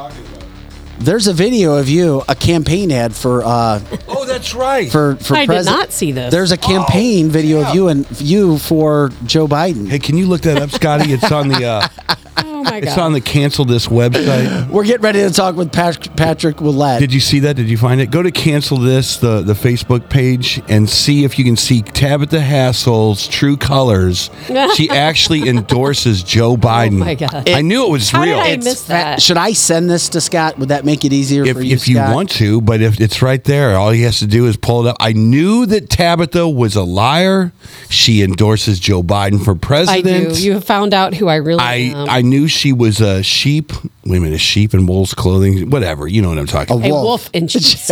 There's 0.98 1.28
a 1.28 1.34
video 1.34 1.76
of 1.78 1.90
you, 1.90 2.24
a 2.30 2.36
campaign 2.36 2.90
ad 2.92 3.14
for 3.14 3.44
uh, 3.44 3.82
Oh, 4.08 4.24
that's 4.26 4.56
right. 4.56 4.90
for 4.90 5.18
for 5.18 5.36
I 5.36 5.46
did 5.46 5.66
not 5.66 5.92
see 5.92 6.14
this. 6.14 6.32
There's 6.32 6.54
a 6.54 6.58
campaign 6.58 7.30
video 7.30 7.62
of 7.68 7.76
you 7.76 7.90
and 7.90 8.08
you 8.22 8.58
for 8.60 9.10
Joe 9.26 9.46
Biden. 9.48 9.90
hey, 9.90 10.00
can 10.00 10.16
you 10.18 10.26
look 10.26 10.42
that 10.42 10.62
up, 10.62 10.70
Scotty? 10.70 11.12
It's 11.12 11.32
on 11.32 11.50
the 11.50 11.66
uh, 11.66 11.88
oh 12.38 12.64
my 12.64 12.80
god. 12.80 12.84
it's 12.84 12.98
on 12.98 13.14
the 13.14 13.22
cancel 13.22 13.66
this 13.66 13.88
website. 13.88 14.68
We're 14.70 14.84
getting 14.86 15.02
ready 15.02 15.20
to 15.22 15.32
talk 15.32 15.56
with 15.56 15.72
Pat- 15.72 16.16
Patrick 16.16 16.58
Ouellette. 16.58 17.00
Did 17.00 17.14
you 17.14 17.20
see 17.20 17.40
that? 17.40 17.56
Did 17.56 17.70
you 17.70 17.78
find 17.78 18.02
it? 18.02 18.12
Go 18.12 18.22
to 18.24 18.32
cancel 18.32 18.78
this 18.78 19.18
the 19.18 19.42
the 19.42 19.54
Facebook 19.54 20.10
page 20.10 20.62
and 20.70 20.90
see 20.90 21.24
if 21.24 21.38
you 21.40 21.46
can 21.46 21.56
see 21.56 21.82
Tabitha 21.82 22.40
Hassel's 22.42 23.28
true 23.28 23.58
colors. 23.58 24.30
she 24.76 24.90
actually 24.90 25.48
endorses 25.48 26.24
Joe 26.24 26.52
oh, 26.52 26.58
Biden. 26.58 26.98
my 27.00 27.16
God. 27.16 27.50
I 27.50 27.62
knew 27.62 27.86
it 27.86 27.90
was 27.92 28.10
How 28.12 28.24
real. 28.24 28.38
did 28.38 28.46
I 28.46 28.50
It's 28.50 28.66
miss 28.66 28.82
that? 28.84 29.22
Should 29.22 29.38
I 29.38 29.54
send 29.54 29.90
this 29.90 30.10
to 30.10 30.22
Scott? 30.22 30.58
Would 30.60 30.70
that 30.70 30.86
make 30.86 31.06
it 31.06 31.14
easier 31.14 31.46
if, 31.46 31.56
for 31.58 31.62
you, 31.64 31.74
if 31.76 31.88
you 31.88 31.98
want 31.98 32.30
to, 32.32 32.62
but 32.62 32.82
if 32.82 33.00
it's 33.00 33.22
right 33.22 33.44
there, 33.44 33.76
all 33.78 33.92
he 33.92 34.02
has 34.04 34.20
to 34.20 34.28
do 34.28 34.48
is 34.48 34.58
pull 34.58 34.86
it 34.86 34.90
up. 34.90 34.98
I 35.00 35.14
knew 35.14 35.66
that 35.68 35.90
Tabitha 35.90 36.48
was 36.48 36.76
a 36.76 36.84
liar. 36.84 37.52
She 37.90 38.22
endorses 38.24 38.80
Joe 38.80 39.04
Biden 39.04 39.44
for 39.44 39.52
I 39.52 39.58
president. 39.58 40.36
do. 40.36 40.44
You 40.44 40.54
have 40.54 40.64
found 40.66 40.94
out 40.94 41.14
who 41.14 41.28
I 41.28 41.36
really 41.36 41.60
I, 41.60 41.76
am. 41.76 42.10
I 42.10 42.22
knew 42.26 42.48
she 42.48 42.74
was 42.74 43.00
a 43.00 43.24
sheep. 43.24 43.72
Wait 44.06 44.18
a 44.18 44.20
minute, 44.20 44.36
a 44.36 44.38
sheep 44.38 44.74
in 44.74 44.86
wolf's 44.86 45.14
clothing, 45.14 45.70
whatever. 45.70 46.08
You 46.08 46.22
know 46.22 46.30
what 46.30 46.38
I'm 46.38 46.48
talking 46.48 46.74
A 46.74 46.76
a 46.76 46.80
about. 46.80 46.90
wolf. 46.92 47.06
wolf 47.06 47.30
in 47.34 47.48
sheep's 47.50 47.90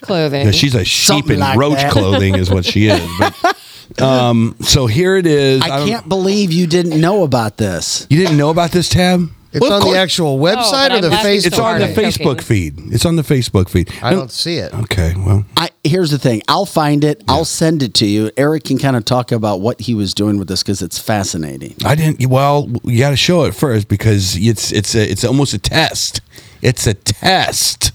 clothing. 0.00 0.46
Yeah, 0.46 0.52
she's 0.52 0.74
a 0.74 0.84
sheep 0.84 1.06
Something 1.26 1.34
in 1.34 1.40
like 1.40 1.58
roach 1.58 1.74
that. 1.76 1.92
clothing, 1.92 2.34
is 2.36 2.48
what 2.50 2.64
she 2.64 2.86
is. 2.86 3.00
But, 3.18 4.02
um, 4.02 4.56
so 4.60 4.86
here 4.86 5.16
it 5.16 5.26
is. 5.26 5.60
I 5.62 5.68
don't- 5.68 5.88
can't 5.88 6.08
believe 6.08 6.50
you 6.52 6.66
didn't 6.66 6.98
know 7.00 7.24
about 7.24 7.58
this. 7.58 8.06
You 8.08 8.18
didn't 8.18 8.38
know 8.38 8.50
about 8.50 8.70
this 8.70 8.88
tab? 8.88 9.28
It's 9.52 9.60
Well, 9.60 9.74
on 9.74 9.82
course- 9.82 9.94
the 9.94 10.00
actual 10.00 10.38
website 10.38 10.88
but 10.88 10.92
or 10.92 10.94
I'm 10.96 11.00
the 11.02 11.08
Facebook. 11.10 11.46
It's 11.46 11.58
on 11.58 11.78
the 11.80 11.86
Facebook 11.88 12.26
Okay. 12.32 12.42
feed. 12.44 12.74
It's 12.90 13.04
on 13.04 13.16
the 13.16 13.22
Facebook 13.22 13.68
feed. 13.68 13.90
I 14.02 14.10
don't 14.12 14.30
see 14.32 14.56
it. 14.56 14.72
Okay, 14.72 15.14
well, 15.16 15.44
I 15.56 15.68
here's 15.84 16.10
the 16.10 16.18
thing. 16.18 16.42
I'll 16.48 16.64
find 16.66 17.04
it. 17.04 17.22
I'll 17.28 17.44
send 17.44 17.82
it 17.82 17.92
to 17.94 18.06
you. 18.06 18.30
Eric 18.36 18.64
can 18.64 18.78
kind 18.78 18.96
of 18.96 19.04
talk 19.04 19.30
about 19.30 19.60
what 19.60 19.80
he 19.82 19.94
was 19.94 20.14
doing 20.14 20.38
with 20.38 20.48
this 20.48 20.62
because 20.62 20.80
it's 20.80 20.98
fascinating. 20.98 21.74
I 21.84 21.94
didn't. 21.94 22.26
Well, 22.28 22.70
you 22.84 22.98
got 22.98 23.10
to 23.10 23.16
show 23.16 23.44
it 23.44 23.54
first 23.54 23.88
because 23.88 24.36
it's 24.36 24.72
it's 24.72 24.94
a, 24.94 25.10
it's 25.10 25.24
almost 25.24 25.52
a 25.52 25.58
test. 25.58 26.20
It's 26.62 26.86
a 26.86 26.94
test. 26.94 27.92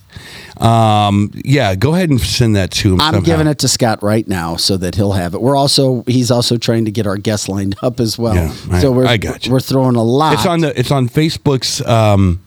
Um, 0.62 1.32
yeah, 1.46 1.76
go 1.76 1.94
ahead 1.96 2.10
and 2.10 2.20
send 2.20 2.56
that 2.56 2.72
to 2.72 2.94
him. 2.94 3.02
I'm 3.02 3.14
somehow. 3.16 3.26
giving 3.26 3.48
it 3.48 3.60
to 3.60 3.68
Scott 3.68 4.02
right 4.04 4.28
now 4.28 4.56
so 4.56 4.78
that 4.78 4.96
he'll 4.96 5.12
have 5.14 5.34
it. 5.34 5.42
We're 5.42 5.56
also 5.56 6.04
he's 6.08 6.32
also 6.32 6.58
trying 6.58 6.86
to 6.86 6.92
get 6.92 7.06
our 7.08 7.18
guests 7.18 7.48
lined 7.50 7.76
up 7.82 8.00
as 8.00 8.18
well. 8.18 8.36
Yeah, 8.36 8.54
I- 8.72 8.82
so 8.82 8.92
we're 8.92 9.06
I 9.06 9.18
got 9.18 9.46
you. 9.46 9.52
we're 9.52 9.60
throwing 9.60 9.96
a 9.96 10.04
lot. 10.04 10.34
It's 10.34 10.46
on 10.46 10.62
the. 10.62 10.78
It's 10.80 10.92
on 10.92 11.08
Facebook's. 11.10 11.82
Um, 11.86 12.42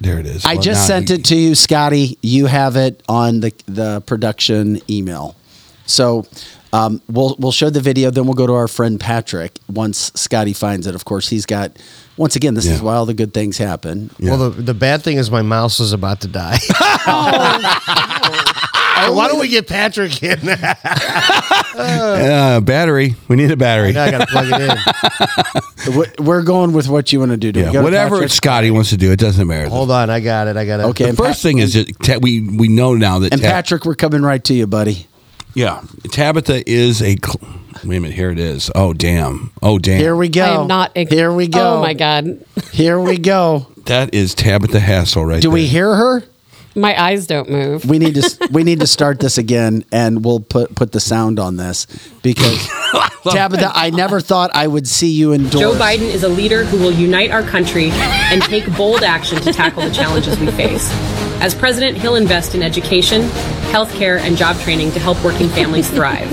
there 0.00 0.18
it 0.18 0.26
is. 0.26 0.44
I 0.46 0.54
Well, 0.54 0.62
just 0.62 0.86
sent 0.86 1.10
you- 1.10 1.16
it 1.16 1.24
to 1.26 1.36
you, 1.36 1.54
Scotty. 1.54 2.18
You 2.22 2.46
have 2.46 2.76
it 2.76 3.02
on 3.08 3.40
the 3.40 3.52
the 3.66 4.00
production 4.02 4.80
email. 4.90 5.36
So 5.86 6.26
um, 6.72 7.02
we'll 7.08 7.36
we'll 7.38 7.52
show 7.52 7.68
the 7.70 7.80
video, 7.80 8.10
then 8.10 8.24
we'll 8.26 8.34
go 8.34 8.46
to 8.46 8.54
our 8.54 8.68
friend 8.68 8.98
Patrick 9.00 9.58
once 9.68 10.12
Scotty 10.14 10.52
finds 10.52 10.86
it. 10.86 10.94
Of 10.94 11.04
course, 11.04 11.28
he's 11.28 11.46
got. 11.46 11.76
Once 12.16 12.36
again, 12.36 12.54
this 12.54 12.66
is 12.66 12.82
why 12.82 12.94
all 12.96 13.06
the 13.06 13.14
good 13.14 13.32
things 13.32 13.56
happen. 13.56 14.10
Yeah. 14.18 14.30
Well, 14.36 14.50
the, 14.50 14.62
the 14.62 14.74
bad 14.74 15.02
thing 15.02 15.16
is 15.16 15.30
my 15.30 15.42
mouse 15.42 15.80
is 15.80 15.92
about 15.92 16.20
to 16.22 16.28
die. 16.28 16.58
Oh, 19.02 19.14
why 19.14 19.28
don't 19.28 19.40
we 19.40 19.48
get 19.48 19.66
Patrick 19.66 20.22
in? 20.22 20.38
Uh, 21.80 22.60
battery. 22.60 23.14
We 23.28 23.36
need 23.36 23.50
a 23.50 23.56
battery. 23.56 23.96
I 23.96 24.10
got 24.10 24.18
to 24.18 24.26
plug 24.26 24.48
it 24.50 24.60
in. 24.60 25.96
We- 25.96 26.24
We're 26.26 26.42
going 26.42 26.72
with 26.74 26.88
what 26.88 27.10
you 27.10 27.18
want 27.20 27.30
to 27.30 27.38
do. 27.38 27.52
do 27.52 27.60
Yeah, 27.60 27.80
whatever 27.80 28.16
Patrick? 28.16 28.32
Scotty 28.32 28.70
wants 28.70 28.90
to 28.90 28.98
do, 28.98 29.10
it 29.12 29.18
doesn't 29.18 29.46
matter. 29.46 29.70
Hold 29.70 29.90
on, 29.90 30.10
I 30.10 30.20
got 30.20 30.46
it. 30.48 30.58
I 30.58 30.66
got 30.66 30.80
it. 30.80 30.82
Okay, 30.88 31.10
The 31.12 31.16
first 31.16 31.40
Pa- 31.42 31.48
thing 31.48 31.58
is 31.58 31.72
that 31.72 32.18
we 32.20 32.42
we 32.42 32.68
know 32.68 32.94
now 32.94 33.20
that 33.20 33.32
And 33.32 33.40
Patrick, 33.40 33.86
we're 33.86 33.94
coming 33.94 34.20
right 34.20 34.44
to 34.44 34.52
you, 34.52 34.66
buddy. 34.66 35.06
Yeah, 35.54 35.82
Tabitha 36.10 36.68
is 36.68 37.02
a. 37.02 37.16
Cl- 37.16 37.40
wait 37.84 37.96
a 37.96 38.00
minute, 38.00 38.12
here 38.14 38.30
it 38.30 38.38
is. 38.38 38.70
Oh 38.74 38.92
damn! 38.92 39.52
Oh 39.62 39.78
damn! 39.78 39.98
Here 40.00 40.16
we 40.16 40.28
go. 40.28 40.42
I 40.44 40.60
am 40.62 40.66
not. 40.68 40.92
ex- 40.96 41.10
Here 41.10 41.32
we 41.32 41.48
go. 41.48 41.76
Oh 41.78 41.80
my 41.80 41.94
god. 41.94 42.44
Here 42.72 42.98
we 43.00 43.18
go. 43.18 43.66
that 43.86 44.14
is 44.14 44.34
Tabitha 44.34 44.80
Hassel 44.80 45.24
right 45.24 45.40
Do 45.42 45.48
there. 45.48 45.54
we 45.54 45.66
hear 45.66 45.94
her? 45.94 46.22
My 46.74 47.00
eyes 47.00 47.26
don't 47.26 47.50
move. 47.50 47.84
We 47.84 47.98
need 47.98 48.14
to 48.14 48.48
we 48.52 48.62
need 48.62 48.80
to 48.80 48.86
start 48.86 49.18
this 49.18 49.38
again, 49.38 49.84
and 49.90 50.24
we'll 50.24 50.40
put 50.40 50.74
put 50.76 50.92
the 50.92 51.00
sound 51.00 51.40
on 51.40 51.56
this 51.56 51.86
because 52.22 52.64
Tabitha, 53.24 53.72
I 53.74 53.90
never 53.90 54.20
thought 54.20 54.50
I 54.54 54.66
would 54.66 54.86
see 54.86 55.10
you 55.10 55.32
endorse. 55.32 55.60
Joe 55.60 55.72
Biden 55.72 56.02
is 56.02 56.22
a 56.22 56.28
leader 56.28 56.64
who 56.64 56.78
will 56.78 56.92
unite 56.92 57.32
our 57.32 57.42
country 57.42 57.90
and 57.90 58.40
take 58.42 58.72
bold 58.76 59.02
action 59.02 59.40
to 59.42 59.52
tackle 59.52 59.82
the 59.82 59.90
challenges 59.90 60.38
we 60.38 60.50
face. 60.52 60.88
As 61.40 61.54
president, 61.54 61.98
he'll 61.98 62.16
invest 62.16 62.54
in 62.54 62.62
education, 62.62 63.22
healthcare, 63.72 64.20
and 64.20 64.36
job 64.36 64.56
training 64.60 64.92
to 64.92 65.00
help 65.00 65.22
working 65.24 65.48
families 65.48 65.90
thrive. 65.90 66.28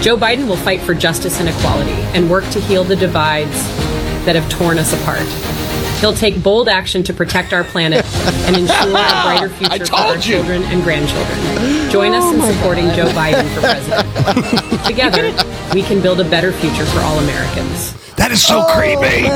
Joe 0.00 0.16
Biden 0.16 0.46
will 0.46 0.56
fight 0.56 0.80
for 0.80 0.94
justice 0.94 1.40
and 1.40 1.48
equality 1.48 1.90
and 2.14 2.30
work 2.30 2.48
to 2.50 2.60
heal 2.60 2.84
the 2.84 2.96
divides 2.96 3.62
that 4.24 4.36
have 4.36 4.48
torn 4.48 4.78
us 4.78 4.92
apart. 4.92 5.26
He'll 6.00 6.14
take 6.14 6.42
bold 6.42 6.68
action 6.68 7.02
to 7.04 7.12
protect 7.12 7.52
our 7.52 7.62
planet 7.62 8.04
and 8.46 8.56
ensure 8.56 8.88
a 8.88 8.90
brighter 8.90 9.50
future 9.50 9.86
for 9.86 9.96
our 9.96 10.16
children 10.16 10.62
and 10.64 10.82
grandchildren. 10.82 11.90
Join 11.90 12.14
us 12.14 12.32
in 12.32 12.40
supporting 12.54 12.86
Joe 12.90 13.08
Biden 13.10 13.46
for 13.54 13.60
president. 13.60 14.84
Together, 14.86 15.30
we 15.74 15.82
can 15.82 16.00
build 16.00 16.20
a 16.20 16.24
better 16.24 16.52
future 16.52 16.86
for 16.86 17.00
all 17.00 17.18
Americans. 17.18 17.92
That 18.30 18.34
is 18.36 18.46
so 18.46 18.62
creepy. 18.72 19.26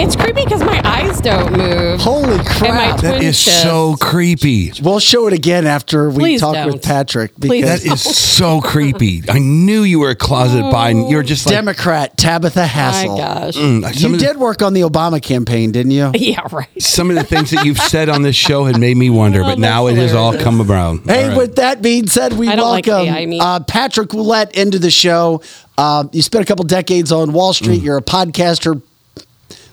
It's 0.00 0.14
creepy 0.14 0.44
because 0.44 0.62
my 0.62 0.80
eyes 0.84 1.20
don't 1.20 1.50
move. 1.56 1.98
Holy 2.00 2.38
crap! 2.44 3.00
That 3.00 3.20
is 3.20 3.42
twin 3.42 3.54
so 3.56 3.96
creepy. 4.00 4.70
We'll 4.80 5.00
show 5.00 5.26
it 5.26 5.32
again 5.32 5.66
after 5.66 6.10
we 6.10 6.16
Please 6.18 6.40
talk 6.42 6.54
don't. 6.54 6.72
with 6.72 6.82
Patrick 6.84 7.34
Please 7.34 7.62
because 7.62 7.82
That 7.82 7.92
is 7.94 8.02
so 8.16 8.60
creepy. 8.60 9.24
I 9.28 9.40
knew 9.40 9.82
you 9.82 9.98
were 9.98 10.10
a 10.10 10.14
closet 10.14 10.62
Biden. 10.62 11.10
You're 11.10 11.24
just 11.24 11.44
like 11.46 11.56
Democrat 11.56 12.16
Tabitha 12.16 12.64
Hassel. 12.66 13.16
My 13.18 13.22
Hassel. 13.24 13.44
gosh. 13.46 13.56
Mm, 13.56 14.00
You 14.00 14.06
of 14.06 14.12
the- 14.12 14.18
did 14.26 14.36
work 14.36 14.62
on 14.62 14.74
the 14.74 14.82
Obama 14.82 15.20
campaign, 15.20 15.72
didn't 15.72 15.90
you? 15.90 16.12
Yeah, 16.26 16.40
right. 16.52 16.68
some 16.80 17.10
of 17.10 17.16
the 17.16 17.24
things 17.24 17.50
that 17.50 17.64
you've 17.64 17.78
said 17.78 18.08
on 18.08 18.22
this 18.22 18.36
show 18.36 18.64
had 18.64 18.78
made 18.78 18.96
me 18.96 19.10
wonder, 19.10 19.42
but 19.42 19.58
Oh, 19.58 19.60
now 19.60 19.86
it 19.88 19.94
that's 19.94 20.12
has 20.12 20.14
all 20.14 20.36
come 20.38 20.62
around. 20.62 21.00
Hey, 21.06 21.24
All 21.24 21.28
right. 21.30 21.36
with 21.36 21.56
that 21.56 21.82
being 21.82 22.06
said, 22.06 22.32
we 22.34 22.46
I 22.48 22.54
don't 22.56 22.68
like 22.70 22.86
welcome 22.86 23.12
AI 23.12 23.26
memes. 23.26 23.40
uh, 23.42 23.58
Patrick 23.60 24.10
Ouellette 24.10 24.52
into 24.52 24.78
the 24.78 24.90
show. 24.92 25.40
Uh, 25.78 26.04
you 26.12 26.22
spent 26.22 26.42
a 26.42 26.46
couple 26.46 26.64
decades 26.64 27.12
on 27.12 27.32
Wall 27.32 27.52
Street. 27.52 27.82
You're 27.82 27.98
a 27.98 28.02
podcaster. 28.02 28.80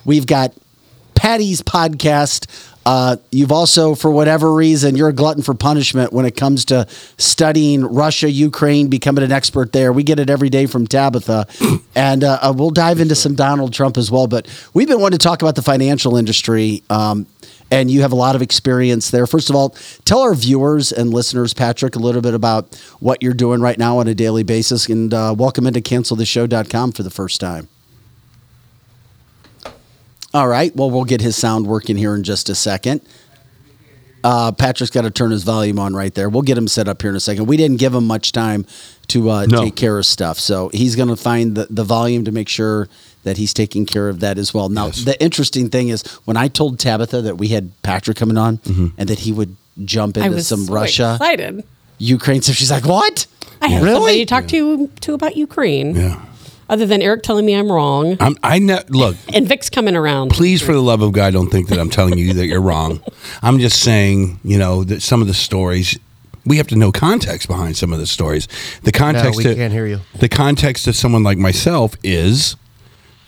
We've 0.06 0.28
got 0.28 0.54
Patty's 1.16 1.62
podcast. 1.62 2.48
Uh, 2.86 3.16
you've 3.32 3.52
also, 3.52 3.96
for 3.96 4.12
whatever 4.12 4.54
reason, 4.54 4.96
you're 4.96 5.08
a 5.08 5.14
glutton 5.14 5.42
for 5.42 5.54
punishment 5.54 6.12
when 6.12 6.26
it 6.26 6.36
comes 6.36 6.66
to 6.66 6.86
studying 7.18 7.82
Russia, 7.82 8.30
Ukraine, 8.30 8.90
becoming 8.90 9.24
an 9.24 9.32
expert 9.32 9.72
there. 9.72 9.94
We 9.94 10.04
get 10.04 10.20
it 10.20 10.30
every 10.30 10.50
day 10.50 10.66
from 10.66 10.86
Tabitha, 10.86 11.48
and 11.96 12.24
uh, 12.26 12.40
uh, 12.42 12.54
we'll 12.56 12.72
dive 12.72 13.00
into 13.00 13.16
some 13.16 13.36
Donald 13.36 13.74
Trump 13.74 13.98
as 13.98 14.12
well. 14.12 14.28
But 14.28 14.48
we've 14.74 14.88
been 14.88 15.00
wanting 15.00 15.20
to 15.20 15.24
talk 15.24 15.42
about 15.42 15.56
the 15.56 15.62
financial 15.62 16.18
industry. 16.18 16.84
Um, 16.90 17.26
and 17.72 17.90
you 17.90 18.02
have 18.02 18.12
a 18.12 18.16
lot 18.16 18.36
of 18.36 18.42
experience 18.42 19.10
there. 19.12 19.26
First 19.26 19.50
of 19.50 19.56
all, 19.56 19.70
tell 20.06 20.22
our 20.22 20.36
viewers 20.36 20.92
and 20.92 21.12
listeners, 21.14 21.54
Patrick, 21.54 21.96
a 21.96 22.00
little 22.00 22.22
bit 22.22 22.34
about 22.34 22.76
what 23.00 23.22
you're 23.24 23.34
doing 23.34 23.62
right 23.62 23.78
now 23.78 23.98
on 23.98 24.08
a 24.08 24.14
daily 24.16 24.44
basis, 24.44 24.88
and 24.88 25.14
uh, 25.14 25.34
welcome 25.38 25.66
into 25.68 25.82
CancelTheShow.com 25.82 26.92
for 26.92 27.04
the 27.04 27.10
first 27.10 27.40
time. 27.40 27.68
All 30.34 30.48
right. 30.48 30.76
Well, 30.76 30.90
we'll 30.90 31.04
get 31.06 31.22
his 31.22 31.36
sound 31.36 31.68
working 31.68 31.96
here 31.96 32.16
in 32.16 32.24
just 32.24 32.50
a 32.50 32.56
second. 32.56 33.02
Uh, 34.24 34.52
Patrick's 34.52 34.90
got 34.90 35.02
to 35.02 35.12
turn 35.12 35.32
his 35.32 35.44
volume 35.44 35.78
on 35.78 35.94
right 35.96 36.14
there. 36.14 36.30
We'll 36.30 36.44
get 36.44 36.58
him 36.58 36.68
set 36.68 36.88
up 36.88 37.02
here 37.02 37.12
in 37.12 37.16
a 37.18 37.20
second. 37.20 37.46
We 37.46 37.58
didn't 37.58 37.78
give 37.78 37.94
him 37.94 38.08
much 38.08 38.32
time 38.32 38.66
to 39.10 39.30
uh, 39.30 39.46
No. 39.48 39.64
take 39.64 39.76
care 39.76 39.98
of 40.00 40.06
stuff, 40.06 40.40
so 40.40 40.70
he's 40.74 40.96
going 40.96 41.10
to 41.10 41.18
find 41.18 41.56
the, 41.56 41.68
the 41.70 41.84
volume 41.84 42.24
to 42.26 42.32
make 42.32 42.48
sure 42.48 42.88
that 43.24 43.38
he's 43.38 43.54
taking 43.54 43.86
care 43.86 44.10
of 44.10 44.20
that 44.20 44.38
as 44.38 44.54
well. 44.54 44.70
Now, 44.70 44.90
the 44.90 45.16
interesting 45.22 45.70
thing 45.70 45.90
is 45.90 46.04
when 46.26 46.38
I 46.38 46.48
told 46.48 46.80
Tabitha 46.80 47.22
that 47.24 47.38
we 47.38 47.50
had 47.50 47.72
Patrick 47.84 48.18
coming 48.18 48.38
on 48.38 48.58
Mm-hmm. 48.60 48.88
and 48.98 49.10
that 49.10 49.20
he 49.20 49.32
would 49.32 49.56
jump 49.86 50.18
I 50.18 50.26
into 50.26 50.36
was 50.36 50.48
some 50.48 50.66
so 50.66 50.74
Russia, 50.74 51.14
excited. 51.20 51.64
Ukraine 51.98 52.42
stuff, 52.42 52.56
she's 52.56 52.72
like, 52.72 52.86
"What? 52.86 53.26
I 53.62 53.68
have 53.70 53.82
Really? 53.84 53.96
somebody 53.96 54.20
to 54.20 54.26
talk 54.26 54.48
to 54.50 54.88
to 54.88 55.14
about 55.14 55.36
Ukraine. 55.38 55.96
Yeah. 55.96 56.22
Other 56.70 56.86
than 56.86 57.02
Eric 57.02 57.24
telling 57.24 57.46
me 57.46 57.54
I'm 57.56 57.72
wrong, 57.72 58.18
I'm, 58.20 58.36
I 58.42 58.58
ne- 58.60 58.84
look. 58.90 59.16
and 59.34 59.48
Vic's 59.48 59.70
coming 59.70 59.96
around. 59.96 60.30
Please, 60.32 60.62
for 60.62 60.74
the 60.74 60.82
love 60.82 61.02
of 61.02 61.12
God, 61.12 61.34
don't 61.34 61.50
think 61.50 61.68
that 61.70 61.78
I'm 61.80 61.90
telling 61.90 62.18
you 62.18 62.34
that 62.34 62.48
you're 62.48 62.62
wrong. 62.62 63.02
I'm 63.42 63.60
just 63.60 63.82
saying, 63.82 64.40
you 64.44 64.58
know, 64.58 64.84
that 64.86 65.02
some 65.02 65.22
of 65.22 65.28
the 65.28 65.34
stories 65.34 65.98
we 66.46 66.58
have 66.58 66.68
to 66.68 66.76
know 66.76 66.92
context 66.92 67.48
behind 67.48 67.78
some 67.78 67.94
of 67.94 68.00
the 68.00 68.08
stories. 68.08 68.48
The 68.84 68.92
context. 68.92 69.38
we 69.38 69.44
to- 69.44 69.56
can't 69.56 69.72
hear 69.74 69.86
you. 69.88 70.00
The 70.20 70.30
context 70.30 70.88
of 70.88 70.96
someone 70.96 71.24
like 71.24 71.38
myself 71.38 71.96
is. 72.04 72.56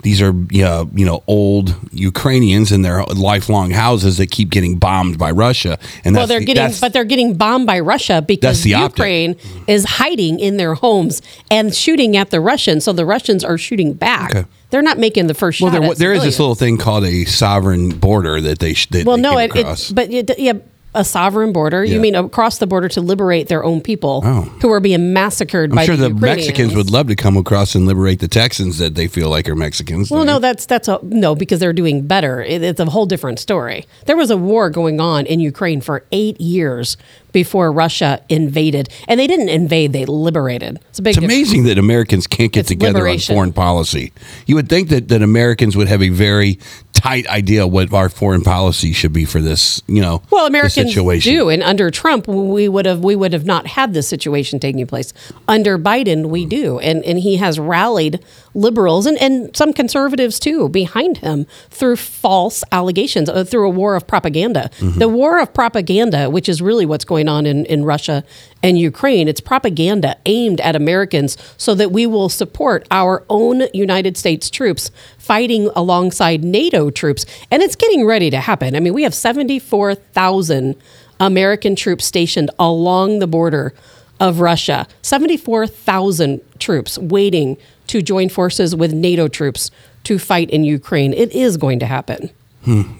These 0.05 0.21
are 0.21 0.35
yeah, 0.51 0.85
you 0.93 1.03
know 1.03 1.23
old 1.25 1.75
Ukrainians 1.91 2.71
in 2.71 2.83
their 2.83 3.03
lifelong 3.05 3.71
houses 3.71 4.19
that 4.19 4.29
keep 4.29 4.51
getting 4.51 4.77
bombed 4.77 5.17
by 5.17 5.31
Russia, 5.31 5.79
and 6.03 6.15
well, 6.15 6.27
they're 6.27 6.37
the- 6.37 6.45
getting, 6.45 6.75
but 6.79 6.93
they're 6.93 7.05
getting 7.05 7.33
bombed 7.33 7.65
by 7.65 7.79
Russia 7.79 8.21
because 8.21 8.61
the 8.61 8.75
optic. 8.75 8.99
Ukraine 8.99 9.35
is 9.65 9.83
hiding 9.85 10.39
in 10.39 10.57
their 10.57 10.75
homes 10.75 11.23
and 11.49 11.73
shooting 11.73 12.15
at 12.15 12.29
the 12.29 12.39
Russians. 12.39 12.83
So 12.83 12.93
the 12.93 13.03
Russians 13.03 13.43
are 13.43 13.57
shooting 13.57 13.93
back. 13.93 14.29
Okay. 14.29 14.47
They're 14.69 14.83
not 14.83 14.99
making 14.99 15.25
the 15.25 15.33
first 15.33 15.59
well, 15.59 15.71
shot. 15.71 15.81
there, 15.81 15.91
at 15.91 15.97
there 15.97 16.13
is 16.13 16.21
this 16.21 16.37
little 16.37 16.53
thing 16.53 16.77
called 16.77 17.03
a 17.03 17.25
sovereign 17.25 17.89
border 17.89 18.39
that 18.41 18.59
they 18.59 18.73
that 18.91 19.07
Well, 19.07 19.15
they 19.15 19.23
no, 19.23 19.39
it, 19.39 19.55
it 19.55 19.91
but 19.95 20.11
it, 20.11 20.37
yeah, 20.37 20.53
a 20.95 21.03
sovereign 21.03 21.51
border. 21.53 21.83
Yeah. 21.83 21.95
You 21.95 21.99
mean 21.99 22.15
across 22.15 22.57
the 22.57 22.65
border 22.67 22.89
to 22.89 23.01
liberate 23.01 23.47
their 23.47 23.63
own 23.63 23.81
people 23.81 24.21
Oh. 24.25 24.41
who 24.61 24.71
are 24.71 24.79
being 24.79 25.13
massacred 25.13 25.71
I'm 25.71 25.75
by 25.75 25.85
sure 25.85 25.95
the 25.95 26.09
Ukrainians. 26.09 26.47
Mexicans 26.47 26.75
would 26.75 26.89
love 26.89 27.07
to 27.07 27.15
come 27.15 27.37
across 27.37 27.75
and 27.75 27.85
liberate 27.85 28.19
the 28.19 28.27
Texans 28.27 28.77
that 28.79 28.95
they 28.95 29.07
feel 29.07 29.29
like 29.29 29.47
are 29.47 29.55
Mexicans. 29.55 30.09
Well, 30.09 30.25
no, 30.25 30.39
that's 30.39 30.65
that's 30.65 30.87
a 30.87 30.99
no 31.03 31.35
because 31.35 31.59
they're 31.59 31.73
doing 31.73 32.07
better. 32.07 32.41
It, 32.41 32.63
it's 32.63 32.79
a 32.79 32.85
whole 32.85 33.05
different 33.05 33.39
story. 33.39 33.85
There 34.05 34.17
was 34.17 34.31
a 34.31 34.37
war 34.37 34.69
going 34.69 34.99
on 34.99 35.25
in 35.25 35.39
Ukraine 35.39 35.81
for 35.81 36.03
eight 36.11 36.39
years 36.41 36.97
before 37.31 37.69
Russia 37.71 38.21
invaded, 38.29 38.87
and 39.09 39.19
they 39.19 39.27
didn't 39.27 39.49
invade; 39.49 39.91
they 39.91 40.05
liberated. 40.05 40.79
It's 40.89 40.99
a 40.99 41.01
big. 41.01 41.17
It's 41.17 41.23
amazing 41.25 41.63
that 41.65 41.77
Americans 41.77 42.27
can't 42.27 42.51
get 42.51 42.61
It's 42.61 42.69
together 42.69 42.99
liberation. 42.99 43.33
on 43.33 43.37
foreign 43.37 43.53
policy. 43.53 44.13
You 44.45 44.55
would 44.55 44.69
think 44.69 44.87
that, 44.89 45.09
that 45.09 45.21
Americans 45.21 45.75
would 45.75 45.87
have 45.89 46.01
a 46.01 46.09
very 46.09 46.57
tight 47.05 47.27
idea 47.27 47.67
what 47.67 47.93
our 47.93 48.09
foreign 48.09 48.41
policy 48.41 48.91
should 48.91 49.13
be 49.13 49.25
for 49.25 49.39
this, 49.39 49.81
you 49.87 50.01
know, 50.01 50.21
Well, 50.31 50.47
Americans 50.47 50.89
situation. 50.89 51.33
do, 51.33 51.49
and 51.49 51.61
under 51.61 51.91
Trump, 51.91 52.27
we 52.27 52.67
would 52.67 52.85
have 52.85 52.99
we 53.03 53.15
would 53.15 53.33
have 53.33 53.45
not 53.45 53.67
had 53.67 53.93
this 53.93 54.07
situation 54.07 54.59
taking 54.59 54.85
place. 54.87 55.13
Under 55.47 55.77
Biden, 55.77 56.27
we 56.29 56.45
do, 56.45 56.79
and 56.79 57.03
and 57.03 57.19
he 57.19 57.37
has 57.37 57.59
rallied 57.59 58.19
liberals 58.55 59.05
and, 59.05 59.17
and 59.21 59.55
some 59.55 59.73
conservatives 59.73 60.39
too 60.39 60.69
behind 60.69 61.17
him 61.17 61.45
through 61.69 61.97
false 61.97 62.63
allegations, 62.71 63.29
uh, 63.29 63.43
through 63.43 63.67
a 63.67 63.69
war 63.69 63.95
of 63.95 64.07
propaganda. 64.07 64.71
Mm-hmm. 64.79 64.99
The 64.99 65.09
war 65.09 65.39
of 65.39 65.53
propaganda, 65.53 66.29
which 66.29 66.47
is 66.49 66.61
really 66.61 66.85
what's 66.85 67.05
going 67.05 67.27
on 67.27 67.45
in, 67.45 67.65
in 67.65 67.83
Russia 67.83 68.23
and 68.63 68.79
Ukraine, 68.79 69.27
it's 69.27 69.41
propaganda 69.41 70.17
aimed 70.25 70.61
at 70.61 70.75
Americans 70.75 71.37
so 71.57 71.75
that 71.75 71.91
we 71.91 72.07
will 72.07 72.29
support 72.29 72.87
our 72.89 73.23
own 73.29 73.63
United 73.73 74.17
States 74.17 74.49
troops 74.49 74.89
fighting 75.25 75.69
alongside 75.75 76.43
NATO 76.43 76.89
troops, 76.89 77.25
and 77.51 77.63
it's 77.63 77.75
getting 77.75 78.05
ready 78.05 78.29
to 78.29 78.39
happen. 78.39 78.75
I 78.75 78.79
mean, 78.79 78.93
we 78.93 79.03
have 79.03 79.13
seventy 79.13 79.59
four 79.59 79.95
thousand 79.95 80.75
American 81.19 81.75
troops 81.75 82.05
stationed 82.05 82.49
along 82.59 83.19
the 83.19 83.27
border 83.27 83.73
of 84.19 84.39
Russia. 84.39 84.87
74,000 85.01 86.41
troops 86.59 86.97
waiting 86.97 87.57
to 87.87 88.01
join 88.01 88.29
forces 88.29 88.75
with 88.75 88.93
NATO 88.93 89.27
troops 89.27 89.71
to 90.05 90.17
fight 90.19 90.49
in 90.49 90.63
Ukraine. 90.63 91.13
It 91.13 91.31
is 91.33 91.57
going 91.57 91.79
to 91.79 91.85
happen. 91.85 92.29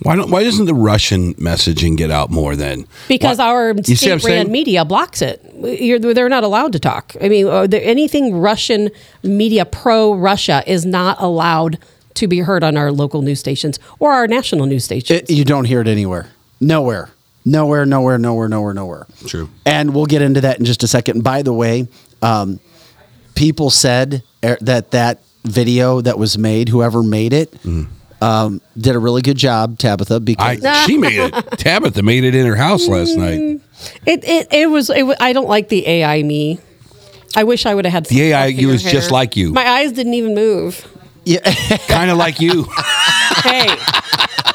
Why 0.04 0.16
don't? 0.16 0.30
Why 0.30 0.44
doesn't 0.44 0.66
the 0.68 0.76
Russian 0.76 1.34
messaging 1.36 1.98
get 1.98 2.12
out 2.12 2.30
more 2.30 2.56
then? 2.56 2.86
Because 3.08 3.40
Why- 3.40 3.46
our 3.48 3.74
You 3.86 3.96
see 3.96 4.08
what 4.10 4.14
I'm 4.14 4.20
state 4.20 4.30
ran 4.32 4.46
saying? 4.46 4.52
media 4.52 4.86
blocks 4.86 5.22
it. 5.24 5.42
You're, 5.60 5.98
they're 6.00 6.30
not 6.30 6.44
allowed 6.44 6.72
to 6.74 6.80
talk. 6.80 7.16
I 7.20 7.30
mean, 7.30 7.48
uh, 7.48 7.66
there, 7.66 7.82
anything 7.84 8.38
Russian 8.40 8.92
media 9.24 9.66
pro 9.66 10.14
Russia 10.14 10.64
is 10.68 10.86
not 10.86 11.20
allowed 11.20 11.80
to 12.16 12.28
be 12.28 12.40
heard 12.40 12.64
on 12.64 12.76
our 12.78 12.92
local 12.92 13.22
news 13.22 13.40
stations 13.40 13.80
or 14.00 14.12
our 14.12 14.28
national 14.28 14.66
news 14.66 14.84
stations. 14.84 15.22
It- 15.22 15.30
you 15.30 15.46
don't 15.46 15.66
hear 15.66 15.82
it 15.82 15.88
anywhere. 15.88 16.28
Nowhere. 16.60 17.10
Nowhere, 17.46 17.86
nowhere, 17.86 18.18
nowhere, 18.18 18.48
nowhere, 18.50 18.74
nowhere. 18.74 19.08
True. 19.28 19.50
And 19.66 19.94
we'll 19.94 20.08
get 20.08 20.22
into 20.24 20.42
that 20.42 20.58
in 20.58 20.66
just 20.66 20.82
a 20.84 20.88
second. 20.88 21.24
By 21.24 21.44
the 21.44 21.54
way, 21.54 21.88
um, 22.24 22.60
people 23.36 23.70
said 23.70 24.24
er, 24.44 24.58
that 24.62 24.92
that 24.92 25.22
video 25.44 26.02
that 26.02 26.18
was 26.18 26.38
made, 26.40 26.70
whoever 26.70 27.04
made 27.04 27.34
it, 27.34 27.54
um, 28.22 28.62
did 28.76 28.96
a 28.96 29.00
really 29.00 29.22
good 29.22 29.38
job, 29.38 29.78
Tabitha, 29.78 30.20
because 30.22 30.60
Mm. 30.60 30.66
I, 30.66 30.86
she 30.88 30.98
made 30.98 31.20
it. 31.20 31.34
Tabitha 31.60 32.02
made 32.02 32.24
it 32.24 32.34
in 32.34 32.48
her 32.48 32.56
house 32.56 32.88
last 32.88 33.16
night. 33.16 33.62
It, 34.08 34.24
it, 34.24 34.48
it 34.52 34.70
was, 34.72 34.90
it 34.90 35.06
I 35.20 35.34
don't 35.34 35.48
like 35.48 35.70
the 35.70 35.86
AI 35.88 36.24
me. 36.24 36.58
I 37.36 37.44
wish 37.44 37.66
I 37.68 37.76
would 37.76 37.86
have 37.86 37.92
had 37.92 38.06
The 38.06 38.22
AI 38.32 38.38
fluff 38.48 38.50
in 38.50 38.56
you 38.56 38.62
your 38.68 38.72
was 38.72 38.84
just 38.84 39.12
like 39.12 39.36
you. 39.36 39.52
My 39.52 39.68
eyes 39.68 39.92
didn't 39.92 40.14
even 40.16 40.34
move. 40.34 40.88
kind 41.88 42.12
of 42.12 42.18
like 42.18 42.40
you. 42.40 42.64
Hey, 43.44 43.68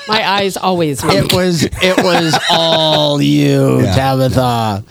my 0.08 0.22
eyes 0.28 0.56
always 0.56 1.02
move. 1.04 1.14
it 1.14 1.32
was 1.32 1.64
it 1.64 1.96
was 2.02 2.38
all 2.50 3.20
you, 3.20 3.80
Yeah. 3.82 3.94
Tabitha. 3.94 4.84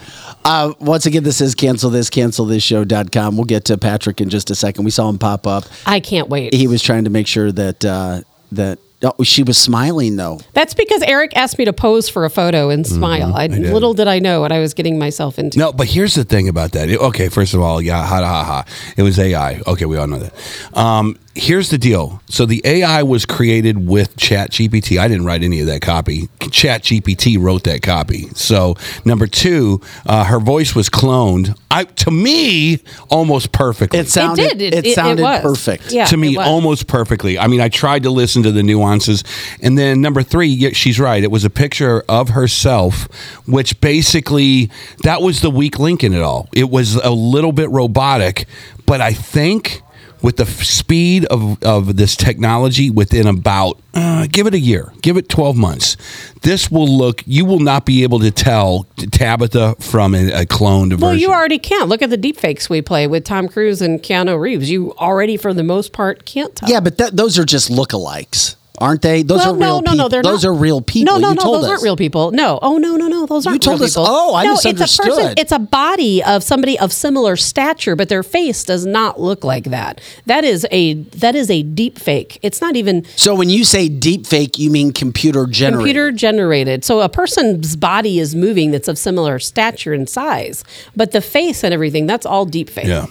Uh, 0.46 0.74
once 0.80 1.06
again, 1.06 1.24
this 1.24 1.42
is 1.42 1.54
cancel 1.54 1.90
this, 1.90 2.10
cancel 2.10 2.46
this 2.46 2.64
show.com. 2.64 3.36
We'll 3.36 3.44
get 3.46 3.66
to 3.66 3.78
Patrick 3.78 4.22
in 4.22 4.30
just 4.30 4.50
a 4.50 4.56
second. 4.56 4.86
We 4.86 4.92
saw 4.92 5.10
him 5.10 5.18
pop 5.20 5.46
up. 5.46 5.66
I 5.86 6.00
can't 6.00 6.30
wait. 6.30 6.54
He 6.54 6.68
was 6.68 6.82
trying 6.82 7.04
to 7.04 7.10
make 7.10 7.28
sure 7.28 7.52
that 7.52 7.84
uh, 7.84 8.22
that 8.54 8.80
oh, 9.04 9.24
she 9.24 9.44
was 9.44 9.58
smiling 9.58 10.16
though. 10.16 10.40
That's 10.54 10.74
because 10.74 11.02
Eric 11.04 11.36
asked 11.36 11.58
me 11.58 11.66
to 11.66 11.74
pose 11.74 12.10
for 12.10 12.26
a 12.26 12.30
photo 12.30 12.70
and 12.70 12.86
smile. 12.86 13.36
I, 13.36 13.48
Mm-hmm. 13.48 13.64
did. 13.64 13.74
little 13.74 13.94
did 13.94 14.08
I 14.08 14.20
know 14.20 14.42
what 14.42 14.52
I 14.52 14.60
was 14.60 14.74
getting 14.74 15.00
myself 15.00 15.40
into. 15.40 15.58
No, 15.58 15.72
but 15.72 15.88
here's 15.88 16.16
the 16.16 16.24
thing 16.24 16.48
about 16.50 16.74
that. 16.74 16.90
It- 16.90 17.00
okay, 17.00 17.30
first 17.30 17.54
of 17.54 17.62
all, 17.62 17.82
yeah, 17.82 18.06
ha 18.06 18.18
ha 18.22 18.44
ha. 18.44 18.66
It 18.98 19.04
was 19.04 19.18
AI. 19.18 19.62
Okay, 19.66 19.86
we 19.86 19.98
all 19.98 20.08
know 20.08 20.20
that. 20.20 20.34
Um, 20.78 21.18
here's 21.36 21.70
the 21.70 21.78
deal. 21.78 22.22
So 22.28 22.46
the 22.46 22.62
AI 22.66 23.02
was 23.04 23.26
created 23.26 23.88
with 23.88 24.18
Chat 24.18 24.52
GPT. 24.52 25.00
I 25.00 25.08
didn't 25.08 25.26
write 25.26 25.42
any 25.44 25.62
of 25.62 25.68
that 25.68 25.82
copy. 25.82 26.28
Chat 26.52 26.84
GPT 26.84 27.38
wrote 27.40 27.64
that 27.64 27.82
copy. 27.82 28.28
So 28.36 28.76
number 29.06 29.26
two, 29.26 29.80
uh, 30.06 30.26
her 30.26 30.40
voice 30.40 30.76
was 30.76 30.90
cloned. 30.90 31.58
I 31.72 31.86
to 31.86 32.12
me 32.12 32.80
almost 33.10 33.52
perfectly. 33.52 34.00
It 34.00 34.10
sounded 34.10 34.58
did. 34.58 34.62
it, 34.62 34.74
It- 34.74 34.74
it- 34.74 34.90
it 34.90 34.96
sounded 34.96 35.24
was. 35.24 35.42
perfect. 35.42 35.92
Yeah. 35.92 36.06
to 36.06 36.18
me 36.18 36.36
almost 36.38 36.88
perfectly. 36.88 37.40
I 37.40 37.48
mean, 37.48 37.62
I 37.62 37.70
tried 37.70 38.04
to 38.04 38.10
listen 38.12 38.44
to 38.44 38.52
the 38.52 38.64
nuances. 38.90 39.24
And 39.62 39.78
then 39.78 40.02
number 40.02 40.24
three, 40.24 40.74
she's 40.74 41.00
right. 41.00 41.24
It 41.24 41.32
was 41.32 41.46
a 41.46 41.50
picture 41.50 42.04
of 42.10 42.30
herself, 42.30 43.08
which 43.46 43.80
basically 43.82 44.70
that 45.04 45.22
was 45.22 45.42
the 45.42 45.52
weak 45.52 45.80
link 45.80 46.04
in 46.04 46.14
it 46.14 46.22
all. 46.22 46.50
It 46.54 46.70
was 46.70 46.96
a 46.96 47.12
little 47.12 47.52
bit 47.52 47.70
robotic, 47.70 48.46
but 48.86 49.02
I 49.02 49.14
think 49.14 49.82
with 50.22 50.36
the 50.36 50.44
f- 50.44 50.64
speed 50.64 51.24
of, 51.26 51.64
of 51.64 51.96
this 51.96 52.18
technology 52.18 52.90
within 52.90 53.26
about 53.26 53.80
uh, 53.94 54.28
give 54.30 54.48
it 54.48 54.54
a 54.54 54.60
year 54.60 54.92
give 55.02 55.16
it 55.16 55.30
12 55.30 55.56
months 55.56 55.96
this 56.42 56.70
will 56.70 56.88
look 56.88 57.24
you 57.26 57.46
will 57.46 57.60
not 57.60 57.86
be 57.86 58.04
able 58.04 58.20
to 58.20 58.30
tell 58.30 58.86
tabitha 59.12 59.76
from 59.80 60.14
a, 60.14 60.42
a 60.42 60.46
cloned 60.46 60.90
version 60.90 61.00
Well, 61.00 61.16
you 61.16 61.32
already 61.32 61.58
can't. 61.58 61.88
Look 61.88 62.02
at 62.02 62.10
the 62.10 62.18
deepfakes 62.18 62.70
we 62.70 62.82
play 62.82 63.08
with 63.08 63.24
Tom 63.24 63.48
Cruise 63.48 63.82
and 63.82 64.02
Keanu 64.04 64.38
Reeves. 64.40 64.70
You 64.70 64.94
already, 64.96 65.38
for 65.38 65.54
the 65.54 65.64
most 65.64 65.94
part, 65.94 66.26
can't 66.26 66.54
tell. 66.54 66.70
Yeah, 66.70 66.82
but 66.82 66.98
that, 66.98 67.16
those 67.16 67.40
are 67.40 67.46
just 67.46 67.70
lookalikes, 67.72 68.56
aren't 68.80 69.02
they? 69.02 69.24
Those 69.24 69.40
well, 69.40 69.52
are 69.54 69.58
real 69.58 69.82
no, 69.82 69.92
peop- 69.92 69.98
no, 69.98 70.08
they're 70.10 70.24
Those 70.24 70.44
not. 70.44 70.50
are 70.50 70.54
real 70.54 70.82
people. 70.82 71.14
No, 71.14 71.20
no, 71.20 71.30
you 71.30 71.36
no, 71.36 71.42
told 71.42 71.56
those 71.58 71.64
us. 71.66 71.70
aren't 71.72 71.84
real 71.84 71.96
people. 71.98 72.32
No, 72.32 72.58
oh 72.62 72.78
no, 72.78 72.96
no, 72.96 73.08
no, 73.08 73.26
those 73.26 73.46
aren't. 73.46 73.62
told 73.62 73.80
real 73.80 73.86
us- 73.86 73.94
people. 73.94 74.06
oh, 74.08 74.36
I 74.36 74.46
no, 74.46 74.54
It's 74.54 74.66
a 74.66 75.04
person. 75.04 75.34
It's 75.38 75.52
a 75.52 75.60
body 75.60 76.24
of 76.24 76.44
somebody 76.44 76.80
of 76.80 76.92
similar 76.94 77.36
stature, 77.36 77.96
but 77.96 78.10
their 78.10 78.24
face 78.24 78.64
does 78.64 78.86
not 78.86 79.20
look 79.20 79.44
like 79.44 79.66
that. 79.66 80.02
That 80.26 80.44
is 80.44 80.66
a 80.72 80.94
that 80.94 81.36
is 81.36 81.50
a 81.50 81.64
deep 81.64 82.00
fake. 82.00 82.40
It's 82.42 82.62
not 82.62 82.76
even 82.76 83.06
So 83.16 83.36
when 83.36 83.50
you 83.50 83.64
say 83.64 83.90
deep 83.90 84.26
fake, 84.26 84.58
you 84.58 84.70
mean 84.70 84.94
computer 84.94 85.46
generated. 85.46 85.80
computer 85.80 86.12
generated. 86.12 86.86
So 86.86 87.02
a 87.02 87.10
person's 87.10 87.76
body 87.76 88.20
is 88.20 88.36
moving 88.36 88.72
that's 88.72 88.88
of 88.88 88.98
similar 88.98 89.40
stature 89.40 89.94
and 89.94 90.10
size, 90.10 90.64
but 90.96 91.12
the 91.12 91.22
face 91.22 91.64
and 91.64 91.74
everything 91.74 92.08
that's 92.08 92.26
all 92.26 92.46
deep 92.46 92.70
fake. 92.70 92.88
yeah 92.88 93.06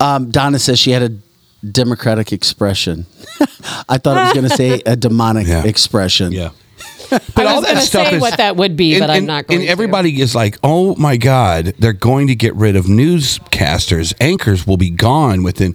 Um, 0.00 0.30
Donna 0.30 0.58
says 0.58 0.78
she 0.78 0.90
had 0.92 1.02
a 1.02 1.10
democratic 1.68 2.32
expression. 2.32 3.06
I 3.88 3.98
thought 3.98 4.16
I 4.16 4.24
was 4.24 4.32
going 4.32 4.48
to 4.48 4.56
say 4.56 4.80
a 4.86 4.96
demonic 4.96 5.46
Yeah. 5.46 5.64
expression. 5.64 6.32
yeah 6.32 6.50
I 7.12 7.20
But 7.34 7.46
all 7.46 7.56
was 7.56 7.66
that 7.66 7.82
stuff 7.82 8.08
say 8.08 8.16
is- 8.16 8.20
what 8.20 8.36
that 8.38 8.56
would 8.56 8.76
be, 8.76 8.94
and, 8.94 9.00
but 9.00 9.10
I'm 9.10 9.18
and- 9.18 9.26
not 9.26 9.46
going 9.46 9.60
and 9.60 9.66
to. 9.66 9.70
everybody 9.72 10.20
is 10.20 10.34
like, 10.34 10.58
"Oh 10.62 10.94
my 10.96 11.16
God, 11.16 11.74
they're 11.78 11.92
going 11.92 12.28
to 12.28 12.34
get 12.34 12.54
rid 12.54 12.76
of 12.76 12.86
newscasters. 12.86 14.14
Anchors 14.20 14.66
will 14.66 14.76
be 14.76 14.90
gone 14.90 15.42
within." 15.42 15.74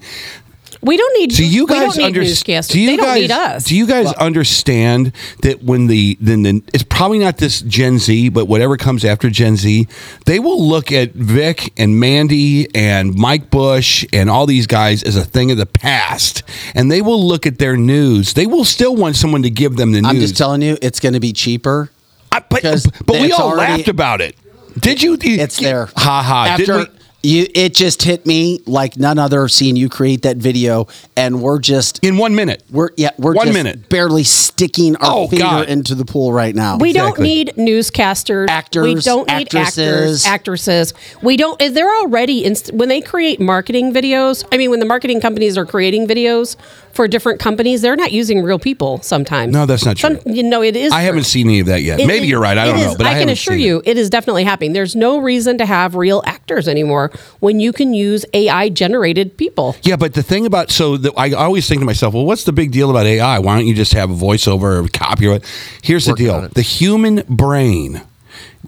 We 0.86 0.98
don't 0.98 1.20
need. 1.20 1.32
Do 1.32 1.44
you 1.46 1.66
we 1.66 1.74
guys 1.74 1.80
don't 1.96 1.98
need 1.98 2.04
under- 2.06 2.24
Do 2.24 2.80
you 2.80 2.90
they 2.92 2.96
don't 2.98 3.06
guys, 3.08 3.22
need 3.22 3.32
us. 3.32 3.64
Do 3.64 3.76
you 3.76 3.88
guys 3.88 4.14
understand 4.14 5.14
that 5.42 5.64
when 5.64 5.88
the 5.88 6.16
then 6.22 6.44
the, 6.44 6.62
it's 6.74 6.84
probably 6.84 7.18
not 7.18 7.38
this 7.38 7.62
Gen 7.62 7.98
Z, 7.98 8.30
but 8.30 8.46
whatever 8.46 8.78
comes 8.78 9.04
after 9.04 9.30
Gen 9.30 9.56
Z, 9.58 9.88
they 10.26 10.40
will 10.40 10.62
look 10.64 10.92
at 10.92 11.14
Vic 11.14 11.74
and 11.78 12.00
Mandy 12.00 12.68
and 12.76 13.16
Mike 13.16 13.50
Bush 13.50 14.06
and 14.14 14.30
all 14.30 14.46
these 14.46 14.68
guys 14.68 15.02
as 15.02 15.16
a 15.16 15.24
thing 15.26 15.50
of 15.50 15.58
the 15.58 15.66
past, 15.66 16.44
and 16.76 16.92
they 16.92 17.02
will 17.02 17.22
look 17.24 17.48
at 17.48 17.58
their 17.58 17.76
news. 17.76 18.34
They 18.34 18.46
will 18.46 18.66
still 18.66 18.96
want 18.96 19.16
someone 19.16 19.42
to 19.42 19.50
give 19.50 19.78
them 19.78 19.92
the 19.92 20.02
news. 20.02 20.10
I'm 20.12 20.20
just 20.20 20.38
telling 20.38 20.62
you, 20.62 20.78
it's 20.82 21.00
going 21.00 21.14
to 21.14 21.20
be 21.20 21.34
cheaper. 21.34 21.90
I- 22.32 22.42
but 22.48 22.62
but 23.06 23.22
we 23.22 23.32
all 23.32 23.52
already- 23.52 23.74
laughed 23.74 23.88
about 23.88 24.22
it. 24.22 24.36
Did 24.78 25.02
you? 25.02 25.18
It's 25.22 25.58
there. 25.58 25.88
Ha 25.96 26.22
ha. 26.22 26.58
Did 26.58 26.70
After 26.70 26.92
we? 26.92 26.95
You, 27.26 27.48
it 27.54 27.74
just 27.74 28.04
hit 28.04 28.26
me 28.26 28.62
like 28.66 28.98
none 28.98 29.18
other. 29.20 29.48
Seeing 29.48 29.76
you 29.76 29.90
create 29.90 30.22
that 30.24 30.38
video, 30.38 30.88
and 31.18 31.42
we're 31.42 31.60
just 31.60 32.00
in 32.04 32.18
one 32.18 32.36
minute. 32.36 32.64
We're 32.72 32.90
yeah, 32.98 33.12
we're 33.18 33.34
One 33.34 33.48
just 33.48 33.58
minute. 33.58 33.90
barely 33.90 34.24
sticking 34.24 34.96
our 34.98 35.12
Oh, 35.12 35.28
finger 35.28 35.44
God. 35.44 35.70
into 35.70 35.96
the 35.96 36.06
pool 36.06 36.32
right 36.32 36.54
now. 36.56 36.78
We 36.78 36.94
don't 36.94 37.20
need 37.20 37.54
newscasters, 37.58 38.50
Actors, 38.50 38.84
We 38.84 38.96
don't 39.02 39.28
need 39.28 39.48
actresses. 39.48 40.26
actors, 40.26 40.26
actresses. 40.26 40.94
We 41.22 41.38
don't. 41.38 41.58
They're 41.60 41.94
already 41.98 42.44
inst- 42.46 42.74
when 42.74 42.90
they 42.90 43.02
create 43.02 43.40
marketing 43.40 43.94
videos. 43.94 44.46
I 44.52 44.58
mean, 44.58 44.70
when 44.70 44.80
the 44.80 44.86
marketing 44.86 45.22
companies 45.22 45.58
are 45.58 45.66
creating 45.66 46.08
videos 46.08 46.56
for 46.94 47.08
different 47.08 47.40
companies, 47.42 47.82
they're 47.82 47.96
not 47.98 48.12
using 48.12 48.42
real 48.42 48.60
people. 48.60 49.02
Sometimes. 49.02 49.52
No, 49.52 49.66
that's 49.66 49.86
not 49.86 49.98
true. 49.98 50.18
Some, 50.24 50.34
you 50.34 50.44
know, 50.44 50.62
it 50.64 50.76
is. 50.76 50.92
I 50.94 51.02
haven't 51.02 51.26
seen 51.26 51.48
any 51.48 51.60
of 51.60 51.68
that 51.68 51.82
yet. 51.82 52.00
It- 52.00 52.08
Maybe 52.08 52.26
it- 52.26 52.30
you're 52.30 52.40
right. 52.40 52.58
I 52.58 52.66
don't 52.66 52.80
is- 52.80 52.86
know, 52.86 52.96
but 52.98 53.08
I, 53.08 53.20
can 53.20 53.30
assure 53.30 53.54
seen 53.56 53.62
it. 53.62 53.66
you, 53.68 53.82
it 53.86 53.98
is 53.98 54.10
definitely 54.10 54.44
happening. 54.44 54.74
There's 54.74 54.96
no 54.96 55.18
reason 55.18 55.58
to 55.58 55.66
have 55.66 55.96
real 55.96 56.24
actors 56.26 56.68
anymore 56.68 57.12
when 57.40 57.60
you 57.60 57.72
can 57.74 57.94
use 57.94 58.26
AI 58.34 58.70
generated 58.70 59.38
people. 59.38 59.76
Yeah, 59.84 59.96
but 59.96 60.14
the 60.14 60.24
thing 60.24 60.46
about 60.46 60.72
so 60.72 60.98
the, 60.98 61.14
I 61.18 61.32
always 61.32 61.68
think 61.68 61.82
to 61.82 61.86
myself, 61.86 62.14
well, 62.14 62.26
what's 62.26 62.44
the 62.44 62.54
big 62.54 62.72
deal 62.72 62.90
about 62.90 63.06
AI? 63.06 63.40
Why 63.40 63.58
don't 63.58 63.68
you 63.68 63.76
just 63.76 63.94
have 63.94 64.10
a 64.10 64.16
voiceover 64.16 64.84
or 64.84 64.88
copy? 64.90 65.28
Or 65.28 65.34
what? 65.34 65.46
Here's 65.82 66.06
the 66.06 66.16
deal: 66.16 66.48
the 66.50 66.62
human 66.62 67.24
brain 67.28 68.02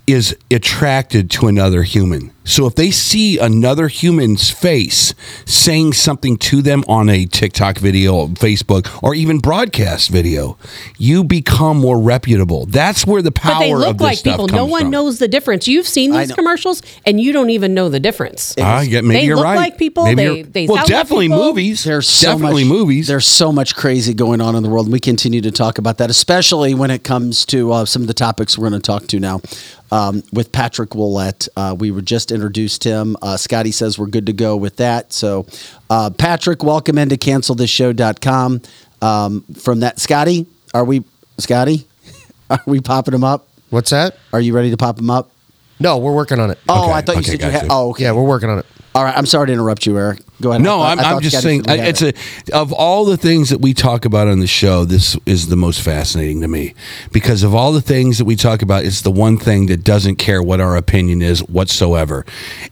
is 0.06 0.36
attracted 0.52 1.30
to 1.32 1.48
another 1.48 1.84
human. 1.84 2.32
So 2.48 2.66
if 2.66 2.76
they 2.76 2.92
see 2.92 3.38
another 3.38 3.90
human's 3.90 4.50
face 4.50 5.14
saying 5.46 5.94
something 5.94 6.38
to 6.38 6.62
them 6.62 6.86
on 6.88 7.10
a 7.10 7.26
TikTok 7.26 7.78
video, 7.78 8.28
Facebook, 8.28 9.04
or 9.04 9.14
even 9.14 9.40
broadcast 9.40 10.10
video, 10.10 10.58
you 10.98 11.26
become 11.26 11.78
more 11.78 12.00
reputable. 12.00 12.66
That's 12.66 13.06
where 13.06 13.22
the 13.22 13.34
power 13.34 13.56
But 13.56 13.60
they 13.60 13.72
of 13.74 13.80
look 13.80 13.98
this 13.98 14.02
like 14.02 14.24
people. 14.24 14.48
No 14.48 14.66
one 14.66 14.84
from. 14.84 14.92
knows 14.92 15.20
the 15.20 15.28
difference. 15.28 15.68
You've 15.68 15.88
seen 15.88 16.12
these 16.12 16.32
commercials, 16.32 16.82
and 17.06 17.20
you 17.20 17.34
don't 17.34 17.50
even 17.50 17.74
know 17.74 17.90
the 17.90 18.00
difference. 18.00 18.56
Ah, 18.58 18.80
yeah, 18.80 19.02
maybe 19.02 19.20
they 19.20 19.26
you're 19.26 19.36
look 19.36 19.46
right. 19.46 19.56
like 19.56 19.78
people. 19.78 20.06
Maybe 20.06 20.44
they 20.44 20.44
they 20.44 20.68
well, 20.68 20.78
sound 20.78 20.90
like 20.90 21.02
definitely 21.02 21.28
people. 21.28 21.44
movies. 21.44 21.84
There's 21.84 22.08
so 22.08 22.32
definitely 22.32 22.64
much, 22.64 22.78
movies. 22.78 23.08
There's 23.08 23.28
so 23.28 23.52
much 23.52 23.76
crazy 23.76 24.14
going 24.14 24.40
on 24.40 24.56
in 24.56 24.64
the 24.64 24.70
world. 24.70 24.90
We 24.90 25.02
continue 25.02 25.42
to 25.42 25.52
talk 25.52 25.78
about 25.78 25.98
that, 25.98 26.10
especially 26.10 26.74
when 26.74 26.92
it 26.92 27.04
comes 27.04 27.46
to 27.48 27.74
uh, 27.74 27.86
some 27.86 28.02
of 28.02 28.08
the 28.08 28.14
topics 28.14 28.58
we're 28.58 28.70
going 28.70 28.82
to 28.82 28.86
talk 28.86 29.08
to 29.08 29.20
now. 29.20 29.42
Um, 29.90 30.22
with 30.34 30.52
Patrick 30.52 30.90
Ouellette, 30.92 31.48
uh, 31.56 31.74
we 31.78 31.92
were 31.92 32.02
just 32.02 32.34
introduced 32.42 32.84
him. 32.84 33.18
Uh, 33.22 33.36
Scotty 33.36 33.72
says 33.72 33.98
we're 33.98 34.06
good 34.08 34.28
to 34.28 34.34
go 34.34 34.56
with 34.56 34.78
that. 34.78 35.12
So, 35.12 35.48
uh, 35.90 36.12
Patrick, 36.12 36.64
welcome 36.64 36.98
into 36.98 37.16
cancelthisshow.com. 37.18 38.62
Um, 39.02 39.42
from 39.60 39.80
that, 39.82 40.00
Scotty, 40.00 40.46
are 40.74 40.86
we, 40.86 41.04
Scotty, 41.40 41.86
are 42.50 42.62
we 42.66 42.80
popping 42.80 43.14
him 43.14 43.24
up? 43.24 43.48
What's 43.70 43.90
that? 43.90 44.18
Are 44.32 44.40
you 44.40 44.54
ready 44.56 44.70
to 44.72 44.78
pop 44.78 44.98
him 45.00 45.10
up? 45.10 45.32
No, 45.80 45.98
we're 45.98 46.14
working 46.16 46.40
on 46.40 46.50
it. 46.52 46.58
Oh, 46.70 46.86
Okay, 46.86 46.94
I 46.94 47.02
thought 47.02 47.16
you 47.16 47.20
okay, 47.22 47.32
said 47.32 47.34
you 47.34 47.38
gotcha. 47.40 47.60
had. 47.60 47.68
Oh, 47.70 47.90
okay. 47.92 48.04
Yeah, 48.06 48.12
we're 48.14 48.24
working 48.24 48.50
on 48.50 48.60
it. 48.60 48.66
All 48.98 49.04
right. 49.04 49.16
I'm 49.16 49.28
sorry 49.28 49.48
to 49.48 49.54
interrupt 49.54 49.86
you, 49.86 49.96
Eric. 49.98 50.22
Go 50.42 50.52
ahead. 50.52 50.62
No, 50.62 50.80
I 50.82 50.92
I'm, 50.92 50.98
thought- 50.98 51.06
I 51.06 51.16
I'm 51.16 51.22
just 51.22 51.42
saying 51.42 51.64
said 51.66 51.80
it's 51.88 52.02
a 52.02 52.14
of 52.56 52.72
all 52.74 53.06
the 53.06 53.18
things 53.18 53.50
that 53.50 53.60
we 53.60 53.74
talk 53.74 54.06
about 54.06 54.28
on 54.28 54.40
the 54.40 54.48
show, 54.48 54.86
this 54.86 55.16
is 55.26 55.48
the 55.50 55.56
most 55.56 55.82
fascinating 55.82 56.42
to 56.42 56.48
me 56.48 56.74
because 57.12 57.42
of 57.44 57.56
all 57.56 57.72
the 57.72 57.82
things 57.82 58.18
that 58.20 58.26
we 58.26 58.36
talk 58.36 58.62
about, 58.62 58.86
it's 58.86 59.02
the 59.02 59.12
one 59.12 59.38
thing 59.38 59.66
that 59.68 59.84
doesn't 59.84 60.16
care 60.18 60.42
what 60.44 60.60
our 60.62 60.76
opinion 60.76 61.22
is 61.24 61.40
whatsoever. 61.48 62.24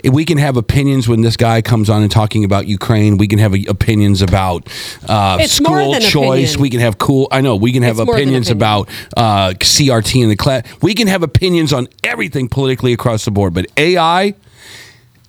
We 0.04 0.26
can 0.26 0.38
have 0.38 0.58
opinions 0.58 1.08
when 1.08 1.22
this 1.22 1.38
guy 1.38 1.62
comes 1.64 1.90
on 1.90 2.02
and 2.04 2.12
talking 2.12 2.44
about 2.44 2.68
Ukraine. 2.68 3.18
We 3.18 3.28
can 3.28 3.40
have 3.40 3.54
opinions 3.68 4.22
about 4.22 4.68
uh, 5.08 5.40
school 5.48 5.94
choice. 6.00 6.54
opinion. 6.54 6.62
We 6.62 6.70
can 6.72 6.80
have 6.82 6.98
cool. 7.00 7.28
I 7.32 7.42
know 7.42 7.56
we 7.56 7.72
can 7.72 7.82
have 7.84 8.00
It's 8.00 8.10
opinions 8.10 8.50
opinion. 8.50 8.58
about 8.58 8.90
uh, 9.18 9.54
CRT 9.60 10.22
in 10.24 10.30
the 10.30 10.36
class. 10.36 10.66
We 10.82 10.94
can 10.96 11.08
have 11.08 11.24
opinions 11.24 11.74
on 11.74 11.88
everything 12.04 12.48
politically 12.48 12.94
across 12.94 13.26
the 13.26 13.32
board, 13.32 13.54
but 13.56 13.66
AI. 13.78 14.36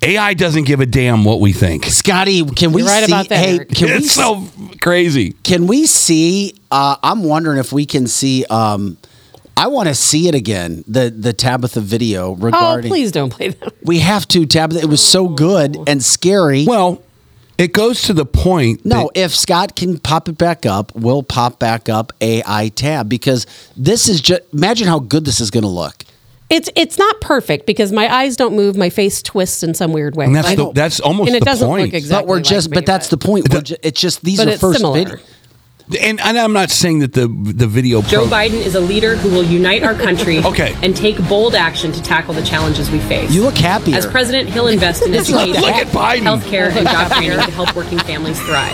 AI 0.07 0.35
doesn't 0.35 0.65
give 0.65 0.81
a 0.81 0.87
damn 0.87 1.24
what 1.24 1.41
we 1.41 1.53
think. 1.53 1.85
Scotty, 1.87 2.45
can 2.45 2.73
we 2.73 2.83
You're 2.83 2.91
right 2.91 3.05
see? 3.05 3.11
about 3.12 3.28
that, 3.31 3.45
hey, 3.45 3.57
Eric. 3.57 3.69
can 3.70 3.87
we 3.89 3.93
It's 3.95 4.12
so 4.12 4.47
crazy. 4.81 5.33
Can 5.43 5.66
we 5.66 5.87
see? 5.87 6.55
Uh, 6.70 6.97
I'm 7.03 7.24
wondering 7.24 7.59
if 7.59 7.73
we 7.73 7.87
can 7.87 8.07
see. 8.07 8.45
Um, 8.49 8.99
I 9.57 9.66
want 9.69 9.89
to 9.89 9.95
see 9.95 10.28
it 10.28 10.35
again. 10.35 10.85
The 10.87 11.11
the 11.11 11.33
Tabitha 11.33 11.81
video 11.81 12.33
Oh, 12.33 12.35
regarding. 12.37 12.91
please 12.91 13.11
don't 13.11 13.31
play 13.31 13.49
that. 13.49 13.73
We 13.83 13.99
have 14.01 14.28
to 14.28 14.47
Tabitha. 14.47 14.81
It 14.83 14.89
was 14.89 15.01
so 15.01 15.28
good 15.28 15.77
and 15.89 16.05
scary. 16.05 16.66
Well, 16.66 17.03
it 17.59 17.73
goes 17.73 18.03
to 18.03 18.12
the 18.12 18.27
point. 18.27 18.85
no, 18.85 19.11
that- 19.15 19.20
if 19.20 19.35
Scott 19.35 19.74
can 19.74 19.99
pop 19.99 20.28
it 20.28 20.37
back 20.39 20.66
up, 20.66 20.95
we'll 20.95 21.23
pop 21.23 21.59
back 21.59 21.89
up 21.89 22.12
AI 22.20 22.69
tab 22.69 23.09
because 23.09 23.47
this 23.77 24.09
is 24.09 24.20
just. 24.20 24.43
Imagine 24.53 24.87
how 24.89 24.99
good 25.01 25.24
this 25.24 25.41
is 25.41 25.51
going 25.51 25.62
to 25.65 25.69
look. 25.70 26.05
It's 26.48 26.70
it's 26.77 26.97
not 26.98 27.20
perfect 27.20 27.66
because 27.66 27.90
my 27.90 28.12
eyes 28.12 28.36
don't 28.36 28.55
move, 28.55 28.77
my 28.77 28.89
face 28.90 29.20
twists 29.20 29.62
in 29.64 29.74
some 29.74 29.93
weird 29.93 30.14
way. 30.16 30.27
and 30.27 30.36
that's 30.36 30.55
the, 30.55 30.70
that's 30.73 31.01
almost 31.01 31.28
and 31.28 31.36
it 31.36 31.40
the 31.40 31.44
doesn't 31.44 31.66
point. 31.66 31.86
look 31.86 31.94
exactly. 31.94 32.23
but 32.23 32.28
we're 32.28 32.36
like 32.36 32.44
just. 32.44 32.70
me, 32.70 32.74
but 32.77 32.86
that's 32.86 33.09
the 33.09 33.16
point. 33.18 33.52
We're 33.52 33.62
ju- 33.62 33.77
it's 33.82 34.01
just 34.01 34.23
these 34.23 34.39
but 34.39 34.47
are 34.48 34.51
it's 34.52 34.60
first 34.60 34.78
similar. 34.78 34.98
video. 35.05 35.18
And, 36.01 36.20
and 36.20 36.36
I'm 36.36 36.52
not 36.52 36.70
saying 36.70 36.98
that 37.01 37.12
the 37.12 37.28
the 37.28 37.66
video. 37.68 38.02
Joe 38.02 38.27
pro- 38.27 38.39
Biden 38.39 38.55
is 38.64 38.74
a 38.74 38.81
leader 38.81 39.14
who 39.16 39.31
will 39.31 39.44
unite 39.44 39.85
our 39.85 39.94
country 39.94 40.39
Okay. 40.44 40.74
and 40.82 40.97
take 40.97 41.16
bold 41.28 41.55
action 41.55 41.93
to 41.93 42.02
tackle 42.02 42.35
the 42.35 42.43
challenges 42.43 42.90
we 42.90 42.98
face. 43.01 43.32
You 43.32 43.43
look 43.43 43.56
happier. 43.56 43.97
As 43.97 44.05
president, 44.06 44.48
he'll 44.48 44.66
invest 44.68 45.02
in 45.06 45.14
education, 45.14 45.60
Look 45.62 45.74
at 45.74 45.86
Biden. 45.89 46.23
healthcare, 46.23 46.70
and 46.74 46.86
job 46.89 47.12
training 47.16 47.39
to 47.39 47.51
help 47.52 47.74
working 47.77 47.98
families 48.01 48.40
thrive. 48.43 48.73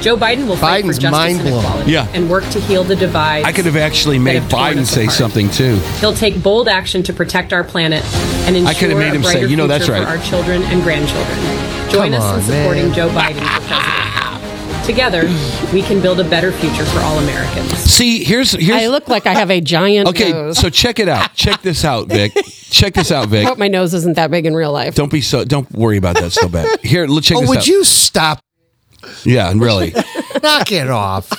Joe 0.00 0.16
Biden 0.16 0.46
will 0.46 0.56
fight 0.56 0.84
Biden's 0.84 0.96
for 0.96 1.02
justice 1.02 1.04
and 1.04 1.12
mind-blowing. 1.38 1.58
equality 1.64 1.92
Yeah. 1.92 2.06
and 2.12 2.28
work 2.28 2.48
to 2.50 2.60
heal 2.60 2.84
the 2.84 2.96
divides. 2.96 3.46
I 3.46 3.52
could 3.52 3.64
have 3.64 3.76
actually 3.76 4.18
made 4.18 4.42
have 4.42 4.50
Biden 4.50 4.84
say 4.84 5.04
apart. 5.04 5.16
something 5.16 5.50
too. 5.50 5.76
He'll 6.00 6.12
take 6.14 6.42
bold 6.42 6.68
action 6.68 7.02
to 7.04 7.12
protect 7.12 7.52
our 7.52 7.64
planet 7.64 8.04
and 8.46 8.56
ensure 8.56 8.70
I 8.70 8.74
could 8.74 8.90
have 8.90 8.98
made 8.98 9.12
a 9.12 9.16
him 9.16 9.22
say, 9.22 9.32
brighter 9.32 9.46
"You 9.48 9.56
know, 9.56 9.66
that's 9.66 9.86
future 9.86 10.00
right." 10.00 10.06
for 10.08 10.18
our 10.18 10.24
children 10.24 10.62
and 10.64 10.82
grandchildren. 10.82 11.38
Join 11.90 12.12
Come 12.12 12.20
us 12.20 12.22
on, 12.24 12.38
in 12.40 12.44
supporting 12.44 12.84
man. 12.86 12.94
Joe 12.94 13.08
Biden 13.08 13.38
for 13.54 13.60
president. 13.68 14.84
Together, 14.84 15.22
we 15.72 15.80
can 15.80 16.00
build 16.02 16.20
a 16.20 16.24
better 16.24 16.52
future 16.52 16.84
for 16.84 16.98
all 17.00 17.18
Americans. 17.20 17.72
See, 17.78 18.22
here's 18.24 18.52
here's. 18.52 18.82
I 18.82 18.88
look 18.88 19.08
like 19.08 19.26
I 19.26 19.32
have 19.32 19.50
a 19.50 19.60
giant 19.62 20.08
okay, 20.08 20.32
nose. 20.32 20.58
so 20.58 20.68
check 20.68 20.98
it 20.98 21.08
out. 21.08 21.32
Check 21.34 21.62
this 21.62 21.84
out, 21.86 22.08
Vic. 22.08 22.32
check 22.70 22.92
this 22.92 23.10
out, 23.10 23.24
I 23.28 23.28
Vic. 23.28 23.46
hope 23.48 23.56
my 23.56 23.68
nose 23.68 23.94
isn't 23.94 24.16
that 24.16 24.30
big 24.30 24.44
in 24.44 24.54
real 24.54 24.72
life. 24.72 24.94
Don't 24.94 25.10
be 25.10 25.22
so. 25.22 25.44
Don't 25.44 25.70
worry 25.72 25.96
about 25.96 26.16
that 26.16 26.32
so 26.32 26.48
bad. 26.50 26.80
Here, 26.82 27.06
let's 27.06 27.26
check 27.26 27.38
Oh, 27.38 27.40
this 27.40 27.48
would 27.48 27.58
out. 27.58 27.60
Would 27.62 27.68
you 27.68 27.84
stop? 27.84 28.40
Yeah, 29.24 29.52
really. 29.54 29.92
Knock 30.42 30.72
it 30.72 30.90
off. 30.90 31.30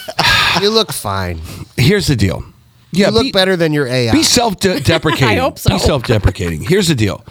You 0.61 0.69
look 0.69 0.91
fine. 0.91 1.41
Here's 1.77 2.07
the 2.07 2.15
deal. 2.15 2.43
Yeah, 2.91 3.07
You 3.07 3.13
look 3.13 3.23
be- 3.23 3.31
better 3.33 3.57
than 3.57 3.73
your 3.73 3.87
AI. 3.87 4.13
Be 4.13 4.23
self-deprecating. 4.23 5.27
I 5.27 5.35
hope 5.35 5.59
so. 5.59 5.69
Be 5.73 5.79
self-deprecating. 5.79 6.61
Here's 6.61 6.87
the 6.87 6.95
deal: 6.95 7.25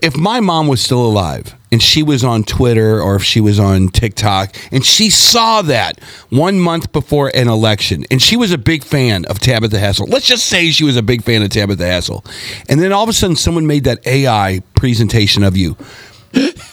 if 0.00 0.16
my 0.16 0.38
mom 0.38 0.68
was 0.68 0.80
still 0.80 1.04
alive 1.04 1.56
and 1.72 1.82
she 1.82 2.04
was 2.04 2.22
on 2.22 2.44
Twitter 2.44 3.02
or 3.02 3.16
if 3.16 3.24
she 3.24 3.40
was 3.40 3.58
on 3.58 3.88
TikTok 3.88 4.54
and 4.70 4.86
she 4.86 5.10
saw 5.10 5.60
that 5.62 6.00
one 6.30 6.60
month 6.60 6.92
before 6.92 7.32
an 7.34 7.48
election 7.48 8.04
and 8.12 8.22
she 8.22 8.36
was 8.36 8.52
a 8.52 8.58
big 8.58 8.84
fan 8.84 9.24
of 9.24 9.40
Tabitha 9.40 9.78
Hassel, 9.80 10.06
let's 10.06 10.26
just 10.26 10.46
say 10.46 10.70
she 10.70 10.84
was 10.84 10.96
a 10.96 11.02
big 11.02 11.24
fan 11.24 11.42
of 11.42 11.50
Tabitha 11.50 11.84
Hassel, 11.84 12.24
and 12.68 12.80
then 12.80 12.92
all 12.92 13.02
of 13.02 13.08
a 13.08 13.12
sudden 13.12 13.34
someone 13.34 13.66
made 13.66 13.82
that 13.84 14.06
AI 14.06 14.62
presentation 14.76 15.42
of 15.42 15.56
you. 15.56 15.76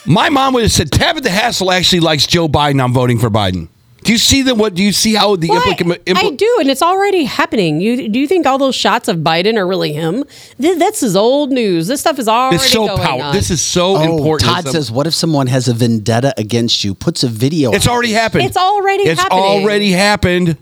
My 0.06 0.28
mom 0.28 0.54
would 0.54 0.62
have 0.62 0.72
said 0.72 0.90
Tabitha 0.92 1.30
Hassel 1.30 1.70
actually 1.72 2.00
likes 2.00 2.26
Joe 2.26 2.48
Biden. 2.48 2.82
I'm 2.82 2.92
voting 2.92 3.18
for 3.18 3.30
Biden. 3.30 3.68
Do 4.04 4.12
you 4.12 4.18
see 4.18 4.42
the 4.42 4.54
what? 4.54 4.74
Do 4.74 4.84
you 4.84 4.92
see 4.92 5.14
how 5.14 5.34
the 5.34 5.48
Well, 5.48 5.60
I- 5.66 5.72
implica- 5.74 6.16
I, 6.16 6.30
do, 6.30 6.56
and 6.60 6.70
it's 6.70 6.82
already 6.82 7.24
happening. 7.24 7.80
You 7.80 8.08
do 8.08 8.20
you 8.20 8.28
think 8.28 8.46
all 8.46 8.56
those 8.56 8.76
shots 8.76 9.08
of 9.08 9.16
Biden 9.16 9.56
are 9.56 9.66
really 9.66 9.92
him? 9.92 10.22
Th- 10.62 10.78
This 10.78 11.02
is 11.02 11.16
old 11.16 11.50
news. 11.50 11.88
This 11.88 12.02
stuff 12.02 12.20
is 12.20 12.28
already 12.28 12.56
It's 12.56 12.70
so 12.70 12.86
going 12.86 12.98
powerful. 13.02 13.22
on. 13.22 13.34
This 13.34 13.50
is 13.50 13.60
so 13.60 13.96
Oh, 13.96 14.16
important. 14.16 14.48
Todd 14.48 14.68
says, 14.68 14.92
"What 14.92 15.08
if 15.08 15.14
someone 15.14 15.48
has 15.48 15.66
a 15.66 15.74
vendetta 15.74 16.32
against 16.38 16.84
you? 16.84 16.94
Puts 16.94 17.24
a 17.24 17.28
video. 17.28 17.72
It's 17.72 17.88
out. 17.88 17.94
already 17.94 18.12
happened. 18.12 18.44
It's 18.44 18.56
already 18.56 19.02
It's 19.04 19.20
happening. 19.20 19.42
already 19.44 19.90
happened. 19.90 20.56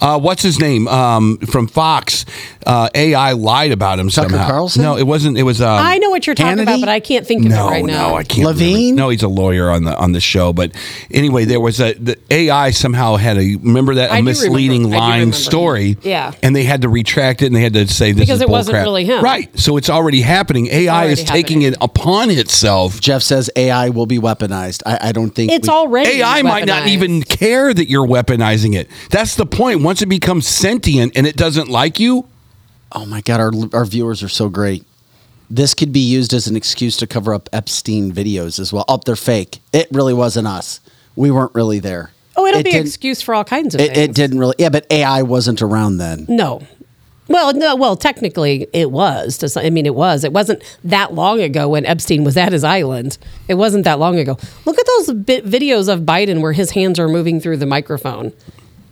Uh, 0.00 0.18
what's 0.18 0.42
his 0.42 0.58
name 0.60 0.86
um, 0.88 1.38
from 1.38 1.66
Fox? 1.66 2.24
Uh, 2.66 2.88
AI 2.94 3.32
lied 3.32 3.70
about 3.72 3.98
him 3.98 4.08
Tucker 4.08 4.30
somehow. 4.30 4.46
Carlson? 4.48 4.82
No, 4.82 4.96
it 4.96 5.06
wasn't. 5.06 5.38
It 5.38 5.44
was. 5.44 5.60
Um, 5.60 5.78
I 5.80 5.98
know 5.98 6.10
what 6.10 6.26
you're 6.26 6.34
talking 6.34 6.58
Hannity? 6.58 6.62
about, 6.62 6.80
but 6.80 6.88
I 6.88 7.00
can't 7.00 7.24
think 7.26 7.44
of 7.44 7.50
no, 7.52 7.68
it 7.68 7.70
right 7.70 7.84
now. 7.84 8.08
no, 8.10 8.14
I 8.16 8.24
can't. 8.24 8.46
Levine? 8.46 8.74
remember. 8.76 9.02
No, 9.02 9.08
he's 9.10 9.22
a 9.22 9.28
lawyer 9.28 9.70
on 9.70 9.84
the 9.84 9.96
on 9.96 10.12
the 10.12 10.20
show. 10.20 10.52
But 10.52 10.72
anyway, 11.10 11.44
there 11.44 11.60
was 11.60 11.80
a 11.80 11.92
the 11.94 12.18
AI 12.30 12.70
somehow 12.72 13.16
had 13.16 13.36
a 13.38 13.54
remember 13.56 13.94
that 13.94 14.10
I 14.10 14.16
a 14.16 14.20
do 14.20 14.24
misleading 14.24 14.84
remember. 14.84 14.96
Line 14.98 15.32
story. 15.32 15.96
Yeah. 16.02 16.32
and 16.42 16.54
they 16.56 16.64
had 16.64 16.82
to 16.82 16.88
retract 16.88 17.42
it 17.42 17.46
and 17.46 17.54
they 17.56 17.60
had 17.60 17.74
to 17.74 17.86
say 17.86 18.12
this 18.12 18.20
Because 18.22 18.38
is 18.38 18.42
it 18.42 18.48
wasn't 18.48 18.78
bullcrap. 18.78 18.82
really 18.82 19.04
him. 19.04 19.22
Right. 19.22 19.56
So 19.58 19.76
it's 19.76 19.88
already 19.88 20.22
happening. 20.22 20.66
AI 20.66 20.94
already 21.04 21.12
is 21.12 21.24
taking 21.24 21.62
it 21.62 21.74
upon 21.80 22.30
itself. 22.30 23.00
Jeff 23.00 23.22
says 23.22 23.48
AI 23.54 23.90
will 23.90 24.06
be 24.06 24.18
weaponized. 24.18 24.82
I, 24.84 25.08
I 25.08 25.12
don't 25.12 25.30
think 25.30 25.52
It's 25.52 25.68
we- 25.68 25.74
already 25.74 26.20
AI 26.20 26.42
might 26.42 26.66
not 26.66 26.88
even 26.88 27.22
care 27.22 27.72
that 27.72 27.88
you're 27.88 28.06
weaponizing 28.06 28.74
it. 28.74 28.88
That's 29.10 29.36
the 29.36 29.46
point. 29.46 29.82
Once 29.86 30.02
it 30.02 30.06
becomes 30.08 30.48
sentient 30.48 31.16
and 31.16 31.28
it 31.28 31.36
doesn't 31.36 31.68
like 31.68 32.00
you, 32.00 32.26
Oh 32.90 33.06
my 33.06 33.20
god, 33.20 33.38
our 33.38 33.52
our 33.72 33.84
viewers 33.84 34.20
are 34.20 34.28
so 34.28 34.48
great. 34.48 34.84
This 35.48 35.74
could 35.74 35.92
be 35.92 36.00
used 36.00 36.34
as 36.34 36.48
an 36.48 36.56
excuse 36.56 36.96
to 36.96 37.06
cover 37.06 37.32
up 37.32 37.48
Epstein 37.52 38.10
videos 38.10 38.58
as 38.58 38.72
well. 38.72 38.84
Oh, 38.88 38.98
they're 39.06 39.14
fake. 39.14 39.60
It 39.72 39.86
really 39.92 40.12
wasn't 40.12 40.48
us. 40.48 40.80
We 41.14 41.30
weren't 41.30 41.54
really 41.54 41.78
there. 41.78 42.10
Oh, 42.36 42.44
it'll 42.46 42.60
It 42.62 42.64
be 42.64 42.74
an 42.76 42.84
excuse 42.84 43.22
for 43.22 43.32
all 43.32 43.44
kinds 43.44 43.76
of 43.76 43.80
It, 43.80 43.94
things. 43.94 43.98
it 44.08 44.14
didn't 44.16 44.40
really. 44.40 44.56
Yeah, 44.58 44.70
but 44.70 44.88
AI 44.90 45.22
wasn't 45.22 45.62
around 45.62 45.98
then. 45.98 46.26
No. 46.28 46.62
Well, 47.28 47.54
no. 47.54 47.76
Well, 47.76 47.94
technically, 47.94 48.66
it 48.72 48.90
was. 48.90 49.38
To, 49.38 49.48
some- 49.48 49.64
I 49.64 49.70
mean, 49.70 49.86
it 49.86 49.94
was. 49.94 50.24
It 50.24 50.32
wasn't 50.32 50.62
that 50.82 51.14
long 51.14 51.40
ago 51.40 51.68
when 51.68 51.86
Epstein 51.86 52.24
was 52.24 52.36
at 52.36 52.50
his 52.50 52.64
island. 52.64 53.18
It 53.46 53.54
wasn't 53.54 53.84
that 53.84 54.00
long 54.00 54.18
ago. 54.18 54.36
Look 54.64 54.78
at 54.80 54.86
those 54.86 55.12
bit 55.14 55.44
videos 55.46 55.88
of 55.88 56.00
Biden 56.00 56.40
where 56.40 56.54
his 56.54 56.70
hands 56.72 56.98
are 56.98 57.06
moving 57.08 57.38
through 57.40 57.58
the 57.58 57.66
microphone, 57.66 58.32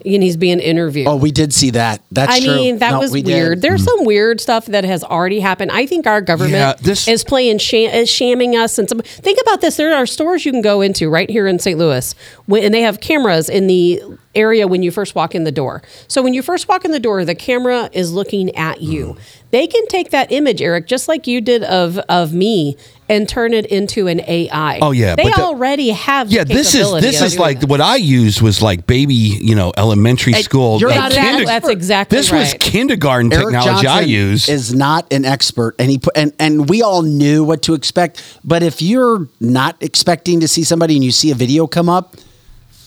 and 0.04 0.22
he's 0.22 0.36
being 0.36 0.60
interviewed. 0.60 1.06
Oh, 1.06 1.16
we 1.16 1.32
did 1.32 1.52
see 1.54 1.70
that. 1.70 2.00
That's 2.12 2.32
I 2.32 2.40
true. 2.40 2.54
mean, 2.56 2.78
that 2.78 2.92
No, 2.92 2.98
was 3.00 3.10
we 3.10 3.22
did. 3.22 3.32
weird. 3.34 3.62
There's 3.62 3.80
mm-hmm. 3.80 3.98
some 3.98 4.04
weird 4.04 4.40
stuff 4.40 4.66
that 4.66 4.84
has 4.84 5.02
already 5.02 5.40
happened. 5.40 5.70
I 5.72 5.86
think 5.86 6.06
our 6.06 6.20
government 6.20 6.54
Yeah, 6.54 6.74
this- 6.74 7.08
is 7.08 7.24
playing 7.24 7.58
sham, 7.58 7.90
is 7.90 8.08
uh, 8.08 8.12
shamming 8.12 8.56
us. 8.56 8.78
And 8.78 8.88
some 8.88 9.00
think 9.00 9.38
about 9.42 9.60
this: 9.60 9.76
there 9.76 9.94
are 9.94 10.06
stores 10.06 10.44
you 10.44 10.52
can 10.52 10.62
go 10.62 10.80
into 10.80 11.08
right 11.08 11.30
here 11.30 11.46
in 11.46 11.58
St. 11.58 11.78
Louis, 11.78 12.14
and 12.48 12.74
they 12.74 12.82
have 12.82 13.00
cameras 13.00 13.48
in 13.48 13.66
the 13.66 14.02
area 14.36 14.66
when 14.66 14.82
you 14.82 14.90
first 14.90 15.14
walk 15.14 15.34
in 15.34 15.44
the 15.44 15.52
door. 15.52 15.82
So 16.08 16.22
when 16.22 16.34
you 16.34 16.42
first 16.42 16.68
walk 16.68 16.84
in 16.84 16.90
the 16.92 17.00
door, 17.00 17.24
the 17.24 17.34
camera 17.34 17.88
is 17.92 18.12
looking 18.12 18.54
at 18.56 18.80
you. 18.82 19.06
Mm-hmm. 19.08 19.20
They 19.50 19.66
can 19.68 19.86
take 19.86 20.10
that 20.10 20.32
image, 20.32 20.60
Eric, 20.60 20.88
just 20.88 21.06
like 21.06 21.26
you 21.28 21.40
did 21.40 21.62
of 21.62 21.98
of 22.08 22.32
me, 22.34 22.76
and 23.08 23.28
turn 23.28 23.54
it 23.54 23.66
into 23.66 24.08
an 24.08 24.20
AI. 24.26 24.80
Oh, 24.82 24.90
yeah, 24.90 25.14
they 25.14 25.22
but 25.24 25.36
the- 25.36 25.42
already 25.42 25.90
have. 25.90 26.28
the 26.28 26.34
yeah, 26.36 26.44
this 26.44 26.74
is 26.74 26.90
this 27.00 27.22
is 27.22 27.38
like 27.38 27.60
that. 27.60 27.68
what 27.68 27.80
I 27.80 27.94
used 27.96 28.42
was 28.42 28.60
like 28.62 28.86
baby, 28.88 29.14
you 29.14 29.54
know, 29.54 29.72
elementary 29.76 30.32
school. 30.34 30.80
you're 30.80 30.90
not 30.92 31.12
Exactly, 31.12 31.42
an 31.42 31.46
that's 31.46 31.68
exactly 31.68 32.18
This 32.18 32.32
was 32.32 32.54
kindergarten 32.58 33.32
Eric 33.32 33.44
technology 33.54 33.86
I 33.86 34.00
used. 34.00 34.48
is 34.48 34.74
not 34.74 35.12
an 35.12 35.24
expert, 35.24 35.76
and 35.78 35.88
he 35.88 35.98
put 35.98 36.16
and 36.16 36.32
and 36.40 36.68
we 36.68 36.82
all 36.82 37.02
knew 37.02 37.44
what 37.44 37.62
to 37.62 37.74
expect. 37.74 38.40
But 38.42 38.64
if 38.64 38.82
you're 38.82 39.28
not 39.38 39.76
expecting 39.80 40.40
to 40.40 40.48
see 40.48 40.64
somebody 40.64 40.96
and 40.96 41.04
you 41.04 41.12
see 41.12 41.30
a 41.30 41.34
video 41.36 41.68
come 41.68 41.88
up, 41.88 42.16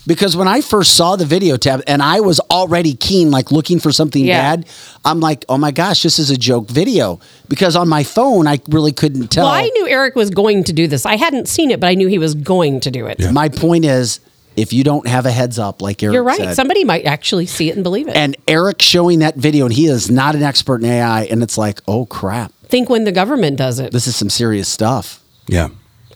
because 0.07 0.35
when 0.35 0.47
I 0.47 0.61
first 0.61 0.95
saw 0.95 1.15
the 1.15 1.25
video 1.25 1.57
tab 1.57 1.83
and 1.85 2.01
I 2.01 2.21
was 2.21 2.39
already 2.49 2.95
keen, 2.95 3.29
like 3.29 3.51
looking 3.51 3.79
for 3.79 3.91
something 3.91 4.23
Yeah. 4.25 4.55
bad, 4.55 4.67
I'm 5.05 5.19
like, 5.19 5.45
oh 5.49 5.57
my 5.57 5.71
gosh, 5.71 6.01
this 6.01 6.17
is 6.17 6.31
a 6.31 6.37
joke 6.37 6.69
video. 6.69 7.19
Because 7.49 7.75
on 7.75 7.87
my 7.87 8.03
phone, 8.03 8.47
I 8.47 8.59
really 8.69 8.93
couldn't 8.93 9.27
tell. 9.27 9.45
Well, 9.45 9.53
I 9.53 9.69
knew 9.69 9.87
Eric 9.87 10.15
was 10.15 10.29
going 10.31 10.63
to 10.63 10.73
do 10.73 10.87
this. 10.87 11.05
I 11.05 11.17
hadn't 11.17 11.47
seen 11.47 11.69
it, 11.69 11.79
but 11.79 11.87
I 11.87 11.93
knew 11.93 12.07
he 12.07 12.17
was 12.17 12.33
going 12.33 12.79
to 12.79 12.89
do 12.91 13.05
it. 13.05 13.19
My 13.31 13.49
point 13.49 13.85
is, 13.85 14.19
if 14.55 14.73
you 14.73 14.83
don't 14.83 15.05
have 15.07 15.27
a 15.27 15.31
heads 15.31 15.59
up, 15.59 15.83
like 15.83 16.01
Eric 16.01 16.13
You're 16.15 16.23
right. 16.23 16.37
said, 16.37 16.55
Somebody 16.55 16.83
might 16.83 17.05
actually 17.05 17.45
see 17.45 17.69
it 17.69 17.75
and 17.75 17.83
believe 17.83 18.07
it. 18.07 18.15
and 18.15 18.35
Eric 18.47 18.81
showing 18.81 19.19
that 19.19 19.35
video, 19.35 19.65
and 19.65 19.73
he 19.73 19.85
is 19.85 20.09
not 20.09 20.33
an 20.33 20.41
expert 20.41 20.81
in 20.81 20.85
AI, 20.89 21.25
and 21.25 21.43
it's 21.43 21.59
like, 21.59 21.79
oh 21.87 22.07
crap, 22.07 22.51
think 22.63 22.89
when 22.89 23.03
the 23.03 23.11
government 23.11 23.57
does 23.57 23.77
it. 23.77 23.91
this 23.91 24.07
is 24.07 24.15
some 24.15 24.29
serious 24.31 24.67
stuff. 24.67 25.21
yeah. 25.47 25.67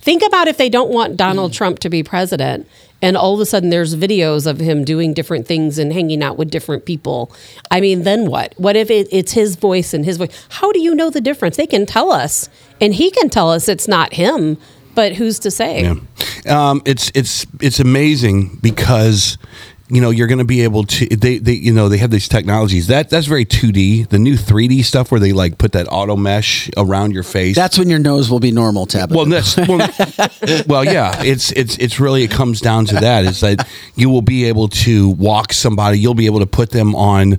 Think 0.04 0.24
about 0.26 0.48
if 0.48 0.58
they 0.58 0.68
don't 0.70 0.90
want 0.90 1.16
Donald 1.16 1.54
Trump 1.54 1.78
to 1.80 1.90
be 1.92 2.02
president, 2.02 2.68
and 3.02 3.18
all 3.18 3.34
of 3.34 3.40
a 3.40 3.46
sudden 3.46 3.70
there's 3.70 3.96
videos 3.96 4.46
of 4.46 4.60
him 4.60 4.84
doing 4.84 5.14
different 5.14 5.48
things 5.48 5.78
and 5.78 5.92
hanging 5.92 6.22
out 6.22 6.38
with 6.38 6.50
different 6.52 6.86
people. 6.86 7.32
I 7.70 7.82
mean, 7.82 8.04
then 8.04 8.26
what? 8.26 8.54
What 8.58 8.76
if 8.76 8.90
it, 8.90 9.08
it's 9.12 9.32
his 9.34 9.56
voice 9.56 9.94
and 9.94 10.06
his 10.06 10.18
voice? 10.18 10.48
How 10.50 10.72
do 10.72 10.80
you 10.80 10.94
know 10.94 11.10
the 11.10 11.22
difference? 11.22 11.58
They 11.58 11.68
can 11.68 11.86
tell 11.86 12.12
us, 12.12 12.50
and 12.80 12.94
he 12.94 13.12
can 13.12 13.30
tell 13.30 13.50
us 13.52 13.68
it's 13.68 13.88
not 13.88 14.14
him, 14.14 14.58
but 14.94 15.14
who's 15.14 15.40
to 15.40 15.52
say? 15.52 15.84
Yeah. 15.84 16.70
Um, 16.70 16.82
it's 16.86 17.12
it's 17.16 17.46
it's 17.62 17.80
amazing 17.80 18.60
because 18.62 19.38
you 19.92 20.02
know 20.02 20.10
you're 20.10 20.28
going 20.28 20.40
to 20.40 20.46
be 20.46 20.62
able 20.62 20.84
to 20.86 21.06
they, 21.08 21.38
they 21.38 21.54
you 21.54 21.74
know 21.74 21.90
they 21.90 21.98
have 21.98 22.12
these 22.12 22.28
technologies 22.28 22.88
that 22.88 23.10
that's 23.10 23.28
very 23.28 23.46
2D 23.46 24.10
the 24.10 24.20
new 24.20 24.36
3D 24.36 24.84
stuff 24.84 25.12
where 25.12 25.20
they 25.20 25.34
like 25.34 25.58
put 25.58 25.74
that 25.74 25.88
auto 25.92 26.16
mesh 26.16 26.70
around 26.78 27.14
your 27.14 27.24
face 27.24 27.56
That's 27.56 27.78
when 27.78 27.90
your 27.90 28.00
nose 28.00 28.30
will 28.30 28.40
be 28.40 28.52
normal, 28.52 28.86
Tabitha. 28.86 29.16
well, 29.16 29.26
that's 29.26 29.58
well, 29.58 29.78
well, 30.68 30.86
yeah. 30.86 31.22
It's 31.24 31.52
it's 31.52 31.78
it's 31.78 32.00
really 32.00 32.24
it 32.24 32.32
comes 32.32 32.62
down 32.62 32.86
to 32.88 32.96
that 32.96 33.26
is 33.26 33.42
that 33.42 33.68
you 33.96 34.10
will 34.10 34.22
be 34.22 34.46
able 34.46 34.68
to 34.70 35.10
walk 35.10 35.54
somebody. 35.54 36.00
You'll 36.00 36.14
be 36.14 36.26
able 36.26 36.40
to 36.40 36.46
put 36.46 36.72
them 36.72 36.96
on 36.96 37.38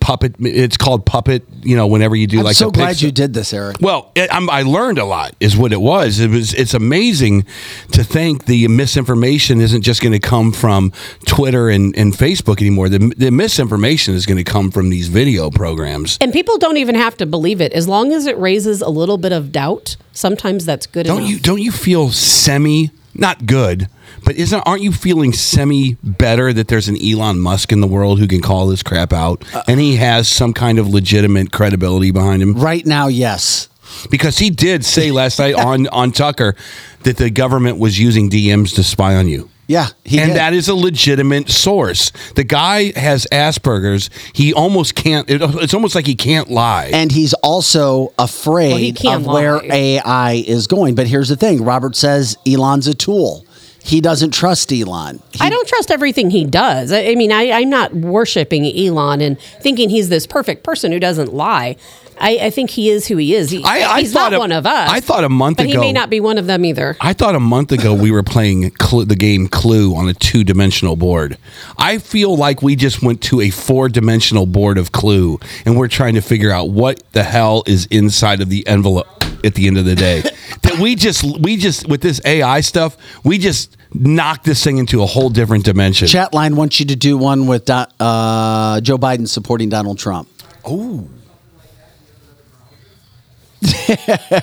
puppet. 0.00 0.36
It's 0.40 0.76
called 0.76 1.06
puppet. 1.06 1.44
You 1.62 1.76
know, 1.76 1.86
whenever 1.86 2.16
you 2.16 2.26
do 2.26 2.38
I'm 2.38 2.44
like 2.44 2.56
so 2.56 2.70
glad 2.70 3.00
you 3.00 3.12
did 3.12 3.34
this, 3.34 3.52
Eric. 3.52 3.76
well, 3.80 4.10
it, 4.14 4.32
I'm, 4.32 4.50
I 4.50 4.62
learned 4.62 4.98
a 4.98 5.04
lot, 5.04 5.34
is 5.40 5.56
what 5.56 5.72
it 5.72 5.80
was. 5.80 6.18
It 6.18 6.30
was. 6.30 6.54
It's 6.54 6.74
amazing 6.74 7.46
to 7.92 8.02
think 8.04 8.46
the 8.46 8.68
misinformation 8.68 9.60
isn't 9.60 9.82
just 9.82 10.02
going 10.02 10.12
to 10.12 10.20
come 10.20 10.52
from 10.52 10.92
Twitter 11.26 11.68
and, 11.68 11.91
and 11.96 12.12
Facebook 12.12 12.60
anymore. 12.60 12.88
The, 12.88 12.98
the 13.16 13.30
misinformation 13.30 14.14
is 14.14 14.26
going 14.26 14.38
to 14.38 14.44
come 14.44 14.70
from 14.70 14.90
these 14.90 15.08
video 15.08 15.50
programs. 15.50 16.18
And 16.20 16.32
people 16.32 16.58
don't 16.58 16.76
even 16.76 16.94
have 16.94 17.16
to 17.18 17.26
believe 17.26 17.60
it. 17.60 17.72
As 17.72 17.88
long 17.88 18.12
as 18.12 18.26
it 18.26 18.36
raises 18.38 18.80
a 18.80 18.88
little 18.88 19.18
bit 19.18 19.32
of 19.32 19.52
doubt, 19.52 19.96
sometimes 20.12 20.64
that's 20.64 20.86
good 20.86 21.06
Don't 21.06 21.18
enough. 21.18 21.30
you 21.30 21.38
don't 21.40 21.60
you 21.60 21.72
feel 21.72 22.10
semi 22.10 22.90
not 23.14 23.44
good, 23.46 23.88
but 24.24 24.36
isn't 24.36 24.60
aren't 24.60 24.82
you 24.82 24.92
feeling 24.92 25.32
semi 25.32 25.94
better 26.02 26.52
that 26.52 26.68
there's 26.68 26.88
an 26.88 26.96
Elon 27.02 27.40
Musk 27.40 27.72
in 27.72 27.80
the 27.80 27.86
world 27.86 28.18
who 28.18 28.26
can 28.26 28.40
call 28.40 28.66
this 28.68 28.82
crap 28.82 29.12
out 29.12 29.44
uh, 29.54 29.62
and 29.68 29.80
he 29.80 29.96
has 29.96 30.28
some 30.28 30.52
kind 30.52 30.78
of 30.78 30.88
legitimate 30.88 31.52
credibility 31.52 32.10
behind 32.10 32.42
him? 32.42 32.54
Right 32.54 32.86
now, 32.86 33.08
yes. 33.08 33.68
Because 34.10 34.38
he 34.38 34.48
did 34.48 34.84
say 34.84 35.10
last 35.10 35.38
night 35.38 35.54
on 35.66 35.86
on 35.88 36.12
Tucker 36.12 36.56
that 37.02 37.16
the 37.18 37.30
government 37.30 37.78
was 37.78 37.98
using 37.98 38.30
DMs 38.30 38.74
to 38.76 38.82
spy 38.82 39.16
on 39.16 39.28
you. 39.28 39.50
Yeah, 39.68 39.86
he 40.04 40.18
and 40.18 40.30
did. 40.30 40.36
that 40.36 40.52
is 40.54 40.68
a 40.68 40.74
legitimate 40.74 41.48
source. 41.48 42.10
The 42.34 42.44
guy 42.44 42.92
has 42.98 43.26
Asperger's. 43.32 44.10
He 44.34 44.52
almost 44.52 44.94
can't. 44.94 45.30
It, 45.30 45.40
it's 45.42 45.72
almost 45.72 45.94
like 45.94 46.06
he 46.06 46.14
can't 46.16 46.50
lie. 46.50 46.90
and 46.92 47.10
he's 47.12 47.32
also 47.34 48.12
afraid 48.18 48.70
Well, 48.70 48.78
he 48.78 48.92
can't 48.92 49.22
of 49.22 49.26
where. 49.26 49.60
AI 49.64 50.42
is 50.46 50.66
going. 50.66 50.94
But 50.94 51.06
here's 51.06 51.28
the 51.28 51.36
thing 51.36 51.64
Robert 51.64 51.96
says 51.96 52.36
Elon's 52.46 52.86
a 52.88 52.94
tool. 52.94 53.46
He 53.84 54.00
doesn't 54.00 54.32
trust 54.32 54.72
Elon. 54.72 55.20
He- 55.32 55.40
I 55.40 55.50
don't 55.50 55.66
trust 55.66 55.90
everything 55.90 56.30
he 56.30 56.44
does. 56.44 56.92
I, 56.92 57.06
I 57.06 57.14
mean, 57.16 57.32
I, 57.32 57.50
I'm 57.50 57.68
not 57.70 57.92
worshiping 57.94 58.64
Elon 58.64 59.20
and 59.20 59.40
thinking 59.40 59.90
he's 59.90 60.08
this 60.08 60.24
perfect 60.26 60.62
person 60.62 60.92
who 60.92 61.00
doesn't 61.00 61.32
lie. 61.34 61.76
I, 62.22 62.38
I 62.46 62.50
think 62.50 62.70
he 62.70 62.88
is 62.88 63.06
who 63.08 63.16
he 63.16 63.34
is. 63.34 63.50
He, 63.50 63.62
I- 63.64 63.94
I 63.96 64.00
he's 64.00 64.14
not 64.14 64.32
a- 64.32 64.38
one 64.38 64.52
of 64.52 64.64
us. 64.64 64.88
I 64.88 65.00
thought 65.00 65.24
a 65.24 65.28
month 65.28 65.58
ago 65.60 65.68
he 65.70 65.76
may 65.76 65.92
not 65.92 66.08
be 66.08 66.20
one 66.20 66.38
of 66.38 66.46
them 66.46 66.64
either. 66.64 66.96
I 67.00 67.12
thought 67.12 67.34
a 67.34 67.40
month 67.40 67.72
ago 67.72 67.92
we 67.92 68.10
were 68.10 68.22
playing 68.22 68.70
Clu 68.72 69.04
the 69.04 69.16
game 69.16 69.48
Clue 69.48 69.94
on 69.96 70.08
a 70.08 70.14
two 70.14 70.44
dimensional 70.44 70.94
board. 70.96 71.36
I 71.78 71.98
feel 71.98 72.36
like 72.36 72.62
we 72.62 72.76
just 72.76 73.02
went 73.02 73.20
to 73.24 73.40
a 73.40 73.50
four 73.50 73.88
dimensional 73.88 74.46
board 74.46 74.78
of 74.78 74.92
Clue 74.92 75.40
and 75.66 75.76
we're 75.76 75.88
trying 75.88 76.14
to 76.14 76.20
figure 76.22 76.50
out 76.52 76.70
what 76.70 77.02
the 77.12 77.24
hell 77.24 77.64
is 77.66 77.86
inside 77.86 78.40
of 78.40 78.48
the 78.48 78.66
envelope 78.68 79.08
at 79.44 79.54
the 79.56 79.66
end 79.66 79.76
of 79.76 79.84
the 79.84 79.96
day. 79.96 80.20
that 80.62 80.78
we 80.80 80.94
just, 80.94 81.24
we 81.40 81.56
just, 81.56 81.88
with 81.88 82.00
this 82.02 82.20
AI 82.24 82.60
stuff, 82.60 82.96
we 83.24 83.36
just 83.38 83.76
knocked 83.92 84.44
this 84.44 84.62
thing 84.62 84.78
into 84.78 85.02
a 85.02 85.06
whole 85.06 85.28
different 85.28 85.64
dimension. 85.64 86.06
Chat 86.06 86.32
line 86.32 86.54
wants 86.54 86.78
you 86.78 86.86
to 86.86 86.94
do 86.96 87.18
one 87.18 87.48
with 87.48 87.64
Do- 87.64 87.84
uh, 87.98 88.80
Joe 88.80 88.96
Biden 88.96 89.26
supporting 89.26 89.68
Donald 89.68 89.98
Trump. 89.98 90.28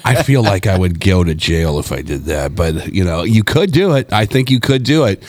I 0.06 0.24
feel 0.26 0.42
like 0.44 0.68
I 0.68 0.78
would 0.78 1.00
go 1.00 1.24
to 1.24 1.36
jail 1.36 1.80
if 1.80 1.92
I 1.92 2.02
did 2.02 2.26
that, 2.26 2.56
but 2.56 2.94
you 2.94 3.04
know, 3.04 3.24
you 3.24 3.44
could 3.44 3.72
do 3.72 3.94
it. 3.96 4.12
I 4.14 4.26
think 4.26 4.50
you 4.50 4.60
could 4.60 4.84
do 4.84 5.04
it. 5.06 5.22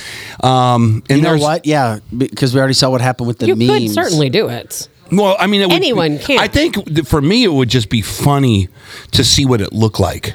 Um, 0.43 1.03
and 1.09 1.19
You 1.19 1.23
know 1.23 1.29
there's- 1.31 1.43
what? 1.43 1.67
Yeah, 1.67 1.99
because 2.17 2.55
we 2.55 2.61
already 2.61 2.75
saw 2.75 2.91
what 2.91 3.01
happened 3.01 3.27
with 3.29 3.39
the 3.39 3.47
you 3.49 3.57
memes. 3.57 3.71
could 3.71 3.91
certainly 3.91 4.31
do 4.31 4.49
it. 4.49 4.89
Well, 5.13 5.35
I 5.41 5.49
mean, 5.49 5.61
it 5.63 5.67
would, 5.67 5.75
Anyone 5.75 6.19
can. 6.21 6.39
I 6.39 6.47
think 6.47 7.05
for 7.07 7.21
me, 7.21 7.43
it 7.43 7.53
would 7.53 7.69
just 7.69 7.89
be 7.91 8.01
funny 8.01 8.69
to 9.11 9.25
see 9.25 9.45
what 9.45 9.61
it 9.61 9.73
looked 9.73 9.99
like. 9.99 10.35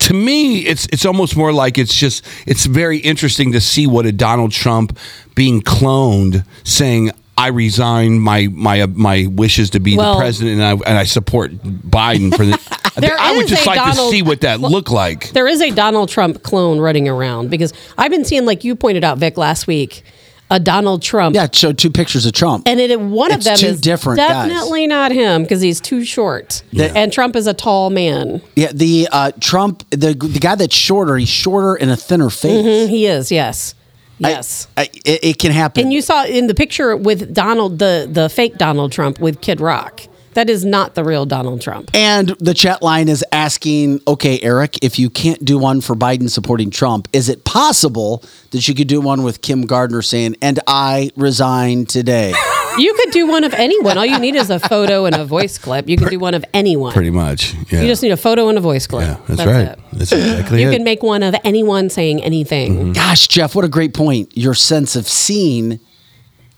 To 0.00 0.12
me, 0.14 0.58
it's 0.66 0.86
it's 0.92 1.06
almost 1.06 1.36
more 1.36 1.52
like 1.52 1.78
it's 1.78 1.94
just 1.94 2.24
it's 2.46 2.66
very 2.66 2.98
interesting 2.98 3.52
to 3.52 3.60
see 3.60 3.86
what 3.86 4.06
a 4.06 4.12
Donald 4.12 4.50
Trump 4.52 4.98
being 5.34 5.62
cloned 5.62 6.44
saying. 6.64 7.12
I 7.36 7.48
resign 7.48 8.18
my 8.20 8.48
my 8.52 8.82
uh, 8.82 8.86
my 8.88 9.26
wishes 9.30 9.70
to 9.70 9.80
be 9.80 9.96
Well- 9.96 10.14
the 10.14 10.20
president, 10.20 10.60
and 10.60 10.62
I 10.62 10.72
and 10.90 10.98
I 10.98 11.04
support 11.04 11.52
Biden 11.52 12.34
for 12.34 12.44
the. 12.44 12.52
I, 12.96 13.00
There 13.00 13.16
I 13.18 13.36
would 13.36 13.48
just 13.48 13.66
a 13.66 13.68
like 13.68 13.94
to 13.96 14.08
see 14.10 14.22
what 14.22 14.42
that 14.42 14.60
well, 14.60 14.70
looked 14.70 14.90
like. 14.92 15.30
There 15.32 15.48
is 15.48 15.60
a 15.60 15.70
Donald 15.72 16.08
Trump 16.10 16.44
clone 16.44 16.78
running 16.78 17.08
around 17.08 17.50
because 17.50 17.72
I've 17.98 18.12
been 18.12 18.24
seeing, 18.24 18.44
like 18.46 18.62
you 18.62 18.76
pointed 18.76 19.02
out, 19.02 19.18
Vic, 19.18 19.36
last 19.36 19.66
week. 19.66 20.04
a 20.48 20.60
Donald 20.60 21.02
Trump. 21.02 21.34
Yeah, 21.34 21.48
showed 21.52 21.76
two 21.78 21.90
pictures 21.90 22.24
of 22.26 22.34
Trump. 22.34 22.68
And 22.68 22.78
it, 22.78 23.00
one 23.00 23.32
It's 23.32 23.38
of 23.38 23.44
them 23.44 23.56
two 23.56 23.66
is 23.66 23.80
different 23.80 24.18
guys. 24.18 24.48
definitely 24.48 24.86
not 24.86 25.10
him 25.10 25.42
because 25.42 25.60
he's 25.60 25.80
too 25.80 26.04
short. 26.04 26.62
Yeah. 26.70 26.92
And 26.94 27.12
Trump 27.12 27.34
is 27.34 27.48
a 27.48 27.54
tall 27.54 27.90
man. 27.90 28.40
Yeah, 28.54 28.70
the 28.72 29.08
uh, 29.10 29.32
Trump, 29.40 29.82
the 29.90 30.14
the 30.14 30.38
guy 30.38 30.54
that's 30.54 30.76
shorter, 30.76 31.16
he's 31.16 31.28
shorter 31.30 31.74
and 31.74 31.90
a 31.90 31.96
thinner 31.96 32.30
face. 32.30 32.64
Mhm, 32.64 32.88
he 32.90 33.06
is, 33.06 33.32
yes. 33.32 33.74
Yes. 34.18 34.68
I, 34.76 34.84
it, 35.04 35.24
it 35.24 35.38
can 35.38 35.52
happen. 35.52 35.84
and 35.84 35.92
you 35.92 36.02
saw 36.02 36.24
in 36.24 36.46
the 36.46 36.54
picture 36.54 36.96
with 36.96 37.34
Donald, 37.34 37.78
the, 37.78 38.08
the 38.10 38.28
fake 38.28 38.56
Donald 38.56 38.92
Trump 38.92 39.18
with 39.18 39.40
Kid 39.40 39.60
Rock. 39.60 40.02
That 40.34 40.50
is 40.50 40.64
not 40.64 40.96
the 40.96 41.04
real 41.04 41.26
Donald 41.26 41.60
Trump. 41.60 41.90
And 41.94 42.30
the 42.40 42.54
chat 42.54 42.82
line 42.82 43.08
is 43.08 43.24
asking, 43.30 44.00
okay, 44.08 44.40
Eric, 44.42 44.82
if 44.82 44.98
you 44.98 45.08
can't 45.08 45.44
do 45.44 45.58
one 45.58 45.80
for 45.80 45.94
Biden 45.94 46.28
supporting 46.28 46.70
Trump, 46.70 47.06
is 47.12 47.28
it 47.28 47.44
possible 47.44 48.24
that 48.50 48.66
you 48.66 48.74
could 48.74 48.88
do 48.88 49.00
one 49.00 49.22
with 49.22 49.42
Kim 49.42 49.62
Gardner 49.62 50.02
saying, 50.02 50.34
and 50.42 50.58
I 50.66 51.10
resign 51.14 51.86
today? 51.86 52.34
You 52.78 52.94
could 52.94 53.10
do 53.10 53.26
one 53.26 53.44
of 53.44 53.54
anyone. 53.54 53.98
All 53.98 54.06
you 54.06 54.18
need 54.18 54.34
is 54.34 54.50
a 54.50 54.58
photo 54.58 55.04
and 55.04 55.14
a 55.14 55.24
voice 55.24 55.58
clip. 55.58 55.88
You 55.88 55.96
can 55.96 56.08
do 56.08 56.18
one 56.18 56.34
of 56.34 56.44
anyone. 56.52 56.92
Pretty 56.92 57.10
much. 57.10 57.54
Yeah. 57.70 57.82
You 57.82 57.88
just 57.88 58.02
need 58.02 58.10
a 58.10 58.16
photo 58.16 58.48
and 58.48 58.58
a 58.58 58.60
voice 58.60 58.86
clip. 58.86 59.06
Yeah, 59.06 59.20
that's, 59.28 59.46
right. 59.46 59.66
it. 59.68 59.78
That's 59.92 60.12
exactly 60.12 60.62
You 60.62 60.70
it. 60.70 60.72
can 60.72 60.84
make 60.84 61.02
one 61.02 61.22
of 61.22 61.34
anyone 61.44 61.88
saying 61.90 62.22
anything. 62.22 62.76
Mm-hmm. 62.76 62.92
Gosh, 62.92 63.28
Jeff, 63.28 63.54
what 63.54 63.64
a 63.64 63.68
great 63.68 63.94
point. 63.94 64.36
Your 64.36 64.54
sense 64.54 64.96
of 64.96 65.06
seeing 65.06 65.78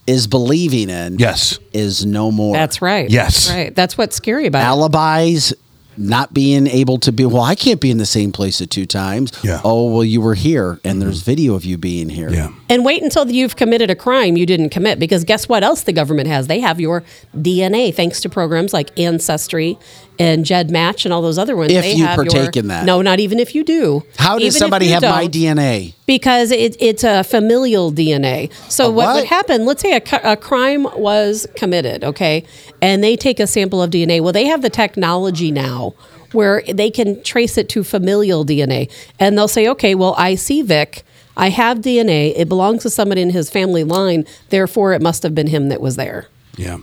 is 0.06 0.26
believing 0.26 0.88
in. 0.88 1.18
Yes. 1.18 1.58
Is 1.72 2.06
no 2.06 2.30
more. 2.30 2.54
That's 2.54 2.80
right. 2.80 3.10
Yes. 3.10 3.46
That's 3.46 3.56
right. 3.56 3.74
That's 3.74 3.98
what's 3.98 4.16
scary 4.16 4.46
about 4.46 4.60
it. 4.60 5.58
Alibis, 5.96 6.10
not 6.10 6.34
being 6.34 6.66
able 6.66 6.98
to 6.98 7.12
be, 7.12 7.24
well, 7.24 7.42
I 7.42 7.54
can't 7.54 7.80
be 7.80 7.90
in 7.90 7.98
the 7.98 8.06
same 8.06 8.32
place 8.32 8.60
at 8.60 8.70
two 8.70 8.86
times. 8.86 9.32
Yeah. 9.42 9.60
Oh, 9.64 9.90
well, 9.92 10.04
you 10.04 10.20
were 10.20 10.34
here 10.34 10.72
and 10.72 10.80
mm-hmm. 10.80 11.00
there's 11.00 11.22
video 11.22 11.54
of 11.54 11.64
you 11.64 11.78
being 11.78 12.08
here. 12.08 12.30
Yeah. 12.30 12.52
And 12.68 12.84
wait 12.84 13.02
until 13.02 13.30
you've 13.30 13.56
committed 13.56 13.90
a 13.90 13.96
crime 13.96 14.36
you 14.36 14.46
didn't 14.46 14.70
commit 14.70 14.98
because 14.98 15.24
guess 15.24 15.48
what 15.48 15.62
else 15.62 15.82
the 15.82 15.92
government 15.92 16.28
has? 16.28 16.46
They 16.46 16.60
have 16.60 16.80
your 16.80 17.02
DNA 17.36 17.94
thanks 17.94 18.20
to 18.22 18.28
programs 18.28 18.72
like 18.72 18.98
Ancestry 18.98 19.78
and 20.18 20.44
GEDmatch 20.44 21.04
and 21.04 21.12
all 21.12 21.22
those 21.22 21.38
other 21.38 21.56
ones. 21.56 21.72
If 21.72 21.82
they 21.82 21.94
you 21.94 22.06
have 22.06 22.16
partake 22.16 22.54
your- 22.54 22.62
in 22.62 22.68
that. 22.68 22.84
No, 22.84 23.02
not 23.02 23.20
even 23.20 23.38
if 23.38 23.54
you 23.54 23.64
do. 23.64 24.02
How 24.18 24.38
does 24.38 24.56
somebody 24.56 24.88
have 24.88 25.02
my. 25.02 25.26
DNA? 25.26 25.94
because 26.06 26.52
it, 26.52 26.76
it's 26.80 27.04
a 27.04 27.24
familial 27.24 27.92
DNA. 27.92 28.52
So 28.70 28.90
what, 28.90 29.06
what? 29.06 29.16
would 29.16 29.24
happen? 29.24 29.66
Let's 29.66 29.82
say 29.82 29.96
a, 29.96 30.02
a 30.22 30.36
crime 30.36 30.84
was 30.96 31.46
committed, 31.56 32.04
okay, 32.04 32.44
and 32.80 33.02
they 33.02 33.16
take 33.16 33.40
a 33.40 33.46
sample 33.46 33.82
of 33.82 33.90
DNA. 33.90 34.20
Well, 34.20 34.32
they 34.32 34.46
have 34.46 34.62
the 34.62 34.70
technology 34.70 35.50
now 35.50 35.94
where 36.32 36.62
they 36.62 36.90
can 36.90 37.22
trace 37.22 37.58
it 37.58 37.68
to 37.70 37.82
familial 37.84 38.44
DNA, 38.44 38.90
and 39.18 39.36
they'll 39.36 39.48
say, 39.48 39.68
okay, 39.68 39.94
well, 39.94 40.14
I 40.16 40.34
see 40.34 40.62
Vic. 40.62 41.02
I 41.36 41.50
have 41.50 41.78
DNA. 41.78 42.32
It 42.34 42.48
belongs 42.48 42.82
to 42.84 42.90
someone 42.90 43.18
in 43.18 43.30
his 43.30 43.50
family 43.50 43.84
line. 43.84 44.24
Therefore, 44.48 44.94
it 44.94 45.02
must 45.02 45.22
have 45.22 45.34
been 45.34 45.48
him 45.48 45.68
that 45.68 45.80
was 45.80 45.96
there. 45.96 46.28
Yeah. 46.56 46.78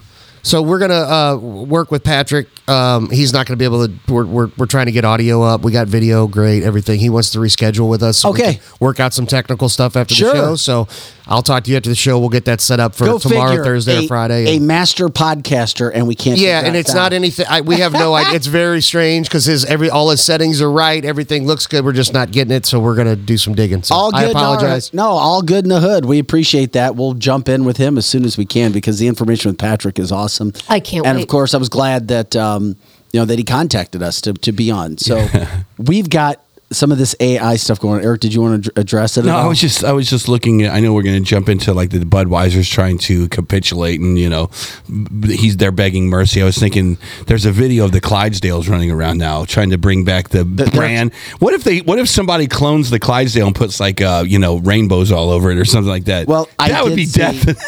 So 0.45 0.61
we're 0.61 0.79
gonna 0.79 0.93
uh, 0.93 1.37
work 1.37 1.89
with 1.89 2.03
Patrick. 2.03 2.47
Um, 2.69 3.09
he's 3.09 3.31
not 3.31 3.45
gonna 3.47 3.55
be 3.57 3.63
able 3.63 3.87
to. 3.87 3.93
We're, 4.09 4.25
we're, 4.25 4.51
we're 4.57 4.65
trying 4.65 4.87
to 4.87 4.91
get 4.91 5.05
audio 5.05 5.41
up. 5.41 5.61
We 5.61 5.71
got 5.71 5.87
video, 5.87 6.27
great, 6.27 6.63
everything. 6.63 6.99
He 6.99 7.09
wants 7.09 7.29
to 7.31 7.39
reschedule 7.39 7.89
with 7.89 8.03
us. 8.03 8.17
so 8.17 8.31
we 8.31 8.41
Okay. 8.41 8.53
can 8.55 8.63
work 8.81 8.99
out 8.99 9.13
some 9.13 9.25
technical 9.25 9.69
stuff 9.69 9.95
after 9.95 10.13
Sure. 10.15 10.33
the 10.33 10.35
show. 10.35 10.55
So 10.57 10.87
I'll 11.27 11.43
talk 11.43 11.63
to 11.63 11.71
you 11.71 11.77
after 11.77 11.89
the 11.89 11.95
show. 11.95 12.19
We'll 12.19 12.27
get 12.27 12.43
that 12.45 12.59
set 12.59 12.81
up 12.81 12.93
for 12.93 13.05
Go 13.05 13.19
tomorrow, 13.19 13.51
figure, 13.51 13.63
Thursday, 13.63 13.95
a, 14.01 14.03
or 14.03 14.07
Friday. 14.07 14.57
A 14.57 14.59
master 14.59 15.07
podcaster, 15.07 15.89
and 15.93 16.07
we 16.07 16.15
can't. 16.15 16.37
yeah, 16.37 16.61
and 16.65 16.75
it's 16.75 16.93
not 16.93 17.13
anything. 17.13 17.45
I, 17.49 17.61
we 17.61 17.77
have 17.77 17.93
no 17.93 18.13
idea. 18.13 18.33
It's 18.35 18.47
very 18.47 18.81
strange 18.81 19.29
because 19.29 19.45
his 19.45 19.63
every 19.63 19.89
all 19.89 20.09
his 20.09 20.21
settings 20.21 20.61
are 20.61 20.71
right. 20.71 21.05
Everything 21.05 21.47
looks 21.47 21.67
good. 21.67 21.85
We're 21.85 21.93
just 21.93 22.13
not 22.13 22.31
getting 22.31 22.51
it. 22.53 22.65
So 22.65 22.81
we're 22.81 22.95
gonna 22.95 23.15
do 23.15 23.37
some 23.37 23.55
digging. 23.55 23.83
So 23.83 23.95
all 23.95 24.11
good. 24.11 24.19
I 24.19 24.23
apologize. 24.29 24.93
no, 24.93 25.05
all 25.11 25.41
good 25.41 25.63
in 25.63 25.69
the 25.69 25.79
hood. 25.79 26.03
We 26.03 26.19
appreciate 26.19 26.73
that. 26.73 26.97
We'll 26.97 27.13
jump 27.13 27.47
in 27.47 27.63
with 27.63 27.77
him 27.77 27.97
as 27.97 28.05
soon 28.05 28.25
as 28.25 28.37
we 28.37 28.45
can 28.45 28.73
because 28.73 28.99
the 28.99 29.07
information 29.07 29.51
with 29.51 29.57
Patrick 29.57 29.97
is 29.99 30.11
awesome. 30.11 30.32
I 30.69 30.79
can't 30.79 31.05
And 31.05 31.17
wait. 31.17 31.23
of 31.23 31.27
course, 31.29 31.53
I 31.53 31.57
was 31.57 31.69
glad 31.69 32.07
that 32.09 32.35
um, 32.35 32.75
you 33.11 33.19
know 33.19 33.25
that 33.25 33.37
he 33.37 33.43
contacted 33.43 34.01
us 34.03 34.21
to 34.21 34.33
to 34.33 34.51
be 34.51 34.71
on. 34.71 34.97
So 34.97 35.25
we've 35.77 36.09
got 36.09 36.39
some 36.71 36.91
of 36.91 36.97
this 36.97 37.15
AI 37.19 37.55
stuff 37.57 37.79
going 37.79 37.99
on. 37.99 38.03
Eric, 38.03 38.21
did 38.21 38.33
you 38.33 38.41
want 38.41 38.65
to 38.65 38.71
address 38.79 39.15
it? 39.15 39.25
No, 39.25 39.37
at 39.37 39.43
I 39.43 39.47
was 39.47 39.61
just 39.61 39.83
I 39.83 39.91
was 39.91 40.09
just 40.09 40.27
looking. 40.27 40.63
At, 40.63 40.73
I 40.73 40.79
know 40.79 40.91
we're 40.93 41.03
going 41.03 41.21
to 41.23 41.29
jump 41.29 41.47
into 41.47 41.71
like 41.71 41.91
the 41.91 41.99
Budweiser's 41.99 42.67
trying 42.67 42.97
to 42.99 43.27
capitulate, 43.29 43.99
and 43.99 44.17
you 44.17 44.27
know, 44.27 44.49
b- 44.89 45.35
he's 45.37 45.57
there 45.57 45.71
begging 45.71 46.07
mercy. 46.09 46.41
I 46.41 46.45
was 46.45 46.57
thinking 46.57 46.97
there's 47.27 47.45
a 47.45 47.51
video 47.51 47.85
of 47.85 47.91
the 47.91 48.01
Clydesdales 48.01 48.67
running 48.67 48.89
around 48.89 49.19
now, 49.19 49.45
trying 49.45 49.69
to 49.69 49.77
bring 49.77 50.03
back 50.03 50.29
the 50.29 50.45
brand. 50.45 51.13
What 51.37 51.53
if 51.53 51.63
they? 51.63 51.81
What 51.81 51.99
if 51.99 52.09
somebody 52.09 52.47
clones 52.47 52.89
the 52.89 52.99
Clydesdale 52.99 53.45
and 53.45 53.55
puts 53.55 53.79
like 53.79 54.01
uh 54.01 54.23
you 54.25 54.39
know 54.39 54.57
rainbows 54.57 55.11
all 55.11 55.29
over 55.29 55.51
it 55.51 55.59
or 55.59 55.65
something 55.65 55.91
like 55.91 56.05
that? 56.05 56.27
Well, 56.27 56.49
I 56.57 56.69
that 56.69 56.83
would 56.85 56.95
be 56.95 57.05
see- 57.05 57.19
death. 57.19 57.61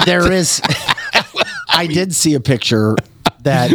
there 0.04 0.30
is. 0.30 0.60
I 1.68 1.86
did 1.86 2.14
see 2.14 2.34
a 2.34 2.40
picture 2.40 2.96
that 3.42 3.72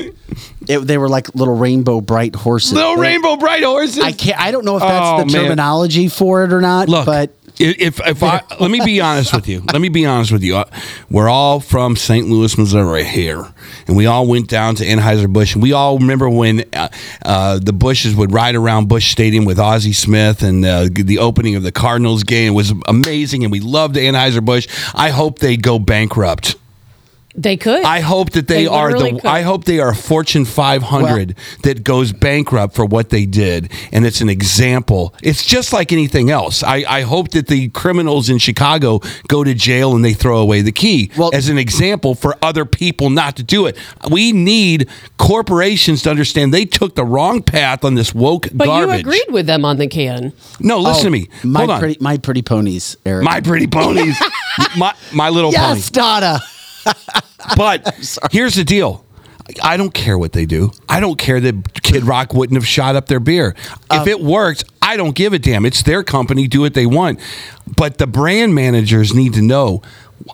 it, 0.67 0.79
they 0.79 0.97
were 0.97 1.09
like 1.09 1.33
little 1.35 1.55
rainbow 1.55 2.01
bright 2.01 2.35
horses. 2.35 2.73
Little 2.73 2.95
rainbow 2.95 3.35
bright 3.37 3.63
horses. 3.63 3.99
I 4.03 4.11
can't. 4.11 4.39
I 4.39 4.51
don't 4.51 4.65
know 4.65 4.75
if 4.77 4.81
that's 4.81 5.05
Oh, 5.05 5.17
the 5.19 5.25
man. 5.31 5.43
terminology 5.43 6.07
for 6.07 6.43
it 6.43 6.53
or 6.53 6.61
not. 6.61 6.87
Look, 6.89 7.05
but 7.05 7.35
if 7.59 7.99
if 8.07 8.23
I 8.23 8.41
let 8.59 8.71
me 8.71 8.79
be 8.83 9.01
honest 9.01 9.33
with 9.35 9.47
you, 9.47 9.61
let 9.73 9.81
me 9.81 9.89
be 9.89 10.05
honest 10.05 10.31
with 10.31 10.43
you. 10.43 10.57
Uh, 10.57 10.65
We're 11.09 11.29
all 11.29 11.59
from 11.59 11.95
St. 11.95 12.27
Louis, 12.27 12.57
Missouri 12.57 13.03
here, 13.03 13.45
and 13.87 13.95
we 13.97 14.05
all 14.05 14.25
went 14.25 14.47
down 14.47 14.75
to 14.75 14.85
Anheuser 14.85 15.31
Busch, 15.31 15.53
and 15.53 15.61
we 15.61 15.73
all 15.73 15.99
remember 15.99 16.29
when 16.29 16.63
uh, 16.73 16.87
uh, 17.23 17.59
the 17.59 17.73
Busches 17.73 18.15
would 18.15 18.31
ride 18.31 18.55
around 18.55 18.87
Busch 18.87 19.11
Stadium 19.11 19.45
with 19.45 19.59
Ozzie 19.59 19.93
Smith, 19.93 20.43
and 20.43 20.65
uh, 20.65 20.87
the 20.91 21.19
opening 21.19 21.55
of 21.55 21.63
the 21.63 21.71
Cardinals 21.71 22.23
game 22.23 22.53
was 22.53 22.73
amazing, 22.87 23.43
and 23.43 23.51
we 23.51 23.59
loved 23.59 23.95
Anheuser 23.95 24.43
Busch. 24.43 24.67
I 24.95 25.09
hope 25.09 25.39
they 25.39 25.57
go 25.57 25.77
bankrupt. 25.77 26.55
They 27.33 27.55
could. 27.57 27.83
I 27.85 28.01
hope 28.01 28.31
that 28.31 28.47
they, 28.47 28.63
They 28.63 28.67
are 28.67 28.91
the. 28.91 29.11
could. 29.11 29.25
I 29.25 29.41
hope 29.41 29.63
they 29.63 29.79
are 29.79 29.91
a 29.91 29.95
Fortune 29.95 30.43
500 30.45 31.35
that 31.63 31.83
goes 31.83 32.11
bankrupt 32.11 32.75
for 32.75 32.85
what 32.85 33.09
they 33.09 33.25
did, 33.25 33.71
and 33.93 34.05
it's 34.05 34.19
an 34.21 34.27
example. 34.29 35.15
It's 35.23 35.45
just 35.45 35.71
like 35.71 35.91
anything 35.93 36.29
else. 36.29 36.61
I, 36.63 36.83
I 36.87 37.01
hope 37.01 37.29
that 37.29 37.47
the 37.47 37.69
criminals 37.69 38.29
in 38.29 38.37
Chicago 38.37 38.99
go 39.29 39.43
to 39.43 39.53
jail 39.53 39.95
and 39.95 40.03
they 40.03 40.13
throw 40.13 40.39
away 40.39 40.61
the 40.61 40.71
key 40.73 41.09
as 41.33 41.47
an 41.47 41.57
example 41.57 42.15
for 42.15 42.35
other 42.41 42.65
people 42.65 43.09
not 43.09 43.37
to 43.37 43.43
do 43.43 43.65
it. 43.65 43.77
We 44.09 44.33
need 44.33 44.89
corporations 45.17 46.01
to 46.03 46.09
understand 46.09 46.53
they 46.53 46.65
took 46.65 46.95
the 46.95 47.05
wrong 47.05 47.41
path 47.43 47.85
on 47.85 47.95
this 47.95 48.13
woke 48.13 48.47
but 48.53 48.65
garbage. 48.65 48.93
you 48.95 48.99
agreed 48.99 49.25
with 49.29 49.45
them 49.45 49.63
on 49.63 49.77
the 49.77 49.87
can. 49.87 50.33
No, 50.59 50.79
listen 50.79 51.01
Oh, 51.01 51.03
to 51.03 51.09
me. 51.11 51.29
My 51.43 51.59
Hold 51.61 51.69
on. 51.71 51.79
pretty, 51.79 51.97
my 52.01 52.17
pretty 52.17 52.41
ponies, 52.41 52.97
Eric. 53.05 53.23
My 53.23 53.39
pretty 53.39 53.67
ponies. 53.67 54.19
my 54.77 54.93
my 55.13 55.29
little 55.29 55.51
pony. 55.51 55.75
yes, 55.75 55.89
Donna. 55.89 56.39
But 57.55 58.17
here's 58.31 58.55
the 58.55 58.63
deal. 58.63 59.05
I 59.61 59.75
don't 59.75 59.93
care 59.93 60.17
what 60.17 60.31
they 60.31 60.45
do. 60.45 60.71
I 60.87 60.99
don't 60.99 61.17
care 61.17 61.39
that 61.41 61.81
Kid 61.81 62.03
Rock 62.03 62.33
wouldn't 62.33 62.55
have 62.55 62.67
shot 62.67 62.95
up 62.95 63.07
their 63.07 63.19
beer. 63.19 63.55
Um, 63.89 64.01
If 64.01 64.07
it 64.07 64.21
worked, 64.21 64.63
I 64.81 64.95
don't 64.95 65.15
give 65.15 65.33
a 65.33 65.39
damn. 65.39 65.65
It's 65.65 65.83
their 65.83 66.03
company. 66.03 66.47
Do 66.47 66.61
what 66.61 66.73
they 66.73 66.85
want. 66.85 67.19
But 67.75 67.97
the 67.97 68.07
brand 68.07 68.55
managers 68.55 69.13
need 69.13 69.33
to 69.33 69.41
know 69.41 69.81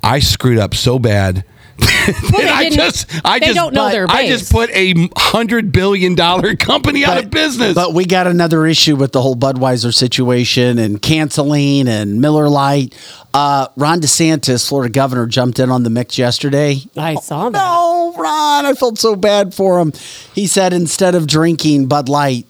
I 0.03 0.19
screwed 0.19 0.59
up 0.59 0.75
so 0.75 0.99
bad. 0.99 1.45
that 1.77 2.33
they 2.35 2.47
I 2.47 2.69
just, 2.69 3.07
I 3.23 3.39
just, 3.39 3.53
don't 3.53 3.73
know 3.73 3.89
their 3.89 4.07
I 4.09 4.27
just 4.27 4.51
put 4.51 4.71
a 4.71 5.09
hundred 5.15 5.71
billion 5.71 6.15
dollar 6.15 6.55
company 6.55 7.05
out 7.05 7.23
of 7.23 7.29
business. 7.29 7.75
But 7.75 7.93
we 7.93 8.05
got 8.05 8.25
another 8.25 8.65
issue 8.65 8.95
with 8.95 9.11
the 9.11 9.21
whole 9.21 9.35
Budweiser 9.35 9.93
situation 9.93 10.79
and 10.79 10.99
canceling 10.99 11.87
and 11.87 12.19
Miller 12.19 12.49
Lite. 12.49 12.95
Uh, 13.33 13.67
Ron 13.75 14.01
DeSantis, 14.01 14.67
Florida 14.67 14.91
governor, 14.91 15.27
jumped 15.27 15.59
in 15.59 15.69
on 15.69 15.83
the 15.83 15.91
mix 15.91 16.17
yesterday. 16.17 16.81
I 16.97 17.15
saw 17.15 17.49
that. 17.49 17.59
No, 17.59 18.13
Ron, 18.17 18.65
I 18.65 18.73
felt 18.73 18.97
so 18.97 19.15
bad 19.15 19.53
for 19.53 19.79
him. 19.79 19.93
He 20.33 20.47
said 20.47 20.73
instead 20.73 21.13
of 21.13 21.27
drinking 21.27 21.85
Bud 21.87 22.09
Light, 22.09 22.47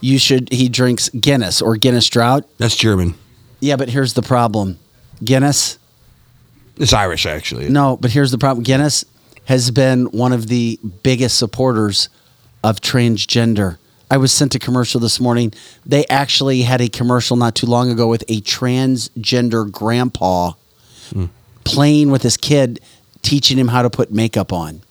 you 0.00 0.18
should. 0.18 0.52
He 0.52 0.68
drinks 0.68 1.08
Guinness 1.08 1.60
or 1.60 1.76
Guinness 1.76 2.08
Drought. 2.08 2.44
That's 2.58 2.76
German. 2.76 3.14
Yeah, 3.58 3.74
but 3.74 3.88
here's 3.88 4.14
the 4.14 4.22
problem. 4.22 4.78
Guinness. 5.24 5.77
It's 6.78 6.92
Irish, 6.92 7.26
actually. 7.26 7.68
No, 7.68 7.96
but 7.96 8.10
here's 8.10 8.30
the 8.30 8.38
problem. 8.38 8.62
Guinness 8.62 9.04
has 9.46 9.70
been 9.70 10.06
one 10.06 10.32
of 10.32 10.48
the 10.48 10.78
biggest 11.02 11.38
supporters 11.38 12.08
of 12.62 12.80
transgender. 12.80 13.78
I 14.10 14.16
was 14.16 14.32
sent 14.32 14.54
a 14.54 14.58
commercial 14.58 15.00
this 15.00 15.20
morning. 15.20 15.52
They 15.84 16.06
actually 16.06 16.62
had 16.62 16.80
a 16.80 16.88
commercial 16.88 17.36
not 17.36 17.54
too 17.54 17.66
long 17.66 17.90
ago 17.90 18.08
with 18.08 18.22
a 18.28 18.40
transgender 18.40 19.70
grandpa 19.70 20.52
hmm. 21.12 21.26
playing 21.64 22.10
with 22.10 22.22
his 22.22 22.36
kid, 22.36 22.80
teaching 23.22 23.58
him 23.58 23.68
how 23.68 23.82
to 23.82 23.90
put 23.90 24.12
makeup 24.12 24.52
on. 24.52 24.82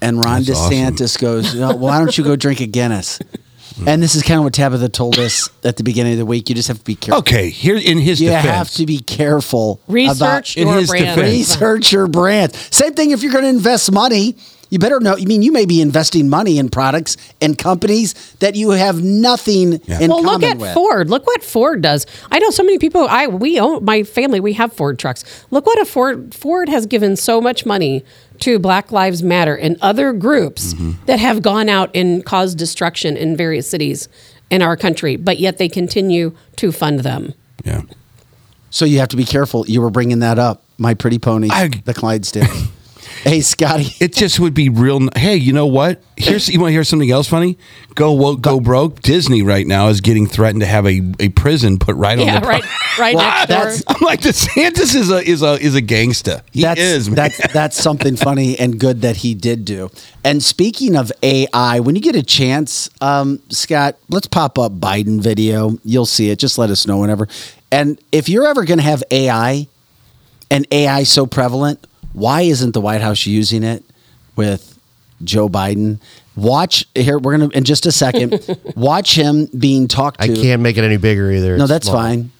And 0.00 0.24
Ron 0.24 0.42
That's 0.42 0.58
awesome. 0.58 0.72
DeSantis 0.72 1.18
goes, 1.18 1.54
"No, 1.54 1.74
"Why 1.74 1.98
don't 1.98 2.16
you 2.18 2.24
go 2.24 2.36
drink 2.36 2.60
a 2.60 2.66
Guinness?" 2.66 3.20
Mm. 3.78 3.88
And 3.88 4.02
this 4.02 4.14
is 4.14 4.22
kind 4.22 4.38
of 4.38 4.44
what 4.44 4.54
Tabitha 4.54 4.88
told 4.88 5.18
us 5.18 5.50
at 5.64 5.76
the 5.76 5.82
beginning 5.82 6.12
of 6.12 6.18
the 6.18 6.26
week. 6.26 6.48
You 6.48 6.54
just 6.54 6.68
have 6.68 6.78
to 6.78 6.84
be 6.84 6.94
careful. 6.94 7.18
Okay, 7.20 7.50
here 7.50 7.76
in 7.76 7.98
his 7.98 8.20
You 8.20 8.28
defense, 8.28 8.46
have 8.46 8.70
to 8.72 8.86
be 8.86 9.00
careful. 9.00 9.80
Research 9.88 10.16
about, 10.16 10.56
your 10.56 10.74
his 10.76 10.90
brand. 10.90 11.04
defense. 11.16 11.32
Research 11.32 11.92
your 11.92 12.06
brand. 12.06 12.54
Same 12.54 12.94
thing 12.94 13.10
if 13.10 13.22
you're 13.22 13.32
going 13.32 13.44
to 13.44 13.50
invest 13.50 13.90
money. 13.90 14.36
You 14.74 14.80
better 14.80 14.98
know. 14.98 15.14
I 15.16 15.24
mean, 15.24 15.42
you 15.42 15.52
may 15.52 15.66
be 15.66 15.80
investing 15.80 16.28
money 16.28 16.58
in 16.58 16.68
products 16.68 17.16
and 17.40 17.56
companies 17.56 18.12
that 18.40 18.56
you 18.56 18.70
have 18.70 19.04
nothing 19.04 19.74
in 19.74 20.10
well, 20.10 20.20
common 20.20 20.24
look 20.24 20.42
at 20.42 20.58
with. 20.58 20.74
Ford. 20.74 21.08
Look 21.08 21.28
what 21.28 21.44
Ford 21.44 21.80
does. 21.80 22.06
I 22.32 22.40
know 22.40 22.50
so 22.50 22.64
many 22.64 22.78
people. 22.78 23.06
I 23.08 23.28
we 23.28 23.60
own 23.60 23.84
my 23.84 24.02
family. 24.02 24.40
We 24.40 24.54
have 24.54 24.72
Ford 24.72 24.98
trucks. 24.98 25.46
Look 25.52 25.64
what 25.64 25.80
a 25.80 25.84
Ford 25.84 26.34
Ford 26.34 26.68
has 26.68 26.86
given 26.86 27.14
so 27.14 27.40
much 27.40 27.64
money 27.64 28.04
to 28.40 28.58
Black 28.58 28.90
Lives 28.90 29.22
Matter 29.22 29.56
and 29.56 29.76
other 29.80 30.12
groups 30.12 30.74
Mm-hmm. 30.74 31.04
that 31.06 31.20
have 31.20 31.40
gone 31.40 31.68
out 31.68 31.94
and 31.94 32.26
caused 32.26 32.58
destruction 32.58 33.16
in 33.16 33.36
various 33.36 33.70
cities 33.70 34.08
in 34.50 34.60
our 34.60 34.76
country, 34.76 35.14
but 35.14 35.38
yet 35.38 35.58
they 35.58 35.68
continue 35.68 36.34
to 36.56 36.72
fund 36.72 37.00
them. 37.00 37.32
Yeah. 37.64 37.82
So 38.70 38.84
you 38.84 38.98
have 38.98 39.08
to 39.10 39.16
be 39.16 39.24
careful. 39.24 39.66
You 39.68 39.80
were 39.82 39.90
bringing 39.90 40.18
that 40.18 40.40
up. 40.40 40.64
My 40.78 40.94
pretty 40.94 41.20
pony, 41.20 41.46
the 41.84 41.94
Clydesdales. 41.94 42.70
hey, 43.22 43.40
Scotty. 43.40 43.88
It 44.00 44.12
just 44.14 44.40
would 44.40 44.54
be 44.54 44.68
real. 44.68 45.08
Hey, 45.16 45.36
you 45.36 45.52
know 45.52 45.66
what? 45.66 46.02
Here's 46.16 46.48
you 46.48 46.60
want 46.60 46.68
to 46.70 46.72
hear 46.72 46.84
something 46.84 47.10
else 47.10 47.28
funny? 47.28 47.58
Go 47.94 48.12
woke, 48.12 48.40
go 48.40 48.60
broke. 48.60 49.00
Disney 49.00 49.42
right 49.42 49.66
now 49.66 49.88
is 49.88 50.00
getting 50.00 50.26
threatened 50.26 50.60
to 50.60 50.66
have 50.66 50.86
a, 50.86 51.00
a 51.20 51.28
prison 51.30 51.78
put 51.78 51.96
right 51.96 52.18
on 52.18 52.26
Yeah, 52.26 52.40
the 52.40 52.46
right, 52.46 52.64
right 52.98 53.14
Well, 53.14 53.24
next 53.24 53.48
that's- 53.48 53.82
door. 53.84 53.96
I'm 53.96 54.02
like 54.04 54.20
DeSantis 54.20 54.94
is 54.94 55.10
a 55.10 55.22
is 55.22 55.42
a 55.42 55.52
is 55.60 55.74
a 55.74 55.82
gangsta. 55.82 56.42
He 56.52 56.62
that's, 56.62 56.80
is. 56.80 57.08
Man. 57.08 57.16
That's 57.16 57.52
that's 57.52 57.76
something 57.76 58.16
funny 58.16 58.58
and 58.58 58.78
good 58.78 59.02
that 59.02 59.16
he 59.18 59.34
did 59.34 59.64
do. 59.64 59.90
And 60.24 60.42
speaking 60.42 60.96
of 60.96 61.10
AI, 61.22 61.80
when 61.80 61.94
you 61.96 62.02
get 62.02 62.16
a 62.16 62.22
chance, 62.22 62.88
um, 63.00 63.40
Scott, 63.50 63.96
let's 64.08 64.26
pop 64.26 64.58
up 64.58 64.72
Biden 64.72 65.20
video. 65.20 65.78
You'll 65.84 66.06
see 66.06 66.30
it. 66.30 66.38
Just 66.38 66.58
let 66.58 66.70
us 66.70 66.86
know 66.86 66.98
whenever. 66.98 67.28
And 67.72 68.00
if 68.12 68.28
you're 68.28 68.46
ever 68.46 68.64
going 68.64 68.78
to 68.78 68.84
have 68.84 69.02
AI, 69.10 69.66
and 70.50 70.66
AI 70.70 71.02
so 71.02 71.26
prevalent, 71.26 71.84
why 72.14 72.42
isn't 72.42 72.72
the 72.72 72.80
White 72.80 73.02
House 73.02 73.26
using 73.26 73.62
it 73.62 73.84
with 74.36 74.78
Joe 75.22 75.48
Biden? 75.50 76.00
Watch 76.36 76.86
here. 76.94 77.18
We're 77.18 77.32
gonna 77.36 77.50
in 77.50 77.64
just 77.64 77.84
a 77.86 77.92
second. 77.92 78.40
watch 78.76 79.14
him 79.14 79.46
being 79.56 79.86
talked 79.86 80.20
I 80.20 80.28
can't 80.28 80.62
make 80.62 80.78
it 80.78 80.84
any 80.84 80.96
bigger 80.96 81.30
either. 81.30 81.56
No, 81.58 81.64
It's 81.64 81.70
that's 81.70 81.86
small. 81.86 81.96
fine. 81.98 82.30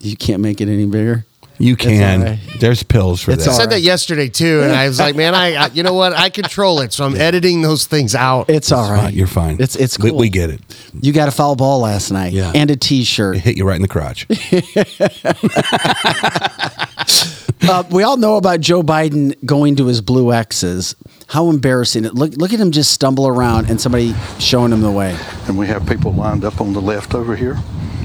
You 0.00 0.16
can't 0.16 0.40
make 0.40 0.60
it 0.60 0.68
any 0.68 0.86
bigger. 0.86 1.26
you 1.58 1.76
can. 1.76 2.20
all 2.22 2.26
right. 2.28 2.38
There's 2.60 2.82
pills 2.82 3.20
for 3.22 3.32
It's 3.32 3.44
that. 3.44 3.50
I 3.50 3.52
all 3.52 3.58
said 3.58 3.64
right. 3.66 3.70
that 3.76 3.80
yesterday 3.82 4.28
too, 4.30 4.62
and 4.62 4.72
I 4.72 4.88
was 4.88 4.98
like, 4.98 5.14
man, 5.14 5.34
I, 5.34 5.54
I 5.54 5.66
you 5.68 5.82
know 5.82 5.92
what? 5.92 6.12
I 6.14 6.30
control 6.30 6.80
it, 6.80 6.92
so 6.94 7.04
I'm 7.04 7.14
editing 7.14 7.60
those 7.62 7.86
things 7.86 8.14
out. 8.14 8.48
It's 8.48 8.72
all 8.72 8.84
It's 8.84 8.90
right. 8.90 9.00
fine. 9.02 9.14
You're 9.14 9.26
fine. 9.26 9.56
It's 9.60 9.76
it's 9.76 9.98
We- 9.98 10.10
we 10.12 10.28
get 10.30 10.48
it. 10.50 10.60
You 11.00 11.12
got 11.12 11.28
a 11.28 11.30
foul 11.30 11.54
ball 11.54 11.80
last 11.80 12.10
night. 12.10 12.32
Yeah. 12.32 12.52
And 12.54 12.70
a 12.70 12.76
T-shirt. 12.76 13.36
It 13.36 13.40
hit 13.40 13.56
you 13.58 13.66
right 13.68 13.76
in 13.76 13.82
the 13.82 13.88
crotch. 13.88 14.26
Uh, 17.64 17.84
we 17.90 18.02
all 18.02 18.16
know 18.16 18.36
about 18.36 18.60
Joe 18.60 18.82
Biden 18.82 19.34
going 19.46 19.76
to 19.76 19.86
his 19.86 20.00
blue 20.00 20.32
X's. 20.32 20.94
How 21.28 21.48
embarrassing! 21.48 22.02
Look 22.04 22.32
look 22.36 22.52
at 22.52 22.58
him 22.60 22.72
just 22.72 22.90
stumble 22.90 23.26
around 23.26 23.70
and 23.70 23.80
somebody 23.80 24.14
showing 24.38 24.72
him 24.72 24.80
the 24.80 24.90
way. 24.90 25.16
And 25.46 25.56
we 25.56 25.66
have 25.68 25.86
people 25.86 26.12
lined 26.12 26.44
up 26.44 26.60
on 26.60 26.72
the 26.72 26.80
left 26.82 27.14
over 27.14 27.36
here, 27.36 27.54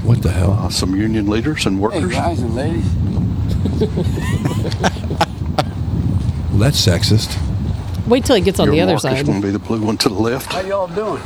What 0.04 0.22
the 0.22 0.32
hell? 0.32 0.54
uh, 0.54 0.70
some 0.70 0.96
union 0.96 1.28
leaders 1.28 1.66
and 1.66 1.80
workers. 1.82 2.04
Hey, 2.14 2.20
guys 2.20 2.40
and 2.40 2.56
ladies. 2.56 2.86
Well, 6.50 6.60
that's 6.60 6.84
sexist. 6.84 7.38
Wait 8.08 8.26
till 8.26 8.36
he 8.36 8.42
gets 8.42 8.60
on 8.60 8.68
Your 8.68 8.76
the 8.76 8.82
other 8.82 8.92
mark 8.94 8.98
is 8.98 9.02
side. 9.20 9.26
going 9.26 9.42
to 9.42 9.48
be 9.48 9.52
the 9.52 9.60
blue 9.60 9.82
one 9.82 9.98
to 9.98 10.10
the 10.10 10.16
left. 10.16 10.54
How 10.54 10.62
y'all 10.62 10.88
doing? 10.88 11.22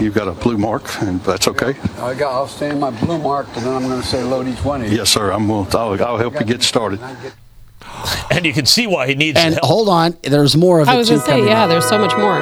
You've 0.00 0.14
got 0.14 0.28
a 0.28 0.32
blue 0.32 0.56
mark, 0.56 0.82
and 1.02 1.20
that's 1.22 1.46
okay. 1.48 1.74
I 1.98 2.14
got. 2.14 2.32
I'll 2.32 2.48
stay 2.48 2.70
in 2.70 2.80
my 2.80 2.90
blue 2.90 3.18
mark, 3.18 3.46
and 3.56 3.66
then 3.66 3.74
I'm 3.74 3.82
going 3.82 4.00
to 4.00 4.06
say 4.06 4.22
load 4.22 4.48
each 4.48 4.64
one 4.64 4.80
of 4.82 4.90
you. 4.90 4.96
Yes, 4.98 5.10
sir. 5.10 5.30
I'm 5.30 5.46
going. 5.46 5.66
To, 5.66 5.78
I'll, 5.78 6.04
I'll 6.04 6.16
help 6.18 6.40
you 6.40 6.46
get 6.46 6.62
started. 6.62 7.00
And 8.30 8.46
you 8.46 8.52
can 8.54 8.64
see 8.66 8.86
why 8.86 9.08
he 9.08 9.14
needs 9.14 9.38
And 9.38 9.54
help. 9.54 9.64
hold 9.66 9.88
on, 9.88 10.16
there's 10.22 10.56
more 10.56 10.80
of 10.80 10.88
it. 10.88 10.90
I 10.90 10.94
it 10.94 10.98
was 10.98 11.10
gonna 11.10 11.20
say, 11.22 11.44
yeah, 11.44 11.64
up. 11.64 11.68
there's 11.68 11.86
so 11.86 11.98
much 11.98 12.16
more. 12.16 12.40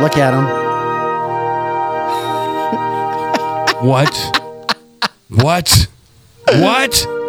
Look 0.00 0.16
at 0.18 0.34
him. 0.34 0.44
What? 3.88 4.14
what? 5.30 5.86
What? 6.48 7.19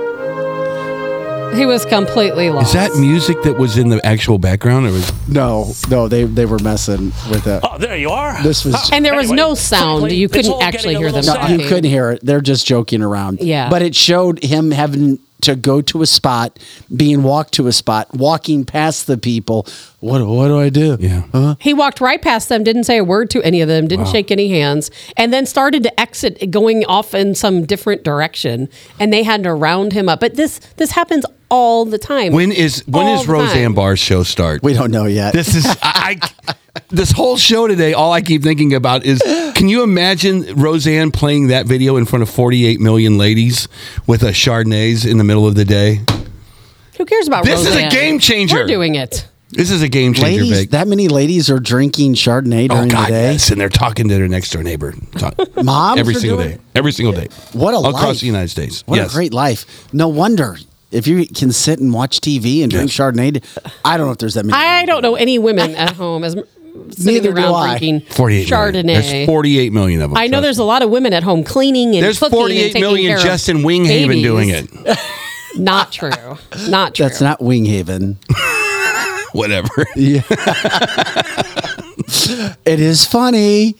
He 1.53 1.65
was 1.65 1.85
completely 1.85 2.49
lost. 2.49 2.67
Is 2.67 2.73
that 2.73 2.95
music 2.99 3.41
that 3.43 3.57
was 3.57 3.77
in 3.77 3.89
the 3.89 4.03
actual 4.05 4.37
background? 4.37 4.87
Or 4.87 4.91
was 4.91 5.27
No, 5.27 5.71
no, 5.89 6.07
they 6.07 6.23
they 6.23 6.45
were 6.45 6.59
messing 6.59 7.11
with 7.29 7.45
it. 7.47 7.59
Oh, 7.63 7.77
there 7.77 7.97
you 7.97 8.09
are. 8.09 8.41
This 8.43 8.63
was- 8.65 8.89
And 8.93 9.05
there 9.05 9.15
was 9.15 9.25
Anyway, 9.31 9.35
no 9.35 9.53
sound. 9.55 10.11
You 10.11 10.29
couldn't 10.29 10.61
actually 10.61 10.95
hear 10.95 11.11
them 11.11 11.25
No, 11.25 11.33
you 11.33 11.39
talking. 11.39 11.59
couldn't 11.67 11.83
hear 11.89 12.11
it. 12.11 12.19
They're 12.23 12.41
just 12.41 12.65
joking 12.65 13.01
around. 13.01 13.39
Yeah. 13.41 13.69
But 13.69 13.81
it 13.81 13.95
showed 13.95 14.43
him 14.43 14.71
having 14.71 15.19
to 15.41 15.55
go 15.55 15.81
to 15.81 16.01
a 16.01 16.05
spot, 16.05 16.59
being 16.95 17.23
walked 17.23 17.53
to 17.55 17.67
a 17.67 17.71
spot, 17.71 18.13
walking 18.13 18.65
past 18.65 19.07
the 19.07 19.17
people. 19.17 19.67
What 19.99 20.25
what 20.25 20.47
do 20.47 20.59
I 20.59 20.69
do? 20.69 20.97
Yeah. 20.99 21.23
Huh? 21.31 21.55
He 21.59 21.73
walked 21.73 22.01
right 22.01 22.21
past 22.21 22.49
them, 22.49 22.63
didn't 22.63 22.85
say 22.85 22.97
a 22.97 23.03
word 23.03 23.29
to 23.31 23.43
any 23.43 23.61
of 23.61 23.67
them, 23.67 23.87
didn't 23.87 24.07
shake 24.07 24.31
any 24.31 24.49
hands, 24.49 24.89
and 25.17 25.31
then 25.31 25.45
started 25.45 25.83
to 25.83 25.99
exit, 25.99 26.49
going 26.51 26.85
off 26.85 27.13
in 27.13 27.35
some 27.35 27.65
different 27.65 28.03
direction. 28.03 28.69
And 28.99 29.11
they 29.13 29.23
had 29.23 29.43
to 29.43 29.53
round 29.53 29.93
him 29.93 30.09
up. 30.09 30.19
But 30.19 30.35
this 30.35 30.59
this 30.77 30.91
happens 30.91 31.25
all 31.49 31.85
the 31.85 31.97
time. 31.97 32.31
when 32.33 32.51
is 32.51 32.83
when 32.87 33.05
All 33.05 33.15
is 33.15 33.27
the 33.27 33.33
time. 33.33 33.41
Roseanne 33.41 33.73
Barr's 33.73 33.99
show 33.99 34.23
start? 34.23 34.63
We 34.63 34.73
don't 34.73 34.91
know 34.91 35.05
yet. 35.05 35.33
This 35.33 35.53
is 35.53 35.65
I, 35.83 36.17
I 36.47 36.55
this 36.89 37.11
whole 37.11 37.37
show 37.37 37.67
today. 37.67 37.93
All 37.93 38.11
I 38.11 38.21
keep 38.21 38.43
thinking 38.43 38.73
about 38.73 39.05
is, 39.05 39.21
can 39.55 39.67
you 39.69 39.83
imagine 39.83 40.55
Roseanne 40.55 41.11
playing 41.11 41.47
that 41.47 41.65
video 41.65 41.97
in 41.97 42.05
front 42.05 42.23
of 42.23 42.29
48 42.29 42.79
million 42.79 43.17
ladies 43.17 43.67
with 44.07 44.23
a 44.23 44.27
Chardonnays 44.31 45.09
in 45.09 45.17
the 45.17 45.23
middle 45.23 45.47
of 45.47 45.55
the 45.55 45.65
day? 45.65 46.01
Who 46.97 47.05
cares 47.05 47.27
about 47.27 47.45
This 47.45 47.65
is 47.65 47.75
a 47.75 47.89
game 47.89 48.19
changer. 48.19 48.57
We're 48.57 48.67
doing 48.67 48.95
it. 48.95 49.27
This 49.53 49.69
is 49.69 49.81
a 49.81 49.89
game 49.89 50.13
changer, 50.13 50.43
ladies, 50.45 50.69
that 50.69 50.87
many 50.87 51.09
ladies 51.09 51.49
are 51.49 51.59
drinking 51.59 52.13
Chardonnay 52.13 52.67
Oh 52.71 52.75
during 52.75 52.87
God, 52.87 53.07
the 53.07 53.11
day. 53.11 53.31
yes, 53.33 53.49
and 53.51 53.59
they're 53.59 53.67
talking 53.67 54.07
to 54.07 54.13
their 54.15 54.29
next 54.29 54.51
door 54.51 54.63
neighbor. 54.63 54.93
Talk- 55.17 55.35
Moms 55.63 55.99
every 55.99 56.13
single 56.13 56.37
doing 56.37 56.49
day, 56.51 56.55
it? 56.55 56.61
every 56.73 56.93
single 56.93 57.11
day. 57.13 57.27
What 57.51 57.73
a 57.73 57.77
across 57.77 57.83
life. 57.93 58.01
Across 58.01 58.19
the 58.21 58.25
United 58.27 58.47
States. 58.47 58.81
What 58.87 58.95
yes. 58.95 59.11
a 59.11 59.13
great 59.13 59.33
life. 59.33 59.91
No 59.93 60.07
wonder 60.07 60.55
if 60.89 61.05
you 61.05 61.25
can 61.27 61.51
sit 61.51 61.79
and 61.79 61.93
watch 61.93 62.21
TV 62.21 62.61
and 62.63 62.71
drink 62.71 62.91
Chardonnay. 62.91 63.43
I 63.83 63.97
don't 63.97 64.05
know 64.05 64.13
if 64.13 64.19
there's 64.19 64.35
that 64.35 64.45
many. 64.45 64.57
I 64.57 64.85
don't 64.85 65.01
know 65.01 65.15
any 65.15 65.37
women 65.37 65.75
at 65.75 65.95
home 65.97 66.23
as 66.23 66.37
sitting 66.91 67.05
Neither 67.05 67.31
do 67.31 67.37
around 67.37 67.55
I. 67.55 67.77
drinking 67.77 68.07
48 68.11 68.49
million. 68.49 68.73
Chardonnay. 68.85 69.01
There's 69.11 69.25
48 69.27 69.73
million 69.73 70.01
of 70.01 70.09
them. 70.11 70.17
I 70.17 70.27
know 70.27 70.37
trust 70.37 70.43
there's 70.43 70.57
me. 70.59 70.63
a 70.63 70.67
lot 70.67 70.81
of 70.83 70.89
women 70.89 71.13
at 71.13 71.23
home 71.23 71.43
cleaning 71.43 71.95
and 71.95 72.03
There's 72.03 72.19
cooking 72.19 72.37
48 72.37 72.63
and 72.63 72.73
taking 72.73 72.81
million 72.81 73.09
care 73.11 73.17
of 73.17 73.23
just 73.23 73.49
in 73.49 73.57
Winghaven 73.57 74.07
babies. 74.07 74.23
doing 74.23 74.49
it. 74.49 74.69
Not 75.57 75.91
true. 75.91 76.11
Not 76.69 76.95
true. 76.95 77.05
That's 77.07 77.19
not 77.21 77.39
Winghaven. 77.39 78.15
Whatever. 79.33 79.69
Yeah. 79.95 80.21
it 82.65 82.79
is 82.79 83.05
funny. 83.05 83.75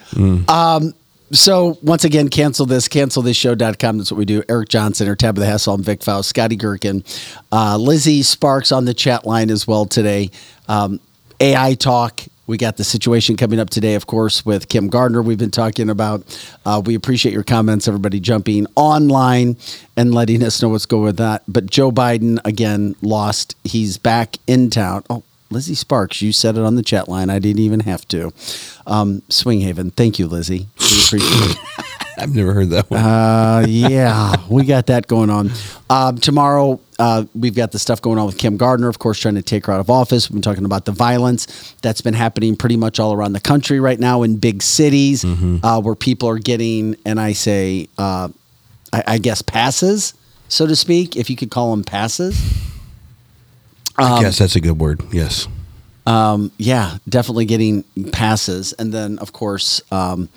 Um, 0.48 0.94
so 1.32 1.78
once 1.82 2.04
again, 2.04 2.28
cancel 2.30 2.66
this, 2.66 2.88
cancelthisshow.com. 2.88 3.98
That's 3.98 4.12
what 4.12 4.18
we 4.18 4.26
do. 4.26 4.44
Eric 4.50 4.70
Johnson, 4.70 5.08
or 5.08 5.16
Tabitha 5.16 5.46
Hassel, 5.46 5.76
and 5.76 5.84
Vic 5.86 6.04
Faust, 6.04 6.30
Scotty 6.30 6.56
Gherkin, 6.58 7.04
uh, 7.52 7.78
Lizzie 7.78 8.22
Sparks 8.22 8.72
on 8.72 8.86
the 8.86 8.94
chat 8.94 9.26
line 9.26 9.50
as 9.50 9.66
well 9.68 9.86
today. 9.86 10.30
Um, 10.68 11.00
AI 11.40 11.74
talk. 11.76 12.22
We 12.48 12.58
got 12.58 12.78
the 12.78 12.84
situation 12.84 13.38
coming 13.38 13.60
up 13.60 13.70
today, 13.70 13.96
of 13.96 14.08
course, 14.08 14.46
with 14.46 14.68
Kim 14.68 14.90
Gardner. 14.90 15.22
We've 15.22 15.38
been 15.38 15.52
talking 15.52 15.90
about. 15.90 16.24
Uh, 16.66 16.82
we 16.84 16.96
appreciate 16.96 17.34
your 17.34 17.44
comments, 17.44 17.88
everybody 17.88 18.20
jumping 18.20 18.68
online 18.76 19.58
and 19.96 20.14
letting 20.14 20.44
us 20.44 20.62
know 20.62 20.70
what's 20.70 20.86
going 20.86 21.04
with 21.04 21.18
that. 21.18 21.44
But 21.48 21.68
Joe 21.68 21.92
Biden 21.92 22.40
again 22.44 22.96
lost. 23.02 23.56
He's 23.64 23.98
back 23.98 24.38
in 24.48 24.70
town. 24.70 25.04
Oh, 25.10 25.24
Lizzie 25.52 25.76
Sparks, 25.76 26.22
you 26.22 26.32
said 26.32 26.57
it 26.57 26.64
on 26.64 26.76
the 26.76 26.84
chat 26.84 27.07
line. 27.07 27.30
I 27.30 27.40
didn't 27.40 27.60
even 27.60 27.82
have 27.82 28.07
to. 28.10 28.32
Um, 28.88 29.22
Swinghaven, 29.30 29.94
thank 29.94 30.18
you, 30.18 30.28
Lizzie. 30.28 30.68
We 30.80 31.03
appreciate 31.06 31.52
it. 31.52 31.57
I've 32.18 32.36
never 32.36 32.53
heard 32.53 32.69
that 32.69 32.90
one. 32.90 32.99
Uh, 32.99 33.65
yeah, 33.68 34.36
we 34.49 34.64
got 34.65 34.88
that 34.88 35.07
going 35.07 35.30
on. 35.30 35.49
Um, 35.90 36.18
tomorrow, 36.18 36.80
uh, 36.99 37.26
we've 37.34 37.56
got 37.56 37.72
the 37.72 37.80
stuff 37.80 38.02
going 38.02 38.19
on 38.19 38.28
with 38.28 38.38
Kim 38.38 38.57
Gardner, 38.57 38.90
of 38.90 38.99
course, 38.99 39.19
trying 39.19 39.36
to 39.36 39.41
take 39.41 39.65
her 39.65 39.73
out 39.73 39.80
of 39.80 39.90
office. 39.90 40.30
We've 40.30 40.36
been 40.36 40.41
talking 40.41 40.65
about 40.65 40.86
the 40.86 40.91
violence 40.91 41.73
that's 41.82 42.02
been 42.02 42.14
happening 42.14 42.56
pretty 42.56 42.78
much 42.78 42.99
all 42.99 43.14
around 43.14 43.34
the 43.34 43.40
country 43.40 43.80
right 43.80 43.99
now 43.99 44.22
in 44.23 44.38
big 44.38 44.61
cities 44.61 45.26
uh, 45.64 45.82
where 45.82 45.95
people 45.95 46.30
are 46.30 46.38
getting, 46.38 46.95
and 47.06 47.19
I 47.19 47.34
say, 47.34 47.88
uh, 47.98 48.30
I, 48.94 49.03
I 49.07 49.18
guess, 49.18 49.41
passes, 49.41 50.14
so 50.48 50.68
to 50.68 50.76
speak, 50.76 51.15
if 51.15 51.30
you 51.30 51.36
could 51.36 51.49
call 51.49 51.72
them 51.72 51.84
passes. 51.84 52.40
I 53.98 54.22
guess 54.22 54.38
that's 54.38 54.56
a 54.56 54.62
good 54.62 54.80
word. 54.80 55.02
Yes. 55.12 55.48
Um, 56.06 56.52
yeah, 56.58 56.98
definitely 57.08 57.46
getting 57.46 57.84
passes. 58.12 58.74
And 58.74 58.94
then, 58.94 59.20
of 59.20 59.34
course, 59.34 59.82
um, 59.92 60.30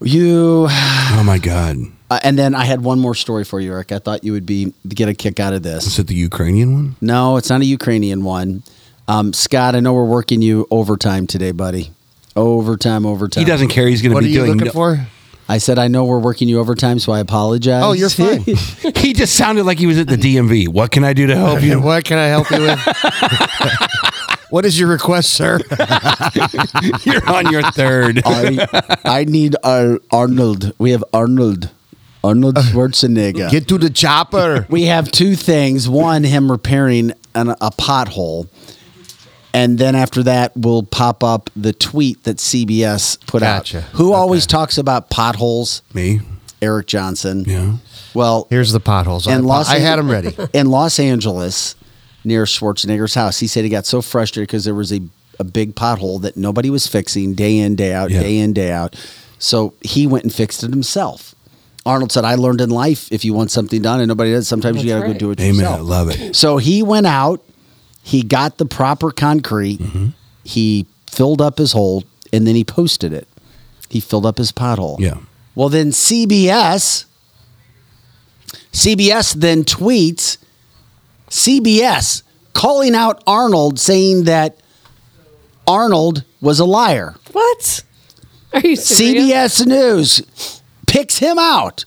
you. 0.00 0.66
Oh 0.68 1.22
my 1.24 1.38
God. 1.38 1.76
Uh, 2.10 2.20
and 2.22 2.38
then 2.38 2.54
I 2.54 2.64
had 2.64 2.82
one 2.82 2.98
more 2.98 3.14
story 3.14 3.44
for 3.44 3.60
you, 3.60 3.72
Eric. 3.72 3.92
I 3.92 3.98
thought 3.98 4.24
you 4.24 4.32
would 4.32 4.46
be 4.46 4.72
get 4.88 5.08
a 5.08 5.14
kick 5.14 5.40
out 5.40 5.52
of 5.52 5.62
this. 5.62 5.86
Is 5.86 5.98
it 5.98 6.06
the 6.06 6.14
Ukrainian 6.14 6.72
one? 6.72 6.96
No, 7.00 7.36
it's 7.36 7.50
not 7.50 7.60
a 7.60 7.66
Ukrainian 7.66 8.24
one. 8.24 8.62
Um, 9.06 9.32
Scott, 9.32 9.74
I 9.74 9.80
know 9.80 9.92
we're 9.92 10.04
working 10.04 10.42
you 10.42 10.66
overtime 10.70 11.26
today, 11.26 11.52
buddy. 11.52 11.90
Overtime, 12.34 13.04
overtime. 13.04 13.44
He 13.44 13.50
doesn't 13.50 13.68
care. 13.68 13.88
He's 13.88 14.00
going 14.02 14.14
to 14.14 14.20
be 14.20 14.32
doing. 14.32 14.48
What 14.48 14.58
be 14.58 14.68
are 14.68 14.68
you 14.68 14.72
doing. 14.72 14.72
looking 14.72 14.96
no- 14.96 15.06
for? 15.06 15.17
I 15.48 15.58
said 15.58 15.78
I 15.78 15.88
know 15.88 16.04
we're 16.04 16.18
working 16.18 16.48
you 16.48 16.60
overtime, 16.60 16.98
so 16.98 17.12
I 17.12 17.20
apologize. 17.20 17.82
Oh, 17.82 17.92
you're 17.92 18.10
fine. 18.10 18.42
he 18.96 19.14
just 19.14 19.34
sounded 19.34 19.64
like 19.64 19.78
he 19.78 19.86
was 19.86 19.98
at 19.98 20.06
the 20.06 20.16
DMV. 20.16 20.68
What 20.68 20.90
can 20.90 21.04
I 21.04 21.14
do 21.14 21.26
to 21.26 21.36
help 21.36 21.62
you? 21.62 21.80
what 21.82 22.04
can 22.04 22.18
I 22.18 22.26
help 22.26 22.50
you 22.50 22.60
with? 22.62 22.78
What 24.50 24.64
is 24.64 24.78
your 24.80 24.88
request, 24.88 25.34
sir? 25.34 25.60
You're 27.04 27.28
on 27.28 27.52
your 27.52 27.62
third. 27.72 28.22
I, 28.24 28.96
I 29.04 29.24
need 29.24 29.56
our 29.62 29.98
Arnold. 30.10 30.72
We 30.78 30.92
have 30.92 31.04
Arnold. 31.12 31.70
Arnold 32.24 32.56
uh, 32.56 32.62
Schwarzenegger. 32.62 33.50
Get 33.50 33.68
to 33.68 33.76
the 33.76 33.90
chopper. 33.90 34.66
we 34.70 34.84
have 34.84 35.10
two 35.12 35.36
things. 35.36 35.86
One, 35.86 36.24
him 36.24 36.50
repairing 36.50 37.12
an, 37.34 37.50
a 37.50 37.70
pothole. 37.70 38.48
And 39.54 39.78
then 39.78 39.94
after 39.94 40.22
that, 40.24 40.52
we'll 40.56 40.82
pop 40.82 41.24
up 41.24 41.50
the 41.56 41.72
tweet 41.72 42.24
that 42.24 42.36
CBS 42.36 43.18
put 43.26 43.40
Gotcha. 43.40 43.78
out. 43.78 43.84
Who 43.94 44.12
always 44.12 44.46
talks 44.46 44.78
about 44.78 45.10
potholes? 45.10 45.82
Me. 45.94 46.20
Eric 46.60 46.86
Johnson. 46.86 47.44
Yeah. 47.46 47.76
Well, 48.14 48.46
Here's 48.50 48.72
the 48.72 48.80
potholes. 48.80 49.26
in 49.26 49.32
I, 49.32 49.36
Los 49.38 49.68
I 49.70 49.78
had 49.78 49.98
them 49.98 50.10
ready. 50.10 50.36
in 50.52 50.66
Los 50.70 50.98
Angeles, 50.98 51.76
near 52.24 52.44
Schwarzenegger's 52.44 53.14
house. 53.14 53.38
He 53.38 53.46
said 53.46 53.64
he 53.64 53.70
got 53.70 53.86
so 53.86 54.02
frustrated 54.02 54.48
because 54.48 54.64
there 54.64 54.74
was 54.74 54.92
a, 54.92 55.00
a 55.38 55.44
big 55.44 55.74
pothole 55.74 56.20
that 56.22 56.36
nobody 56.36 56.68
was 56.68 56.86
fixing 56.86 57.34
day 57.34 57.58
in, 57.58 57.74
day 57.76 57.92
out, 57.94 58.10
Yeah. 58.10 58.20
day 58.20 58.38
in, 58.38 58.52
day 58.52 58.70
out. 58.72 58.96
So 59.38 59.74
he 59.82 60.06
went 60.06 60.24
and 60.24 60.34
fixed 60.34 60.62
it 60.64 60.70
himself. 60.70 61.34
Arnold 61.86 62.12
said, 62.12 62.24
I 62.24 62.34
learned 62.34 62.60
in 62.60 62.70
life 62.70 63.10
if 63.12 63.24
you 63.24 63.32
want 63.32 63.50
something 63.50 63.80
done 63.80 64.00
and 64.00 64.08
nobody 64.08 64.32
does, 64.32 64.46
sometimes 64.48 64.82
you 64.82 64.90
got 64.90 65.00
That's 65.06 65.18
to 65.18 65.24
go 65.24 65.28
right. 65.28 65.36
do 65.36 65.42
it 65.42 65.46
yourself. 65.46 65.54
Amen. 65.54 65.60
yourself. 65.60 65.78
I 65.78 65.82
love 65.82 66.10
it. 66.30 66.36
So 66.36 66.56
he 66.58 66.82
went 66.82 67.06
out, 67.06 67.42
he 68.08 68.22
got 68.22 68.56
the 68.56 68.64
proper 68.64 69.10
concrete, 69.10 69.78
mm-hmm. 69.78 70.08
he 70.42 70.86
filled 71.10 71.42
up 71.42 71.58
his 71.58 71.72
hole, 71.72 72.04
and 72.32 72.46
then 72.46 72.54
he 72.54 72.64
posted 72.64 73.12
it. 73.12 73.28
He 73.90 74.00
filled 74.00 74.24
up 74.24 74.38
his 74.38 74.50
pothole. 74.50 74.98
Yeah. 74.98 75.18
Well, 75.54 75.68
then 75.68 75.90
CBS, 75.90 77.04
CBS 78.72 79.34
then 79.34 79.62
tweets, 79.62 80.38
CBS 81.28 82.22
calling 82.54 82.94
out 82.94 83.22
Arnold, 83.26 83.78
saying 83.78 84.24
that 84.24 84.56
Arnold 85.66 86.24
was 86.40 86.60
a 86.60 86.64
liar. 86.64 87.14
What? 87.32 87.84
Are 88.54 88.60
you 88.60 88.76
serious? 88.76 89.60
CBS 89.60 89.66
News 89.66 90.62
picks 90.86 91.18
him 91.18 91.38
out. 91.38 91.84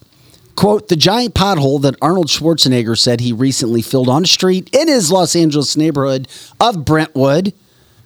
Quote, 0.62 0.90
the 0.90 0.96
giant 0.96 1.34
pothole 1.34 1.82
that 1.82 1.96
Arnold 2.04 2.28
Schwarzenegger 2.28 2.96
said 2.96 3.20
he 3.20 3.34
recently 3.34 3.82
filled 3.82 4.08
on 4.08 4.26
a 4.26 4.28
street 4.28 4.70
in 4.72 4.88
his 4.88 5.12
Los 5.12 5.36
Angeles 5.36 5.76
neighborhood 5.76 6.28
of 6.60 6.86
Brentwood 6.86 7.54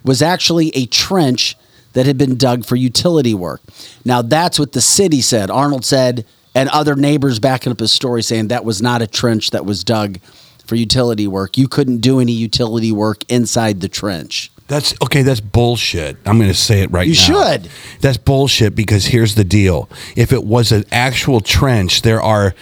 was 0.06 0.22
actually 0.22 0.70
a 0.70 0.86
trench 0.86 1.58
that 1.92 2.06
had 2.06 2.18
been 2.18 2.38
dug 2.38 2.64
for 2.64 2.78
utility 2.78 3.34
work. 3.34 3.60
Now, 4.06 4.22
that's 4.22 4.58
what 4.58 4.72
the 4.72 4.80
city 4.80 5.20
said. 5.20 5.52
Arnold 5.52 5.84
said, 5.84 6.26
and 6.56 6.70
other 6.70 6.96
neighbors 6.96 7.40
backing 7.40 7.74
up 7.74 7.80
his 7.82 7.92
story 7.92 8.24
saying 8.24 8.48
that 8.48 8.64
was 8.64 8.82
not 8.82 9.02
a 9.02 9.08
trench 9.08 9.50
that 9.50 9.66
was 9.66 9.84
dug 9.84 10.22
for 10.66 10.76
utility 10.76 11.28
work. 11.28 11.58
You 11.58 11.68
couldn't 11.68 11.98
do 11.98 12.22
any 12.22 12.32
utility 12.32 12.94
work 12.94 13.26
inside 13.28 13.82
the 13.82 13.90
trench. 13.90 14.50
That's 14.68 14.96
okay. 15.04 15.22
That's 15.22 15.42
bullshit. 15.42 16.18
I'm 16.26 16.40
going 16.40 16.50
to 16.50 16.56
say 16.58 16.82
it 16.82 16.90
right 16.92 17.08
now. 17.08 17.14
You 17.14 17.34
now. 17.34 17.52
should. 17.52 17.70
That's 18.02 18.18
bullshit 18.18 18.74
because 18.76 19.06
here's 19.06 19.36
the 19.36 19.44
deal. 19.44 19.88
If 20.16 20.34
it 20.34 20.44
was 20.44 20.72
an 20.72 20.86
actual 20.92 21.40
trench, 21.40 22.02
there 22.02 22.20
are 22.20 22.56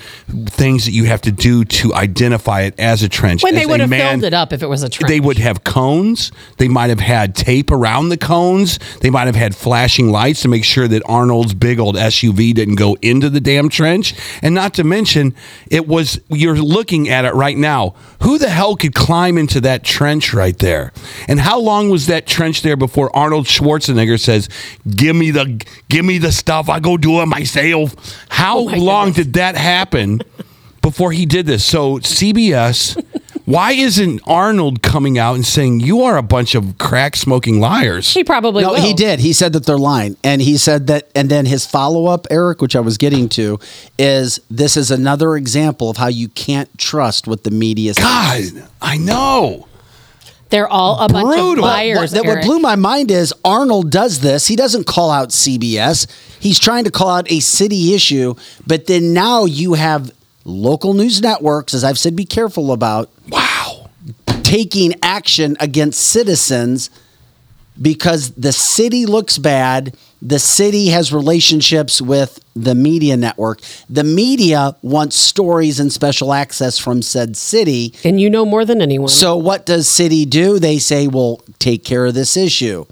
things 0.47 0.83
that 0.83 0.91
you 0.91 1.05
have 1.05 1.21
to 1.21 1.31
do 1.31 1.63
to 1.63 1.93
identify 1.93 2.63
it 2.63 2.77
as 2.77 3.03
a 3.03 3.09
trench. 3.09 3.41
When 3.41 3.55
they 3.55 3.61
As 3.61 3.67
would 3.67 3.79
have 3.79 3.89
man- 3.89 4.19
filled 4.19 4.25
it 4.25 4.33
up 4.33 4.51
if 4.51 4.61
it 4.61 4.67
was 4.67 4.83
a 4.83 4.89
trench. 4.89 5.07
They 5.09 5.21
would 5.21 5.37
have 5.37 5.63
cones. 5.63 6.33
They 6.57 6.67
might 6.67 6.89
have 6.89 6.99
had 6.99 7.35
tape 7.35 7.71
around 7.71 8.09
the 8.09 8.17
cones. 8.17 8.79
They 8.99 9.09
might 9.09 9.27
have 9.27 9.35
had 9.37 9.55
flashing 9.55 10.09
lights 10.09 10.41
to 10.41 10.49
make 10.49 10.65
sure 10.65 10.89
that 10.89 11.03
Arnold's 11.05 11.53
big 11.53 11.79
old 11.79 11.95
SUV 11.95 12.53
didn't 12.53 12.75
go 12.75 12.97
into 13.01 13.29
the 13.29 13.39
damn 13.39 13.69
trench. 13.69 14.13
And 14.41 14.53
not 14.53 14.73
to 14.73 14.83
mention, 14.83 15.33
it 15.71 15.87
was, 15.87 16.19
you're 16.27 16.57
looking 16.57 17.07
at 17.07 17.23
it 17.23 17.33
right 17.33 17.57
now. 17.57 17.95
Who 18.23 18.37
the 18.37 18.49
hell 18.49 18.75
could 18.75 18.93
climb 18.93 19.37
into 19.37 19.61
that 19.61 19.85
trench 19.85 20.33
right 20.33 20.57
there? 20.59 20.91
And 21.29 21.39
how 21.39 21.59
long 21.61 21.92
was 21.93 22.07
that 22.07 22.25
trench 22.27 22.61
there 22.63 22.75
before 22.75 23.15
Arnold 23.15 23.45
Schwarzenegger 23.45 24.19
says, 24.19 24.49
"Give 24.89 25.15
me 25.15 25.31
the, 25.31 25.45
give 25.89 26.03
me 26.03 26.17
the 26.17 26.31
stuff. 26.31 26.67
I 26.69 26.79
go 26.79 26.97
do 26.97 27.21
it 27.21 27.27
myself." 27.27 27.95
How 28.29 28.57
Oh 28.59 28.65
my 28.69 28.77
long 28.77 29.07
goodness. 29.09 29.25
did 29.27 29.33
that 29.35 29.55
happen 29.55 30.21
before 30.81 31.11
he 31.13 31.25
did 31.25 31.45
this? 31.45 31.63
So 31.63 31.99
CBS, 31.99 32.97
why 33.45 33.73
isn't 33.73 34.21
Arnold 34.25 34.81
coming 34.81 35.17
out 35.17 35.35
and 35.35 35.45
saying 35.45 35.81
you 35.81 36.01
are 36.01 36.17
a 36.17 36.23
bunch 36.23 36.55
of 36.55 36.77
crack 36.77 37.15
smoking 37.15 37.59
liars? 37.59 38.13
He 38.13 38.23
probably 38.23 38.63
no, 38.63 38.71
will. 38.71 38.81
he 38.81 38.93
did. 38.93 39.19
He 39.19 39.33
said 39.33 39.53
that 39.53 39.65
they're 39.65 39.77
lying, 39.77 40.17
and 40.23 40.41
he 40.41 40.57
said 40.57 40.87
that. 40.87 41.09
And 41.15 41.29
then 41.29 41.45
his 41.45 41.65
follow 41.65 42.05
up, 42.07 42.25
Eric, 42.31 42.61
which 42.61 42.75
I 42.75 42.79
was 42.79 42.97
getting 42.97 43.29
to, 43.29 43.59
is 43.99 44.39
this 44.49 44.75
is 44.77 44.91
another 44.91 45.35
example 45.35 45.89
of 45.89 45.97
how 45.97 46.07
you 46.07 46.27
can't 46.29 46.69
trust 46.77 47.27
what 47.27 47.43
the 47.43 47.51
media. 47.51 47.93
says. 47.93 48.03
God, 48.51 48.67
I 48.81 48.97
know. 48.97 49.67
They're 50.53 50.67
all 50.67 50.99
a 50.99 51.09
bunch 51.09 51.25
of 51.25 51.33
Brutal. 51.33 51.63
liars. 51.63 52.13
What, 52.13 52.23
that, 52.23 52.25
what 52.25 52.43
blew 52.43 52.59
my 52.59 52.75
mind 52.75 53.09
is 53.09 53.33
Arnold 53.43 53.89
does 53.89 54.19
this. 54.19 54.45
He 54.45 54.55
doesn't 54.55 54.85
call 54.85 55.09
out 55.09 55.29
CBS. 55.29 56.05
He's 56.39 56.59
trying 56.59 56.83
to 56.83 56.91
call 56.91 57.09
out 57.09 57.31
a 57.31 57.39
city 57.39 57.95
issue, 57.95 58.35
but 58.67 58.85
then 58.85 59.13
now 59.13 59.45
you 59.45 59.73
have 59.73 60.11
local 60.45 60.93
news 60.93 61.23
networks, 61.23 61.73
as 61.73 61.83
I've 61.83 61.97
said, 61.97 62.15
be 62.15 62.25
careful 62.25 62.71
about. 62.71 63.09
Wow. 63.29 63.89
Taking 64.43 64.93
action 65.01 65.57
against 65.59 65.99
citizens 65.99 66.91
because 67.81 68.29
the 68.33 68.51
city 68.51 69.07
looks 69.07 69.39
bad. 69.39 69.97
The 70.25 70.39
city 70.39 70.87
has 70.87 71.11
relationships 71.11 72.01
with 72.01 72.39
the 72.55 72.75
media 72.75 73.17
network. 73.17 73.59
The 73.89 74.05
media 74.05 74.73
wants 74.81 75.17
stories 75.17 75.81
and 75.81 75.91
special 75.91 76.31
access 76.31 76.77
from 76.77 77.01
said 77.01 77.35
city. 77.35 77.93
And 78.05 78.21
you 78.21 78.29
know 78.29 78.45
more 78.45 78.63
than 78.63 78.81
anyone. 78.81 79.09
So 79.09 79.35
what 79.35 79.65
does 79.65 79.89
city 79.89 80.25
do? 80.25 80.59
They 80.59 80.79
say, 80.79 81.07
"Well, 81.07 81.41
take 81.59 81.83
care 81.83 82.05
of 82.05 82.13
this 82.13 82.37
issue." 82.37 82.85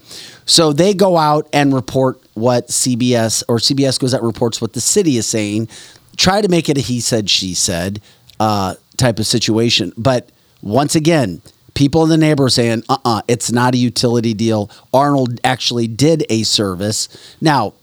So 0.46 0.74
they 0.74 0.94
go 0.94 1.18
out 1.18 1.48
and 1.54 1.74
report 1.74 2.20
what 2.34 2.68
CBS 2.68 3.44
or 3.48 3.60
CBS 3.60 3.98
goes 3.98 4.14
out 4.14 4.24
reports 4.24 4.60
what 4.60 4.74
the 4.74 4.82
city 4.82 5.16
is 5.16 5.26
saying. 5.26 5.70
Try 6.18 6.42
to 6.42 6.50
make 6.50 6.68
it 6.68 6.78
a 6.78 6.82
he 6.82 7.00
said 7.00 7.30
she 7.30 7.54
said 7.54 8.02
uh, 8.42 8.76
type 8.98 9.20
of 9.20 9.26
situation. 9.26 9.94
But 9.98 10.30
once 10.62 10.96
again, 10.96 11.42
people 11.82 12.04
in 12.04 12.10
the 12.10 12.18
neighborhood 12.18 12.52
saying, 12.52 12.84
"Uh, 12.88 12.98
uh 13.04 13.22
it's 13.28 13.52
not 13.52 13.74
a 13.74 13.78
utility 13.78 14.36
deal." 14.36 14.70
Arnold 14.94 15.40
actually 15.44 15.88
did 15.88 16.24
a 16.30 16.44
service. 16.44 17.08
Now, 17.42 17.74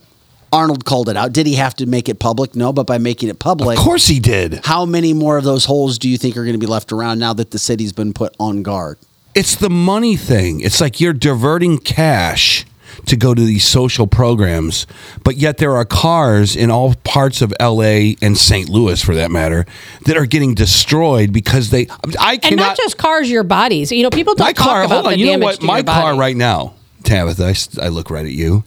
Arnold 0.53 0.85
called 0.85 1.09
it 1.09 1.17
out. 1.17 1.33
Did 1.33 1.49
he 1.49 1.57
have 1.57 1.75
to 1.77 1.87
make 1.87 2.09
it 2.09 2.21
public? 2.21 2.55
No, 2.55 2.73
but 2.73 2.87
by 2.87 2.99
making 2.99 3.29
it 3.29 3.41
public, 3.41 3.77
Of 3.77 3.85
course 3.85 4.07
he 4.07 4.21
did. 4.21 4.61
how 4.65 4.87
many 4.87 5.13
more 5.13 5.37
of 5.37 5.43
those 5.43 5.65
holes 5.65 5.99
do 5.99 6.09
you 6.09 6.17
think 6.17 6.37
are 6.37 6.45
going 6.45 6.55
to 6.61 6.61
be 6.61 6.67
left 6.67 6.93
around 6.93 7.19
now 7.19 7.33
that 7.35 7.51
the 7.51 7.59
city's 7.59 7.93
been 7.93 8.13
put 8.13 8.37
on 8.39 8.63
guard? 8.63 8.99
It's 9.35 9.57
the 9.57 9.69
money 9.69 10.17
thing. 10.17 10.61
It's 10.61 10.81
like 10.81 11.01
you're 11.01 11.13
diverting 11.13 11.79
cash 11.79 12.65
to 13.07 13.17
go 13.17 13.35
to 13.35 13.41
these 13.43 13.65
social 13.65 14.07
programs, 14.07 14.87
but 15.25 15.37
yet 15.37 15.59
there 15.59 15.75
are 15.75 15.85
cars 15.85 16.57
in 16.57 16.71
all 16.71 16.95
parts 17.05 17.43
of 17.43 17.53
LA 17.61 18.15
and 18.23 18.37
St. 18.37 18.69
Louis, 18.69 19.03
for 19.03 19.15
that 19.15 19.31
matter, 19.31 19.67
that 20.05 20.17
are 20.17 20.27
getting 20.27 20.55
destroyed 20.55 21.33
because 21.33 21.71
they. 21.71 21.87
I 22.19 22.35
and 22.35 22.43
cannot. 22.43 22.63
not 22.63 22.77
just 22.77 22.99
cars, 22.99 23.31
your 23.31 23.45
bodies. 23.45 23.93
You 23.93 24.03
know, 24.03 24.11
people 24.11 24.35
don't 24.35 24.47
my 24.47 24.53
talk 24.53 24.67
car. 24.67 24.83
about 24.85 25.05
Hold 25.05 25.07
on. 25.15 25.19
You 25.19 25.39
know 25.39 25.45
what? 25.45 25.63
My 25.63 25.83
car 25.83 26.11
body. 26.11 26.19
right 26.19 26.37
now, 26.37 26.75
Tabitha. 27.05 27.55
I 27.83 27.89
look 27.89 28.11
right 28.11 28.27
at 28.27 28.33
you. 28.33 28.65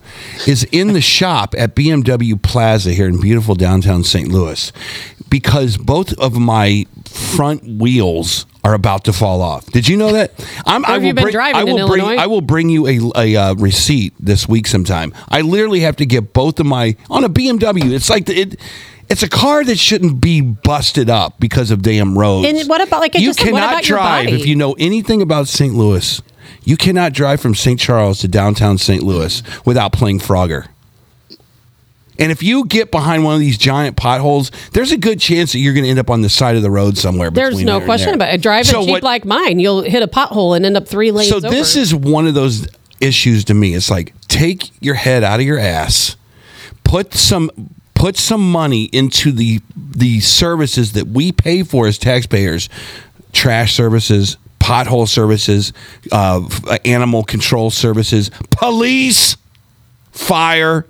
Is 0.47 0.63
in 0.71 0.93
the 0.93 1.01
shop 1.17 1.53
at 1.57 1.75
BMW 1.75 2.41
Plaza 2.41 2.93
here 2.93 3.07
in 3.07 3.19
beautiful 3.19 3.55
downtown 3.55 4.03
St. 4.03 4.29
Louis 4.29 4.71
because 5.29 5.77
both 5.77 6.13
of 6.19 6.37
my 6.37 6.85
front 7.11 7.63
wheels 7.63 8.45
are 8.63 8.73
about 8.73 9.05
to 9.05 9.13
fall 9.13 9.41
off. 9.41 9.65
Did 9.67 9.87
you 9.87 9.97
know 9.97 10.11
that? 10.13 10.31
I'm, 10.65 10.83
Where 10.83 10.91
have 10.91 11.03
you 11.03 11.13
been 11.13 11.31
driving, 11.31 11.55
I 11.55 11.61
in 11.61 11.75
will 11.75 11.87
bring. 11.87 12.01
Illinois? 12.01 12.21
I 12.21 12.27
will 12.27 12.41
bring 12.41 12.69
you 12.69 12.87
a, 12.87 12.99
a 13.15 13.35
uh, 13.35 13.53
receipt 13.55 14.13
this 14.19 14.47
week 14.47 14.67
sometime. 14.67 15.13
I 15.29 15.41
literally 15.41 15.81
have 15.81 15.95
to 15.97 16.05
get 16.05 16.33
both 16.33 16.59
of 16.59 16.65
my 16.65 16.95
on 17.09 17.23
a 17.23 17.29
BMW. 17.29 17.91
It's 17.91 18.09
like 18.09 18.25
the, 18.25 18.39
it. 18.39 18.59
It's 19.09 19.23
a 19.23 19.29
car 19.29 19.65
that 19.65 19.77
shouldn't 19.77 20.21
be 20.21 20.39
busted 20.39 21.09
up 21.09 21.37
because 21.37 21.69
of 21.69 21.81
damn 21.81 22.17
roads. 22.17 22.47
And 22.47 22.69
what 22.69 22.79
about, 22.79 23.01
like 23.01 23.13
I 23.15 23.19
you 23.19 23.27
just 23.27 23.39
cannot 23.39 23.53
what 23.53 23.63
about 23.63 23.89
your 23.89 23.97
drive 23.97 24.25
body? 24.27 24.39
if 24.39 24.45
you 24.45 24.55
know 24.55 24.73
anything 24.79 25.21
about 25.21 25.49
St. 25.49 25.73
Louis. 25.73 26.21
You 26.63 26.77
cannot 26.77 27.11
drive 27.13 27.41
from 27.41 27.55
St. 27.55 27.79
Charles 27.79 28.19
to 28.19 28.27
downtown 28.27 28.77
St. 28.77 29.03
Louis 29.03 29.41
without 29.65 29.91
playing 29.91 30.19
Frogger. 30.19 30.67
And 32.21 32.31
if 32.31 32.43
you 32.43 32.65
get 32.65 32.91
behind 32.91 33.23
one 33.23 33.33
of 33.33 33.39
these 33.39 33.57
giant 33.57 33.97
potholes, 33.97 34.51
there's 34.73 34.91
a 34.91 34.97
good 34.97 35.19
chance 35.19 35.53
that 35.53 35.59
you're 35.59 35.73
going 35.73 35.85
to 35.85 35.89
end 35.89 35.97
up 35.97 36.11
on 36.11 36.21
the 36.21 36.29
side 36.29 36.55
of 36.55 36.61
the 36.61 36.69
road 36.69 36.97
somewhere. 36.97 37.31
There's 37.31 37.61
no 37.63 37.79
there 37.79 37.85
question 37.85 38.07
there. 38.09 38.15
about 38.15 38.33
it. 38.35 38.41
Drive 38.41 38.69
a 38.69 38.73
Jeep 38.73 38.89
what- 38.89 39.03
like 39.03 39.25
mine, 39.25 39.59
you'll 39.59 39.81
hit 39.81 40.03
a 40.03 40.07
pothole 40.07 40.55
and 40.55 40.63
end 40.63 40.77
up 40.77 40.87
three 40.87 41.11
lanes 41.11 41.29
so 41.29 41.37
over. 41.37 41.49
this 41.49 41.75
is 41.75 41.95
one 41.95 42.27
of 42.27 42.35
those 42.35 42.67
issues 42.99 43.43
to 43.45 43.55
me. 43.55 43.73
It's 43.73 43.89
like 43.89 44.13
take 44.27 44.69
your 44.79 44.95
head 44.95 45.23
out 45.23 45.39
of 45.39 45.45
your 45.45 45.57
ass, 45.57 46.15
put 46.83 47.13
some 47.15 47.49
put 47.95 48.17
some 48.17 48.51
money 48.51 48.85
into 48.85 49.31
the 49.31 49.59
the 49.75 50.19
services 50.19 50.93
that 50.93 51.07
we 51.07 51.31
pay 51.31 51.63
for 51.63 51.87
as 51.87 51.97
taxpayers, 51.97 52.69
trash 53.33 53.73
services, 53.73 54.37
pothole 54.59 55.07
services, 55.07 55.73
uh, 56.11 56.47
animal 56.85 57.23
control 57.23 57.71
services, 57.71 58.29
police, 58.51 59.35
fire. 60.11 60.85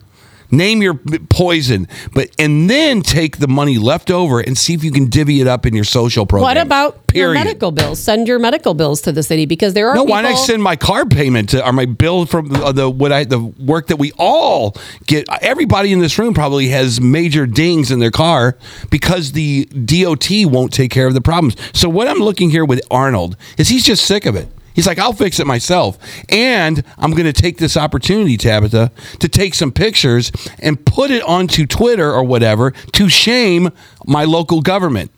Name 0.52 0.82
your 0.82 0.95
poison, 1.30 1.88
but 2.14 2.30
and 2.38 2.69
then 2.69 3.02
take 3.02 3.38
the 3.38 3.48
money 3.48 3.78
left 3.78 4.11
over 4.11 4.40
and 4.40 4.57
see 4.57 4.73
if 4.73 4.84
you 4.84 4.91
can 4.91 5.07
divvy 5.10 5.41
it 5.41 5.48
up 5.48 5.65
in 5.65 5.73
your 5.73 5.84
social 5.86 6.26
program. 6.26 6.44
What 6.44 6.57
about 6.57 6.99
your 7.14 7.34
medical 7.34 7.72
bills? 7.72 7.99
Send 7.99 8.28
your 8.28 8.38
medical 8.40 8.73
bills 8.73 9.02
to 9.03 9.11
the 9.11 9.23
city 9.23 9.45
because 9.45 9.73
there 9.73 9.88
are 9.90 9.95
No, 9.95 10.02
people. 10.03 10.11
why 10.11 10.22
not 10.22 10.36
send 10.38 10.61
my 10.61 10.76
car 10.76 11.06
payment 11.06 11.49
to 11.49 11.65
or 11.65 11.72
my 11.72 11.86
bill 11.86 12.26
from 12.26 12.52
uh, 12.53 12.72
the 12.72 12.90
what 12.90 13.11
I 13.11 13.23
the 13.23 13.40
work 13.40 13.88
that 13.88 13.98
we 13.98 14.11
all 14.18 14.76
get? 15.06 15.26
Everybody 15.41 15.91
in 15.94 15.99
this 15.99 16.19
room 16.19 16.34
probably 16.34 16.68
has 16.69 16.99
major 16.99 17.45
dings 17.48 17.91
in 17.91 17.99
their 17.99 18.11
car 18.11 18.57
because 18.90 19.32
the 19.32 19.65
DOT 19.65 20.28
won't 20.45 20.73
take 20.73 20.91
care 20.91 21.07
of 21.07 21.14
the 21.14 21.22
problems. 21.22 21.56
So 21.73 21.88
what 21.90 22.07
I'm 22.07 22.19
looking 22.19 22.49
here 22.49 22.65
with 22.65 22.82
Arnold 22.91 23.38
is 23.57 23.69
he's 23.69 23.86
just 23.86 24.06
sick 24.06 24.26
of 24.26 24.36
it. 24.36 24.48
He's 24.73 24.88
like, 24.88 24.99
I'll 24.99 25.14
fix 25.14 25.39
it 25.39 25.48
myself, 25.48 25.98
and 26.30 26.84
I'm 26.98 27.11
going 27.11 27.26
to 27.26 27.34
take 27.34 27.57
this 27.57 27.76
opportunity, 27.76 28.38
Tabitha, 28.38 28.91
to 29.19 29.27
take 29.27 29.53
some 29.53 29.72
pictures 29.72 30.31
and 30.60 30.84
put 30.85 31.11
it 31.11 31.23
onto 31.23 31.65
Twitter 31.65 32.11
or 32.11 32.23
whatever 32.23 32.72
to 32.72 33.10
shame 33.10 33.72
my 34.06 34.23
local 34.23 34.61
government. 34.61 35.11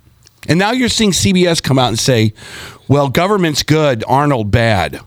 And 0.47 0.59
now 0.59 0.71
you're 0.71 0.89
seeing 0.89 1.11
CBS 1.11 1.61
come 1.61 1.79
out 1.79 1.89
and 1.89 1.99
say, 1.99 2.33
well, 2.87 3.09
government's 3.09 3.63
good, 3.63 4.03
Arnold 4.07 4.51
bad. 4.51 4.99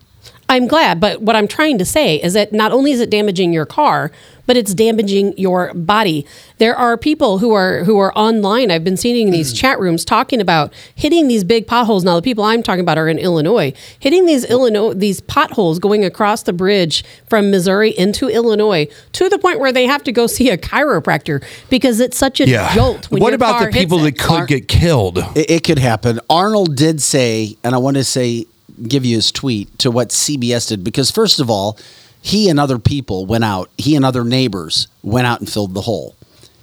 I'm 0.49 0.69
glad, 0.69 1.01
but 1.01 1.21
what 1.23 1.35
I'm 1.35 1.49
trying 1.49 1.79
to 1.79 1.85
say 1.85 2.17
is 2.23 2.35
that 2.35 2.53
not 2.53 2.73
only 2.73 2.93
is 2.93 3.01
it 3.01 3.11
damaging 3.11 3.53
your 3.53 3.67
car, 3.67 4.13
but 4.47 4.57
it's 4.57 4.75
damaging 4.75 5.37
your 5.37 5.75
body. 5.75 6.27
There 6.59 6.75
are 6.75 6.97
people 6.97 7.39
who 7.39 7.53
are 7.53 7.85
who 7.85 7.99
are 7.99 8.17
online. 8.17 8.71
I've 8.71 8.85
been 8.85 8.97
seeing 8.97 9.29
in 9.29 9.33
these 9.33 9.53
mm. 9.53 9.59
chat 9.59 9.79
rooms 9.79 10.05
talking 10.05 10.41
about 10.41 10.73
hitting 10.95 11.29
these 11.29 11.45
big 11.45 11.67
potholes. 11.67 12.05
Now 12.05 12.17
the 12.17 12.23
people 12.23 12.45
I'm 12.45 12.63
talking 12.63 12.81
about 12.81 12.99
are 12.99 13.09
in 13.09 13.19
Illinois, 13.19 13.73
hitting 13.99 14.27
these 14.27 14.45
Illinois 14.45 14.95
these 14.95 15.21
potholes 15.21 15.79
going 15.79 16.05
across 16.05 16.43
the 16.43 16.53
bridge 16.53 17.05
from 17.27 17.51
Missouri 17.51 17.91
into 17.91 18.29
Illinois 18.29 18.89
to 19.13 19.29
the 19.29 19.39
point 19.39 19.61
where 19.61 19.73
they 19.73 19.87
have 19.87 20.03
to 20.05 20.13
go 20.13 20.27
see 20.27 20.51
a 20.51 20.57
chiropractor 20.57 21.45
because 21.69 22.01
it's 22.01 22.17
such 22.17 22.41
a 22.41 22.47
jolt. 22.75 23.11
When 23.11 23.23
what 23.23 23.31
your 23.31 23.37
about 23.37 23.59
car 23.59 23.67
the 23.67 23.73
people 23.73 23.99
that 23.99 24.15
it. 24.15 24.19
could 24.19 24.47
get 24.47 24.69
killed? 24.69 25.19
It, 25.35 25.51
it 25.51 25.65
could 25.65 25.79
happen. 25.79 26.21
Arnold 26.31 26.77
did 26.77 27.03
say, 27.03 27.57
and 27.65 27.75
I 27.75 27.79
want 27.79 27.97
to 27.97 28.05
say, 28.05 28.47
give 28.89 29.05
you 29.05 29.17
his 29.17 29.33
tweet 29.33 29.79
to 29.79 29.91
what 29.91 30.11
CBS 30.11 30.69
did 30.69 30.85
because 30.85 31.11
first 31.11 31.41
of 31.41 31.51
all, 31.51 31.79
he 32.23 32.49
and 32.49 32.59
other 32.59 32.79
people 32.79 33.27
went 33.27 33.45
out. 33.45 33.71
He 33.79 33.95
and 33.97 34.05
other 34.05 34.25
neighbors 34.25 34.89
went 35.03 35.27
out 35.27 35.41
and 35.41 35.51
filled 35.51 35.75
the 35.75 35.83
hole, 35.83 36.17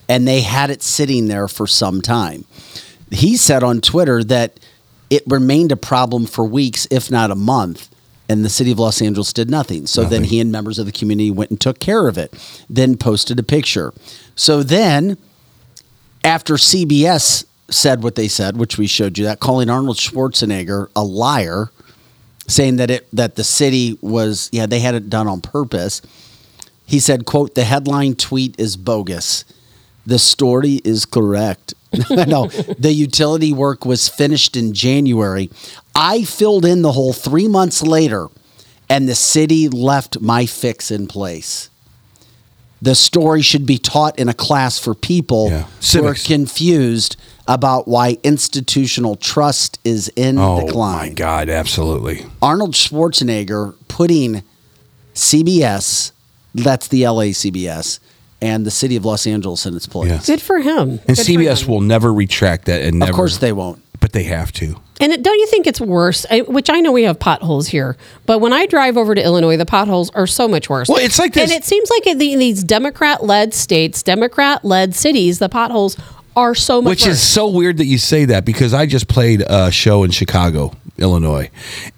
and 0.09 0.27
they 0.27 0.41
had 0.41 0.69
it 0.69 0.83
sitting 0.83 1.27
there 1.27 1.47
for 1.47 1.67
some 1.67 2.01
time. 2.01 2.45
He 3.11 3.37
said 3.37 3.63
on 3.63 3.79
Twitter 3.81 4.23
that 4.23 4.59
it 5.09 5.23
remained 5.27 5.71
a 5.71 5.77
problem 5.77 6.25
for 6.25 6.43
weeks, 6.43 6.87
if 6.89 7.11
not 7.11 7.29
a 7.29 7.35
month. 7.35 7.89
And 8.29 8.43
the 8.43 8.49
city 8.49 8.71
of 8.71 8.79
Los 8.79 9.01
Angeles 9.01 9.33
did 9.33 9.51
nothing. 9.51 9.85
So 9.85 10.05
then 10.05 10.23
he 10.23 10.39
and 10.39 10.51
members 10.51 10.79
of 10.79 10.85
the 10.85 10.91
community 10.91 11.29
went 11.29 11.51
and 11.51 11.59
took 11.59 11.79
care 11.79 12.07
of 12.07 12.17
it, 12.17 12.33
then 12.69 12.97
posted 12.97 13.37
a 13.37 13.43
picture. 13.43 13.93
So 14.35 14.63
then 14.63 15.17
after 16.23 16.55
CBS 16.55 17.45
said 17.69 18.01
what 18.01 18.15
they 18.15 18.27
said, 18.27 18.57
which 18.57 18.77
we 18.77 18.87
showed 18.87 19.17
you 19.17 19.25
that, 19.25 19.39
calling 19.39 19.69
Arnold 19.69 19.97
Schwarzenegger 19.97 20.87
a 20.95 21.03
liar, 21.03 21.69
saying 22.47 22.77
that 22.77 22.89
it 22.89 23.07
that 23.13 23.35
the 23.35 23.43
city 23.43 23.97
was 24.01 24.49
yeah 24.51 24.65
they 24.65 24.79
had 24.79 24.95
it 24.95 25.09
done 25.09 25.27
on 25.27 25.41
purpose. 25.41 26.01
He 26.85 26.99
said, 26.99 27.25
"quote 27.25 27.55
The 27.55 27.63
headline 27.63 28.15
tweet 28.15 28.59
is 28.59 28.75
bogus. 28.77 29.45
The 30.05 30.19
story 30.19 30.81
is 30.83 31.05
correct." 31.05 31.73
no, 32.09 32.47
the 32.77 32.91
utility 32.91 33.53
work 33.53 33.85
was 33.85 34.09
finished 34.09 34.55
in 34.57 34.73
January. 34.73 35.49
I 35.95 36.23
filled 36.23 36.65
in 36.65 36.81
the 36.81 36.91
hole 36.91 37.13
three 37.13 37.47
months 37.47 37.83
later, 37.83 38.27
and 38.89 39.07
the 39.07 39.15
city 39.15 39.69
left 39.69 40.19
my 40.19 40.45
fix 40.47 40.89
in 40.89 41.07
place 41.07 41.69
the 42.83 42.95
story 42.95 43.41
should 43.41 43.65
be 43.65 43.77
taught 43.77 44.19
in 44.19 44.27
a 44.27 44.33
class 44.33 44.77
for 44.77 44.93
people 44.93 45.49
who 45.49 46.05
are 46.05 46.13
confused 46.13 47.15
about 47.47 47.87
why 47.87 48.17
institutional 48.23 49.15
trust 49.15 49.79
is 49.83 50.09
in 50.15 50.37
Oh 50.37 50.65
decline. 50.65 50.95
Oh 50.95 50.99
my 50.99 51.09
God, 51.09 51.49
absolutely. 51.49 52.25
Arnold 52.41 52.73
Schwarzenegger 52.73 53.75
putting 53.87 54.43
CBS, 55.13 56.11
that's 56.55 56.87
the 56.87 57.05
LA 57.07 57.31
CBS, 57.33 57.99
and 58.41 58.65
the 58.65 58.71
city 58.71 58.95
of 58.95 59.05
Los 59.05 59.25
Angeles 59.27 59.65
in 59.65 59.75
its 59.75 59.87
place. 59.87 60.25
Good 60.25 60.41
for 60.41 60.59
him. 60.59 60.99
And 61.07 61.17
Good 61.17 61.25
CBS 61.25 61.63
him. 61.63 61.69
will 61.69 61.81
never 61.81 62.13
retract 62.13 62.65
that, 62.65 62.81
and 62.81 62.99
never. 62.99 63.11
Of 63.11 63.15
course 63.15 63.37
they 63.37 63.51
won't. 63.51 63.79
But 63.99 64.11
they 64.11 64.23
have 64.23 64.51
to. 64.53 64.75
And 64.99 65.11
it, 65.13 65.23
don't 65.23 65.39
you 65.39 65.47
think 65.47 65.65
it's 65.65 65.79
worse? 65.79 66.25
I, 66.29 66.41
which 66.41 66.69
I 66.69 66.81
know 66.81 66.91
we 66.91 67.03
have 67.03 67.19
potholes 67.19 67.67
here, 67.67 67.95
but 68.25 68.39
when 68.39 68.51
I 68.51 68.65
drive 68.65 68.97
over 68.97 69.15
to 69.15 69.23
Illinois, 69.23 69.55
the 69.57 69.65
potholes 69.65 70.09
are 70.11 70.27
so 70.27 70.47
much 70.47 70.69
worse. 70.69 70.89
Well, 70.89 70.97
it's 70.97 71.17
like 71.19 71.33
this- 71.33 71.43
and 71.43 71.51
it 71.51 71.63
seems 71.63 71.89
like 71.89 72.05
in, 72.07 72.17
the, 72.17 72.33
in 72.33 72.39
these 72.39 72.63
Democrat-led 72.63 73.53
states, 73.53 74.03
Democrat-led 74.03 74.93
cities, 74.93 75.39
the 75.39 75.49
potholes 75.49 75.95
are 76.35 76.55
so 76.55 76.81
much 76.81 76.89
Which 76.91 77.05
worse. 77.05 77.15
is 77.15 77.21
so 77.21 77.47
weird 77.47 77.77
that 77.77 77.85
you 77.85 77.97
say 77.97 78.25
that 78.25 78.45
because 78.45 78.73
I 78.73 78.85
just 78.85 79.07
played 79.07 79.43
a 79.47 79.71
show 79.71 80.03
in 80.03 80.11
Chicago, 80.11 80.73
Illinois. 80.97 81.49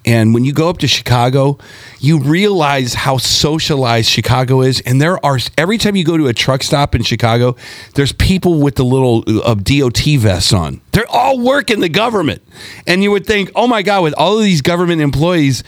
And 0.04 0.34
when 0.34 0.44
you 0.44 0.52
go 0.52 0.68
up 0.68 0.78
to 0.78 0.86
Chicago, 0.88 1.58
you 1.98 2.18
realize 2.20 2.94
how 2.94 3.16
socialized 3.16 4.08
Chicago 4.10 4.60
is. 4.62 4.80
And 4.82 5.00
there 5.00 5.24
are, 5.24 5.38
every 5.56 5.78
time 5.78 5.96
you 5.96 6.04
go 6.04 6.16
to 6.16 6.26
a 6.26 6.32
truck 6.34 6.62
stop 6.62 6.94
in 6.94 7.02
Chicago, 7.02 7.56
there's 7.94 8.12
people 8.12 8.60
with 8.60 8.74
the 8.74 8.84
little 8.84 9.24
uh, 9.44 9.54
DOT 9.54 9.98
vests 10.18 10.52
on. 10.52 10.80
They're 10.92 11.10
all 11.10 11.38
working 11.38 11.80
the 11.80 11.88
government. 11.88 12.42
And 12.86 13.02
you 13.02 13.10
would 13.10 13.26
think, 13.26 13.50
oh 13.54 13.66
my 13.66 13.82
God, 13.82 14.02
with 14.02 14.14
all 14.16 14.38
of 14.38 14.44
these 14.44 14.62
government 14.62 15.00
employees, 15.02 15.62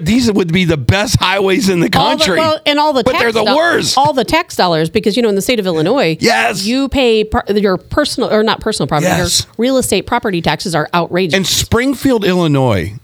these 0.00 0.30
would 0.30 0.52
be 0.52 0.64
the 0.64 0.76
best 0.76 1.18
highways 1.18 1.68
in 1.68 1.80
the 1.80 1.88
country. 1.90 2.38
All 2.38 2.44
the- 2.44 2.50
well, 2.56 2.60
and 2.66 2.78
all 2.78 2.92
the 2.92 3.02
but 3.02 3.18
they're 3.18 3.32
the 3.32 3.44
do- 3.44 3.56
worst. 3.56 3.96
All 3.98 4.12
the 4.12 4.24
tax 4.24 4.54
dollars, 4.56 4.90
because 4.90 5.16
you 5.16 5.22
know, 5.22 5.28
in 5.28 5.34
the 5.34 5.42
state 5.42 5.58
of 5.58 5.66
Illinois, 5.66 6.16
Yes. 6.20 6.64
you 6.66 6.88
pay 6.88 7.28
your 7.54 7.76
personal 7.78 8.32
or 8.32 8.42
not 8.42 8.60
personal 8.60 8.86
property, 8.86 9.06
Yes. 9.08 9.44
your 9.46 9.54
real 9.58 9.76
estate 9.78 10.02
property 10.06 10.40
taxes 10.42 10.74
are 10.74 10.88
outrageous. 10.94 11.34
And 11.34 11.46
Springfield, 11.46 12.24
Illinois. 12.24 12.94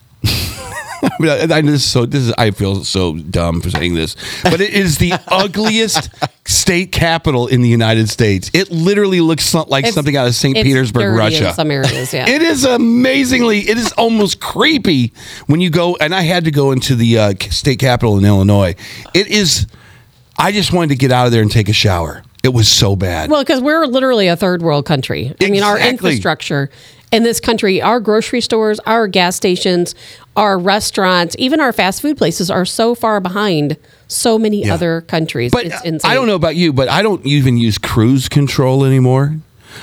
I, 1.19 1.23
mean, 1.23 1.53
I, 1.53 1.57
I- 1.57 1.61
this 1.63 1.85
so 1.85 2.07
this 2.07 2.23
is 2.23 2.33
I 2.37 2.51
feel 2.51 2.85
so 2.85 3.17
dumb 3.17 3.61
for 3.61 3.71
saying 3.71 3.95
this, 3.95 4.17
but 4.43 4.61
it 4.61 4.73
is 4.75 4.99
the 4.99 5.15
ugliest 5.29 6.11
state 6.45 6.93
capital 6.93 7.47
in 7.47 7.63
the 7.63 7.69
United 7.69 8.09
States. 8.09 8.51
It 8.55 8.71
literally 8.71 9.21
looks 9.21 9.53
like 9.55 9.85
It's- 9.85 9.95
something 9.95 10.17
out 10.17 10.27
of 10.27 10.35
St. 10.35 10.55
Petersburg, 10.57 11.17
Russia. 11.17 11.49
in 11.49 11.55
some 11.55 11.71
areas, 11.71 12.13
yeah. 12.13 12.29
It 12.37 12.43
is 12.43 12.65
amazingly. 12.65 13.61
It 13.61 13.79
is 13.79 13.93
almost 13.93 14.41
creepy 14.41 15.13
when 15.47 15.61
you 15.61 15.71
go. 15.71 15.97
And 15.97 16.15
I 16.15 16.23
had 16.23 16.45
to 16.45 16.51
go 16.51 16.73
into 16.73 16.95
the 16.95 17.19
uh, 17.19 17.35
state 17.51 17.79
capital 17.79 18.19
in 18.19 18.25
Illinois. 18.25 18.75
It 19.15 19.29
is. 19.29 19.67
I 20.39 20.53
just 20.53 20.73
wanted 20.73 20.89
to 20.91 20.97
get 20.97 21.13
out 21.13 21.27
of 21.27 21.33
there 21.33 21.41
and 21.43 21.51
take 21.51 21.69
a 21.69 21.73
shower. 21.73 22.23
It 22.43 22.51
was 22.53 22.69
so 22.69 22.95
bad. 22.95 23.31
Well, 23.31 23.43
because 23.43 23.61
we're 23.61 23.87
literally 23.87 24.29
a 24.29 24.37
third 24.37 24.63
world 24.63 24.87
country. 24.87 25.35
I 25.41 25.51
mean, 25.51 25.63
our 25.63 25.79
infrastructure 25.79 26.71
in 27.13 27.23
this 27.23 27.41
country, 27.41 27.81
our 27.81 28.01
grocery 28.01 28.41
stores, 28.41 28.81
our 28.81 29.07
gas 29.07 29.37
stations, 29.37 29.95
our 30.35 30.59
restaurants, 30.59 31.37
even 31.39 31.61
our 31.61 31.73
fast 31.73 32.03
food 32.03 32.17
places 32.19 32.51
are 32.51 32.65
so 32.65 32.95
far 32.95 33.21
behind 33.21 33.77
so 34.09 34.39
many 34.39 34.65
Yeah. 34.65 34.75
other 34.75 35.01
countries. 35.03 35.51
But 35.53 35.67
it's 35.67 35.83
insane. 35.83 36.11
I 36.11 36.15
don't 36.15 36.27
know 36.27 36.35
about 36.35 36.57
you, 36.57 36.73
but 36.73 36.89
I 36.89 37.03
don't 37.03 37.25
even 37.27 37.57
use 37.57 37.79
cruise 37.79 38.29
control 38.29 38.85
anymore. 38.85 39.37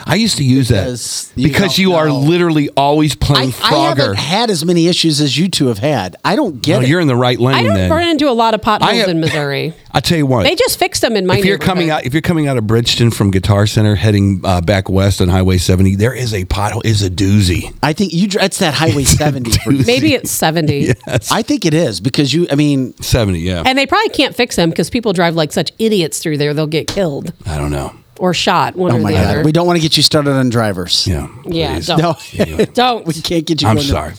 I 0.06 0.16
used 0.16 0.38
to 0.38 0.44
use 0.44 0.70
Because 0.70 1.28
that 1.30 1.42
you 1.42 1.48
because 1.48 1.62
don't 1.76 1.78
you 1.80 1.94
are 1.94 2.12
literally 2.12 2.70
always 2.78 3.16
playing 3.16 3.50
I 3.50 3.52
Frogger. 3.54 3.98
haven't 3.98 4.16
had 4.18 4.50
as 4.50 4.64
many 4.66 4.88
issues 4.88 5.22
as 5.22 5.38
you 5.38 5.48
two 5.50 5.68
have 5.68 5.78
had. 5.80 6.16
I 6.26 6.36
don't 6.36 6.62
get 6.62 6.78
No, 6.78 6.82
it. 6.82 6.88
you're 6.90 7.00
in 7.02 7.08
the 7.08 7.16
right 7.16 7.40
lane. 7.40 7.56
I 7.56 7.64
don't 7.64 7.74
then 7.76 7.92
run 7.92 8.08
into 8.08 8.30
a 8.30 8.32
lot 8.34 8.54
of 8.54 8.62
potholes 8.62 8.92
have- 8.92 9.10
in 9.10 9.20
Missouri. 9.20 9.74
I 9.96 10.00
tell 10.00 10.18
you 10.18 10.26
what. 10.26 10.44
They 10.44 10.56
just 10.56 10.80
fixed 10.80 11.02
them 11.02 11.16
in 11.16 11.28
my 11.28 11.38
if 11.38 11.46
you're 11.46 11.60
coming 11.60 11.92
out, 11.92 12.04
if 12.06 12.14
you're 12.14 12.22
coming 12.24 12.48
out 12.48 12.58
of 12.58 12.66
Bridgeton 12.66 13.12
from 13.12 13.30
Guitar 13.30 13.68
Center, 13.68 13.94
heading 13.96 14.42
uh, 14.44 14.60
back 14.60 14.90
west 14.90 15.22
on 15.22 15.28
Highway 15.30 15.60
70, 15.60 15.96
there 15.98 16.16
is 16.16 16.34
a 16.34 16.46
pothole. 16.46 16.84
Is 16.84 17.04
a 17.04 17.10
doozy. 17.12 17.72
I 17.84 17.94
think 17.94 18.12
you. 18.12 18.28
dr- 18.28 18.44
It's 18.46 18.58
that 18.60 18.74
Highway 18.74 19.04
70. 19.22 19.52
Maybe 19.86 20.14
it's 20.16 20.32
70. 20.32 20.94
I 21.32 21.44
think 21.44 21.66
it 21.66 21.76
is 21.76 22.00
because 22.02 22.34
you. 22.34 22.48
I 22.52 22.56
mean, 22.56 22.98
70. 22.98 23.40
Yeah. 23.40 23.62
And 23.66 23.78
they 23.78 23.86
probably 23.86 24.10
can't 24.10 24.36
fix 24.36 24.56
them 24.56 24.72
because 24.72 24.90
people 24.90 25.14
drive 25.14 25.36
like 25.36 25.52
such 25.52 25.72
idiots 25.78 26.18
through 26.20 26.38
there. 26.40 26.54
They'll 26.56 26.66
get 26.66 26.88
killed 26.88 27.32
I 27.46 27.58
don't 27.60 27.72
know. 27.72 27.94
Or 28.24 28.34
shot, 28.34 28.78
one 28.78 28.90
oh 28.90 28.96
or 28.96 29.00
my 29.02 29.12
the 29.12 29.18
God, 29.18 29.28
other. 29.28 29.44
we 29.44 29.52
don't 29.52 29.68
want 29.68 29.76
to 29.76 29.82
get 29.82 29.98
you 29.98 30.02
started 30.04 30.32
on 30.32 30.48
drivers. 30.48 31.06
Yeah. 31.06 31.28
yeah, 31.44 31.74
please. 31.74 31.88
don't. 31.88 32.00
No, 32.00 32.66
don't. 32.74 33.06
we 33.06 33.16
can't 33.16 33.46
get 33.46 33.62
you. 33.62 33.68
I'm 33.68 33.76
going 33.76 33.86
to- 33.86 33.92
sorry. 33.92 34.14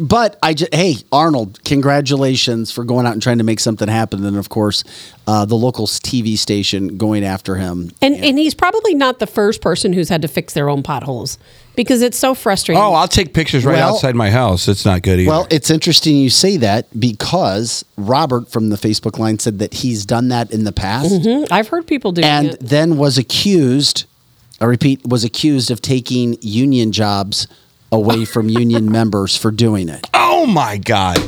But 0.00 0.38
I 0.42 0.54
just, 0.54 0.74
hey, 0.74 0.96
Arnold, 1.12 1.62
congratulations 1.64 2.72
for 2.72 2.82
going 2.82 3.04
out 3.06 3.12
and 3.12 3.20
trying 3.20 3.36
to 3.38 3.44
make 3.44 3.60
something 3.60 3.88
happen. 3.88 4.24
And 4.24 4.38
of 4.38 4.48
course, 4.48 4.84
uh, 5.26 5.44
the 5.44 5.54
local 5.54 5.86
TV 5.86 6.38
station 6.38 6.96
going 6.96 7.24
after 7.24 7.56
him. 7.56 7.90
And, 8.00 8.14
and 8.14 8.38
he's 8.38 8.54
probably 8.54 8.94
not 8.94 9.18
the 9.18 9.26
first 9.26 9.60
person 9.60 9.92
who's 9.92 10.08
had 10.08 10.22
to 10.22 10.28
fix 10.28 10.54
their 10.54 10.70
own 10.70 10.82
potholes 10.82 11.36
because 11.74 12.02
it's 12.02 12.18
so 12.18 12.34
frustrating. 12.34 12.82
Oh, 12.82 12.92
I'll 12.94 13.08
take 13.08 13.32
pictures 13.34 13.64
right 13.64 13.76
Well- 13.76 13.94
outside 13.94 14.14
my 14.14 14.30
house. 14.30 14.68
It's 14.68 14.84
not 14.84 15.02
good 15.02 15.20
either. 15.20 15.30
Well, 15.30 15.46
it's 15.50 15.70
interesting 15.70 16.16
you 16.16 16.30
say 16.30 16.56
that 16.58 16.86
because 16.98 17.84
Robert 17.96 18.50
from 18.50 18.68
the 18.70 18.76
Facebook 18.76 19.18
line 19.18 19.38
said 19.38 19.58
that 19.58 19.74
he's 19.74 20.04
done 20.04 20.28
that 20.28 20.50
in 20.50 20.64
the 20.64 20.72
past 20.72 21.12
Mhm. 21.12 21.48
I've 21.50 21.68
heard 21.68 21.86
people 21.86 22.12
do 22.12 22.22
and 22.22 22.48
it. 22.48 22.60
And 22.60 22.68
then 22.68 22.96
was 22.98 23.18
accused, 23.18 24.04
I 24.60 24.64
repeat, 24.66 25.06
was 25.06 25.24
accused 25.24 25.70
of 25.70 25.80
taking 25.82 26.36
union 26.40 26.92
jobs 26.92 27.46
away 27.90 28.24
from 28.32 28.48
union 28.48 28.90
members 28.90 29.36
for 29.36 29.50
doing 29.50 29.88
it. 29.88 30.06
oh 30.14 30.46
my 30.46 30.76
God. 30.78 31.20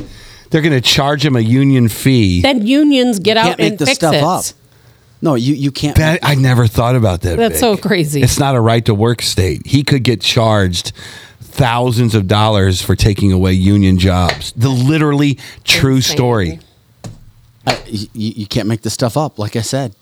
They're 0.51 0.61
going 0.61 0.73
to 0.73 0.81
charge 0.81 1.25
him 1.25 1.35
a 1.35 1.39
union 1.41 1.89
fee. 1.89 2.41
Then 2.41 2.65
unions 2.65 3.19
get 3.19 3.35
out 3.35 3.45
Can't 3.47 3.59
make 3.59 3.69
and 3.71 3.79
this 3.79 3.89
fix 3.89 3.97
stuff 3.97 4.13
it. 4.15 4.23
up. 4.23 4.45
No, 5.25 5.33
you 5.33 5.55
you 5.55 5.71
can't. 5.71 5.97
That 5.97 6.19
I 6.21 6.35
never 6.35 6.67
thought 6.67 6.95
about 6.95 7.21
that. 7.21 7.37
That's 7.37 7.55
Vic. 7.55 7.59
so 7.59 7.77
crazy. 7.77 8.21
It's 8.21 8.37
not 8.37 8.53
a 8.53 8.59
right 8.61 8.85
to 8.85 8.93
work 8.93 9.23
state. 9.23 9.65
He 9.65 9.83
could 9.83 10.03
get 10.03 10.21
charged 10.21 10.91
thousands 11.41 12.13
of 12.13 12.27
dollars 12.27 12.79
for 12.79 12.95
taking 12.95 13.31
away 13.31 13.53
union 13.53 13.97
jobs. 13.97 14.51
The 14.55 14.69
literally 14.69 15.39
true 15.63 15.95
Insane. 15.95 16.15
story. 16.15 16.59
I, 17.65 17.81
you, 17.87 18.07
you 18.13 18.45
can't 18.45 18.67
make 18.67 18.83
this 18.83 18.93
stuff 18.93 19.17
up. 19.17 19.39
Like 19.39 19.55
I 19.55 19.61
said, 19.61 19.95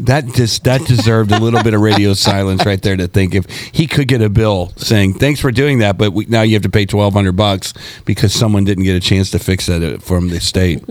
That 0.00 0.26
just 0.34 0.64
that 0.64 0.84
deserved 0.86 1.30
a 1.30 1.38
little 1.38 1.62
bit 1.62 1.72
of 1.72 1.80
radio 1.80 2.14
silence 2.14 2.66
right 2.66 2.82
there 2.82 2.96
to 2.96 3.06
think 3.06 3.32
if 3.34 3.48
he 3.48 3.86
could 3.86 4.08
get 4.08 4.22
a 4.22 4.28
bill 4.28 4.72
saying 4.76 5.14
thanks 5.14 5.38
for 5.40 5.52
doing 5.52 5.78
that, 5.78 5.96
but 5.96 6.12
we, 6.12 6.26
now 6.26 6.42
you 6.42 6.54
have 6.54 6.62
to 6.64 6.68
pay 6.68 6.84
twelve 6.84 7.14
hundred 7.14 7.36
bucks 7.36 7.72
because 8.04 8.34
someone 8.34 8.64
didn't 8.64 8.82
get 8.84 8.96
a 8.96 9.00
chance 9.00 9.30
to 9.30 9.38
fix 9.38 9.66
that 9.66 9.82
uh, 9.84 9.98
from 9.98 10.30
the 10.30 10.40
state. 10.40 10.82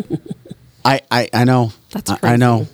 I 0.85 1.01
I, 1.11 1.29
I 1.33 1.43
know. 1.43 1.73
That's 1.91 2.11
I- 2.11 2.19
I 2.23 2.35
know. 2.37 2.67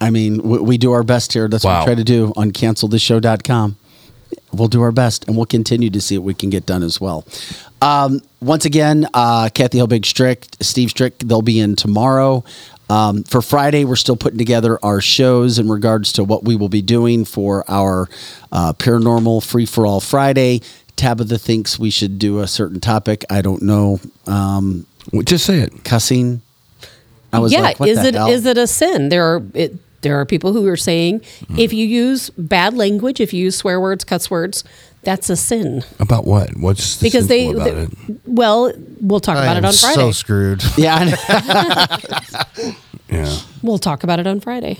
I 0.00 0.08
mean, 0.10 0.42
we, 0.42 0.58
we 0.58 0.78
do 0.78 0.92
our 0.92 1.02
best 1.02 1.32
here. 1.34 1.48
That's 1.48 1.64
what 1.64 1.70
Wow. 1.70 1.80
we 1.80 1.86
try 1.86 1.94
to 1.96 2.04
do 2.04 2.32
on 2.36 2.50
cancelthisshow.com. 2.52 3.76
We'll 4.52 4.68
do 4.68 4.82
our 4.82 4.92
best, 4.92 5.26
and 5.26 5.36
we'll 5.36 5.46
continue 5.46 5.90
to 5.90 6.00
see 6.00 6.16
what 6.18 6.24
we 6.24 6.34
can 6.34 6.48
get 6.50 6.64
done 6.66 6.82
as 6.82 7.00
well. 7.00 7.26
Um, 7.82 8.20
once 8.40 8.64
again, 8.64 9.06
uh, 9.14 9.48
Kathy 9.52 9.78
Helbig 9.78 10.04
Strick, 10.06 10.46
Steve 10.60 10.90
Strick, 10.90 11.18
they'll 11.18 11.42
be 11.42 11.58
in 11.58 11.76
tomorrow. 11.76 12.44
Um, 12.90 13.22
for 13.24 13.40
Friday, 13.40 13.84
we're 13.84 13.96
still 13.96 14.16
putting 14.16 14.38
together 14.38 14.78
our 14.84 15.00
shows 15.00 15.58
in 15.58 15.68
regards 15.68 16.12
to 16.14 16.24
what 16.24 16.44
we 16.44 16.54
will 16.56 16.68
be 16.68 16.82
doing 16.82 17.24
for 17.24 17.64
our 17.68 18.08
uh, 18.52 18.72
paranormal 18.74 19.44
free 19.44 19.66
for 19.66 19.86
all 19.86 20.00
Friday. 20.00 20.60
Tabitha 20.96 21.38
thinks 21.38 21.78
we 21.78 21.90
should 21.90 22.18
do 22.18 22.40
a 22.40 22.46
certain 22.46 22.80
topic. 22.80 23.24
I 23.30 23.40
don't 23.42 23.62
know. 23.62 24.00
Um, 24.26 24.86
Well, 25.12 25.22
Just 25.22 25.44
say 25.46 25.60
it. 25.60 25.84
cussing. 25.84 26.40
I 27.32 27.38
was 27.40 27.52
yeah, 27.52 27.60
like, 27.62 27.80
what 27.80 27.88
is 27.88 28.00
the 28.00 28.08
it 28.08 28.14
hell? 28.14 28.28
is 28.30 28.46
it 28.46 28.56
a 28.56 28.66
sin? 28.66 29.08
There 29.08 29.24
are 29.24 29.42
it, 29.54 29.74
there 30.02 30.20
are 30.20 30.24
people 30.24 30.52
who 30.52 30.66
are 30.68 30.76
saying 30.76 31.22
Hmm. 31.48 31.58
if 31.58 31.72
you 31.72 31.84
use 31.86 32.30
bad 32.38 32.74
language, 32.74 33.18
if 33.20 33.32
you 33.32 33.44
use 33.44 33.56
swear 33.56 33.80
words, 33.80 34.04
cuss 34.04 34.30
words, 34.30 34.62
that's 35.04 35.28
a 35.30 35.36
sin. 35.36 35.82
About 36.00 36.24
what? 36.26 36.56
What's 36.56 36.96
the 36.96 37.04
Because 37.04 37.26
they, 37.28 37.48
about 37.50 37.64
they- 37.64 37.82
it? 37.82 37.90
well, 38.26 38.72
we'll 39.00 39.20
talk 39.20 39.36
I 39.36 39.42
about 39.42 39.56
it 39.58 39.64
on 39.64 39.72
Friday. 39.72 39.94
so 39.94 40.10
screwed. 40.12 40.62
Yeah. 40.78 41.14
Yeah. 43.10 43.36
we'll 43.62 43.78
talk 43.78 44.02
about 44.02 44.18
it 44.18 44.26
on 44.26 44.40
Friday. 44.40 44.78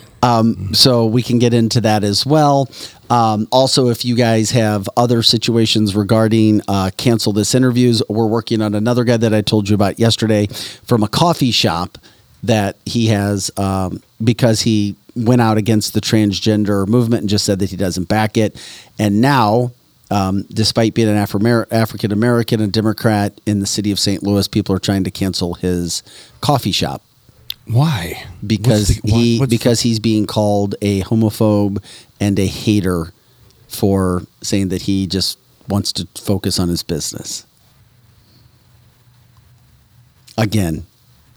so 0.72 1.06
we 1.06 1.22
can 1.22 1.38
get 1.38 1.54
into 1.54 1.80
that 1.82 2.02
as 2.02 2.24
well. 2.26 2.68
Um, 3.10 3.46
also, 3.52 3.88
if 3.90 4.04
you 4.04 4.16
guys 4.16 4.50
have 4.52 4.88
other 4.96 5.22
situations 5.22 5.94
regarding 5.94 6.60
uh, 6.66 6.90
cancel 6.96 7.32
this 7.32 7.54
interviews, 7.54 8.02
we're 8.08 8.26
working 8.26 8.60
on 8.62 8.74
another 8.74 9.04
guy 9.04 9.18
that 9.18 9.32
I 9.34 9.42
told 9.42 9.68
you 9.68 9.74
about 9.74 9.98
yesterday 10.00 10.46
from 10.84 11.02
a 11.04 11.08
coffee 11.08 11.50
shop 11.52 11.98
that 12.42 12.76
he 12.86 13.06
has 13.08 13.50
um, 13.58 14.02
because 14.22 14.62
he 14.62 14.96
went 15.14 15.40
out 15.42 15.56
against 15.58 15.92
the 15.92 16.00
transgender 16.00 16.88
movement 16.88 17.20
and 17.20 17.28
just 17.30 17.44
said 17.44 17.58
that 17.60 17.70
he 17.70 17.76
doesn't 17.76 18.08
back 18.08 18.36
it, 18.36 18.56
and 18.98 19.20
now. 19.20 19.70
Um, 20.10 20.42
despite 20.52 20.94
being 20.94 21.08
an 21.08 21.16
African 21.16 22.12
American 22.12 22.60
and 22.60 22.72
Democrat 22.72 23.40
in 23.46 23.60
the 23.60 23.66
city 23.66 23.90
of 23.90 23.98
St. 23.98 24.22
Louis, 24.22 24.46
people 24.46 24.74
are 24.74 24.78
trying 24.78 25.02
to 25.04 25.10
cancel 25.10 25.54
his 25.54 26.02
coffee 26.40 26.72
shop 26.72 27.02
Why? 27.66 28.22
because 28.46 28.88
the- 28.88 29.00
what- 29.02 29.12
he 29.18 29.38
what's 29.38 29.50
the- 29.50 29.56
because 29.56 29.80
he's 29.80 29.98
being 29.98 30.26
called 30.26 30.74
a 30.82 31.00
homophobe 31.02 31.78
and 32.20 32.38
a 32.38 32.46
hater 32.46 33.12
for 33.66 34.24
saying 34.42 34.68
that 34.68 34.82
he 34.82 35.06
just 35.06 35.38
wants 35.68 35.90
to 35.92 36.06
focus 36.16 36.58
on 36.58 36.68
his 36.68 36.82
business. 36.82 37.44
Again, 40.36 40.84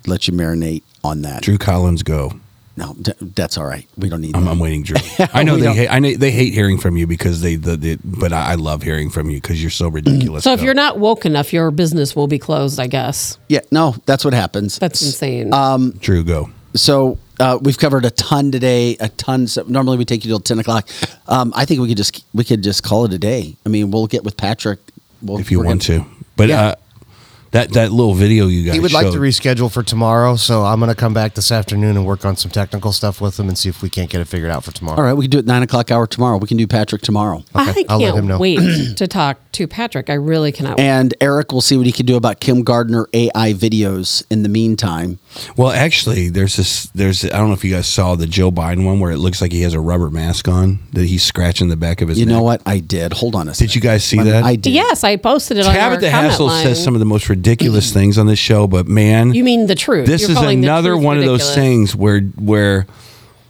let 0.05 0.27
you 0.27 0.33
marinate 0.33 0.81
on 1.03 1.21
that. 1.21 1.43
Drew 1.43 1.57
Collins 1.57 2.03
go. 2.03 2.33
No, 2.77 2.93
d- 3.01 3.11
that's 3.19 3.57
all 3.57 3.65
right. 3.65 3.87
We 3.97 4.07
don't 4.07 4.21
need. 4.21 4.35
I'm. 4.35 4.47
I'm 4.47 4.59
waiting, 4.59 4.83
Drew. 4.83 4.97
I 5.33 5.41
know 5.43 5.57
they 5.57 5.73
hate. 5.73 5.87
I 5.89 5.97
know 5.99 6.13
they 6.13 6.29
hate 6.31 6.53
hearing 6.53 6.77
from 6.77 6.95
you 6.95 7.07
because 7.07 7.41
they. 7.41 7.55
The, 7.55 7.75
the, 7.75 7.97
but 8.03 8.31
I, 8.31 8.51
I 8.51 8.55
love 8.55 8.83
hearing 8.83 9.09
from 9.09 9.29
you 9.31 9.41
because 9.41 9.59
you're 9.61 9.71
so 9.71 9.87
ridiculous. 9.89 10.43
So 10.43 10.53
if 10.53 10.59
Go. 10.59 10.65
you're 10.65 10.73
not 10.75 10.99
woke 10.99 11.25
enough, 11.25 11.51
your 11.51 11.71
business 11.71 12.15
will 12.15 12.27
be 12.27 12.37
closed. 12.37 12.79
I 12.79 12.85
guess 12.85 13.39
Yeah, 13.49 13.61
no, 13.71 13.95
that's 14.05 14.23
what 14.23 14.35
happens. 14.35 14.77
that's 14.77 15.01
insane. 15.01 15.53
Um, 15.53 15.91
Drew, 15.99 16.23
go. 16.23 16.51
So 16.75 17.17
uh, 17.39 17.57
we've 17.59 17.79
covered 17.79 18.05
a 18.05 18.11
ton 18.11 18.51
today. 18.51 18.95
A 18.99 19.09
ton. 19.09 19.47
So 19.47 19.63
normally 19.67 19.97
we 19.97 20.05
take 20.05 20.23
you 20.23 20.29
till 20.29 20.39
ten 20.39 20.59
o'clock. 20.59 20.87
Um, 21.27 21.51
I 21.55 21.65
think 21.65 21.81
we 21.81 21.87
could 21.87 21.97
just 21.97 22.23
we 22.35 22.43
could 22.43 22.61
just 22.61 22.83
call 22.83 23.05
it 23.05 23.13
a 23.13 23.17
day. 23.17 23.55
I 23.65 23.69
mean, 23.69 23.89
we'll 23.89 24.05
get 24.07 24.23
with 24.23 24.37
Patrick. 24.37 24.79
We'll, 25.23 25.39
If 25.39 25.49
you 25.49 25.57
want 25.63 25.87
gonna- 25.87 26.03
to, 26.03 26.09
but 26.35 26.49
Yeah. 26.49 26.61
uh, 26.61 26.75
that 27.51 27.71
that 27.73 27.91
little 27.91 28.13
video 28.13 28.47
you 28.47 28.65
guys. 28.65 28.75
He 28.75 28.79
would 28.79 28.93
like 28.93 29.11
to 29.11 29.19
reschedule 29.19 29.71
for 29.71 29.83
tomorrow, 29.83 30.35
so 30.35 30.63
I'm 30.63 30.79
going 30.79 30.89
to 30.89 30.95
come 30.95 31.13
back 31.13 31.33
this 31.33 31.51
afternoon 31.51 31.97
and 31.97 32.05
work 32.05 32.25
on 32.25 32.35
some 32.35 32.51
technical 32.51 32.91
stuff 32.91 33.21
with 33.21 33.39
him 33.39 33.47
and 33.47 33.57
see 33.57 33.69
if 33.69 33.81
we 33.81 33.89
can't 33.89 34.09
get 34.09 34.21
it 34.21 34.25
figured 34.25 34.51
out 34.51 34.63
for 34.63 34.71
tomorrow. 34.71 34.97
All 34.97 35.03
right, 35.03 35.13
we 35.13 35.25
can 35.25 35.31
do 35.31 35.39
it 35.39 35.45
nine 35.45 35.63
o'clock 35.63 35.91
hour 35.91 36.07
tomorrow. 36.07 36.37
We 36.37 36.47
can 36.47 36.57
do 36.57 36.67
Patrick 36.67 37.01
tomorrow. 37.01 37.43
I 37.55 37.85
I'll 37.89 37.99
let 37.99 38.09
him 38.09 38.13
can't 38.15 38.25
know. 38.27 38.39
wait 38.39 38.57
to 38.97 39.07
talk 39.07 39.39
to 39.53 39.67
Patrick. 39.67 40.09
I 40.09 40.15
really 40.15 40.51
cannot. 40.51 40.79
And 40.79 41.13
Eric 41.21 41.51
will 41.51 41.61
see 41.61 41.77
what 41.77 41.85
he 41.85 41.91
can 41.91 42.05
do 42.05 42.15
about 42.15 42.39
Kim 42.39 42.63
Gardner 42.63 43.07
AI 43.13 43.53
videos 43.53 44.23
in 44.29 44.43
the 44.43 44.49
meantime. 44.49 45.19
Well, 45.55 45.71
actually, 45.71 46.29
there's 46.29 46.55
this. 46.55 46.85
There's. 46.87 47.23
I 47.25 47.29
don't 47.29 47.47
know 47.47 47.53
if 47.53 47.63
you 47.63 47.73
guys 47.73 47.87
saw 47.87 48.15
the 48.15 48.27
Joe 48.27 48.51
Biden 48.51 48.85
one 48.85 48.99
where 48.99 49.11
it 49.11 49.17
looks 49.17 49.41
like 49.41 49.51
he 49.51 49.61
has 49.61 49.73
a 49.73 49.79
rubber 49.79 50.09
mask 50.09 50.47
on 50.47 50.79
that 50.93 51.05
he's 51.05 51.23
scratching 51.23 51.69
the 51.69 51.75
back 51.75 52.01
of 52.01 52.09
his. 52.09 52.19
You 52.19 52.25
know 52.25 52.41
what? 52.43 52.61
I 52.65 52.79
did. 52.79 53.13
Hold 53.13 53.35
on 53.35 53.47
a 53.47 53.53
second. 53.53 53.67
Did 53.67 53.75
you 53.75 53.81
guys 53.81 54.03
see 54.03 54.17
Let 54.17 54.25
that? 54.25 54.43
I 54.43 54.55
did. 54.55 54.73
Yes, 54.73 55.03
I 55.03 55.15
posted 55.17 55.57
it 55.57 55.65
on 55.65 55.69
our 55.75 55.75
Tabitha 55.75 56.09
comment 56.11 56.31
Hassel 56.31 56.47
line. 56.47 56.63
says 56.63 56.83
some 56.83 56.95
of 56.95 56.99
the 56.99 57.05
most 57.05 57.29
ridiculous 57.29 57.91
things 57.93 58.17
on 58.17 58.27
this 58.27 58.39
show, 58.39 58.67
but 58.67 58.87
man, 58.87 59.33
You 59.33 59.43
mean 59.43 59.67
the 59.67 59.75
truth? 59.75 60.07
this 60.07 60.21
You're 60.21 60.31
is 60.31 60.37
calling 60.37 60.61
the 60.61 60.67
another 60.67 60.91
truth 60.93 61.03
one 61.03 61.17
of 61.17 61.23
those 61.25 61.41
ridiculous. 61.41 61.55
things 61.55 61.95
where 61.95 62.21
where 62.21 62.87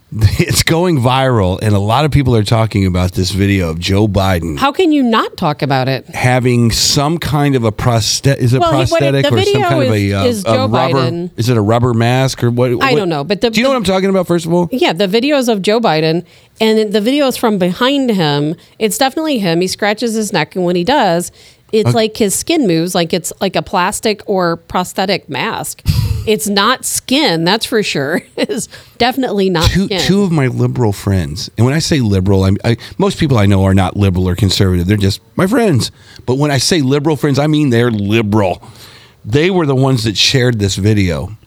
it's 0.39 0.63
going 0.63 0.97
viral, 0.99 1.59
and 1.61 1.75
a 1.75 1.79
lot 1.79 2.05
of 2.05 2.11
people 2.11 2.33
are 2.33 2.43
talking 2.43 2.85
about 2.85 3.11
this 3.11 3.31
video 3.31 3.69
of 3.69 3.77
Joe 3.77 4.07
Biden 4.07 4.57
How 4.57 4.71
can 4.71 4.93
you 4.93 5.03
not 5.03 5.35
talk 5.35 5.61
about 5.61 5.89
it? 5.89 6.05
having 6.07 6.71
some 6.71 7.17
kind 7.17 7.55
of 7.57 7.65
a 7.65 7.73
prosthetic. 7.73 8.41
Is 8.41 8.53
it 8.53 8.61
Well, 8.61 8.71
he- 8.71 8.89
what 8.89 9.03
it- 9.03 9.11
prosthetic 9.11 9.23
the 9.23 9.27
or 9.27 9.37
some 9.43 9.53
video 9.53 9.67
kind 9.69 9.83
of 9.83 9.91
a, 9.91 9.95
is- 9.95 10.13
uh, 10.13 10.23
is 10.27 10.39
a 10.39 10.43
Joe 10.45 10.67
rubber? 10.69 10.97
Biden. 10.97 11.29
Is 11.35 11.49
it 11.49 11.57
a 11.57 11.61
rubber 11.61 11.93
mask 11.93 12.41
or 12.41 12.49
what? 12.51 12.71
I 12.71 12.75
what- 12.75 12.95
don't 12.95 13.09
know, 13.09 13.25
but 13.25 13.41
the- 13.41 13.49
do 13.49 13.59
you 13.59 13.63
know 13.63 13.69
what 13.69 13.75
I'm 13.75 13.83
talking 13.83 14.09
about? 14.09 14.27
First 14.27 14.45
of 14.45 14.53
all, 14.53 14.69
Yeah, 14.71 14.93
the 14.93 15.07
videos 15.07 15.49
of 15.51 15.61
Joe 15.61 15.81
Biden 15.81 16.23
and 16.61 16.93
the 16.93 16.99
videos 17.01 17.37
from 17.37 17.57
behind 17.57 18.09
him. 18.11 18.55
It's 18.79 18.97
definitely 18.97 19.39
him. 19.39 19.59
He 19.59 19.67
scratches 19.67 20.13
his 20.13 20.31
neck, 20.31 20.55
and 20.55 20.63
when 20.63 20.77
he 20.77 20.85
does, 20.85 21.33
it's 21.73 21.93
like 21.93 22.15
his 22.15 22.33
skin 22.33 22.65
moves, 22.65 22.95
like 22.95 23.13
it's 23.13 23.33
like 23.41 23.57
a 23.57 23.61
plastic 23.61 24.21
or 24.25 24.55
prosthetic 24.55 25.27
mask. 25.27 25.81
It's 26.27 26.47
not 26.47 26.85
skin, 26.85 27.43
that's 27.43 27.65
for 27.65 27.81
sure. 27.83 28.21
It's 28.37 28.67
definitely 28.97 29.49
not 29.49 29.69
two 29.69 29.85
skin. 29.85 30.01
two 30.01 30.23
of 30.23 30.31
my 30.31 30.47
liberal 30.47 30.93
friends, 30.93 31.49
and 31.57 31.65
when 31.65 31.73
I 31.73 31.79
say 31.79 31.99
liberal, 31.99 32.43
I, 32.43 32.51
I 32.63 32.77
most 32.97 33.19
people 33.19 33.37
I 33.37 33.45
know 33.45 33.63
are 33.63 33.73
not 33.73 33.97
liberal 33.97 34.29
or 34.29 34.35
conservative. 34.35 34.85
They're 34.87 34.97
just 34.97 35.21
my 35.35 35.47
friends. 35.47 35.91
But 36.25 36.35
when 36.35 36.51
I 36.51 36.57
say 36.59 36.81
liberal 36.81 37.15
friends, 37.15 37.39
I 37.39 37.47
mean 37.47 37.69
they're 37.71 37.91
liberal. 37.91 38.61
They 39.25 39.49
were 39.49 39.65
the 39.65 39.75
ones 39.75 40.03
that 40.03 40.17
shared 40.17 40.59
this 40.59 40.75
video 40.75 41.37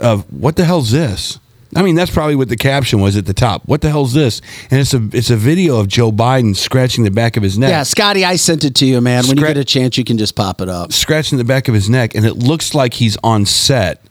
of 0.00 0.30
what 0.32 0.56
the 0.56 0.64
hell's 0.64 0.90
this? 0.90 1.38
I 1.76 1.82
mean, 1.82 1.94
that's 1.96 2.10
probably 2.10 2.34
what 2.34 2.48
the 2.48 2.56
caption 2.56 3.00
was 3.00 3.16
at 3.16 3.26
the 3.26 3.34
top. 3.34 3.62
What 3.66 3.82
the 3.82 3.90
hell's 3.90 4.14
this? 4.14 4.40
And 4.70 4.80
it's 4.80 4.94
a 4.94 5.08
it's 5.12 5.30
a 5.30 5.36
video 5.36 5.78
of 5.78 5.88
Joe 5.88 6.10
Biden 6.10 6.56
scratching 6.56 7.04
the 7.04 7.10
back 7.10 7.36
of 7.36 7.42
his 7.42 7.58
neck. 7.58 7.70
Yeah, 7.70 7.82
Scotty, 7.82 8.24
I 8.24 8.36
sent 8.36 8.64
it 8.64 8.74
to 8.76 8.86
you, 8.86 9.00
man. 9.00 9.26
When 9.26 9.36
you 9.36 9.46
get 9.46 9.56
a 9.58 9.64
chance, 9.64 9.98
you 9.98 10.04
can 10.04 10.16
just 10.18 10.34
pop 10.34 10.60
it 10.60 10.68
up. 10.68 10.92
scratching 10.92 11.36
the 11.38 11.44
back 11.44 11.68
of 11.68 11.74
his 11.74 11.90
neck, 11.90 12.14
and 12.14 12.24
it 12.24 12.34
looks 12.34 12.74
like 12.74 12.94
he's 12.94 13.16
on 13.22 13.44
set 13.44 14.02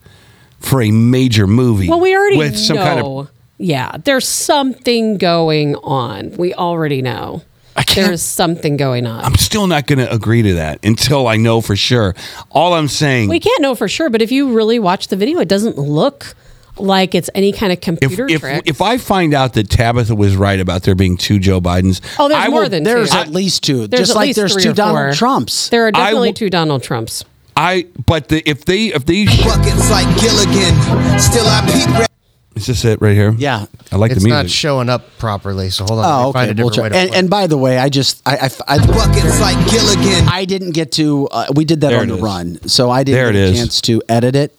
for 0.59 0.81
a 0.81 0.91
major 0.91 1.47
movie. 1.47 1.89
well, 1.89 1.99
we 1.99 2.15
already 2.15 2.37
with 2.37 2.57
some 2.57 2.75
know. 2.77 2.83
kind 2.83 2.99
of 3.01 3.31
yeah, 3.57 3.97
there's 4.03 4.27
something 4.27 5.17
going 5.17 5.75
on. 5.77 6.31
We 6.37 6.53
already 6.53 7.01
know. 7.01 7.41
can't- 7.75 8.07
There's 8.07 8.21
something 8.21 8.77
going 8.77 9.07
on. 9.07 9.23
I'm 9.23 9.35
still 9.35 9.65
not 9.67 9.87
going 9.87 9.99
to 9.99 10.11
agree 10.13 10.43
to 10.43 10.53
that 10.55 10.83
until 10.85 11.27
I 11.27 11.37
know 11.37 11.61
for 11.61 11.75
sure. 11.75 12.15
All 12.51 12.73
I'm 12.73 12.87
saying, 12.87 13.29
We 13.29 13.39
can't 13.39 13.61
know 13.61 13.73
for 13.73 13.87
sure, 13.87 14.09
but 14.11 14.21
if 14.21 14.31
you 14.31 14.53
really 14.53 14.77
watch 14.77 15.07
the 15.07 15.15
video, 15.15 15.39
it 15.39 15.47
doesn't 15.47 15.77
look 15.77 16.35
like 16.79 17.15
it's 17.15 17.29
any 17.35 17.51
kind 17.51 17.71
of 17.71 17.77
if 17.77 17.83
computer 17.83 18.27
if, 18.29 18.41
trick. 18.41 18.63
if 18.65 18.81
I 18.81 18.97
find 18.97 19.33
out 19.33 19.53
that 19.53 19.69
Tabitha 19.69 20.15
was 20.15 20.35
right 20.35 20.59
about 20.59 20.83
there 20.83 20.95
being 20.95 21.17
two 21.17 21.39
Joe 21.39 21.59
Bidens, 21.61 22.01
oh, 22.19 22.27
there's 22.29 22.45
I 22.45 22.47
more 22.49 22.61
will- 22.63 22.69
than 22.69 22.83
There's 22.83 23.11
two. 23.11 23.17
at 23.17 23.29
least 23.29 23.63
two. 23.63 23.87
There's 23.87 24.01
just 24.01 24.11
at 24.11 24.15
like 24.17 24.27
least 24.27 24.35
there's 24.37 24.53
three 24.53 24.63
two 24.63 24.69
or 24.71 24.73
Donald 24.73 24.95
four. 25.09 25.13
Trumps. 25.13 25.69
There 25.69 25.85
are 25.87 25.91
definitely 25.91 26.29
will- 26.29 26.33
two 26.35 26.49
Donald 26.49 26.83
Trumps. 26.83 27.23
I 27.55 27.87
but 28.05 28.29
the, 28.29 28.47
if 28.47 28.65
they 28.65 28.87
if 28.87 29.05
they 29.05 29.25
Buckets 29.25 29.89
like 29.89 30.05
Gilligan. 30.21 31.19
Still 31.19 31.45
I 31.47 31.61
peek. 31.65 32.07
is 32.55 32.67
this 32.67 32.85
it 32.85 33.01
right 33.01 33.15
here? 33.15 33.33
Yeah. 33.37 33.65
I 33.91 33.95
like 33.95 34.11
it's 34.11 34.21
the 34.21 34.27
music. 34.29 34.45
It's 34.45 34.51
not 34.53 34.55
showing 34.55 34.89
up 34.89 35.17
properly, 35.17 35.69
so 35.71 35.85
hold 35.85 35.99
on. 35.99 36.05
let 36.05 36.11
Oh, 36.23 36.27
me 36.27 36.33
find 36.33 36.51
okay. 36.51 36.61
a 36.61 36.63
We'll 36.63 36.73
try. 36.73 36.83
way 36.83 36.89
to 36.89 36.95
And, 36.97 37.15
and 37.15 37.29
by 37.31 37.47
the 37.47 37.57
way, 37.57 37.77
I 37.79 37.89
just 37.89 38.21
I 38.27 38.35
I, 38.35 38.49
I, 38.75 38.77
Buckets 38.85 39.39
like 39.41 39.57
Gilligan. 39.71 40.27
I 40.29 40.45
didn't 40.45 40.71
get 40.71 40.91
to. 40.93 41.27
Uh, 41.31 41.47
we 41.55 41.65
did 41.65 41.81
that 41.81 41.89
There 41.89 42.01
on 42.01 42.09
the 42.09 42.15
is. 42.17 42.21
run, 42.21 42.67
so 42.67 42.91
I 42.91 43.03
didn't 43.03 43.15
There 43.23 43.31
get 43.31 43.39
a 43.39 43.43
is. 43.45 43.57
chance 43.57 43.81
to 43.81 44.03
edit 44.07 44.35
it 44.35 44.55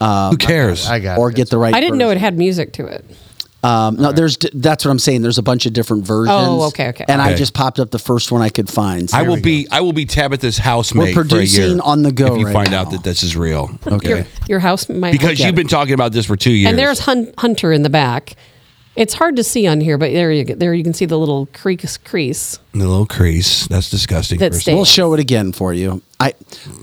Who 0.00 0.36
cares? 0.36 0.86
I 0.88 1.00
got 1.00 1.18
or 1.18 1.30
get 1.30 1.50
the 1.50 1.58
right. 1.58 1.74
I 1.74 1.80
didn't 1.80 1.98
know 1.98 2.06
it 2.06 2.14
version. 2.14 2.20
had 2.20 2.38
music 2.38 2.72
to 2.74 2.86
it. 2.86 3.04
Um, 3.64 3.96
no, 3.96 4.12
there's 4.12 4.36
d- 4.36 4.50
that's 4.54 4.84
what 4.84 4.92
I'm 4.92 5.00
saying. 5.00 5.22
There's 5.22 5.38
a 5.38 5.42
bunch 5.42 5.66
of 5.66 5.72
different 5.72 6.06
versions. 6.06 6.30
Oh, 6.30 6.68
okay, 6.68 6.90
okay. 6.90 7.04
And 7.08 7.20
I 7.20 7.30
Okay. 7.30 7.38
just 7.38 7.54
popped 7.54 7.80
up 7.80 7.90
the 7.90 7.98
first 7.98 8.30
one 8.30 8.40
I 8.40 8.50
could 8.50 8.68
find. 8.68 9.10
I 9.12 9.22
will 9.22 9.40
be 9.40 9.66
I 9.72 9.80
will 9.80 9.92
be 9.92 10.06
Tabitha's 10.06 10.58
housemate 10.58 11.16
We're 11.16 11.24
for 11.24 11.36
a 11.36 11.40
year 11.42 11.64
producing 11.66 11.80
on 11.80 12.02
the 12.04 12.12
go 12.12 12.34
if 12.34 12.38
you 12.38 12.46
right 12.46 12.52
find 12.52 12.70
now. 12.70 12.82
out 12.82 12.92
that 12.92 13.02
this 13.02 13.24
is 13.24 13.36
real. 13.36 13.68
Okay. 13.84 14.08
Your, 14.08 14.26
your 14.48 14.58
house 14.60 14.88
might 14.88 15.10
Because 15.10 15.40
you've 15.40 15.56
been 15.56 15.66
talking 15.66 15.94
about 15.94 16.12
this 16.12 16.24
for 16.26 16.36
two 16.36 16.52
years. 16.52 16.70
And 16.70 16.78
there's 16.78 17.00
Hun- 17.00 17.32
Hunter 17.36 17.72
in 17.72 17.82
the 17.82 17.90
back. 17.90 18.36
It's 18.98 19.14
hard 19.14 19.36
to 19.36 19.44
see 19.44 19.68
on 19.68 19.80
here, 19.80 19.96
but 19.96 20.10
there 20.10 20.32
you 20.32 20.42
go. 20.42 20.54
There 20.56 20.74
you 20.74 20.82
can 20.82 20.92
see 20.92 21.04
the 21.04 21.16
little 21.16 21.46
crease. 21.54 21.96
crease. 21.98 22.58
the 22.72 22.78
little 22.80 23.06
crease. 23.06 23.68
That's 23.68 23.90
disgusting. 23.90 24.40
That 24.40 24.50
first 24.50 24.62
stays. 24.62 24.72
of 24.72 24.74
all. 24.74 24.78
We'll 24.78 24.84
show 24.86 25.14
it 25.14 25.20
again 25.20 25.52
for 25.52 25.72
you. 25.72 26.02
I 26.18 26.34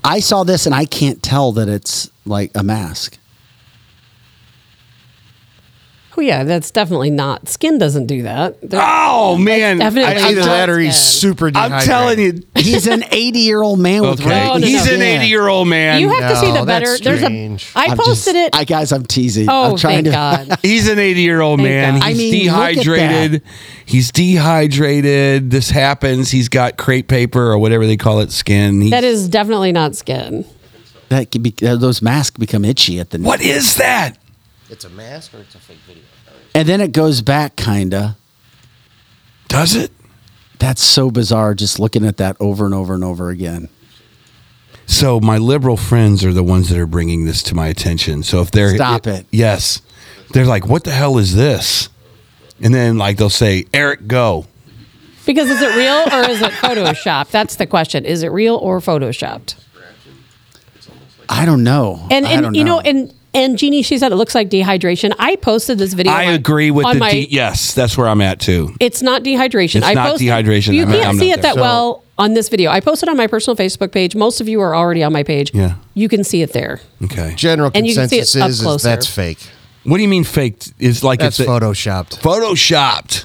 I 0.02 0.20
saw 0.20 0.42
this 0.42 0.64
and 0.64 0.74
I 0.74 0.86
can't 0.86 1.22
tell 1.22 1.52
that 1.52 1.68
it's 1.68 2.10
like 2.24 2.52
a 2.54 2.62
mask. 2.62 3.18
Oh 6.18 6.22
yeah, 6.22 6.44
that's 6.44 6.70
definitely 6.70 7.10
not. 7.10 7.46
Skin 7.48 7.76
doesn't 7.78 8.06
do 8.06 8.22
that. 8.22 8.58
There- 8.62 8.80
Oh 8.82 9.36
man, 9.36 9.78
definitely 9.78 10.14
Either 10.22 10.40
that 10.42 10.70
or 10.70 10.78
he's 10.78 10.94
skin. 10.96 11.30
super 11.32 11.50
I'm 11.54 11.82
telling 11.84 12.18
you. 12.18 12.42
He's 12.56 12.86
an 12.86 13.04
80 13.10 13.38
year 13.40 13.60
old 13.62 13.78
man 13.78 14.00
with 14.02 14.20
Okay, 14.20 14.30
wrinkles. 14.30 14.60
no, 14.62 14.66
he's 14.66 14.86
no. 14.86 14.94
an 14.94 15.02
80 15.02 15.26
year 15.26 15.46
old 15.48 15.68
man. 15.68 16.00
You 16.00 16.08
have 16.08 16.30
to 16.30 16.36
see 16.36 16.52
the 16.52 16.64
better. 16.64 16.86
that's 16.86 17.00
There's 17.00 17.22
a. 17.22 17.26
strange. 17.26 17.72
I 17.76 17.86
I'm 17.86 17.96
posted 17.98 18.34
just- 18.34 18.48
it. 18.48 18.56
I 18.56 18.64
guys, 18.64 18.92
I'm 18.92 19.04
teasing. 19.04 19.48
oh, 19.50 19.72
I'm 19.72 19.76
trying 19.76 20.04
thank 20.04 20.06
to. 20.06 20.10
God. 20.48 20.58
He's 20.62 20.88
an 20.88 20.98
80 20.98 21.20
year 21.20 21.40
old 21.42 21.60
man. 21.60 21.98
God. 22.00 22.06
He's 22.08 22.16
I 22.16 22.18
mean, 22.18 22.46
look 22.46 22.54
at 22.54 22.74
dehydrated. 22.74 23.42
He's 23.84 24.10
dehydrated. 24.12 25.50
This 25.50 25.70
happens. 25.70 26.30
He's 26.30 26.48
got 26.48 26.76
crepe 26.76 27.08
paper 27.08 27.50
or 27.52 27.58
whatever 27.58 27.86
they 27.86 27.96
call 27.96 28.20
it, 28.20 28.32
skin. 28.32 28.80
He's- 28.80 28.90
That 28.90 29.04
is 29.04 29.28
definitely 29.28 29.72
not 29.72 29.94
skin. 29.94 30.44
That 31.08 31.30
could 31.30 31.42
be 31.42 31.50
those 31.60 32.02
masks 32.02 32.36
become 32.38 32.64
itchy 32.64 32.98
at 32.98 33.10
the 33.10 33.18
what 33.18 33.40
is 33.40 33.76
that? 33.76 34.18
It's 34.68 34.84
a 34.84 34.90
mask 34.90 35.34
or 35.34 35.38
it's 35.38 35.54
a 35.54 35.58
fake 35.58 35.78
video? 35.86 36.02
and 36.54 36.68
then 36.68 36.80
it 36.80 36.92
goes 36.92 37.22
back 37.22 37.56
kinda. 37.56 38.16
Does 39.48 39.74
it? 39.76 39.92
That's 40.58 40.82
so 40.82 41.10
bizarre. 41.10 41.54
Just 41.54 41.78
looking 41.78 42.04
at 42.04 42.16
that 42.16 42.36
over 42.40 42.64
and 42.64 42.74
over 42.74 42.94
and 42.94 43.04
over 43.04 43.28
again. 43.30 43.68
So 44.86 45.20
my 45.20 45.38
liberal 45.38 45.76
friends 45.76 46.24
are 46.24 46.32
the 46.32 46.42
ones 46.42 46.68
that 46.70 46.78
are 46.78 46.86
bringing 46.86 47.24
this 47.26 47.42
to 47.44 47.54
my 47.54 47.66
attention. 47.68 48.22
So 48.22 48.40
if 48.40 48.50
they're 48.50 48.74
Stop 48.74 49.06
it. 49.06 49.26
yes, 49.30 49.82
they're 50.32 50.46
like, 50.46 50.66
"What 50.66 50.84
the 50.84 50.92
hell 50.92 51.18
is 51.18 51.34
this?" 51.34 51.88
And 52.60 52.72
then 52.74 52.96
like 52.96 53.16
they'll 53.18 53.28
say, 53.30 53.66
"Eric, 53.74 54.06
go." 54.06 54.46
Because 55.26 55.50
is 55.50 55.60
it 55.60 55.74
real 55.76 56.04
or 56.12 56.30
is 56.30 56.40
it 56.40 56.52
photoshopped? 56.52 57.30
That's 57.30 57.56
the 57.56 57.66
question. 57.66 58.04
Is 58.04 58.22
it 58.22 58.28
real 58.28 58.56
or 58.56 58.78
photoshopped? 58.80 59.56
I 61.28 61.44
don't 61.44 61.64
know. 61.64 62.06
And 62.10 62.24
I 62.24 62.32
and 62.32 62.42
don't 62.42 62.54
you 62.54 62.62
know, 62.64 62.78
and 62.80 63.12
and 63.36 63.56
Jeannie, 63.58 63.82
she 63.82 63.98
said 63.98 64.10
it 64.10 64.16
looks 64.16 64.34
like 64.34 64.48
dehydration. 64.50 65.14
I 65.18 65.36
posted 65.36 65.78
this 65.78 65.92
video. 65.92 66.12
I 66.12 66.26
on- 66.26 66.34
agree 66.34 66.70
with 66.72 66.86
on 66.86 66.94
the 66.94 67.00
my. 67.00 67.10
de- 67.12 67.28
yes. 67.30 67.74
That's 67.74 67.96
where 67.96 68.08
I'm 68.08 68.20
at 68.20 68.40
too. 68.40 68.74
it's 68.80 69.02
not 69.02 69.22
dehydration. 69.22 69.76
It's 69.76 69.86
I 69.86 69.94
not 69.94 70.10
posted, 70.10 70.28
dehydration. 70.28 70.74
You 70.74 70.82
I'm- 70.82 70.92
can't 70.92 71.06
I'm 71.06 71.18
see 71.18 71.28
not 71.30 71.38
it 71.38 71.42
that 71.42 71.54
there. 71.54 71.62
well 71.62 72.02
on 72.18 72.34
this 72.34 72.48
video. 72.48 72.70
I 72.70 72.80
posted 72.80 73.08
on 73.08 73.16
my 73.16 73.26
personal 73.26 73.56
Facebook 73.56 73.92
page. 73.92 74.16
Most 74.16 74.40
of 74.40 74.48
you 74.48 74.60
are 74.62 74.74
already 74.74 75.02
on 75.02 75.12
my 75.12 75.22
page. 75.22 75.52
Yeah. 75.54 75.74
You 75.94 76.08
can 76.08 76.24
see 76.24 76.42
it 76.42 76.52
there. 76.52 76.80
Okay. 77.04 77.34
General 77.36 77.70
And 77.74 77.86
you 77.86 77.94
can 77.94 78.08
see 78.08 78.16
it 78.16 78.20
consensus 78.20 78.62
up 78.64 78.68
is, 78.70 78.76
is 78.76 78.82
that's 78.82 79.06
fake. 79.06 79.38
What 79.84 79.98
do 79.98 80.02
you 80.02 80.08
mean 80.08 80.24
faked? 80.24 80.72
Is 80.78 81.04
like 81.04 81.20
That's 81.20 81.38
it's 81.38 81.48
a- 81.48 81.50
photoshopped. 81.52 82.18
photoshopped. 82.20 83.24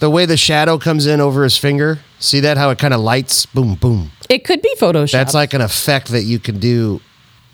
The 0.00 0.10
way 0.10 0.26
the 0.26 0.36
shadow 0.36 0.76
comes 0.76 1.06
in 1.06 1.20
over 1.20 1.44
his 1.44 1.56
finger, 1.56 2.00
see 2.18 2.40
that 2.40 2.58
how 2.58 2.70
it 2.70 2.78
kind 2.78 2.92
of 2.92 3.00
lights, 3.00 3.46
boom, 3.46 3.76
boom. 3.76 4.10
It 4.28 4.44
could 4.44 4.60
be 4.60 4.74
photoshopped. 4.78 5.12
That's 5.12 5.32
like 5.34 5.54
an 5.54 5.60
effect 5.60 6.08
that 6.08 6.24
you 6.24 6.38
can 6.38 6.58
do 6.58 7.00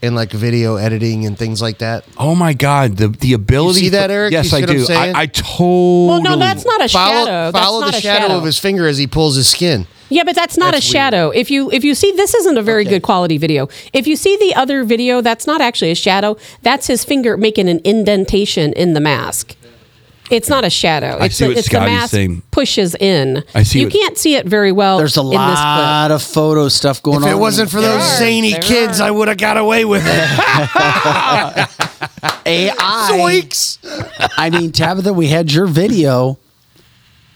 in 0.02 0.14
like 0.14 0.32
video 0.32 0.76
editing 0.76 1.26
and 1.26 1.38
things 1.38 1.60
like 1.60 1.78
that. 1.78 2.04
Oh 2.16 2.34
my 2.34 2.52
God! 2.54 2.96
The 2.96 3.08
the 3.08 3.32
ability. 3.34 3.80
see 3.80 3.88
that, 3.90 4.10
Eric? 4.10 4.32
Yes, 4.32 4.46
You 4.46 4.50
see 4.50 4.56
I 4.56 4.60
what 4.60 4.70
I'm 4.70 4.76
do. 4.76 4.84
saying? 4.84 5.14
I, 5.16 5.20
I 5.22 5.26
totally. 5.26 6.08
well, 6.08 6.22
no, 6.22 6.36
that's 6.38 6.64
not 6.64 6.80
a 6.84 6.88
Follow, 6.88 7.24
shadow. 7.26 7.52
follow 7.52 7.80
that's 7.80 7.90
the 8.02 8.08
not 8.08 8.16
a 8.16 8.20
shadow, 8.20 8.38
of 8.38 8.44
his 8.44 8.58
finger 8.58 8.86
as 8.86 8.98
he 8.98 9.06
pulls 9.06 9.36
his 9.36 9.48
skin. 9.48 9.86
Yeah, 10.12 10.24
but 10.24 10.34
that's 10.34 10.56
not 10.56 10.72
That's 10.72 10.84
a 10.84 10.88
shadow. 10.90 11.30
If 11.30 11.52
you 11.52 11.70
if 11.70 11.84
you 11.84 11.94
see 11.94 12.10
this 12.12 12.34
isn't 12.34 12.58
a 12.58 12.62
very 12.62 12.84
good 12.84 13.02
quality 13.02 13.38
video. 13.38 13.68
If 13.92 14.08
you 14.08 14.16
see 14.16 14.36
the 14.36 14.54
other 14.56 14.82
video, 14.82 15.20
that's 15.20 15.46
not 15.46 15.60
actually 15.60 15.92
a 15.92 15.94
shadow. 15.94 16.36
That's 16.62 16.88
his 16.88 17.04
finger 17.04 17.36
making 17.36 17.68
an 17.68 17.80
indentation 17.84 18.72
in 18.72 18.94
the 18.94 19.00
mask. 19.00 19.54
It's 20.30 20.48
not 20.48 20.64
a 20.64 20.70
shadow. 20.70 21.16
I 21.20 21.26
It's 21.26 21.36
see 21.36 21.44
the, 21.44 21.50
what 21.50 21.58
it's 21.58 21.68
the 21.68 21.74
Scotty's 21.74 21.92
mask 21.94 22.10
saying. 22.12 22.42
pushes 22.50 22.94
in. 22.94 23.42
I 23.54 23.62
see 23.64 23.80
You 23.80 23.86
what- 23.86 23.92
can't 23.94 24.16
see 24.18 24.36
it 24.36 24.46
very 24.46 24.72
well. 24.72 24.98
There's 24.98 25.16
a 25.16 25.20
in 25.22 25.28
this 25.30 25.36
clip. 25.36 25.46
lot 25.46 26.10
of 26.12 26.22
photo 26.22 26.68
stuff 26.68 27.02
going 27.02 27.16
on. 27.18 27.22
If 27.24 27.28
on. 27.28 27.34
it 27.36 27.40
wasn't 27.40 27.70
for 27.70 27.80
those 27.80 28.02
are. 28.02 28.16
zany 28.18 28.52
There 28.52 28.60
kids, 28.62 29.00
are. 29.00 29.08
I 29.08 29.10
would 29.10 29.28
have 29.28 29.38
got 29.38 29.56
away 29.56 29.84
with 29.84 30.02
it. 30.06 30.10
AI. 32.46 33.08
Zoinks. 33.12 33.78
I 34.36 34.50
mean, 34.50 34.72
Tabitha, 34.72 35.12
we 35.12 35.28
had 35.28 35.52
your 35.52 35.66
video. 35.66 36.38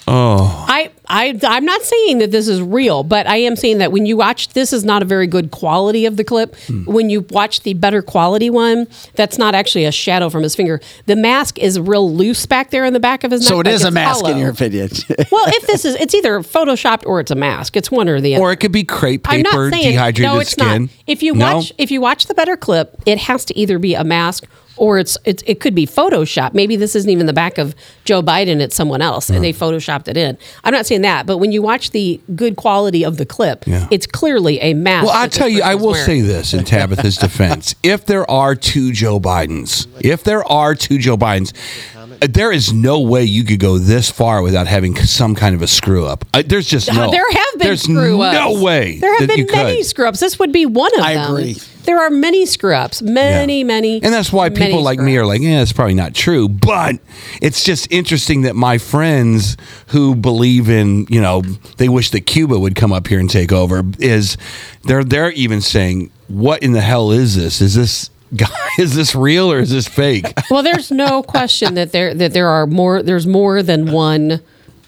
Oh, 0.07 0.65
I, 0.69 0.91
I, 1.09 1.39
I'm 1.45 1.65
not 1.65 1.83
saying 1.83 2.19
that 2.19 2.31
this 2.31 2.47
is 2.47 2.61
real, 2.61 3.03
but 3.05 3.27
I 3.27 3.37
am 3.37 3.57
saying 3.57 3.79
that 3.79 3.91
when 3.91 4.05
you 4.05 4.17
watch, 4.17 4.49
this 4.51 4.73
is 4.73 4.85
not 4.85 5.01
a 5.03 5.05
very 5.07 5.27
good 5.27 5.51
quality 5.51 6.05
of 6.05 6.17
the 6.19 6.25
clip. 6.25 6.55
Hmm. 6.67 6.85
When 6.85 7.09
you 7.09 7.23
watch 7.31 7.63
the 7.63 7.73
better 7.75 8.03
quality 8.03 8.51
one, 8.51 8.87
that's 9.15 9.39
not 9.39 9.55
actually 9.55 9.87
a 9.87 9.93
shadow 9.93 10.29
from 10.29 10.43
his 10.43 10.55
finger. 10.55 10.81
The 11.07 11.17
mask 11.17 11.59
is 11.59 11.81
real 11.81 12.13
loose 12.13 12.45
back 12.45 12.71
there 12.71 12.85
in 12.85 12.93
the 12.93 13.01
back 13.01 13.25
of 13.25 13.31
his 13.31 13.41
neck. 13.43 13.49
So 13.49 13.61
it 13.61 13.67
like 13.67 13.75
is 13.75 13.85
a 13.85 13.91
mask 13.91 14.27
in 14.27 14.37
your 14.37 14.51
opinion. 14.51 14.91
well, 15.31 15.47
if 15.49 15.67
this 15.67 15.85
is, 15.87 15.95
it's 15.95 16.15
either 16.15 16.41
photoshopped 16.41 17.07
or 17.07 17.21
it's 17.21 17.31
a 17.31 17.35
mask. 17.37 17.77
It's 17.77 17.91
one 17.91 18.09
or 18.09 18.21
the 18.21 18.35
other. 18.35 18.45
or 18.45 18.53
it 18.53 18.57
could 18.57 18.73
be 18.73 18.85
crepe 18.85 19.27
I'm 19.31 19.43
paper, 19.43 19.71
not 19.71 19.73
saying 19.73 19.93
dehydrated 19.93 20.33
no, 20.35 20.39
it's 20.41 20.51
skin. 20.53 20.83
not. 20.83 20.91
If 21.07 21.23
you 21.23 21.35
No? 21.35 21.57
watch, 21.57 21.73
if 21.79 21.91
you 21.91 22.01
watch 22.01 22.27
the 22.27 22.35
better 22.35 22.57
clip, 22.57 23.01
it 23.07 23.19
has 23.19 23.45
to 23.47 23.57
either 23.59 23.79
be 23.79 23.95
a 23.95 24.05
mask 24.05 24.45
or 24.77 24.99
it's, 24.99 25.17
it's 25.25 25.43
it 25.47 25.61
could 25.61 25.75
be 25.75 25.87
Photoshop. 25.87 26.55
Maybe 26.55 26.77
this 26.77 26.95
isn't 26.97 27.11
even 27.11 27.27
the 27.27 27.33
back 27.33 27.59
of 27.59 27.75
Joe 28.05 28.23
Biden; 28.23 28.61
it's 28.61 28.75
someone 28.75 29.01
else, 29.03 29.31
and 29.31 29.43
they 29.45 29.53
photoshopped 29.53 30.09
it 30.09 30.17
in. 30.17 30.37
I'm 30.65 30.73
not 30.73 30.87
saying 30.87 31.03
that, 31.03 31.27
but 31.27 31.39
when 31.39 31.53
you 31.53 31.63
watch 31.63 31.91
the 31.93 32.21
good 32.35 32.57
quality 32.57 33.05
of 33.05 33.17
the 33.17 33.27
clip, 33.27 33.67
Yeah. 33.67 33.87
it's 33.91 34.07
clearly 34.07 34.59
a 34.61 34.75
mask. 34.75 35.07
Well, 35.07 35.15
I 35.17 35.23
that 35.23 35.31
this 35.31 35.39
tell 35.39 35.49
you, 35.49 35.63
I 35.63 35.67
person's 35.75 35.83
will 35.83 35.91
wearing. 35.93 36.07
say 36.07 36.21
this 36.23 36.55
in 36.55 36.65
Tabitha's 36.65 37.17
defense: 37.17 37.75
if 37.83 38.05
there 38.07 38.29
are 38.31 38.55
two 38.55 38.93
Joe 38.93 39.21
Bidens, 39.21 39.87
if 40.01 40.25
there 40.25 40.45
are 40.51 40.75
two 40.75 40.99
Joe 40.99 41.17
Bidens, 41.17 41.53
uh, 41.97 42.27
there 42.31 42.53
is 42.53 42.73
no 42.73 43.01
way 43.01 43.25
you 43.25 43.45
could 43.45 43.61
go 43.61 43.79
this 43.79 44.11
far 44.11 44.43
without 44.43 44.67
having 44.67 44.97
some 44.97 45.35
kind 45.35 45.55
of 45.55 45.63
a 45.63 45.67
screw 45.67 46.05
up. 46.07 46.25
Uh, 46.35 46.43
there's 46.47 46.67
just 46.67 46.89
Uh, 46.91 46.95
no. 47.07 47.11
there 47.11 47.31
have 47.31 47.53
been 47.59 47.69
There's 47.69 47.83
screw 47.83 48.21
ups. 48.21 48.35
no 48.39 48.63
way 48.63 48.99
There 48.99 49.19
have 49.19 49.29
that 49.29 49.37
you 49.39 49.47
been 49.47 49.57
many 49.57 49.77
could. 49.79 49.87
screw 49.87 50.07
ups. 50.09 50.21
This 50.21 50.39
would 50.39 50.53
be 50.53 50.67
one 50.67 50.95
of 50.99 51.05
I 51.05 51.15
them. 51.15 51.31
agree. 51.33 51.57
There 51.85 52.01
are 52.01 52.11
many 52.11 52.47
screw 52.47 52.75
ups. 52.75 53.03
Many, 53.03 53.65
many. 53.65 54.03
And 54.03 54.13
that's 54.13 54.33
why 54.33 54.49
people 54.49 54.83
like 54.83 54.99
me 54.99 55.17
are 55.17 55.27
like, 55.27 55.41
yeah, 55.41 55.63
it's 55.63 55.73
probably 55.73 55.95
not 55.95 56.15
true. 56.15 56.49
But 56.49 56.97
it's 57.43 57.63
just 57.63 57.91
interesting 57.93 58.43
that 58.43 58.57
my 58.57 58.79
friends 58.79 59.57
who 59.89 60.15
believe 60.15 60.69
in, 60.71 61.07
you 61.09 61.21
know, 61.21 61.43
they 61.77 61.89
wish 61.89 62.11
that 62.11 62.23
Cuba 62.23 62.59
would 62.59 62.75
come 62.75 62.93
up 62.93 63.07
here 63.07 63.21
and 63.21 63.29
take 63.29 63.53
over 63.53 63.83
is 63.99 64.37
they're 64.85 65.05
they're 65.05 65.33
even 65.33 65.61
saying, 65.61 66.11
what 66.29 66.63
in 66.63 66.73
the 66.73 66.81
hell 66.81 67.11
is 67.11 67.37
this? 67.37 67.61
Is 67.61 67.75
this 67.75 68.11
guy 68.37 68.49
is 68.79 68.95
this 68.95 69.15
real 69.15 69.53
or 69.53 69.59
is 69.59 69.71
this 69.71 69.87
fake? 69.87 70.33
well, 70.51 70.63
there's 70.63 70.91
no 70.91 71.23
question 71.23 71.75
that 71.75 71.93
there 71.93 72.15
that 72.15 72.33
there 72.33 72.49
are 72.49 72.67
more. 72.67 73.03
There's 73.03 73.27
more 73.27 73.63
than 73.63 73.93
one. 73.93 74.41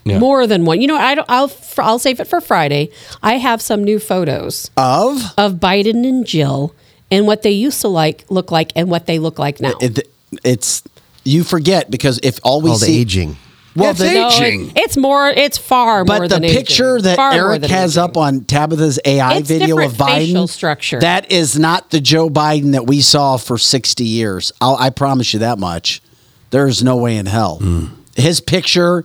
Yeah. 0.04 0.20
More 0.20 0.46
than 0.46 0.64
one. 0.64 0.80
You 0.80 0.86
know, 0.86 0.96
I 0.96 1.16
don't, 1.16 1.28
I'll 1.28 1.50
I'll 1.78 1.98
save 1.98 2.20
it 2.20 2.28
for 2.28 2.40
Friday. 2.40 2.90
I 3.24 3.38
have 3.38 3.60
some 3.60 3.82
new 3.82 3.98
photos 3.98 4.70
of 4.76 5.20
of 5.36 5.54
Biden 5.54 6.08
and 6.08 6.24
Jill 6.24 6.72
and 7.10 7.26
what 7.26 7.42
they 7.42 7.50
used 7.52 7.80
to 7.82 7.88
like 7.88 8.24
look 8.30 8.50
like 8.50 8.72
and 8.76 8.90
what 8.90 9.06
they 9.06 9.18
look 9.18 9.38
like 9.38 9.60
now. 9.60 9.74
It, 9.80 10.08
it's 10.44 10.82
you 11.24 11.44
forget 11.44 11.90
because 11.90 12.18
if 12.22 12.38
all 12.42 12.60
we 12.60 12.70
Called 12.70 12.80
see 12.82 13.00
aging. 13.00 13.36
Well, 13.74 13.90
It's 13.90 13.98
the, 13.98 14.06
No, 14.14 14.28
it- 14.28 14.40
aging. 14.40 14.72
it's 14.74 14.96
more. 14.96 15.28
It's 15.28 15.58
far 15.58 15.98
more 16.04 16.20
but 16.20 16.20
the 16.22 16.28
than 16.36 16.44
aging. 16.44 16.56
picture 16.56 16.98
that 17.02 17.16
Far 17.16 17.32
Eric 17.32 17.64
has 17.64 17.98
aging. 17.98 18.04
up 18.04 18.16
on 18.16 18.44
Tabitha's 18.44 18.98
AI 19.04 19.34
It's 19.36 19.48
video 19.48 19.78
of 19.78 19.90
different 19.92 20.10
Biden, 20.12 20.48
structure. 20.48 20.98
that 21.00 21.30
is 21.30 21.58
not 21.58 21.90
the 21.90 22.00
Joe 22.00 22.30
Biden 22.30 22.72
that 22.72 22.86
we 22.86 23.02
saw 23.02 23.36
for 23.36 23.58
60 23.58 24.02
years. 24.02 24.50
I'll, 24.62 24.76
I 24.76 24.88
promise 24.88 25.34
you 25.34 25.40
that 25.40 25.58
much. 25.58 26.00
There's 26.50 26.82
no 26.82 26.96
way 26.96 27.18
in 27.18 27.26
hell. 27.26 27.58
Hmm. 27.58 27.86
His 28.14 28.40
picture, 28.40 29.04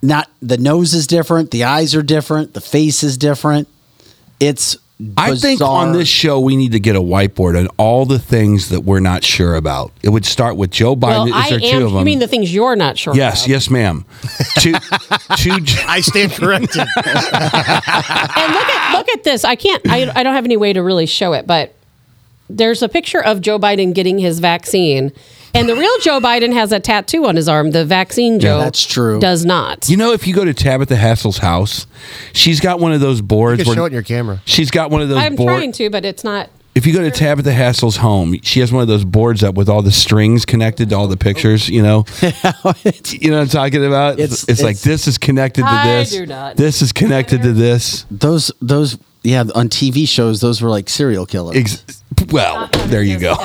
not 0.00 0.30
the 0.40 0.58
nose 0.58 0.94
is 0.94 1.08
different, 1.08 1.50
the 1.50 1.64
eyes 1.64 1.96
are 1.96 2.02
different, 2.02 2.54
the 2.54 2.60
face 2.60 3.02
is 3.02 3.18
different. 3.18 3.66
It's 4.38 4.76
I 5.16 5.36
think 5.36 5.60
on 5.60 5.92
this 5.92 6.08
show 6.08 6.40
we 6.40 6.56
need 6.56 6.72
to 6.72 6.80
get 6.80 6.96
a 6.96 7.00
whiteboard 7.00 7.56
on 7.56 7.68
all 7.76 8.04
the 8.04 8.18
things 8.18 8.68
that 8.70 8.80
we're 8.80 8.98
not 8.98 9.22
sure 9.22 9.54
about. 9.54 9.92
It 10.02 10.08
would 10.08 10.26
start 10.26 10.56
with 10.56 10.72
Joe 10.72 10.96
Biden. 10.96 11.00
Well, 11.00 11.26
is 11.28 11.32
I 11.34 11.50
there 11.50 11.60
am. 11.62 11.80
two 11.80 11.86
of 11.86 11.92
them? 11.92 11.98
You 12.00 12.04
mean 12.04 12.18
the 12.18 12.26
things 12.26 12.52
you're 12.52 12.74
not 12.74 12.98
sure? 12.98 13.14
yes, 13.14 13.42
about. 13.42 13.48
yes, 13.48 13.70
ma'am. 13.70 14.04
two, 14.58 14.72
two, 15.36 15.52
I 15.86 16.00
stand 16.00 16.32
corrected. 16.32 16.86
And 16.98 18.54
look 18.54 18.68
at 18.68 18.96
look 18.98 19.08
at 19.10 19.24
this. 19.24 19.44
I 19.44 19.54
can't. 19.54 19.82
I, 19.88 20.10
I 20.14 20.22
don't 20.22 20.34
have 20.34 20.44
any 20.44 20.56
way 20.56 20.72
to 20.72 20.82
really 20.82 21.06
show 21.06 21.32
it, 21.32 21.46
but 21.46 21.74
there's 22.50 22.82
a 22.82 22.88
picture 22.88 23.22
of 23.22 23.40
Joe 23.40 23.58
Biden 23.58 23.94
getting 23.94 24.18
his 24.18 24.40
vaccine, 24.40 25.12
and 25.54 25.68
the 25.68 25.74
real 25.74 25.98
Joe 26.00 26.20
Biden 26.20 26.52
has 26.52 26.72
a 26.72 26.80
tattoo 26.80 27.26
on 27.26 27.36
his 27.36 27.48
arm. 27.48 27.70
The 27.70 27.84
vaccine 27.84 28.40
Joe, 28.40 28.58
that's 28.58 28.84
true. 28.84 29.20
does 29.20 29.44
not. 29.44 29.88
You 29.88 29.96
know, 29.96 30.12
if 30.12 30.26
you 30.26 30.34
go 30.34 30.44
to 30.44 30.54
Tabitha 30.54 30.96
Hassel's 30.96 31.38
house, 31.38 31.86
she's 32.32 32.60
got 32.60 32.80
one 32.80 32.92
of 32.92 33.00
those 33.00 33.20
boards. 33.20 33.58
You 33.60 33.64
can 33.64 33.70
where- 33.70 33.76
show 33.76 33.84
it 33.84 33.88
in 33.88 33.92
your 33.94 34.02
camera. 34.02 34.42
She's 34.44 34.70
got 34.70 34.90
one 34.90 35.02
of 35.02 35.08
those 35.08 35.18
I'm 35.18 35.36
boards. 35.36 35.56
trying 35.56 35.72
to, 35.72 35.90
but 35.90 36.04
it's 36.04 36.24
not. 36.24 36.50
If 36.74 36.86
you 36.86 36.92
go 36.92 37.00
to 37.02 37.10
Tabitha 37.10 37.52
Hassel's 37.52 37.96
home, 37.96 38.36
she 38.42 38.60
has 38.60 38.70
one 38.72 38.82
of 38.82 38.88
those 38.88 39.04
boards 39.04 39.42
up 39.42 39.56
with 39.56 39.68
all 39.68 39.82
the 39.82 39.90
strings 39.90 40.44
connected 40.44 40.90
to 40.90 40.96
all 40.96 41.08
the 41.08 41.16
pictures. 41.16 41.68
You 41.68 41.82
know, 41.82 42.04
you 42.22 42.30
know 43.30 43.38
what 43.38 43.42
I'm 43.42 43.48
talking 43.48 43.84
about. 43.84 44.20
It's, 44.20 44.44
It's- 44.44 44.60
like 44.62 44.72
it's- 44.76 44.84
this 44.84 45.08
is 45.08 45.18
connected 45.18 45.62
to 45.62 45.68
I 45.68 45.86
this. 45.86 46.10
do 46.12 46.26
not. 46.26 46.56
This 46.56 46.80
is 46.82 46.92
connected 46.92 47.42
to 47.42 47.52
this. 47.52 48.06
Those 48.12 48.52
those 48.62 48.96
yeah 49.24 49.40
on 49.56 49.68
TV 49.68 50.06
shows 50.06 50.40
those 50.40 50.62
were 50.62 50.70
like 50.70 50.88
serial 50.88 51.26
killers. 51.26 51.56
Ex- 51.56 52.02
well, 52.30 52.68
there 52.86 53.02
you 53.02 53.18
go. 53.18 53.34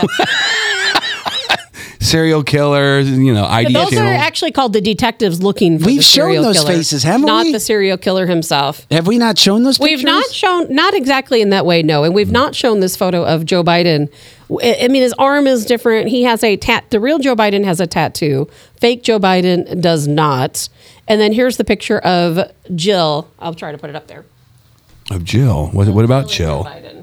Serial 2.03 2.43
killers, 2.43 3.09
you 3.09 3.33
know, 3.33 3.45
ID 3.45 3.73
Those 3.73 3.97
are 3.97 4.03
actually 4.03 4.51
called 4.51 4.73
the 4.73 4.81
detectives 4.81 5.41
looking 5.41 5.79
for 5.79 5.85
We've 5.85 5.97
the 5.97 6.03
shown 6.03 6.41
those 6.41 6.57
killer, 6.57 6.73
faces, 6.73 7.03
haven't 7.03 7.25
not 7.25 7.45
we? 7.45 7.53
the 7.53 7.59
serial 7.59 7.97
killer 7.97 8.25
himself. 8.27 8.85
Have 8.91 9.07
we 9.07 9.17
not 9.17 9.37
shown 9.37 9.63
those? 9.63 9.77
Faces? 9.77 9.97
We've 9.97 10.05
not 10.05 10.25
shown, 10.25 10.73
not 10.73 10.93
exactly 10.93 11.41
in 11.41 11.49
that 11.51 11.65
way, 11.65 11.81
no. 11.81 12.03
And 12.03 12.13
we've 12.13 12.31
not 12.31 12.55
shown 12.55 12.81
this 12.81 12.97
photo 12.97 13.23
of 13.25 13.45
Joe 13.45 13.63
Biden. 13.63 14.11
I 14.61 14.79
I 14.83 14.87
mean, 14.89 15.01
his 15.01 15.13
arm 15.13 15.47
is 15.47 15.65
different. 15.65 16.09
He 16.09 16.23
has 16.23 16.43
a 16.43 16.57
tat. 16.57 16.89
The 16.89 16.99
real 16.99 17.19
Joe 17.19 17.35
Biden 17.35 17.63
has 17.63 17.79
a 17.79 17.87
tattoo. 17.87 18.49
Fake 18.75 19.03
Joe 19.03 19.17
Biden 19.19 19.81
does 19.81 20.05
not. 20.07 20.67
And 21.07 21.21
then 21.21 21.31
here's 21.31 21.55
the 21.57 21.63
picture 21.65 21.99
of 21.99 22.51
Jill. 22.75 23.29
I'll 23.39 23.55
try 23.55 23.71
to 23.71 23.77
put 23.77 23.89
it 23.89 23.95
up 23.95 24.07
there. 24.07 24.25
of 25.09 25.23
Jill. 25.23 25.67
What, 25.67 25.87
what 25.87 26.05
about 26.05 26.27
Jill? 26.27 26.63
Jill 26.63 27.02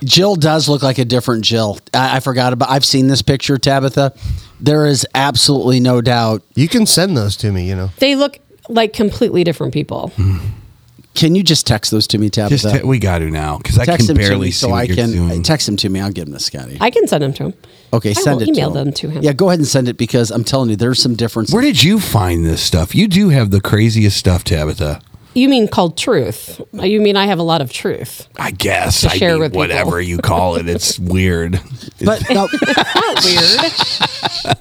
does 0.00 0.68
look 0.68 0.82
like 0.82 0.98
a 0.98 1.04
different 1.04 1.44
Jill. 1.44 1.78
I, 1.94 2.16
I 2.16 2.20
forgot 2.20 2.52
about. 2.52 2.70
I've 2.70 2.84
seen 2.84 3.08
this 3.08 3.22
picture, 3.22 3.58
Tabitha. 3.58 4.12
There 4.60 4.86
is 4.86 5.06
absolutely 5.14 5.80
no 5.80 6.00
doubt. 6.00 6.42
You 6.54 6.68
can 6.68 6.86
send 6.86 7.16
those 7.16 7.36
to 7.38 7.52
me. 7.52 7.68
You 7.68 7.76
know. 7.76 7.90
They 7.98 8.14
look 8.14 8.38
like 8.68 8.92
completely 8.92 9.44
different 9.44 9.72
people. 9.72 10.12
Can 11.14 11.34
you 11.34 11.42
just 11.42 11.66
text 11.66 11.90
those 11.90 12.06
to 12.08 12.18
me, 12.18 12.28
Tabitha? 12.28 12.56
Just 12.70 12.74
te- 12.82 12.86
we 12.86 12.98
got 12.98 13.20
to 13.20 13.30
now 13.30 13.56
because 13.56 13.78
I 13.78 13.86
text 13.86 14.06
can 14.06 14.16
them 14.16 14.22
to 14.22 14.28
barely 14.28 14.46
me 14.48 14.50
see 14.50 14.66
so 14.66 14.72
I 14.74 14.86
can 14.86 15.12
doing. 15.12 15.42
text 15.42 15.64
them 15.64 15.76
to 15.78 15.88
me. 15.88 16.00
I'll 16.00 16.12
give 16.12 16.26
them 16.26 16.34
to 16.34 16.40
Scotty. 16.40 16.76
I 16.78 16.90
can 16.90 17.06
send 17.08 17.22
them 17.22 17.32
to 17.34 17.44
him. 17.44 17.54
Okay, 17.94 18.10
I 18.10 18.12
send 18.12 18.36
will 18.36 18.42
it. 18.42 18.48
email 18.50 18.70
to 18.70 18.74
them 18.74 18.92
to 18.92 19.08
him. 19.08 19.22
Yeah, 19.22 19.32
go 19.32 19.48
ahead 19.48 19.58
and 19.58 19.66
send 19.66 19.88
it 19.88 19.96
because 19.96 20.30
I'm 20.30 20.44
telling 20.44 20.68
you, 20.68 20.76
there's 20.76 21.00
some 21.00 21.14
difference. 21.14 21.54
Where 21.54 21.62
did 21.62 21.82
you 21.82 22.00
find 22.00 22.44
this 22.44 22.60
stuff? 22.60 22.94
You 22.94 23.08
do 23.08 23.30
have 23.30 23.50
the 23.50 23.62
craziest 23.62 24.18
stuff, 24.18 24.44
Tabitha. 24.44 25.00
You 25.36 25.50
mean 25.50 25.68
called 25.68 25.98
truth? 25.98 26.62
You 26.72 26.98
mean 26.98 27.14
I 27.14 27.26
have 27.26 27.38
a 27.38 27.42
lot 27.42 27.60
of 27.60 27.70
truth? 27.70 28.26
I 28.38 28.52
guess. 28.52 29.02
To 29.02 29.10
I 29.10 29.16
share 29.18 29.32
mean, 29.32 29.40
with 29.40 29.52
people. 29.52 29.58
whatever 29.60 30.00
you 30.00 30.16
call 30.16 30.56
it, 30.56 30.66
it's 30.66 30.98
weird. 31.14 31.60
But 32.02 32.24
no, 32.30 32.48
Not 32.94 33.24
weird. 33.24 33.72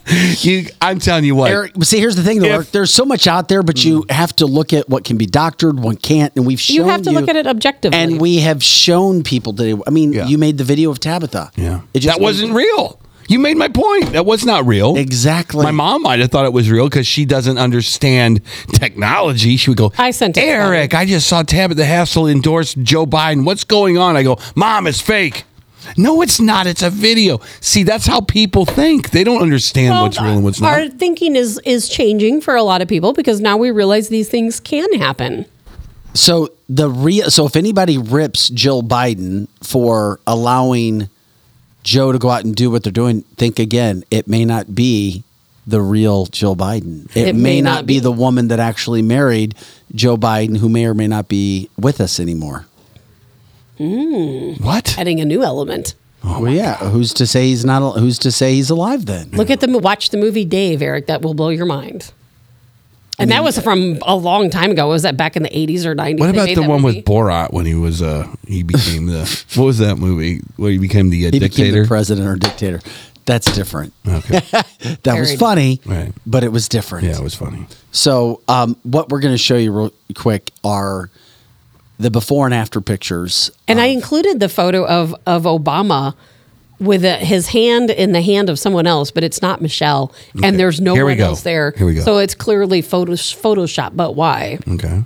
you, 0.44 0.66
I'm 0.82 1.00
telling 1.00 1.24
you 1.24 1.34
what. 1.34 1.50
Eric, 1.52 1.72
see, 1.84 1.98
here's 2.00 2.18
the 2.18 2.24
thing, 2.24 2.42
though. 2.42 2.60
If- 2.60 2.74
there's 2.74 2.94
so 2.94 3.06
much 3.06 3.26
out 3.26 3.48
there, 3.48 3.64
but 3.64 3.86
you 3.86 4.06
have 4.10 4.36
to 4.36 4.46
look 4.46 4.74
at 4.74 4.90
what 4.90 5.06
can 5.06 5.18
be 5.18 5.26
doctored, 5.26 5.80
what 5.80 6.02
can't, 6.02 6.34
and 6.36 6.46
we've 6.46 6.60
shown 6.60 6.76
You 6.76 6.84
have 6.86 7.04
to 7.04 7.12
look 7.12 7.30
at 7.30 7.38
it 7.38 7.48
objectively. 7.48 7.98
and 7.98 8.20
we 8.20 8.40
have 8.40 8.62
shown 8.62 9.24
people 9.24 9.54
today. 9.54 9.82
I 9.88 9.92
mean, 9.92 10.12
you 10.12 10.38
made 10.38 10.58
the 10.58 10.66
video 10.66 10.92
of 10.92 11.00
Tabitha. 11.00 11.52
Yeah. 11.56 11.82
It 11.94 12.02
just 12.02 12.18
that 12.18 12.22
wasn't 12.22 12.54
real. 12.54 13.00
You 13.28 13.40
made 13.40 13.58
my 13.58 13.68
point. 13.70 14.12
That 14.12 14.26
was 14.26 14.46
not 14.46 14.66
real. 14.66 14.98
Exactly. 14.98 15.64
My 15.64 15.72
mom 15.72 16.04
might 16.04 16.20
have 16.20 16.32
thought 16.32 16.46
it 16.46 16.54
was 16.54 16.70
real 16.70 16.88
because 16.88 17.08
she 17.08 17.26
doesn't 17.26 17.58
understand 17.58 18.42
technology. 18.74 19.58
She 19.58 19.72
would 19.72 19.78
go, 19.78 19.92
I 19.98 20.12
sent 20.12 20.38
it 20.38 20.42
Eric, 20.42 20.94
I 20.94 21.06
just 21.06 21.28
saw 21.28 21.42
Tabitha 21.42 21.86
Hassel 21.86 22.28
endorse 22.28 22.76
Joe 22.76 23.06
Biden. 23.06 23.46
What's 23.46 23.64
going 23.64 23.98
on? 23.98 24.16
I 24.16 24.24
go, 24.24 24.38
Mom, 24.56 24.88
it's 24.88 25.02
fake. 25.02 25.44
No, 25.98 26.22
it's 26.22 26.40
not. 26.40 26.68
It's 26.68 26.82
a 26.82 26.90
video. 26.90 27.40
See, 27.62 27.84
that's 27.84 28.08
how 28.08 28.22
people 28.22 28.66
think. 28.66 29.12
They 29.12 29.24
don't 29.24 29.42
understand 29.42 29.94
Well, 29.94 30.04
what's 30.04 30.20
real 30.20 30.34
and 30.34 30.44
what's 30.44 30.60
not. 30.60 30.74
Our 30.74 30.90
thinking 30.90 31.36
is 31.36 31.60
is 31.66 31.90
changing 31.90 32.42
for 32.42 32.56
a 32.56 32.64
lot 32.64 32.82
of 32.82 32.88
people 32.88 33.14
because 33.14 33.40
now 33.40 33.58
we 33.58 33.72
realize 33.72 34.10
these 34.10 34.30
things 34.30 34.60
can 34.60 34.92
happen. 34.94 35.46
So 36.14 36.50
the 36.70 36.90
real. 36.90 37.30
So 37.30 37.46
if 37.46 37.56
anybody 37.56 37.98
rips 37.98 38.50
Jill 38.50 38.82
Biden 38.82 39.48
for 39.62 40.20
allowing 40.26 41.10
Joe 41.86 42.12
to 42.12 42.18
go 42.18 42.30
out 42.30 42.44
and 42.44 42.56
do 42.56 42.70
what 42.72 42.84
they're 42.84 42.92
doing, 42.92 43.22
think 43.38 43.60
again. 43.60 44.04
It 44.10 44.28
may 44.28 44.44
not 44.44 44.74
be 44.74 45.24
the 45.68 45.80
real 45.80 46.26
Jill 46.26 46.56
Biden. 46.56 47.16
It, 47.16 47.36
may, 47.36 47.62
not, 47.62 47.86
be 47.86 48.00
the 48.00 48.12
woman 48.12 48.50
that 48.50 48.60
actually 48.60 49.04
married 49.04 49.56
Joe 49.94 50.18
Biden, 50.18 50.58
who 50.58 50.68
may 50.68 50.86
or 50.86 50.96
may 50.96 51.08
not 51.08 51.28
be 51.28 51.70
with 51.78 52.02
us 52.02 52.20
anymore. 52.20 52.66
Mm. 53.80 54.60
What? 54.62 54.98
Adding 54.98 55.22
a 55.22 55.26
new 55.26 55.44
element. 55.44 55.94
well, 56.24 56.50
yeah. 56.50 56.78
Who's 56.78 57.14
to 57.14 57.28
say 57.28 57.48
he's 57.48 57.64
not? 57.64 58.00
Who's 58.00 58.18
to 58.20 58.32
say 58.32 58.56
he's 58.56 58.72
alive 58.72 59.06
then? 59.06 59.30
Look 59.32 59.52
at 59.52 59.60
the 59.60 59.78
watch 59.78 60.10
the 60.10 60.18
movie 60.18 60.46
Dave, 60.46 60.82
Eric. 60.82 61.06
That 61.06 61.22
will 61.22 61.36
blow 61.36 61.50
your 61.50 61.66
mind. 61.68 62.12
And 63.18 63.32
that 63.32 63.44
was 63.44 63.58
from 63.60 63.98
a 64.02 64.16
long 64.16 64.50
time 64.50 64.72
ago. 64.72 64.88
Was 64.90 65.04
that 65.04 65.16
back 65.18 65.36
in 65.38 65.44
the 65.44 65.50
80s 65.50 65.86
or 65.86 65.96
90s? 65.96 66.20
What 66.20 66.30
about 66.30 66.48
the 66.50 66.62
one 66.64 66.82
movie? 66.82 66.98
with 66.98 67.06
Borat 67.06 67.54
when 67.54 67.66
he 67.66 67.74
was 67.74 68.02
uh 68.02 68.28
he 68.48 68.62
became 68.64 69.06
the 69.08 69.22
what 69.56 69.66
was 69.66 69.78
that 69.80 69.98
movie 69.98 70.42
where 70.58 70.72
he 70.72 70.78
became 70.78 71.10
the 71.10 71.28
uh, 71.28 71.32
He 71.32 71.40
became 71.40 71.50
dictator? 71.50 71.82
the 71.84 71.88
president 71.88 72.28
or 72.28 72.36
dictator. 72.36 72.82
That's 73.26 73.52
different. 73.56 73.94
Okay. 74.08 74.40
that 75.04 75.20
was 75.20 75.30
Very- 75.30 75.38
funny, 75.38 75.82
Right. 75.86 76.14
but 76.28 76.44
it 76.44 76.52
was 76.52 76.70
different. 76.70 77.06
yeah, 77.08 77.18
it 77.18 77.24
was 77.24 77.34
funny. 77.34 77.66
So, 77.92 78.42
um, 78.48 78.76
what 78.84 79.10
we're 79.10 79.20
going 79.22 79.34
to 79.34 79.38
show 79.40 79.56
you 79.58 79.72
real 79.72 79.92
quick 80.14 80.52
are 80.64 81.10
the 81.98 82.12
before 82.12 82.46
and 82.46 82.54
after 82.54 82.82
pictures. 82.82 83.50
And 83.68 83.80
I 83.82 83.86
included 83.86 84.40
the 84.40 84.50
photo 84.50 84.86
of 84.86 85.16
of 85.26 85.44
Obama 85.44 86.14
with 86.80 87.06
a, 87.06 87.16
his 87.18 87.48
hand 87.48 87.90
in 87.90 88.12
the 88.12 88.22
hand 88.22 88.50
of 88.50 88.60
someone 88.60 88.86
else, 88.88 89.12
but 89.12 89.24
it's 89.24 89.42
not 89.42 89.62
Michelle, 89.62 90.14
Okay. 90.36 90.48
and 90.48 90.60
there's 90.60 90.82
no 90.82 90.94
one 91.06 91.18
go. 91.18 91.26
else 91.28 91.42
there. 91.42 91.74
Here 91.78 91.86
we 91.88 91.94
go. 91.96 92.02
So 92.02 92.18
it's 92.18 92.36
clearly 92.36 92.82
photos 92.82 93.22
Photoshop. 93.34 93.96
But 93.96 94.16
why? 94.16 94.60
Okay. 94.68 95.04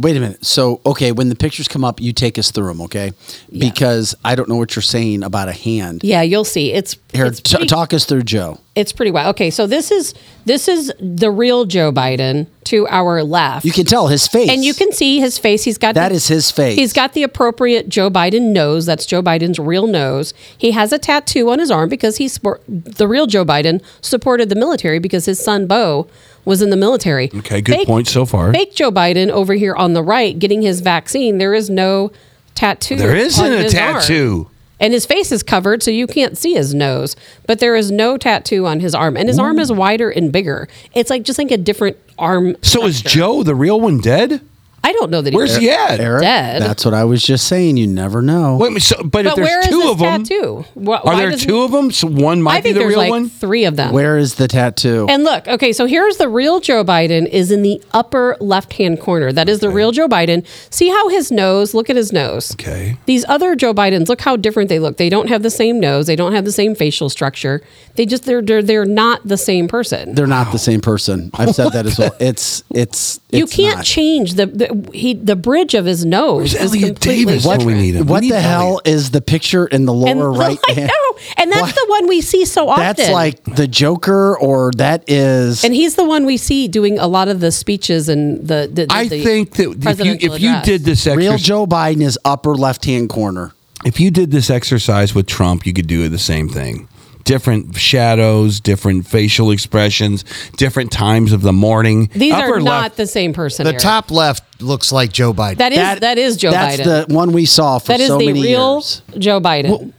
Wait 0.00 0.16
a 0.16 0.20
minute. 0.20 0.46
So, 0.46 0.80
okay, 0.86 1.10
when 1.10 1.28
the 1.28 1.34
pictures 1.34 1.66
come 1.66 1.84
up, 1.84 2.00
you 2.00 2.12
take 2.12 2.38
us 2.38 2.52
through 2.52 2.68
them, 2.68 2.80
okay? 2.82 3.10
Because 3.56 4.14
I 4.24 4.36
don't 4.36 4.48
know 4.48 4.54
what 4.56 4.76
you're 4.76 4.82
saying 4.82 5.24
about 5.24 5.48
a 5.48 5.52
hand. 5.52 6.02
Yeah, 6.04 6.22
you'll 6.22 6.44
see. 6.44 6.72
It's 6.72 6.96
Here, 7.12 7.26
it's 7.26 7.40
t- 7.40 7.56
pretty, 7.56 7.66
talk 7.66 7.92
us 7.92 8.04
through 8.04 8.22
Joe. 8.22 8.60
it's 8.76 8.92
pretty 8.92 9.10
wild. 9.10 9.30
Okay, 9.34 9.50
so 9.50 9.66
this 9.66 9.90
is 9.90 10.14
this 10.44 10.68
is 10.68 10.92
the 11.00 11.30
real 11.30 11.64
Joe 11.64 11.90
Biden 11.92 12.46
to 12.64 12.86
our 12.88 13.22
left. 13.24 13.64
You 13.66 13.72
can 13.72 13.84
tell 13.86 14.06
his 14.06 14.26
face. 14.28 14.48
and 14.50 14.64
you 14.64 14.72
can 14.72 14.92
see 14.92 15.18
his 15.20 15.36
face. 15.36 15.64
He's 15.64 15.78
got 15.78 15.94
That 15.96 16.10
the- 16.10 16.14
is 16.14 16.28
his 16.28 16.50
face. 16.50 16.78
He's 16.78 16.92
got 16.92 17.12
the 17.14 17.22
appropriate 17.24 17.88
Joe 17.88 18.08
Biden 18.08 18.52
nose. 18.52 18.86
That's 18.86 19.04
Joe 19.04 19.20
Biden's 19.22 19.58
real 19.58 19.86
nose. 19.88 20.32
He 20.56 20.70
has 20.70 20.92
a 20.92 20.98
tattoo 20.98 21.50
on 21.50 21.58
his 21.58 21.70
arm 21.72 21.88
because 21.88 22.18
he's 22.18 22.38
the 22.68 23.08
real 23.08 23.26
Joe 23.26 23.44
Biden 23.44 23.82
supported 24.00 24.48
the 24.48 24.54
military 24.56 25.00
because 25.00 25.24
his 25.26 25.38
son 25.42 25.66
Bo 25.66 26.06
was 26.48 26.62
in 26.62 26.70
the 26.70 26.76
military. 26.76 27.30
Okay, 27.32 27.60
good 27.60 27.86
point 27.86 28.08
so 28.08 28.24
far. 28.24 28.52
Fake 28.52 28.74
Joe 28.74 28.90
Biden 28.90 29.28
over 29.28 29.52
here 29.52 29.76
on 29.76 29.92
the 29.92 30.02
right 30.02 30.36
getting 30.36 30.62
his 30.62 30.80
vaccine. 30.80 31.36
There 31.36 31.52
is 31.52 31.68
no 31.68 32.10
tattoo. 32.54 32.96
There 32.96 33.14
isn't 33.14 33.52
a 33.52 33.58
his 33.58 33.74
arm. 33.74 33.94
tattoo. 34.00 34.50
And 34.80 34.92
his 34.92 35.04
face 35.04 35.30
is 35.30 35.42
covered, 35.42 35.82
so 35.82 35.90
you 35.90 36.06
can't 36.06 36.38
see 36.38 36.54
his 36.54 36.72
nose. 36.72 37.16
But 37.46 37.58
there 37.58 37.76
is 37.76 37.90
no 37.90 38.16
tattoo 38.16 38.66
on 38.66 38.80
his 38.80 38.94
arm, 38.94 39.16
and 39.16 39.28
his 39.28 39.38
arm 39.38 39.58
is 39.58 39.70
wider 39.70 40.08
and 40.08 40.32
bigger. 40.32 40.68
It's 40.94 41.10
like 41.10 41.24
just 41.24 41.38
like 41.38 41.50
a 41.50 41.56
different 41.56 41.96
arm. 42.18 42.56
So 42.62 42.86
is 42.86 43.02
Joe 43.02 43.42
the 43.42 43.54
real 43.54 43.80
one 43.80 44.00
dead? 44.00 44.40
I 44.84 44.92
don't 44.92 45.10
know 45.10 45.20
that. 45.20 45.34
Where's 45.34 45.56
he 45.56 45.70
at? 45.70 46.00
Eric, 46.00 46.22
dead. 46.22 46.62
That's 46.62 46.84
what 46.84 46.94
I 46.94 47.04
was 47.04 47.22
just 47.22 47.46
saying. 47.46 47.76
You 47.76 47.86
never 47.86 48.22
know. 48.22 48.56
Wait, 48.56 48.68
a 48.68 48.70
minute, 48.70 48.82
so, 48.84 49.02
but, 49.02 49.26
if 49.26 49.34
But 49.34 49.42
where 49.42 49.46
there's 49.62 49.66
is 49.66 49.70
two 49.72 49.80
his 49.82 49.90
of 49.90 49.98
them, 49.98 50.22
tattoo? 50.24 50.64
Wh- 50.74 50.88
are 50.90 51.00
why 51.02 51.16
there 51.16 51.30
doesn't- 51.30 51.48
two 51.48 51.62
of 51.62 51.72
them? 51.72 51.90
So 51.90 52.06
one 52.08 52.40
might 52.42 52.52
I 52.52 52.56
be 52.58 52.62
think 52.62 52.74
the 52.74 52.78
there's 52.80 52.90
real 52.90 52.98
like 52.98 53.10
one. 53.10 53.28
three 53.28 53.64
of 53.64 53.76
them. 53.76 53.92
Where 53.92 54.16
is 54.16 54.36
the 54.36 54.48
tattoo? 54.48 55.06
And 55.08 55.24
look, 55.24 55.46
okay, 55.48 55.72
so 55.72 55.86
here's 55.86 56.16
the 56.16 56.28
real 56.28 56.60
Joe 56.60 56.84
Biden 56.84 57.28
is 57.28 57.50
in 57.50 57.62
the 57.62 57.82
upper 57.92 58.36
left-hand 58.40 59.00
corner. 59.00 59.32
That 59.32 59.48
is 59.48 59.60
the 59.60 59.68
real 59.70 59.90
Joe 59.92 60.08
Biden. 60.08 60.46
See 60.72 60.88
how 60.88 61.08
his 61.08 61.30
nose, 61.30 61.74
look 61.74 61.90
at 61.90 61.96
his 61.96 62.12
nose. 62.12 62.52
Okay. 62.52 62.96
These 63.06 63.24
other 63.28 63.56
Joe 63.56 63.74
Bidens, 63.74 64.08
look 64.08 64.20
how 64.20 64.36
different 64.36 64.68
they 64.68 64.78
look. 64.78 64.96
They 64.96 65.08
don't 65.10 65.28
have 65.28 65.42
the 65.42 65.50
same 65.50 65.80
nose, 65.80 66.06
they 66.06 66.16
don't 66.16 66.32
have 66.32 66.44
the 66.44 66.52
same 66.52 66.74
facial 66.74 67.10
structure. 67.10 67.60
They 67.96 68.06
just 68.06 68.24
they're 68.24 68.40
they're, 68.42 68.62
they're 68.62 68.84
not 68.84 69.26
the 69.26 69.36
same 69.36 69.66
person. 69.68 70.14
They're 70.14 70.26
not 70.28 70.52
the 70.52 70.58
same 70.58 70.80
person. 70.80 71.30
I've 71.34 71.54
said 71.54 71.70
that 71.72 71.84
as 71.84 71.98
well. 71.98 72.14
It's 72.20 72.62
it's. 72.70 73.20
you 73.30 73.44
it's 73.44 73.54
can't 73.56 73.76
not. 73.78 73.84
change 73.84 74.34
the, 74.34 74.46
the 74.46 74.67
he 74.92 75.14
the 75.14 75.36
bridge 75.36 75.74
of 75.74 75.84
his 75.84 76.04
nose 76.04 76.52
Where's 76.52 76.54
is 76.54 76.60
Elliot 76.72 76.86
completely 76.96 77.24
Davis 77.24 77.46
when 77.46 77.64
we 77.66 77.74
need 77.74 77.94
him? 77.96 78.06
We 78.06 78.12
What 78.12 78.22
need 78.22 78.32
the 78.32 78.40
hell 78.40 78.80
is 78.84 79.10
the 79.10 79.20
picture 79.20 79.66
in 79.66 79.84
the 79.86 79.92
lower 79.92 80.30
and 80.30 80.38
right 80.38 80.58
I 80.68 80.72
hand? 80.72 80.88
know. 80.88 81.18
And 81.36 81.50
that's 81.52 81.62
What? 81.62 81.74
the 81.74 81.86
one 81.88 82.08
we 82.08 82.20
see 82.20 82.44
so 82.44 82.68
often. 82.68 82.84
That's 82.84 83.10
like 83.10 83.42
the 83.44 83.66
Joker, 83.66 84.38
or 84.38 84.70
that 84.76 85.04
is. 85.08 85.64
and 85.64 85.74
he's 85.74 85.94
the 85.96 86.04
one 86.04 86.24
we 86.26 86.36
see 86.36 86.68
doing 86.68 86.98
a 86.98 87.06
lot 87.08 87.28
of 87.28 87.40
the 87.40 87.50
speeches 87.52 88.08
and 88.08 88.46
the. 88.46 88.68
the, 88.72 88.86
the 88.86 88.92
I 88.94 89.08
the 89.08 89.22
think 89.22 89.52
that 89.56 89.62
if 89.62 89.74
you 89.76 89.80
presidential 89.80 90.34
if 90.34 90.40
you 90.40 90.50
address. 90.50 90.64
did 90.64 90.84
this 90.84 91.06
real 91.06 91.32
exercise, 91.32 91.42
Joe 91.42 91.66
Biden 91.66 92.02
is 92.02 92.18
upper 92.24 92.54
left 92.54 92.84
hand 92.84 93.08
corner. 93.08 93.52
if 93.84 93.98
you 94.00 94.10
did 94.10 94.30
this 94.30 94.48
exercise 94.50 95.14
with 95.14 95.26
Trump, 95.26 95.66
you 95.66 95.72
could 95.72 95.86
do 95.86 96.08
the 96.08 96.18
same 96.18 96.48
thing. 96.48 96.88
Different 97.24 97.76
shadows, 97.76 98.60
different 98.60 99.06
facial 99.06 99.50
expressions, 99.50 100.24
different 100.56 100.90
times 100.90 101.32
of 101.32 101.42
the 101.42 101.52
morning. 101.52 102.08
These 102.14 102.32
are 102.34 102.60
not 102.60 102.82
left- 102.82 102.96
the 102.96 103.06
same 103.06 103.32
person. 103.32 103.64
The 103.64 103.70
Eric. 103.70 103.82
top 103.82 104.10
left 104.10 104.62
looks 104.62 104.92
like 104.92 105.12
Joe 105.12 105.32
Biden. 105.32 105.58
That 105.58 105.72
is 105.72 106.00
that 106.00 106.18
is 106.18 106.36
Joe 106.36 106.50
That's 106.50 106.76
Biden. 106.76 106.84
That's 106.84 107.08
the 107.08 107.14
one 107.14 107.32
we 107.32 107.44
saw 107.44 107.78
for 107.78 107.88
that 107.88 108.00
is 108.00 108.08
so 108.08 108.18
the 108.18 108.26
many 108.26 108.42
real 108.42 108.74
years. 108.76 109.02
Joe 109.18 109.40
Biden. 109.40 109.92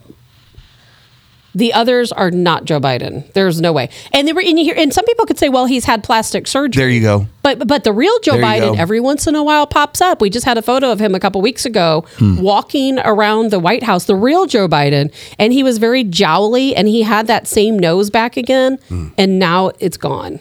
The 1.54 1.72
others 1.72 2.12
are 2.12 2.30
not 2.30 2.64
Joe 2.64 2.78
Biden. 2.80 3.30
There's 3.32 3.60
no 3.60 3.72
way. 3.72 3.88
And 4.12 4.28
they 4.28 4.32
were 4.32 4.40
in 4.40 4.56
here. 4.56 4.74
And 4.76 4.92
some 4.94 5.04
people 5.04 5.26
could 5.26 5.38
say, 5.38 5.48
well, 5.48 5.66
he's 5.66 5.84
had 5.84 6.04
plastic 6.04 6.46
surgery. 6.46 6.80
There 6.82 6.90
you 6.90 7.00
go. 7.00 7.26
But 7.42 7.66
but 7.66 7.82
the 7.84 7.92
real 7.92 8.16
Joe 8.20 8.32
There 8.32 8.40
you 8.40 8.46
Biden 8.46 8.74
go. 8.76 8.80
every 8.80 9.00
once 9.00 9.26
in 9.26 9.34
a 9.34 9.42
while 9.42 9.66
pops 9.66 10.00
up. 10.00 10.20
We 10.20 10.30
just 10.30 10.46
had 10.46 10.58
a 10.58 10.62
photo 10.62 10.92
of 10.92 11.00
him 11.00 11.14
a 11.14 11.20
couple 11.20 11.40
weeks 11.40 11.64
ago 11.64 12.04
Hmm. 12.18 12.40
walking 12.40 12.98
around 13.00 13.50
the 13.50 13.58
White 13.58 13.82
House, 13.82 14.04
the 14.04 14.14
real 14.16 14.46
Joe 14.46 14.68
Biden, 14.68 15.12
and 15.38 15.52
he 15.52 15.62
was 15.62 15.78
very 15.78 16.04
jowly 16.04 16.76
and 16.76 16.86
he 16.86 17.02
had 17.02 17.26
that 17.26 17.46
same 17.48 17.78
nose 17.78 18.10
back 18.10 18.36
again, 18.36 18.78
Hmm. 18.88 19.08
and 19.18 19.38
now 19.38 19.70
it's 19.80 19.96
gone. 19.96 20.38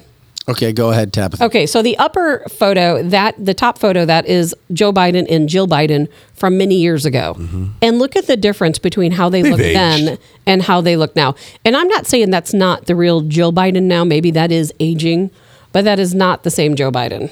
Okay, 0.50 0.74
go 0.74 0.90
ahead, 0.90 1.14
Tabitha. 1.14 1.46
Okay, 1.46 1.68
so 1.68 1.84
the 1.84 1.96
upper 2.00 2.44
photo, 2.50 3.04
that 3.04 3.36
the 3.44 3.54
top 3.54 3.78
photo, 3.78 4.04
that 4.06 4.26
is 4.26 4.56
Joe 4.74 4.92
Biden 4.92 5.28
and 5.30 5.48
Jill 5.48 5.68
Biden 5.68 6.08
from 6.34 6.58
many 6.58 6.76
years 6.76 7.06
ago. 7.06 7.36
Mm-hmm. 7.38 7.66
And 7.84 8.00
look 8.00 8.16
at 8.16 8.26
the 8.26 8.36
difference 8.36 8.80
between 8.80 9.12
how 9.12 9.30
they 9.30 9.44
They've 9.44 9.52
look 9.52 9.60
aged. 9.62 9.76
then 9.78 10.18
and 10.48 10.64
how 10.64 10.82
they 10.82 10.98
look 10.98 11.16
now. 11.16 11.36
And 11.64 11.78
I'm 11.78 11.88
not 11.88 12.08
saying 12.08 12.32
that's 12.32 12.54
not 12.54 12.86
the 12.88 12.96
real 12.96 13.22
Jill 13.22 13.54
Biden 13.54 13.84
now. 13.84 14.04
Maybe 14.04 14.32
that 14.32 14.52
is 14.52 14.74
aging, 14.80 15.30
but 15.72 15.84
that 15.84 16.00
is 16.00 16.16
not 16.16 16.42
the 16.44 16.50
same 16.50 16.76
Joe 16.76 16.92
Biden. 16.92 17.32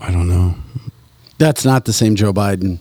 I 0.00 0.12
don't 0.12 0.28
know. 0.28 0.54
That's 1.38 1.64
not 1.64 1.86
the 1.86 1.92
same 1.92 2.14
Joe 2.14 2.32
Biden. 2.32 2.78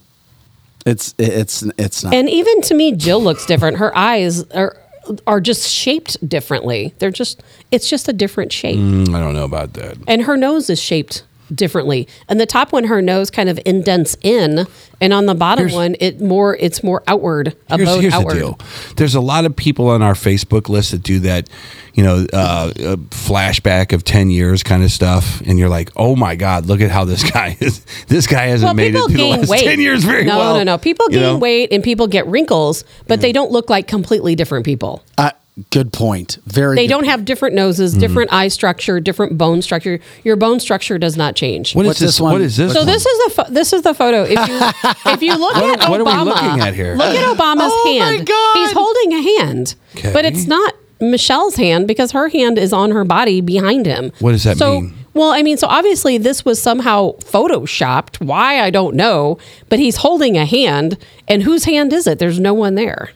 It's 0.86 1.16
it's 1.18 1.64
it's 1.78 2.04
not. 2.04 2.14
And 2.14 2.30
even 2.30 2.62
to 2.64 2.74
me, 2.74 2.94
Jill 2.94 3.22
looks 3.22 3.46
different. 3.46 3.78
Her 3.78 3.96
eyes 3.98 4.44
are 4.52 4.78
are 5.27 5.41
just 5.41 5.69
shaped 5.69 6.27
differently. 6.27 6.94
They're 6.99 7.11
just 7.11 7.41
it's 7.72 7.90
just 7.90 8.07
a 8.07 8.14
different 8.14 8.52
shape. 8.52 8.77
Mm, 8.77 9.14
I 9.15 9.19
don't 9.19 9.34
know 9.34 9.45
about 9.45 9.73
that. 9.73 9.98
And 10.07 10.23
her 10.23 10.38
nose 10.38 10.69
is 10.69 10.81
shaped 10.81 11.23
differently. 11.54 12.08
And 12.28 12.40
the 12.40 12.46
top 12.46 12.72
one, 12.72 12.86
her 12.86 13.02
nose 13.02 13.30
kind 13.30 13.50
of 13.50 13.60
indents 13.66 14.16
in, 14.22 14.66
and 15.02 15.14
on 15.14 15.26
the 15.26 15.36
bottom 15.36 15.68
Here's- 15.70 15.76
one, 15.76 15.96
it 16.00 16.22
more 16.22 16.56
it's 16.60 16.84
more 16.84 17.04
outward, 17.08 17.56
a 17.70 17.78
Here's, 17.78 17.96
here's 18.02 18.14
outward. 18.14 18.36
the 18.36 18.40
deal. 18.40 18.60
There's 18.98 19.16
a 19.16 19.22
lot 19.22 19.46
of 19.46 19.56
people 19.56 19.88
on 19.90 20.02
our 20.02 20.14
Facebook 20.14 20.70
list 20.70 20.92
that 20.92 21.04
do 21.04 21.20
that, 21.22 21.50
you 21.94 22.04
know, 22.04 22.26
uh, 22.34 22.72
a 22.76 22.98
flashback 23.30 23.94
of 23.94 24.04
10 24.04 24.30
years 24.30 24.64
kind 24.64 24.84
of 24.84 24.92
stuff. 24.92 25.42
And 25.46 25.58
you're 25.60 25.70
like, 25.70 25.90
oh 25.96 26.16
my 26.16 26.36
God, 26.36 26.66
look 26.66 26.82
at 26.82 26.92
how 26.92 27.06
this 27.06 27.24
guy 27.32 27.58
is. 27.60 27.86
This 28.08 28.28
guy 28.28 28.48
hasn't 28.48 28.68
Well, 28.68 28.74
made 28.74 28.88
it 28.88 28.94
people 28.94 29.08
through 29.08 29.18
the 29.18 29.24
gain 29.24 29.40
last 29.42 29.50
weight. 29.50 29.64
10 29.64 29.80
years 29.80 30.04
very 30.04 30.26
no, 30.26 30.38
well. 30.38 30.56
no, 30.56 30.64
no. 30.64 30.78
People 30.78 31.06
You 31.10 31.20
gain 31.20 31.22
know? 31.24 31.38
weight 31.38 31.72
and 31.72 31.84
people 31.84 32.08
get 32.08 32.26
wrinkles, 32.28 32.84
but 33.08 33.22
they 33.22 33.32
don't 33.32 33.52
look 33.52 33.70
like 33.70 33.88
completely 33.88 34.36
different 34.36 34.66
people. 34.66 35.04
Uh, 35.18 35.32
good 35.72 35.91
point. 35.94 36.38
Very. 36.45 36.76
They 36.76 36.88
good 36.88 36.91
don't 36.94 37.03
have 37.06 37.26
different 37.26 37.56
noses, 37.56 37.91
Mm-hmm. 37.91 37.99
different 38.02 38.34
eye 38.34 38.48
structure, 38.48 38.99
different 38.99 39.38
bone 39.38 39.61
structure. 39.61 39.99
Your 40.23 40.36
bone 40.36 40.60
structure 40.60 40.98
does 40.98 41.15
not 41.18 41.36
change. 41.36 41.76
What 41.76 41.84
is 41.86 41.88
What's 41.88 41.99
this? 41.99 42.10
this 42.14 42.22
one? 42.22 42.31
What 42.34 42.41
is 42.41 42.57
this? 42.57 42.73
So 42.73 42.80
one? 42.80 42.88
this 42.88 43.06
is 43.06 43.18
the 43.26 43.30
pho- 43.44 43.52
this 43.52 43.73
is 43.73 43.81
the 43.84 43.94
photo. 43.94 44.23
If 44.23 44.31
you 44.48 44.60
if 45.14 45.22
you 45.22 45.38
look 45.38 45.56
What 45.56 45.80
at 45.80 45.86
are- 45.86 45.91
what 45.91 46.02
are 46.02 46.06
we 46.26 46.30
looking 46.31 46.60
at 46.61 46.73
here? 46.73 46.95
Look 46.95 47.15
at 47.15 47.38
Obama's 47.38 47.72
Oh 47.73 47.94
my 47.99 48.06
hand. 48.15 48.27
God. 48.27 48.57
He's 48.57 48.72
holding 48.72 49.14
a 49.14 49.22
hand, 49.40 49.76
Okay. 49.95 50.14
but 50.14 50.26
it's 50.26 50.45
not 50.48 50.73
Michelle's 51.02 51.56
hand 51.56 51.88
because 51.88 52.11
her 52.11 52.30
hand 52.30 52.57
is 52.57 52.73
on 52.73 52.91
her 52.91 53.03
body 53.06 53.40
behind 53.41 53.86
him. 53.86 54.11
What 54.19 54.31
does 54.31 54.44
that 54.44 54.57
so, 54.57 54.81
mean? 54.81 54.94
Well, 55.14 55.31
I 55.31 55.41
mean, 55.41 55.57
so 55.57 55.68
obviously 55.68 56.18
this 56.18 56.45
was 56.45 56.61
somehow 56.61 57.14
photoshopped. 57.19 58.23
Why 58.23 58.61
I 58.61 58.69
don't 58.69 58.95
know, 58.95 59.38
but 59.69 59.80
he's 59.80 59.98
holding 59.98 60.38
a 60.38 60.45
hand, 60.45 60.98
and 61.27 61.44
whose 61.44 61.65
hand 61.65 61.94
is 61.94 62.06
it? 62.07 62.19
There's 62.19 62.40
no 62.40 62.53
one 62.53 62.76
there. 62.76 63.10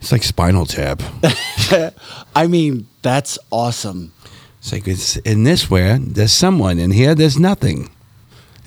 It's 0.00 0.12
like 0.12 0.22
Spinal 0.22 0.66
Tap. 0.66 1.02
I 2.34 2.46
mean, 2.46 2.86
that's 3.02 3.38
awesome. 3.50 4.12
It's 4.58 4.72
like 4.72 4.88
it's 4.88 5.16
in 5.18 5.44
this 5.44 5.70
where 5.70 5.98
there's 5.98 6.32
someone, 6.32 6.78
in 6.78 6.90
here 6.90 7.14
there's 7.14 7.38
nothing. 7.38 7.90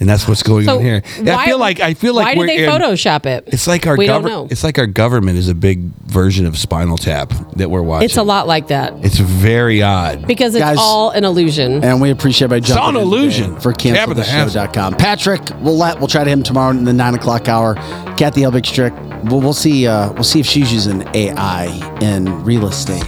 And 0.01 0.09
that's 0.09 0.27
what's 0.27 0.41
going 0.41 0.65
So 0.65 0.77
on 0.77 0.81
here. 0.83 1.03
And 1.19 1.29
I 1.29 1.45
feel 1.45 1.59
like 1.59 1.79
I 1.79 1.93
feel 1.93 2.15
like 2.15 2.25
why 2.25 2.35
we're 2.35 2.47
did 2.47 2.57
they 2.59 2.65
in- 2.65 2.71
Photoshop 2.71 3.25
it? 3.27 3.43
It's 3.47 3.67
like 3.67 3.85
our 3.85 3.95
we 3.95 4.07
don't 4.07 4.23
government. 4.23 4.41
know. 4.45 4.47
It's 4.51 4.63
like 4.63 4.79
our 4.79 4.87
government 4.87 5.37
is 5.37 5.47
a 5.47 5.53
big 5.53 5.79
version 6.07 6.47
of 6.47 6.57
Spinal 6.57 6.97
Tap 6.97 7.31
that 7.55 7.69
we're 7.69 7.83
watching. 7.83 8.05
It's 8.05 8.17
a 8.17 8.23
lot 8.23 8.47
like 8.47 8.67
that 8.69 8.93
It's 9.05 9.17
very 9.19 9.83
odd. 9.83 10.25
because 10.25 10.55
it's 10.55 10.63
Guys- 10.65 10.77
all 10.79 11.11
an 11.11 11.23
illusion. 11.23 11.83
And 11.83 12.01
we 12.01 12.09
appreciate 12.09 12.49
by 12.49 12.59
jumping 12.59 12.83
all 12.83 12.89
an 12.89 12.95
illusion. 12.95 13.49
today 13.51 13.61
for 13.61 13.73
cancelthisshow.com. 13.73 14.95
Patrick, 14.95 15.41
we'll 15.61 15.77
let 15.77 15.99
we'll 15.99 16.07
try 16.07 16.23
to 16.23 16.29
him 16.29 16.41
tomorrow 16.43 16.71
in 16.71 16.83
the 16.83 16.93
nine 16.93 17.13
o'clock 17.13 17.47
hour. 17.47 17.75
Kathy 18.17 18.41
Helbig 18.41 18.65
Strick. 18.65 18.93
We'll, 19.25 19.39
we'll 19.39 19.53
see. 19.53 19.85
Uh, 19.85 20.11
we'll 20.13 20.23
see 20.23 20.39
if 20.39 20.47
she's 20.47 20.73
using 20.73 21.07
AI 21.13 21.65
in 22.01 22.43
real 22.43 22.67
estate. 22.67 23.05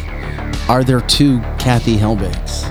Are 0.69 0.83
there 0.83 1.01
two 1.01 1.39
Kathy 1.57 1.97
Helbigs? 1.97 2.69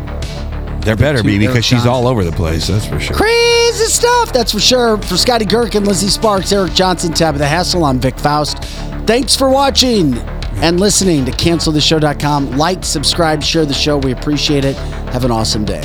There 0.84 0.96
better 0.96 1.22
be 1.22 1.36
Two 1.38 1.44
Eric 1.44 1.48
because 1.54 1.64
she's 1.64 1.78
Johnson. 1.84 1.90
all 1.90 2.08
over 2.08 2.24
the 2.24 2.32
place. 2.32 2.66
That's 2.68 2.86
for 2.86 2.98
sure. 2.98 3.16
Crazy 3.16 3.84
stuff, 3.86 4.32
that's 4.32 4.52
for 4.52 4.60
sure. 4.60 4.96
For 4.98 5.16
Scotty 5.16 5.44
Gherkin, 5.44 5.84
Lizzie 5.84 6.08
Sparks, 6.08 6.52
Eric 6.52 6.74
Johnson, 6.74 7.12
Tabitha 7.12 7.46
Hassel, 7.46 7.84
I'm 7.84 8.00
Vic 8.00 8.18
Faust. 8.18 8.62
Thanks 9.06 9.36
for 9.36 9.48
watching 9.48 10.14
and 10.56 10.78
listening 10.78 11.24
to 11.24 11.32
cancelthisshow.com. 11.32 12.52
Like, 12.52 12.84
subscribe, 12.84 13.42
share 13.42 13.64
the 13.64 13.74
show. 13.74 13.98
We 13.98 14.12
appreciate 14.12 14.64
it. 14.64 14.76
Have 15.12 15.24
an 15.24 15.30
awesome 15.30 15.64
day. 15.64 15.82